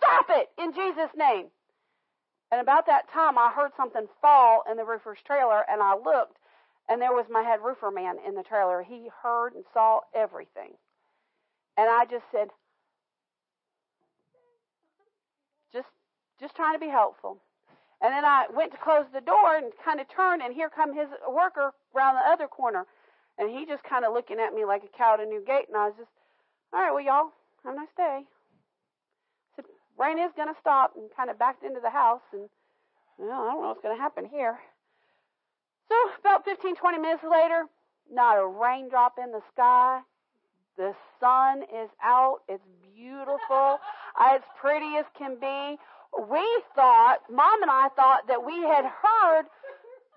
stop 0.00 0.26
it 0.40 0.48
in 0.56 0.72
Jesus' 0.72 1.12
name. 1.16 1.52
And 2.50 2.60
about 2.60 2.86
that 2.86 3.12
time, 3.12 3.36
I 3.36 3.52
heard 3.52 3.72
something 3.76 4.08
fall 4.20 4.64
in 4.70 4.76
the 4.76 4.84
roofer's 4.84 5.20
trailer 5.24 5.68
and 5.68 5.82
I 5.84 5.94
looked 6.00 6.39
and 6.90 7.00
there 7.00 7.12
was 7.12 7.26
my 7.30 7.42
head 7.42 7.60
roofer 7.64 7.90
man 7.90 8.16
in 8.26 8.34
the 8.34 8.42
trailer. 8.42 8.82
He 8.82 9.08
heard 9.22 9.54
and 9.54 9.64
saw 9.72 10.00
everything. 10.14 10.74
And 11.78 11.88
I 11.88 12.04
just 12.04 12.24
said, 12.32 12.48
just 15.72 15.86
just 16.40 16.56
trying 16.56 16.74
to 16.74 16.80
be 16.80 16.90
helpful. 16.90 17.38
And 18.02 18.12
then 18.12 18.24
I 18.24 18.46
went 18.52 18.72
to 18.72 18.78
close 18.78 19.04
the 19.12 19.20
door 19.20 19.56
and 19.56 19.72
kind 19.84 20.00
of 20.00 20.08
turned, 20.08 20.42
and 20.42 20.52
here 20.52 20.68
come 20.68 20.96
his 20.96 21.08
worker 21.30 21.72
around 21.94 22.16
the 22.16 22.26
other 22.26 22.48
corner. 22.48 22.86
And 23.38 23.48
he 23.48 23.64
just 23.66 23.84
kind 23.84 24.04
of 24.04 24.12
looking 24.12 24.40
at 24.40 24.52
me 24.52 24.64
like 24.64 24.82
a 24.84 24.96
cow 24.96 25.14
at 25.14 25.20
a 25.20 25.26
new 25.26 25.44
gate. 25.46 25.68
And 25.68 25.76
I 25.76 25.86
was 25.86 25.94
just, 25.96 26.10
all 26.72 26.80
right, 26.80 26.92
well, 26.92 27.04
y'all, 27.04 27.32
have 27.64 27.74
a 27.74 27.76
nice 27.76 27.94
day. 27.96 28.24
I 28.24 29.56
said, 29.56 29.64
rain 29.98 30.18
is 30.18 30.32
going 30.34 30.48
to 30.48 30.60
stop, 30.60 30.96
and 30.96 31.08
kind 31.14 31.30
of 31.30 31.38
backed 31.38 31.62
into 31.62 31.80
the 31.80 31.90
house. 31.90 32.24
And, 32.32 32.48
well, 33.18 33.30
I 33.30 33.52
don't 33.52 33.62
know 33.62 33.68
what's 33.68 33.82
going 33.82 33.96
to 33.96 34.02
happen 34.02 34.24
here. 34.24 34.58
So 35.90 35.96
about 36.20 36.44
15, 36.44 36.76
20 36.76 36.98
minutes 36.98 37.24
later, 37.28 37.64
not 38.10 38.38
a 38.38 38.46
raindrop 38.46 39.18
in 39.18 39.32
the 39.32 39.42
sky. 39.52 40.00
The 40.78 40.94
sun 41.18 41.62
is 41.62 41.90
out. 42.02 42.38
It's 42.48 42.64
beautiful. 42.94 43.78
It's 44.22 44.44
pretty 44.60 44.96
as 44.98 45.06
can 45.16 45.36
be. 45.40 45.78
We 46.28 46.44
thought, 46.74 47.20
Mom 47.30 47.62
and 47.62 47.70
I 47.70 47.88
thought 47.96 48.26
that 48.28 48.44
we 48.44 48.52
had 48.60 48.84
heard 48.84 49.46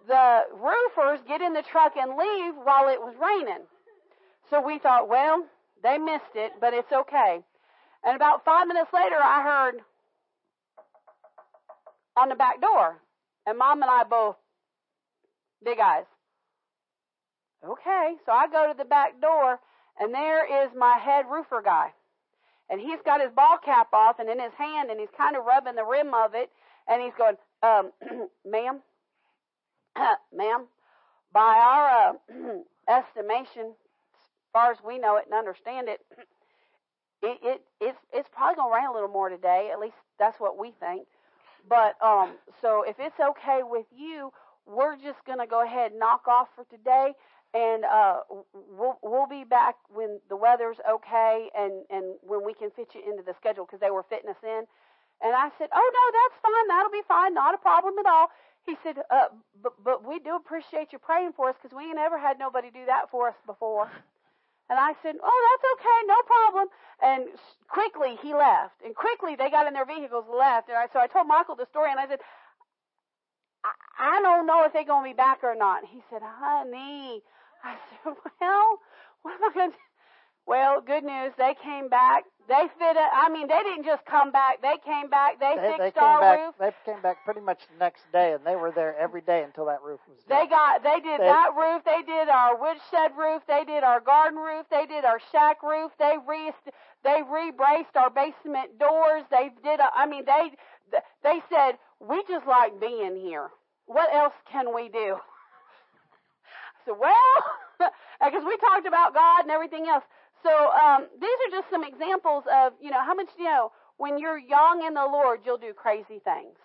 the 0.08 0.42
roofers 0.52 1.20
get 1.26 1.42
in 1.42 1.54
the 1.54 1.64
truck 1.72 1.94
and 1.96 2.18
leave 2.18 2.54
while 2.64 2.90
it 2.90 3.00
was 3.00 3.16
raining. 3.22 3.64
So 4.50 4.60
we 4.60 4.78
thought, 4.80 5.08
well, 5.08 5.46
they 5.84 5.98
missed 5.98 6.36
it, 6.36 6.54
but 6.60 6.74
it's 6.74 6.92
okay. 6.92 7.40
And 8.04 8.16
about 8.16 8.44
five 8.44 8.68
minutes 8.68 8.90
later, 8.94 9.16
I 9.16 9.42
heard 9.44 9.82
on 12.18 12.30
the 12.30 12.36
back 12.36 12.60
door. 12.60 13.00
And 13.46 13.58
Mom 13.58 13.82
and 13.84 13.92
I 13.92 14.04
both 14.04 14.36
Big 15.64 15.80
eyes. 15.80 16.06
Okay, 17.66 18.16
so 18.26 18.32
I 18.32 18.48
go 18.48 18.68
to 18.72 18.78
the 18.78 18.86
back 18.86 19.22
door, 19.22 19.60
and 20.00 20.14
there 20.14 20.66
is 20.66 20.72
my 20.78 20.98
head 20.98 21.26
roofer 21.30 21.62
guy. 21.64 21.94
And 22.70 22.82
he's 22.82 23.00
got 23.06 23.22
his 23.22 23.32
ball 23.32 23.58
cap 23.64 23.94
off 23.94 24.20
and 24.20 24.30
in 24.30 24.40
his 24.40 24.54
hand, 24.58 24.90
and 24.90 25.00
he's 25.00 25.10
kind 25.18 25.36
of 25.36 25.46
rubbing 25.46 25.76
the 25.76 25.86
rim 25.86 26.14
of 26.14 26.34
it, 26.34 26.50
and 26.88 27.02
he's 27.02 27.14
going, 27.18 27.36
um, 27.62 27.92
ma'am, 28.46 28.82
ma'am, 30.34 30.66
by 31.32 31.40
our 31.64 32.10
uh, 32.10 32.14
estimation, 32.90 33.68
as 33.68 34.52
far 34.52 34.72
as 34.72 34.78
we 34.86 35.00
know 35.00 35.18
it 35.18 35.26
and 35.26 35.34
understand 35.34 35.88
it, 35.88 36.02
it, 37.22 37.40
it 37.42 37.62
it's 37.80 37.98
it's 38.12 38.30
probably 38.34 38.56
gonna 38.56 38.76
rain 38.76 38.88
a 38.88 38.94
little 38.94 39.08
more 39.08 39.30
today. 39.30 39.70
At 39.72 39.80
least 39.80 39.96
that's 40.20 40.40
what 40.40 40.60
we 40.60 40.72
think. 40.80 41.08
But 41.68 41.96
um, 42.04 42.34
so 42.62 42.84
if 42.86 42.98
it's 43.00 43.20
okay 43.20 43.62
with 43.64 43.86
you, 43.96 44.32
we're 44.68 44.96
just 44.96 45.20
going 45.26 45.40
to 45.40 45.48
go 45.48 45.64
ahead 45.64 45.92
and 45.92 46.00
knock 46.00 46.28
off 46.28 46.48
for 46.56 46.66
today. 46.66 47.14
And 47.54 47.86
uh 47.86 48.22
we'll 48.54 48.98
we'll 49.04 49.28
be 49.28 49.44
back 49.44 49.76
when 49.94 50.20
the 50.30 50.36
weather's 50.36 50.78
okay 50.90 51.50
and 51.54 51.86
and 51.92 52.18
when 52.24 52.44
we 52.44 52.54
can 52.56 52.72
fit 52.72 52.90
you 52.96 53.02
into 53.06 53.22
the 53.22 53.36
schedule 53.38 53.66
because 53.66 53.80
they 53.80 53.92
were 53.92 54.02
fitting 54.10 54.30
us 54.32 54.42
in. 54.42 54.66
And 55.22 55.36
i 55.38 55.50
said 55.60 55.70
oh 55.72 55.88
no 55.94 56.06
that's 56.18 56.42
fine. 56.42 56.68
That'll 56.68 56.92
be 56.92 57.06
fine. 57.08 57.34
Not 57.36 57.54
a 57.54 57.60
problem 57.60 57.94
at 58.00 58.08
all. 58.08 58.30
He 58.66 58.76
said 58.82 58.98
uh 59.12 59.30
but 59.62 59.74
but 59.84 60.08
we 60.08 60.18
do 60.20 60.36
appreciate 60.36 60.94
you 60.94 61.00
praying 61.00 61.34
for 61.38 61.50
us 61.50 61.56
because 61.62 61.78
we 61.78 61.86
ain't 61.86 62.00
ever 62.00 62.18
had 62.18 62.40
nobody 62.40 62.72
do 62.72 62.86
that 62.88 63.12
for 63.12 63.30
us 63.30 63.38
before. 63.46 63.92
And 64.70 64.80
i 64.80 64.94
said 65.04 65.16
oh 65.22 65.40
that's 65.50 65.66
okay. 65.78 66.00
No 66.08 66.20
problem. 66.26 66.68
And 67.04 67.22
quickly 67.70 68.18
he 68.24 68.34
left. 68.34 68.82
And 68.84 68.96
quickly 68.96 69.36
they 69.36 69.52
got 69.52 69.68
in 69.68 69.74
their 69.76 69.86
vehicles 69.86 70.26
and 70.28 70.38
left. 70.38 70.70
And 70.70 70.78
I, 70.78 70.88
so 70.94 71.00
i 71.00 71.08
told 71.08 71.28
michael 71.28 71.56
the 71.56 71.68
story 71.70 71.92
and 71.92 72.00
i 72.00 72.08
said 72.08 72.20
I, 74.00 74.22
don't 74.22 74.46
know 74.46 74.64
if 74.66 74.74
they're 74.74 74.86
going 74.86 75.04
to 75.04 75.14
be 75.14 75.18
back 75.18 75.40
or 75.44 75.56
not. 75.56 75.84
He 75.86 76.02
said, 76.10 76.22
honey. 76.24 77.22
I 77.64 77.76
said, 78.04 78.14
well, 78.42 78.80
what 79.22 79.36
am 79.36 79.50
I 79.50 79.54
going 79.54 79.72
to 79.72 79.78
do? 79.78 79.84
Well, 80.46 80.82
good 80.82 81.04
news. 81.06 81.32
They 81.38 81.56
came 81.64 81.88
back. 81.88 82.26
They 82.50 82.68
fit 82.78 82.98
it. 82.98 83.12
I 83.14 83.30
mean, 83.30 83.48
they 83.48 83.64
didn't 83.64 83.86
just 83.86 84.06
come 84.06 84.32
back. 84.34 84.62
They 84.62 84.76
came 84.84 85.10
back. 85.10 85.40
They, 85.40 85.56
they 85.56 85.78
fixed 85.80 85.96
they 85.96 86.02
our 86.02 86.20
back, 86.20 86.40
roof. 86.40 86.56
They 86.60 86.92
came 86.92 87.02
back 87.02 87.24
pretty 87.24 87.40
much 87.40 87.60
the 87.72 87.80
next 87.80 88.04
day, 88.12 88.34
and 88.34 88.44
they 88.46 88.58
were 88.58 88.72
there 88.72 88.94
every 89.00 89.22
day 89.22 89.44
until 89.44 89.66
that 89.68 89.82
roof 89.82 90.02
was 90.10 90.20
done. 90.28 90.44
They 90.44 90.50
got. 90.50 90.84
They 90.84 91.00
did 91.00 91.22
they, 91.22 91.32
that 91.32 91.52
roof. 91.56 91.84
They 91.86 92.04
did 92.04 92.28
our 92.28 92.60
woodshed 92.60 93.16
roof. 93.18 93.44
They 93.48 93.64
did 93.64 93.84
our 93.84 94.02
garden 94.02 94.38
roof. 94.38 94.66
They 94.70 94.86
did 94.86 95.06
our 95.06 95.22
shack 95.32 95.64
roof. 95.64 95.94
They 95.98 96.18
re. 96.28 96.52
They 97.06 97.22
rebraced 97.24 97.96
our 97.96 98.10
basement 98.10 98.78
doors. 98.78 99.24
They 99.32 99.52
did. 99.64 99.80
A, 99.80 99.88
I 99.96 100.06
mean, 100.06 100.26
they. 100.26 100.52
They 101.24 101.40
said 101.50 101.80
we 102.02 102.22
just 102.28 102.46
like 102.46 102.80
being 102.82 103.16
here 103.16 103.50
what 103.86 104.14
else 104.14 104.34
can 104.52 104.74
we 104.74 104.90
do? 104.90 105.18
I 105.18 106.80
said, 106.86 106.96
well, 107.00 107.38
because 108.24 108.44
we 108.46 108.58
talked 108.58 108.88
about 108.88 109.14
God 109.14 109.44
and 109.44 109.52
everything 109.52 109.88
else. 109.88 110.04
So 110.44 110.52
um, 110.52 111.08
these 111.20 111.38
are 111.48 111.52
just 111.52 111.70
some 111.72 111.84
examples 111.84 112.44
of, 112.52 112.74
you 112.82 112.92
know, 112.92 113.04
how 113.04 113.14
much 113.14 113.30
you 113.38 113.46
know 113.46 113.72
when 113.98 114.18
you're 114.18 114.38
young 114.38 114.84
in 114.86 114.94
the 114.94 115.06
Lord, 115.06 115.42
you'll 115.46 115.58
do 115.58 115.74
crazy 115.74 116.20
things. 116.24 116.58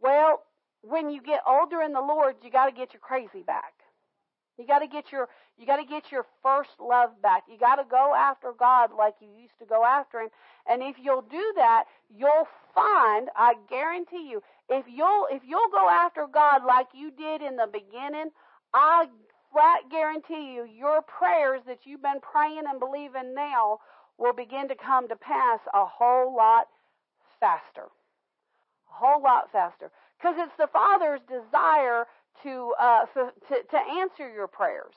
Well, 0.00 0.42
when 0.82 1.10
you 1.10 1.20
get 1.22 1.40
older 1.46 1.82
in 1.82 1.92
the 1.92 2.00
Lord, 2.00 2.36
you 2.42 2.50
got 2.50 2.66
to 2.66 2.72
get 2.72 2.92
your 2.92 3.00
crazy 3.00 3.42
back. 3.46 3.74
You 4.58 4.66
got 4.66 4.80
to 4.80 4.86
get 4.86 5.10
your 5.10 5.28
you 5.58 5.66
got 5.66 5.76
to 5.76 5.84
get 5.84 6.10
your 6.10 6.26
first 6.42 6.70
love 6.80 7.10
back. 7.22 7.44
You 7.50 7.58
got 7.58 7.76
to 7.76 7.84
go 7.90 8.14
after 8.16 8.52
God 8.58 8.90
like 8.96 9.14
you 9.20 9.28
used 9.28 9.58
to 9.58 9.66
go 9.66 9.84
after 9.84 10.20
him. 10.20 10.28
And 10.68 10.82
if 10.82 10.96
you'll 11.02 11.22
do 11.22 11.52
that, 11.56 11.84
you'll 12.14 12.48
find, 12.74 13.28
I 13.36 13.54
guarantee 13.68 14.28
you, 14.30 14.42
if 14.68 14.84
you'll 14.88 15.26
if 15.30 15.42
you'll 15.46 15.70
go 15.72 15.88
after 15.88 16.26
God 16.32 16.64
like 16.66 16.88
you 16.94 17.10
did 17.10 17.42
in 17.42 17.56
the 17.56 17.68
beginning, 17.70 18.30
I 18.72 19.06
flat 19.52 19.90
guarantee 19.90 20.54
you 20.54 20.64
your 20.64 21.02
prayers 21.02 21.62
that 21.66 21.80
you've 21.84 22.02
been 22.02 22.20
praying 22.20 22.62
and 22.68 22.78
believing 22.78 23.34
now 23.34 23.78
will 24.18 24.32
begin 24.32 24.68
to 24.68 24.76
come 24.76 25.08
to 25.08 25.16
pass 25.16 25.58
a 25.74 25.84
whole 25.84 26.36
lot 26.36 26.68
faster. 27.40 27.88
A 27.88 28.94
whole 28.94 29.22
lot 29.22 29.50
faster. 29.50 29.90
Because 30.18 30.36
it's 30.38 30.56
the 30.58 30.68
Father's 30.72 31.20
desire 31.26 32.04
to, 32.42 32.74
uh, 32.78 33.06
to 33.16 33.54
to 33.70 33.78
answer 33.98 34.30
your 34.32 34.46
prayers. 34.46 34.94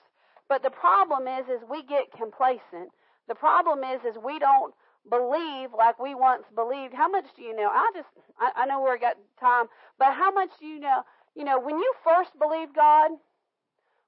But 0.50 0.62
the 0.62 0.70
problem 0.70 1.28
is, 1.28 1.48
is 1.48 1.62
we 1.70 1.84
get 1.84 2.12
complacent. 2.16 2.92
The 3.28 3.36
problem 3.36 3.80
is, 3.84 4.02
is 4.04 4.16
we 4.24 4.38
don't 4.40 4.74
believe 5.10 5.70
like 5.78 6.00
we 6.00 6.16
once 6.16 6.46
believed. 6.56 6.94
How 6.94 7.10
much 7.10 7.26
do 7.36 7.44
you 7.44 7.56
know? 7.56 7.70
I 7.70 7.92
just, 7.96 8.10
I, 8.40 8.64
I 8.64 8.66
know 8.66 8.82
we 8.82 8.98
got 9.00 9.18
time, 9.40 9.68
but 10.00 10.14
how 10.14 10.32
much 10.32 10.50
do 10.60 10.66
you 10.68 10.80
know? 10.80 11.04
You 11.36 11.46
know, 11.46 11.60
when 11.60 11.78
you 11.80 11.94
first 12.04 12.32
believed 12.40 12.76
God, 12.76 13.12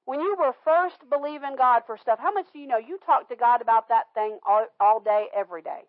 When 0.05 0.19
you 0.19 0.35
were 0.37 0.53
first 0.65 0.97
believing 1.09 1.55
God 1.57 1.83
for 1.85 1.97
stuff, 1.97 2.19
how 2.19 2.33
much 2.33 2.47
do 2.53 2.59
you 2.59 2.67
know? 2.67 2.77
You 2.77 2.99
talk 3.05 3.29
to 3.29 3.35
God 3.35 3.61
about 3.61 3.89
that 3.89 4.05
thing 4.15 4.39
all, 4.47 4.67
all 4.79 4.99
day, 4.99 5.27
every 5.35 5.61
day. 5.61 5.83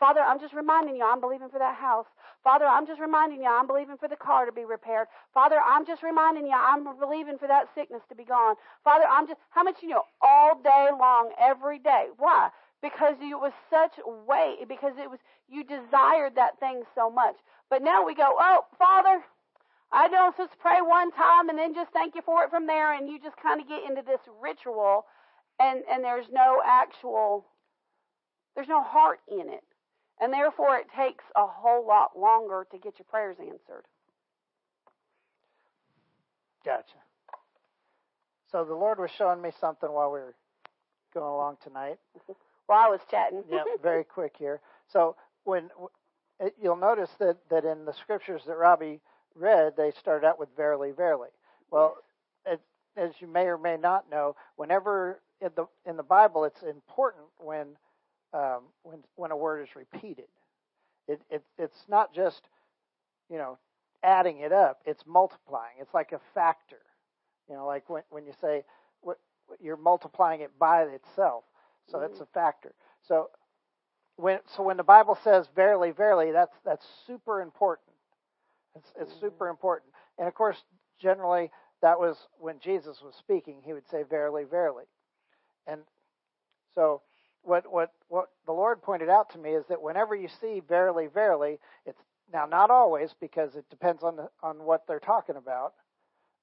Father, 0.00 0.20
I'm 0.20 0.40
just 0.40 0.54
reminding 0.54 0.96
you, 0.96 1.04
I'm 1.04 1.20
believing 1.20 1.48
for 1.50 1.58
that 1.60 1.76
house. 1.76 2.06
Father, 2.44 2.66
I'm 2.66 2.86
just 2.86 3.00
reminding 3.00 3.42
you, 3.42 3.48
I'm 3.48 3.66
believing 3.66 3.96
for 3.98 4.08
the 4.08 4.16
car 4.16 4.46
to 4.46 4.52
be 4.52 4.64
repaired. 4.64 5.08
Father, 5.34 5.56
I'm 5.64 5.86
just 5.86 6.02
reminding 6.02 6.46
you, 6.46 6.54
I'm 6.56 6.84
believing 6.98 7.38
for 7.38 7.48
that 7.48 7.68
sickness 7.74 8.02
to 8.10 8.16
be 8.16 8.24
gone. 8.24 8.56
Father, 8.84 9.04
I'm 9.10 9.26
just, 9.28 9.40
how 9.50 9.62
much 9.64 9.76
you 9.82 9.90
know? 9.90 10.04
All 10.22 10.60
day 10.62 10.88
long, 10.98 11.32
every 11.40 11.78
day. 11.78 12.06
Why? 12.18 12.50
Because 12.82 13.14
it 13.20 13.38
was 13.38 13.52
such 13.70 13.94
weight, 14.26 14.66
because 14.68 14.94
it 14.98 15.08
was, 15.08 15.20
you 15.48 15.62
desired 15.62 16.34
that 16.34 16.58
thing 16.58 16.82
so 16.94 17.08
much. 17.08 17.36
But 17.70 17.82
now 17.82 18.04
we 18.04 18.14
go, 18.14 18.34
oh, 18.38 18.66
Father, 18.76 19.22
I 19.92 20.08
don't 20.08 20.36
just 20.36 20.58
pray 20.58 20.80
one 20.80 21.12
time 21.12 21.48
and 21.48 21.58
then 21.58 21.74
just 21.74 21.92
thank 21.92 22.14
you 22.14 22.22
for 22.22 22.44
it 22.44 22.50
from 22.50 22.66
there, 22.66 22.94
and 22.94 23.08
you 23.08 23.20
just 23.20 23.36
kind 23.36 23.60
of 23.60 23.68
get 23.68 23.84
into 23.88 24.02
this 24.02 24.20
ritual, 24.42 25.04
and 25.60 25.82
and 25.90 26.02
there's 26.02 26.26
no 26.32 26.60
actual, 26.64 27.46
there's 28.54 28.68
no 28.68 28.82
heart 28.82 29.20
in 29.28 29.48
it. 29.48 29.64
And 30.20 30.32
therefore, 30.32 30.76
it 30.76 30.86
takes 30.96 31.24
a 31.36 31.46
whole 31.46 31.86
lot 31.86 32.18
longer 32.18 32.66
to 32.70 32.78
get 32.78 32.98
your 32.98 33.06
prayers 33.10 33.36
answered. 33.40 33.84
Gotcha. 36.64 36.98
So 38.50 38.64
the 38.64 38.74
Lord 38.74 38.98
was 38.98 39.10
showing 39.16 39.42
me 39.42 39.50
something 39.60 39.90
while 39.90 40.12
we 40.12 40.20
were 40.20 40.34
going 41.12 41.26
along 41.26 41.56
tonight. 41.62 41.98
while 42.66 42.86
I 42.86 42.88
was 42.88 43.00
chatting. 43.10 43.42
yeah, 43.50 43.64
very 43.82 44.04
quick 44.04 44.34
here. 44.38 44.60
So 44.88 45.16
when 45.44 45.70
it, 46.40 46.54
you'll 46.60 46.76
notice 46.76 47.10
that 47.18 47.36
that 47.50 47.64
in 47.64 47.84
the 47.84 47.92
scriptures 47.94 48.42
that 48.46 48.56
Robbie 48.56 49.00
read, 49.34 49.74
they 49.76 49.92
start 49.92 50.24
out 50.24 50.38
with 50.38 50.48
verily, 50.56 50.92
verily. 50.92 51.28
Well, 51.70 51.96
it, 52.46 52.60
as 52.96 53.12
you 53.20 53.26
may 53.26 53.46
or 53.46 53.58
may 53.58 53.76
not 53.76 54.10
know, 54.10 54.36
whenever 54.56 55.20
in 55.40 55.50
the 55.56 55.66
in 55.86 55.96
the 55.96 56.02
Bible, 56.02 56.44
it's 56.44 56.62
important 56.62 57.24
when 57.38 57.68
um, 58.32 58.62
when 58.82 59.00
when 59.16 59.30
a 59.30 59.36
word 59.36 59.62
is 59.62 59.76
repeated. 59.76 60.28
It, 61.08 61.20
it 61.30 61.42
it's 61.58 61.84
not 61.88 62.14
just 62.14 62.42
you 63.30 63.38
know 63.38 63.58
adding 64.02 64.40
it 64.40 64.52
up; 64.52 64.80
it's 64.84 65.04
multiplying. 65.06 65.76
It's 65.80 65.94
like 65.94 66.12
a 66.12 66.20
factor. 66.34 66.80
You 67.48 67.56
know, 67.56 67.66
like 67.66 67.88
when 67.90 68.02
when 68.10 68.26
you 68.26 68.32
say 68.40 68.64
what, 69.00 69.18
you're 69.60 69.76
multiplying 69.76 70.40
it 70.40 70.58
by 70.58 70.82
itself, 70.84 71.44
so 71.88 71.98
mm-hmm. 71.98 72.12
it's 72.12 72.20
a 72.20 72.26
factor. 72.26 72.74
So 73.06 73.30
when 74.16 74.38
so 74.56 74.62
when 74.62 74.76
the 74.76 74.82
Bible 74.82 75.18
says 75.22 75.46
verily, 75.54 75.90
verily, 75.90 76.32
that's 76.32 76.56
that's 76.64 76.86
super 77.06 77.40
important. 77.40 77.88
It's 78.76 78.92
it's 79.00 79.10
mm-hmm. 79.12 79.20
super 79.20 79.48
important. 79.48 79.92
And 80.18 80.28
of 80.28 80.34
course, 80.34 80.56
generally 81.00 81.50
that 81.82 81.98
was 81.98 82.16
when 82.38 82.60
Jesus 82.60 82.98
was 83.02 83.14
speaking, 83.18 83.56
he 83.64 83.72
would 83.72 83.88
say 83.90 84.04
verily, 84.08 84.44
verily. 84.44 84.84
And 85.66 85.80
so 86.74 87.02
what 87.42 87.70
what 87.70 87.92
what 88.08 88.28
the 88.46 88.52
Lord 88.52 88.82
pointed 88.82 89.08
out 89.08 89.30
to 89.32 89.38
me 89.38 89.50
is 89.50 89.64
that 89.68 89.82
whenever 89.82 90.14
you 90.14 90.28
see 90.40 90.62
verily, 90.66 91.08
verily, 91.12 91.58
it's 91.86 91.98
now 92.32 92.46
not 92.46 92.70
always 92.70 93.10
because 93.20 93.56
it 93.56 93.68
depends 93.68 94.02
on 94.02 94.16
the, 94.16 94.28
on 94.42 94.62
what 94.62 94.86
they're 94.86 95.00
talking 95.00 95.36
about. 95.36 95.74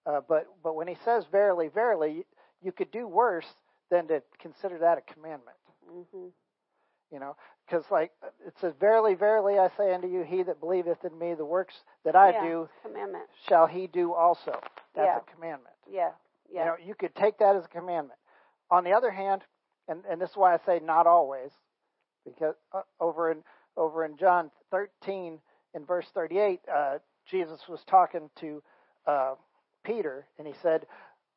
Uh, 0.05 0.21
but 0.27 0.47
but 0.63 0.75
when 0.75 0.87
he 0.87 0.97
says 1.05 1.23
verily, 1.31 1.69
verily, 1.69 2.17
you, 2.17 2.23
you, 2.61 2.71
could 2.71 2.91
do 2.91 3.07
worse 3.07 3.45
than 3.89 4.07
to 4.07 4.21
consider 4.41 4.77
that 4.79 4.97
a 4.97 5.13
commandment. 5.13 5.57
Mm-hmm. 5.91 6.27
You 7.11 7.19
know, 7.19 7.35
because 7.65 7.85
like 7.89 8.11
it 8.45 8.53
says, 8.61 8.73
verily, 8.79 9.15
verily, 9.15 9.57
I 9.57 9.69
say 9.77 9.93
unto 9.93 10.07
you, 10.07 10.23
he 10.23 10.43
that 10.43 10.59
believeth 10.59 11.03
in 11.03 11.17
me, 11.17 11.33
the 11.33 11.45
works 11.45 11.73
that 12.05 12.15
I 12.15 12.31
yeah, 12.31 12.43
do, 12.43 12.69
commandment. 12.83 13.25
shall 13.47 13.65
he 13.65 13.87
do 13.87 14.13
also. 14.13 14.59
That's 14.95 15.07
yeah. 15.07 15.17
a 15.17 15.35
commandment. 15.35 15.75
Yeah. 15.91 16.09
Yeah. 16.51 16.59
You 16.59 16.65
know, 16.65 16.75
you 16.85 16.95
could 16.95 17.15
take 17.15 17.39
that 17.39 17.55
as 17.55 17.65
a 17.65 17.67
commandment. 17.67 18.19
On 18.69 18.83
the 18.83 18.91
other 18.91 19.09
hand, 19.09 19.41
and, 19.87 20.03
and 20.09 20.21
this 20.21 20.29
is 20.29 20.37
why 20.37 20.53
I 20.53 20.59
say 20.65 20.79
not 20.83 21.07
always, 21.07 21.49
because 22.25 22.55
uh, 22.73 22.81
over 22.99 23.31
in 23.31 23.39
over 23.75 24.05
in 24.05 24.17
John 24.17 24.51
13 24.71 25.39
in 25.73 25.85
verse 25.85 26.05
38, 26.13 26.59
uh, 26.71 26.97
Jesus 27.29 27.59
was 27.67 27.79
talking 27.87 28.29
to 28.41 28.61
uh, 29.07 29.35
Peter, 29.83 30.27
and 30.37 30.47
he 30.47 30.53
said, 30.61 30.85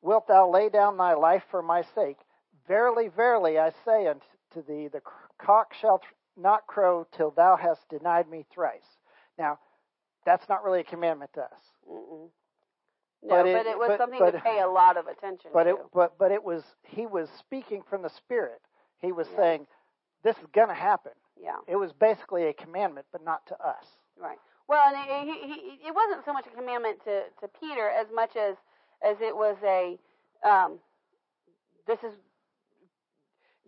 "Wilt 0.02 0.28
thou 0.28 0.50
lay 0.50 0.68
down 0.68 0.96
thy 0.96 1.14
life 1.14 1.44
for 1.50 1.62
my 1.62 1.82
sake? 1.94 2.18
Verily, 2.66 3.08
verily, 3.08 3.58
I 3.58 3.72
say 3.84 4.06
unto 4.06 4.66
thee, 4.66 4.88
the 4.88 5.02
cock 5.38 5.74
shall 5.74 6.00
not 6.36 6.66
crow 6.66 7.06
till 7.16 7.30
thou 7.30 7.56
hast 7.56 7.88
denied 7.88 8.28
me 8.28 8.44
thrice." 8.52 8.98
Now, 9.38 9.58
that's 10.24 10.48
not 10.48 10.64
really 10.64 10.80
a 10.80 10.84
commandment 10.84 11.32
to 11.34 11.42
us. 11.42 11.64
Mm-mm. 11.90 12.28
No, 13.24 13.36
but 13.36 13.46
it, 13.46 13.56
but 13.56 13.66
it 13.66 13.78
was 13.78 13.88
but, 13.88 13.98
something 13.98 14.18
but, 14.18 14.30
to 14.32 14.40
pay 14.40 14.60
a 14.60 14.68
lot 14.68 14.96
of 14.96 15.06
attention 15.06 15.50
but 15.52 15.64
to. 15.64 15.70
It, 15.70 15.76
but 15.94 16.18
but 16.18 16.32
it 16.32 16.42
was 16.42 16.64
he 16.82 17.06
was 17.06 17.28
speaking 17.38 17.82
from 17.88 18.02
the 18.02 18.10
Spirit. 18.10 18.60
He 19.00 19.12
was 19.12 19.28
saying, 19.36 19.66
"This 20.24 20.36
is 20.38 20.46
going 20.52 20.68
to 20.68 20.74
happen." 20.74 21.12
Yeah. 21.40 21.56
It 21.66 21.76
was 21.76 21.92
basically 21.92 22.46
a 22.46 22.52
commandment, 22.52 23.06
but 23.12 23.24
not 23.24 23.46
to 23.46 23.54
us. 23.54 23.84
Right. 24.20 24.38
Well, 24.68 24.82
and 24.86 24.96
it, 24.96 25.34
he, 25.34 25.46
he, 25.46 25.88
it 25.88 25.94
wasn't 25.94 26.24
so 26.24 26.32
much 26.32 26.46
a 26.46 26.56
commandment 26.56 26.98
to 27.04 27.22
to 27.40 27.48
Peter 27.60 27.88
as 27.88 28.06
much 28.14 28.36
as 28.36 28.56
as 29.02 29.16
it 29.20 29.36
was 29.36 29.56
a 29.64 29.98
um, 30.48 30.78
this 31.86 31.98
is 32.00 32.12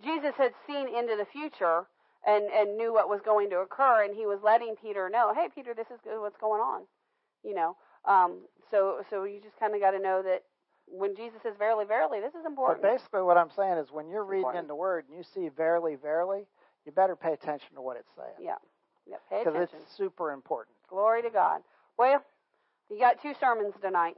Jesus 0.03 0.35
had 0.37 0.53
seen 0.67 0.89
into 0.89 1.17
the 1.17 1.27
future 1.33 1.87
and 2.27 2.45
and 2.51 2.77
knew 2.77 2.93
what 2.93 3.09
was 3.09 3.21
going 3.25 3.51
to 3.51 3.59
occur, 3.59 4.05
and 4.05 4.15
he 4.15 4.27
was 4.27 4.41
letting 4.43 4.75
Peter 4.81 5.09
know, 5.11 5.33
"Hey, 5.35 5.49
Peter, 5.55 5.75
this 5.75 5.87
is 5.91 6.01
what's 6.05 6.37
going 6.39 6.61
on." 6.61 6.83
You 7.43 7.55
know, 7.55 7.77
um, 8.07 8.41
so 8.71 9.05
so 9.11 9.25
you 9.25 9.41
just 9.41 9.59
kind 9.59 9.75
of 9.75 9.81
got 9.81 9.93
to 9.93 9.99
know 9.99 10.23
that 10.23 10.43
when 10.87 11.15
Jesus 11.17 11.41
says 11.43 11.55
verily, 11.59 11.85
verily, 11.85 12.21
this 12.21 12.35
is 12.35 12.45
important. 12.47 12.83
But 12.83 12.93
basically, 12.93 13.23
what 13.23 13.37
I'm 13.37 13.51
saying 13.51 13.79
is 13.79 13.91
when 13.91 14.09
you're 14.09 14.25
reading 14.25 14.57
in 14.57 14.67
the 14.67 14.75
Word 14.75 15.05
and 15.09 15.17
you 15.17 15.25
see 15.35 15.49
verily, 15.49 15.97
verily, 15.97 16.47
you 16.85 16.93
better 16.93 17.17
pay 17.17 17.33
attention 17.33 17.75
to 17.75 17.83
what 17.83 17.97
it's 17.97 18.11
saying. 18.17 18.37
Yeah, 18.41 18.55
yeah, 19.07 19.17
pay 19.29 19.41
attention 19.41 19.61
because 19.61 19.75
it's 19.83 19.97
super 19.97 20.33
important. 20.33 20.77
Glory 20.89 21.23
to 21.23 21.31
God. 21.31 21.63
Well, 21.99 22.23
you 22.91 22.99
got 22.99 23.21
two 23.23 23.35
sermons 23.39 23.75
tonight. 23.81 24.17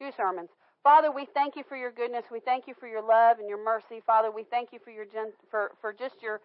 Two 0.00 0.10
sermons. 0.16 0.50
Father, 0.82 1.12
we 1.12 1.26
thank 1.32 1.54
you 1.54 1.62
for 1.68 1.76
your 1.76 1.92
goodness. 1.92 2.24
We 2.30 2.40
thank 2.40 2.66
you 2.66 2.74
for 2.78 2.88
your 2.88 3.02
love 3.02 3.38
and 3.38 3.48
your 3.48 3.62
mercy. 3.62 4.02
Father, 4.04 4.30
we 4.32 4.44
thank 4.44 4.72
you 4.72 4.80
for 4.84 4.90
your 4.90 5.06
for 5.50 5.72
for 5.80 5.92
just 5.92 6.22
your 6.22 6.40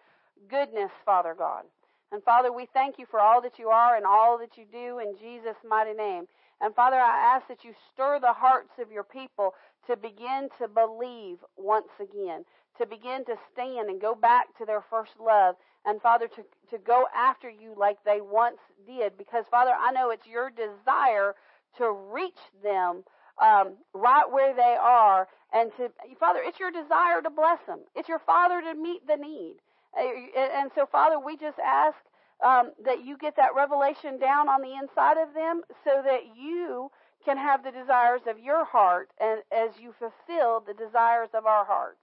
goodness, 0.48 0.92
Father 1.04 1.34
God. 1.36 1.64
And 2.12 2.22
Father, 2.22 2.52
we 2.52 2.66
thank 2.72 2.98
you 2.98 3.06
for 3.10 3.20
all 3.20 3.42
that 3.42 3.58
you 3.58 3.68
are 3.68 3.96
and 3.96 4.06
all 4.06 4.38
that 4.38 4.56
you 4.56 4.64
do 4.70 4.98
in 4.98 5.16
Jesus' 5.20 5.56
mighty 5.68 5.92
name. 5.92 6.26
And 6.60 6.74
Father, 6.74 6.96
I 6.96 7.36
ask 7.36 7.48
that 7.48 7.64
you 7.64 7.72
stir 7.92 8.18
the 8.20 8.32
hearts 8.32 8.72
of 8.80 8.90
your 8.90 9.04
people 9.04 9.54
to 9.86 9.96
begin 9.96 10.48
to 10.58 10.68
believe 10.68 11.38
once 11.56 11.90
again, 12.00 12.44
to 12.78 12.86
begin 12.86 13.24
to 13.26 13.36
stand 13.52 13.90
and 13.90 14.00
go 14.00 14.14
back 14.14 14.56
to 14.58 14.64
their 14.64 14.82
first 14.88 15.12
love. 15.20 15.56
And 15.84 16.00
Father, 16.00 16.28
to, 16.28 16.42
to 16.70 16.78
go 16.78 17.06
after 17.14 17.50
you 17.50 17.74
like 17.76 17.98
they 18.04 18.20
once 18.20 18.58
did. 18.86 19.18
Because 19.18 19.44
Father, 19.50 19.72
I 19.78 19.92
know 19.92 20.10
it's 20.10 20.26
your 20.26 20.50
desire 20.50 21.34
to 21.76 21.90
reach 21.90 22.40
them 22.62 23.04
um, 23.40 23.74
right 23.94 24.30
where 24.30 24.54
they 24.54 24.76
are. 24.80 25.28
And 25.52 25.70
to, 25.76 25.90
Father, 26.20 26.40
it's 26.42 26.60
your 26.60 26.70
desire 26.70 27.22
to 27.22 27.30
bless 27.30 27.58
them. 27.66 27.80
It's 27.96 28.08
your 28.08 28.18
Father 28.20 28.60
to 28.60 28.74
meet 28.74 29.06
the 29.06 29.16
need. 29.16 29.56
And 29.96 30.70
so, 30.74 30.86
Father, 30.86 31.18
we 31.18 31.36
just 31.36 31.58
ask 31.58 31.96
um, 32.44 32.72
that 32.84 33.04
you 33.04 33.16
get 33.16 33.36
that 33.36 33.54
revelation 33.56 34.18
down 34.18 34.48
on 34.48 34.60
the 34.60 34.74
inside 34.74 35.16
of 35.16 35.34
them 35.34 35.62
so 35.84 36.02
that 36.04 36.36
you 36.36 36.90
can 37.24 37.36
have 37.36 37.64
the 37.64 37.72
desires 37.72 38.22
of 38.28 38.38
your 38.38 38.64
heart 38.64 39.10
and 39.20 39.42
as 39.50 39.70
you 39.80 39.92
fulfill 39.98 40.60
the 40.60 40.74
desires 40.74 41.30
of 41.34 41.46
our 41.46 41.64
hearts. 41.64 41.98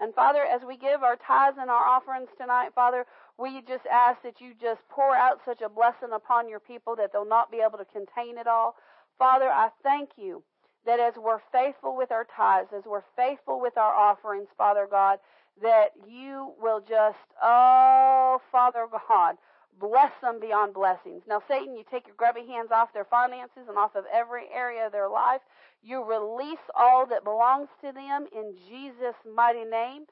And 0.00 0.14
Father, 0.14 0.44
as 0.44 0.62
we 0.66 0.76
give 0.76 1.02
our 1.02 1.16
tithes 1.16 1.56
and 1.60 1.70
our 1.70 1.84
offerings 1.84 2.28
tonight, 2.38 2.70
Father, 2.74 3.06
we 3.38 3.62
just 3.66 3.86
ask 3.86 4.22
that 4.22 4.40
you 4.40 4.52
just 4.60 4.80
pour 4.88 5.16
out 5.16 5.40
such 5.44 5.60
a 5.60 5.68
blessing 5.68 6.10
upon 6.12 6.48
your 6.48 6.60
people 6.60 6.94
that 6.96 7.12
they'll 7.12 7.24
not 7.24 7.50
be 7.50 7.62
able 7.66 7.78
to 7.78 7.84
contain 7.84 8.38
it 8.38 8.46
all. 8.46 8.76
Father, 9.18 9.48
I 9.48 9.70
thank 9.82 10.10
you 10.16 10.42
that 10.88 11.00
as 11.00 11.14
we're 11.22 11.40
faithful 11.52 11.94
with 11.94 12.10
our 12.10 12.26
tithes, 12.34 12.70
as 12.74 12.84
we're 12.86 13.04
faithful 13.14 13.60
with 13.60 13.76
our 13.76 13.94
offerings, 13.94 14.48
Father 14.56 14.88
God, 14.90 15.18
that 15.62 15.90
you 16.08 16.54
will 16.58 16.80
just, 16.80 17.18
oh, 17.42 18.40
Father 18.50 18.86
God, 18.90 19.36
bless 19.78 20.12
them 20.22 20.40
beyond 20.40 20.72
blessings. 20.72 21.22
Now, 21.28 21.42
Satan, 21.46 21.76
you 21.76 21.84
take 21.90 22.06
your 22.06 22.16
grubby 22.16 22.46
hands 22.46 22.70
off 22.72 22.94
their 22.94 23.04
finances 23.04 23.68
and 23.68 23.76
off 23.76 23.96
of 23.96 24.04
every 24.12 24.44
area 24.52 24.86
of 24.86 24.92
their 24.92 25.10
life. 25.10 25.42
You 25.82 26.02
release 26.02 26.64
all 26.74 27.04
that 27.06 27.22
belongs 27.22 27.68
to 27.84 27.92
them 27.92 28.26
in 28.34 28.54
Jesus' 28.68 29.14
mighty 29.36 29.64
name. 29.64 30.06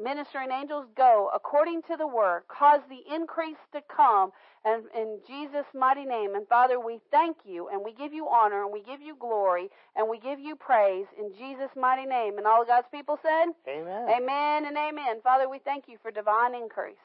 Ministering 0.00 0.50
angels, 0.50 0.86
go 0.96 1.30
according 1.34 1.82
to 1.82 1.96
the 1.96 2.06
word. 2.06 2.42
Cause 2.48 2.80
the 2.88 3.14
increase 3.14 3.60
to 3.72 3.80
come 3.94 4.30
and 4.64 4.84
in 4.96 5.18
Jesus' 5.26 5.66
mighty 5.74 6.04
name. 6.04 6.34
And 6.34 6.46
Father, 6.48 6.80
we 6.80 7.00
thank 7.10 7.38
you 7.44 7.68
and 7.68 7.82
we 7.84 7.92
give 7.92 8.12
you 8.12 8.28
honor 8.28 8.62
and 8.64 8.72
we 8.72 8.82
give 8.82 9.00
you 9.00 9.16
glory 9.18 9.68
and 9.96 10.08
we 10.08 10.18
give 10.18 10.38
you 10.40 10.56
praise 10.56 11.06
in 11.18 11.32
Jesus' 11.38 11.70
mighty 11.76 12.06
name. 12.06 12.38
And 12.38 12.46
all 12.46 12.64
God's 12.64 12.88
people 12.90 13.18
said, 13.22 13.52
Amen. 13.68 14.08
Amen 14.08 14.66
and 14.66 14.76
amen. 14.76 15.20
Father, 15.22 15.48
we 15.48 15.58
thank 15.58 15.84
you 15.88 15.98
for 16.02 16.10
divine 16.10 16.54
increase. 16.54 16.96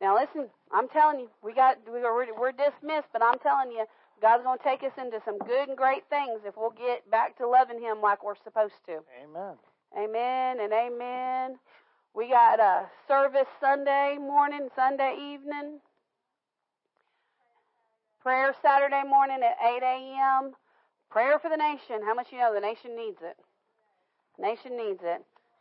Now 0.00 0.18
listen, 0.18 0.48
I'm 0.72 0.88
telling 0.88 1.20
you, 1.20 1.28
we 1.42 1.52
got 1.54 1.76
we're, 1.86 2.34
we're 2.38 2.52
dismissed, 2.52 3.08
but 3.12 3.22
I'm 3.22 3.38
telling 3.40 3.70
you, 3.70 3.84
God's 4.20 4.44
going 4.44 4.58
to 4.58 4.64
take 4.64 4.82
us 4.82 4.92
into 4.98 5.20
some 5.24 5.38
good 5.38 5.68
and 5.68 5.76
great 5.76 6.04
things 6.08 6.40
if 6.44 6.56
we'll 6.56 6.70
get 6.76 7.10
back 7.10 7.36
to 7.38 7.48
loving 7.48 7.80
Him 7.80 8.00
like 8.00 8.24
we're 8.24 8.40
supposed 8.44 8.80
to. 8.86 9.00
Amen. 9.22 9.56
Amen 9.96 10.58
and 10.60 10.72
amen. 10.72 11.58
We 12.14 12.28
got 12.28 12.60
a 12.60 12.86
service 13.08 13.48
Sunday 13.60 14.18
morning, 14.20 14.68
Sunday 14.76 15.16
evening. 15.20 15.80
Prayer 18.22 18.54
Saturday 18.62 19.02
morning 19.08 19.38
at 19.42 19.56
8 19.64 19.82
a.m. 19.82 20.52
Prayer 21.10 21.38
for 21.38 21.50
the 21.50 21.56
nation. 21.56 22.02
How 22.04 22.14
much 22.14 22.28
you 22.32 22.38
know 22.38 22.54
the 22.54 22.60
nation 22.60 22.96
needs 22.96 23.18
it? 23.22 23.36
Nation 24.38 24.76
needs 24.76 25.00
it. 25.02 25.24